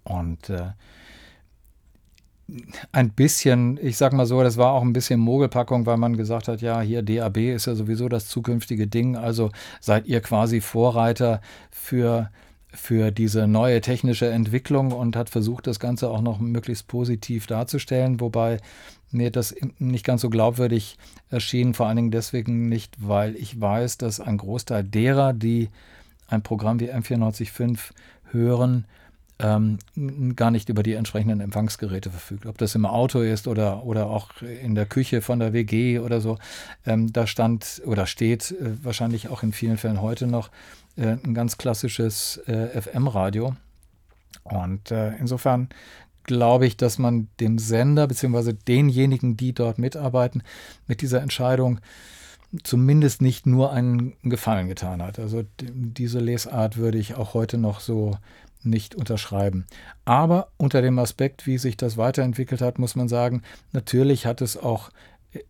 und 0.05 0.51
äh, 0.51 0.71
ein 2.93 3.11
bisschen, 3.11 3.79
ich 3.83 3.97
sag 3.97 4.13
mal 4.13 4.27
so, 4.27 4.43
das 4.43 4.57
war 4.57 4.73
auch 4.73 4.83
ein 4.83 4.93
bisschen 4.93 5.19
Mogelpackung, 5.21 5.87
weil 5.87 5.97
man 5.97 6.17
gesagt 6.17 6.49
hat, 6.49 6.61
ja, 6.61 6.81
hier 6.81 7.03
DAB 7.03 7.39
ist 7.39 7.67
ja 7.67 7.75
sowieso 7.75 8.09
das 8.09 8.29
zukünftige 8.29 8.87
Ding, 8.87 9.17
also 9.17 9.51
seid 9.81 10.07
ihr 10.07 10.21
quasi 10.21 10.61
Vorreiter 10.61 11.41
für, 11.71 12.31
für 12.69 13.11
diese 13.11 13.47
neue 13.47 13.81
technische 13.81 14.29
Entwicklung 14.29 14.93
und 14.93 15.17
hat 15.17 15.31
versucht, 15.31 15.67
das 15.67 15.81
Ganze 15.81 16.11
auch 16.11 16.21
noch 16.21 16.39
möglichst 16.39 16.87
positiv 16.87 17.47
darzustellen, 17.47 18.21
wobei 18.21 18.59
mir 19.11 19.31
das 19.31 19.55
nicht 19.79 20.05
ganz 20.05 20.21
so 20.21 20.29
glaubwürdig 20.29 20.99
erschien, 21.31 21.73
vor 21.73 21.87
allen 21.87 21.97
Dingen 21.97 22.11
deswegen 22.11 22.69
nicht, 22.69 22.97
weil 22.99 23.37
ich 23.37 23.59
weiß, 23.59 23.97
dass 23.97 24.21
ein 24.21 24.37
Großteil 24.37 24.85
derer, 24.85 25.33
die 25.33 25.71
ein 26.29 26.43
Programm 26.43 26.81
wie 26.81 26.91
M945 26.91 27.79
hören, 28.33 28.87
ähm, 29.39 29.79
gar 30.37 30.51
nicht 30.51 30.69
über 30.69 30.83
die 30.83 30.95
entsprechenden 30.95 31.41
Empfangsgeräte 31.41 32.11
verfügt. 32.11 32.47
Ob 32.47 32.59
das 32.59 32.75
im 32.75 32.87
Auto 32.87 33.21
ist 33.21 33.49
oder, 33.49 33.85
oder 33.85 34.07
auch 34.07 34.31
in 34.43 34.75
der 34.75 34.87
Küche 34.87 35.23
von 35.23 35.41
der 35.41 35.53
WG 35.53 35.99
oder 35.99 36.21
so. 36.21 36.39
Ähm, 36.87 37.13
da 37.13 37.27
stand 37.27 37.83
oder 37.85 38.07
steht 38.07 38.53
äh, 38.53 38.85
wahrscheinlich 38.85 39.29
auch 39.29 39.43
in 39.43 39.53
vielen 39.53 39.77
Fällen 39.77 40.01
heute 40.01 40.27
noch 40.27 40.51
äh, 40.97 41.17
ein 41.25 41.35
ganz 41.35 41.59
klassisches 41.59 42.39
äh, 42.47 42.81
FM-Radio. 42.81 43.57
Und 44.45 44.91
äh, 44.91 45.17
insofern 45.17 45.69
glaube 46.25 46.67
ich, 46.67 46.77
dass 46.77 46.99
man 46.99 47.29
dem 47.41 47.59
Sender 47.59 48.07
bzw. 48.07 48.53
denjenigen, 48.53 49.37
die 49.37 49.53
dort 49.53 49.79
mitarbeiten, 49.79 50.43
mit 50.87 51.03
dieser 51.03 51.21
Entscheidung 51.23 51.81
zumindest 52.63 53.23
nicht 53.23 53.47
nur 53.47 53.73
einen 53.73 54.15
Gefallen 54.23 54.69
getan 54.69 55.03
hat. 55.03 55.19
Also 55.19 55.45
diese 55.61 56.21
Lesart 56.21 56.77
würde 56.77 56.99
ich 56.99 57.17
auch 57.17 57.35
heute 57.35 57.59
noch 57.59 57.81
so 57.81 58.17
nicht 58.63 58.95
unterschreiben. 58.95 59.67
Aber 60.05 60.49
unter 60.57 60.81
dem 60.81 60.99
Aspekt, 60.99 61.47
wie 61.47 61.59
sich 61.59 61.77
das 61.77 61.97
weiterentwickelt 61.97 62.61
hat, 62.61 62.79
muss 62.79 62.97
man 62.97 63.09
sagen, 63.09 63.43
natürlich 63.73 64.27
hat 64.27 64.41
es 64.41 64.57
auch 64.57 64.91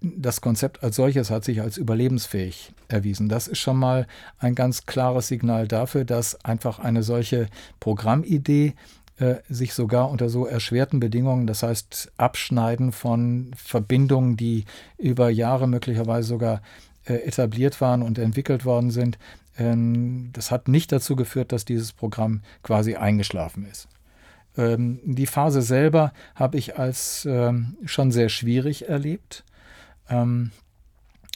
das 0.01 0.41
Konzept 0.41 0.83
als 0.83 0.97
solches 0.97 1.31
hat 1.31 1.45
sich 1.45 1.61
als 1.61 1.77
überlebensfähig 1.77 2.73
erwiesen. 2.89 3.29
Das 3.29 3.49
ist 3.49 3.59
schon 3.59 3.77
mal 3.77 4.07
ein 4.39 4.55
ganz 4.55 4.87
klares 4.87 5.29
Signal 5.29 5.69
dafür, 5.69 6.05
dass 6.05 6.43
einfach 6.45 6.79
eine 6.79 7.03
solche 7.03 7.49
Programmidee 7.81 8.75
äh, 9.19 9.37
sich 9.49 9.75
sogar 9.75 10.11
unter 10.11 10.29
so 10.29 10.47
erschwerten 10.47 11.01
Bedingungen, 11.01 11.47
das 11.47 11.63
heißt 11.63 12.13
Abschneiden 12.17 12.93
von 12.93 13.51
Verbindungen, 13.57 14.37
die 14.37 14.65
über 14.99 15.29
Jahre 15.29 15.69
möglicherweise 15.69 16.29
sogar 16.29 16.57
äh, 16.57 16.61
etabliert 17.13 17.81
waren 17.81 18.03
und 18.03 18.19
entwickelt 18.19 18.65
worden 18.65 18.91
sind, 18.91 19.19
ähm, 19.59 20.31
das 20.33 20.51
hat 20.51 20.69
nicht 20.69 20.93
dazu 20.93 21.17
geführt, 21.17 21.53
dass 21.53 21.65
dieses 21.65 21.93
Programm 21.93 22.43
quasi 22.63 22.97
eingeschlafen 22.97 23.67
ist. 23.67 23.89
Ähm, 24.57 25.01
die 25.05 25.27
Phase 25.27 25.63
selber 25.63 26.13
habe 26.35 26.59
ich 26.59 26.79
als 26.79 27.27
ähm, 27.29 27.77
schon 27.85 28.13
sehr 28.13 28.29
schwierig 28.29 28.89
erlebt. 28.89 29.45
Im 30.07 30.51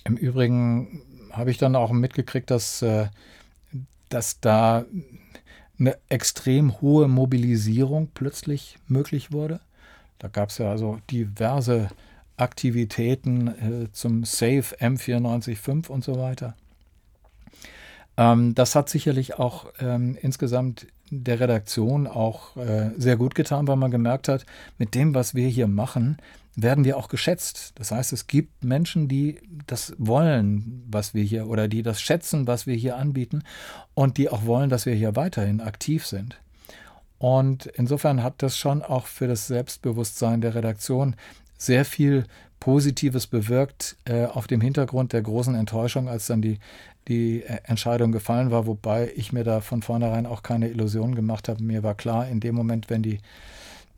Übrigen 0.04 1.02
habe 1.32 1.50
ich 1.50 1.56
dann 1.56 1.74
auch 1.74 1.90
mitgekriegt, 1.90 2.50
dass, 2.50 2.82
äh, 2.82 3.06
dass 4.10 4.40
da 4.40 4.84
eine 5.78 5.96
extrem 6.10 6.80
hohe 6.82 7.08
Mobilisierung 7.08 8.10
plötzlich 8.12 8.76
möglich 8.88 9.32
wurde. 9.32 9.60
Da 10.18 10.28
gab 10.28 10.50
es 10.50 10.58
ja 10.58 10.70
also 10.70 10.98
diverse 11.10 11.88
Aktivitäten 12.40 13.48
äh, 13.48 13.92
zum 13.92 14.24
Safe 14.24 14.76
M945 14.80 15.88
und 15.88 16.04
so 16.04 16.18
weiter. 16.18 16.56
Ähm, 18.16 18.54
das 18.54 18.74
hat 18.74 18.88
sicherlich 18.88 19.38
auch 19.38 19.66
ähm, 19.80 20.18
insgesamt 20.20 20.86
der 21.10 21.40
Redaktion 21.40 22.06
auch 22.06 22.56
äh, 22.56 22.90
sehr 22.96 23.16
gut 23.16 23.34
getan, 23.34 23.66
weil 23.66 23.76
man 23.76 23.90
gemerkt 23.90 24.28
hat, 24.28 24.44
mit 24.76 24.94
dem, 24.94 25.14
was 25.14 25.34
wir 25.34 25.48
hier 25.48 25.68
machen, 25.68 26.18
werden 26.54 26.84
wir 26.84 26.96
auch 26.96 27.08
geschätzt. 27.08 27.72
Das 27.76 27.92
heißt, 27.92 28.12
es 28.12 28.26
gibt 28.26 28.64
Menschen, 28.64 29.08
die 29.08 29.38
das 29.66 29.94
wollen, 29.96 30.82
was 30.90 31.14
wir 31.14 31.22
hier, 31.22 31.46
oder 31.48 31.68
die 31.68 31.82
das 31.82 32.02
schätzen, 32.02 32.46
was 32.46 32.66
wir 32.66 32.74
hier 32.74 32.96
anbieten 32.96 33.44
und 33.94 34.16
die 34.16 34.28
auch 34.28 34.44
wollen, 34.44 34.68
dass 34.68 34.84
wir 34.84 34.94
hier 34.94 35.14
weiterhin 35.14 35.60
aktiv 35.60 36.04
sind. 36.04 36.40
Und 37.18 37.66
insofern 37.66 38.22
hat 38.22 38.42
das 38.42 38.56
schon 38.56 38.82
auch 38.82 39.06
für 39.06 39.28
das 39.28 39.46
Selbstbewusstsein 39.46 40.40
der 40.40 40.54
Redaktion 40.54 41.16
sehr 41.58 41.84
viel 41.84 42.24
Positives 42.60 43.26
bewirkt 43.26 43.96
äh, 44.04 44.24
auf 44.24 44.46
dem 44.46 44.60
Hintergrund 44.60 45.12
der 45.12 45.22
großen 45.22 45.54
Enttäuschung, 45.54 46.08
als 46.08 46.26
dann 46.26 46.42
die, 46.42 46.58
die 47.06 47.42
äh, 47.42 47.58
Entscheidung 47.64 48.12
gefallen 48.12 48.50
war, 48.50 48.66
wobei 48.66 49.12
ich 49.14 49.32
mir 49.32 49.44
da 49.44 49.60
von 49.60 49.82
vornherein 49.82 50.26
auch 50.26 50.42
keine 50.42 50.68
Illusionen 50.68 51.14
gemacht 51.14 51.48
habe. 51.48 51.62
Mir 51.62 51.82
war 51.82 51.94
klar, 51.94 52.26
in 52.26 52.40
dem 52.40 52.54
Moment, 52.54 52.90
wenn 52.90 53.02
die, 53.02 53.20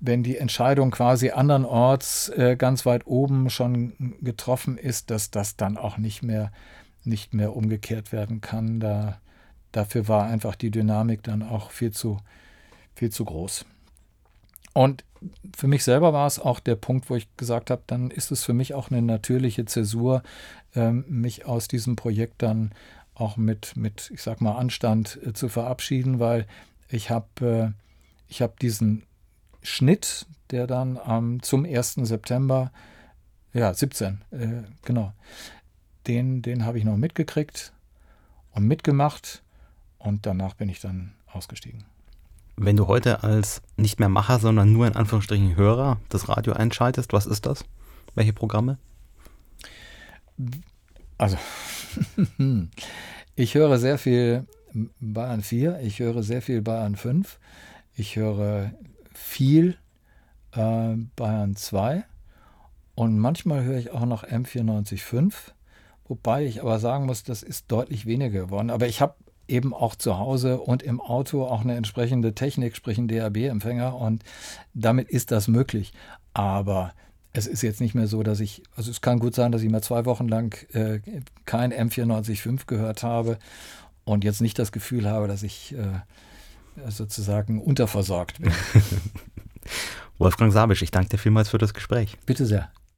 wenn 0.01 0.23
die 0.23 0.37
Entscheidung 0.37 0.91
quasi 0.91 1.31
andernorts 1.31 2.29
äh, 2.31 2.57
ganz 2.57 2.85
weit 2.87 3.07
oben 3.07 3.51
schon 3.51 4.17
getroffen 4.21 4.77
ist, 4.77 5.11
dass 5.11 5.31
das 5.31 5.57
dann 5.57 5.77
auch 5.77 5.97
nicht 5.97 6.23
mehr, 6.23 6.53
nicht 7.05 7.33
mehr 7.33 7.57
umgekehrt 7.57 8.13
werden 8.13 8.41
kann. 8.41 8.81
Da, 8.81 9.21
dafür 9.73 10.07
war 10.09 10.27
einfach 10.27 10.55
die 10.55 10.71
Dynamik 10.71 11.23
dann 11.23 11.43
auch 11.43 11.71
viel 11.71 11.93
zu, 11.93 12.19
viel 12.95 13.11
zu 13.11 13.25
groß. 13.25 13.65
Und 14.75 15.05
für 15.57 15.67
mich 15.67 15.85
selber 15.85 16.13
war 16.13 16.27
es 16.27 16.39
auch 16.39 16.61
der 16.61 16.77
Punkt, 16.77 17.11
wo 17.11 17.17
ich 17.17 17.29
gesagt 17.37 17.71
habe, 17.71 17.83
dann 17.87 18.11
ist 18.11 18.31
es 18.31 18.45
für 18.45 18.53
mich 18.53 18.75
auch 18.75 18.91
eine 18.91 19.03
natürliche 19.03 19.65
Zäsur, 19.65 20.23
ähm, 20.75 21.05
mich 21.09 21.47
aus 21.47 21.69
diesem 21.69 21.97
Projekt 21.97 22.43
dann 22.43 22.73
auch 23.15 23.37
mit, 23.37 23.77
mit 23.77 24.11
ich 24.13 24.23
sag 24.23 24.41
mal, 24.41 24.57
Anstand 24.57 25.19
äh, 25.25 25.33
zu 25.33 25.49
verabschieden, 25.49 26.19
weil 26.19 26.47
ich 26.89 27.11
habe 27.11 27.75
äh, 27.75 27.81
ich 28.29 28.43
hab 28.43 28.59
diesen 28.61 29.03
Schnitt, 29.63 30.27
der 30.51 30.67
dann 30.67 30.99
ähm, 31.07 31.43
zum 31.43 31.65
1. 31.65 31.95
September, 31.95 32.73
ja, 33.53 33.75
17, 33.75 34.21
äh, 34.31 34.63
genau, 34.85 35.13
den, 36.07 36.41
den 36.43 36.65
habe 36.65 36.79
ich 36.79 36.85
noch 36.85 36.97
mitgekriegt 36.97 37.73
und 38.53 38.67
mitgemacht 38.67 39.43
und 39.99 40.25
danach 40.25 40.55
bin 40.55 40.69
ich 40.69 40.81
dann 40.81 41.13
ausgestiegen. 41.27 41.85
Wenn 42.63 42.77
du 42.77 42.89
heute 42.89 43.23
als 43.23 43.63
nicht 43.79 44.01
mehr 44.01 44.11
Macher, 44.11 44.39
sondern 44.39 44.71
nur 44.71 44.87
in 44.87 44.95
Anführungsstrichen 44.95 45.57
Hörer 45.57 45.99
das 46.11 46.29
Radio 46.29 46.53
einschaltest, 46.53 47.15
was 47.15 47.25
ist 47.25 47.47
das? 47.47 47.65
Welche 48.15 48.35
Programme? 48.35 48.77
Also, 51.17 51.39
ich 53.35 53.55
höre 53.55 53.79
sehr 53.79 53.97
viel 53.97 54.47
Bayern 55.01 55.41
4, 55.41 55.81
ich 55.81 56.01
höre 56.01 56.23
sehr 56.23 56.43
viel 56.43 56.61
Bayern 56.61 56.97
5, 56.97 57.39
ich 57.97 58.17
höre 58.17 58.73
viel 59.15 59.79
äh, 60.53 60.97
Bayern 61.17 61.57
2 61.57 62.05
und 62.95 63.19
manchmal 63.19 63.65
höre 63.65 63.79
ich 63.79 63.91
auch 63.91 64.05
noch 64.05 64.23
M945, 64.23 65.33
wobei 66.09 66.45
ich 66.45 66.61
aber 66.61 66.79
sagen 66.79 67.07
muss, 67.07 67.23
das 67.23 67.43
ist 67.43 67.73
deutlich 67.73 68.05
weniger 68.05 68.43
geworden. 68.43 68.69
Aber 68.69 68.87
ich 68.87 69.01
habe 69.01 69.15
eben 69.51 69.75
auch 69.75 69.95
zu 69.95 70.19
Hause 70.19 70.61
und 70.61 70.83
im 70.83 71.01
Auto 71.01 71.45
auch 71.45 71.63
eine 71.63 71.77
entsprechende 71.77 72.35
Technik, 72.35 72.77
sprich 72.77 72.99
ein 72.99 73.09
DAB-Empfänger 73.09 73.97
und 73.97 74.23
damit 74.75 75.09
ist 75.11 75.31
das 75.31 75.49
möglich. 75.49 75.93
Aber 76.33 76.93
es 77.33 77.47
ist 77.47 77.63
jetzt 77.63 77.81
nicht 77.81 77.95
mehr 77.95 78.07
so, 78.07 78.23
dass 78.23 78.41
ich, 78.41 78.63
also 78.75 78.91
es 78.91 79.01
kann 79.01 79.19
gut 79.19 79.35
sein, 79.35 79.53
dass 79.53 79.63
ich 79.63 79.71
mal 79.71 79.83
zwei 79.83 80.05
Wochen 80.05 80.29
lang 80.29 80.57
äh, 80.73 81.01
kein 81.45 81.73
M945 81.73 82.67
gehört 82.67 83.03
habe 83.03 83.39
und 84.05 84.25
jetzt 84.25 84.41
nicht 84.41 84.59
das 84.59 84.73
Gefühl 84.73 85.09
habe, 85.09 85.29
dass 85.29 85.43
ich 85.43 85.75
äh, 85.75 86.91
sozusagen 86.91 87.61
unterversorgt 87.61 88.41
bin. 88.41 88.53
Wolfgang 90.19 90.53
Sabisch, 90.53 90.83
ich 90.83 90.91
danke 90.91 91.11
dir 91.11 91.19
vielmals 91.19 91.49
für 91.49 91.59
das 91.59 91.75
Gespräch. 91.75 92.17
Bitte 92.27 92.47
sehr. 92.47 92.71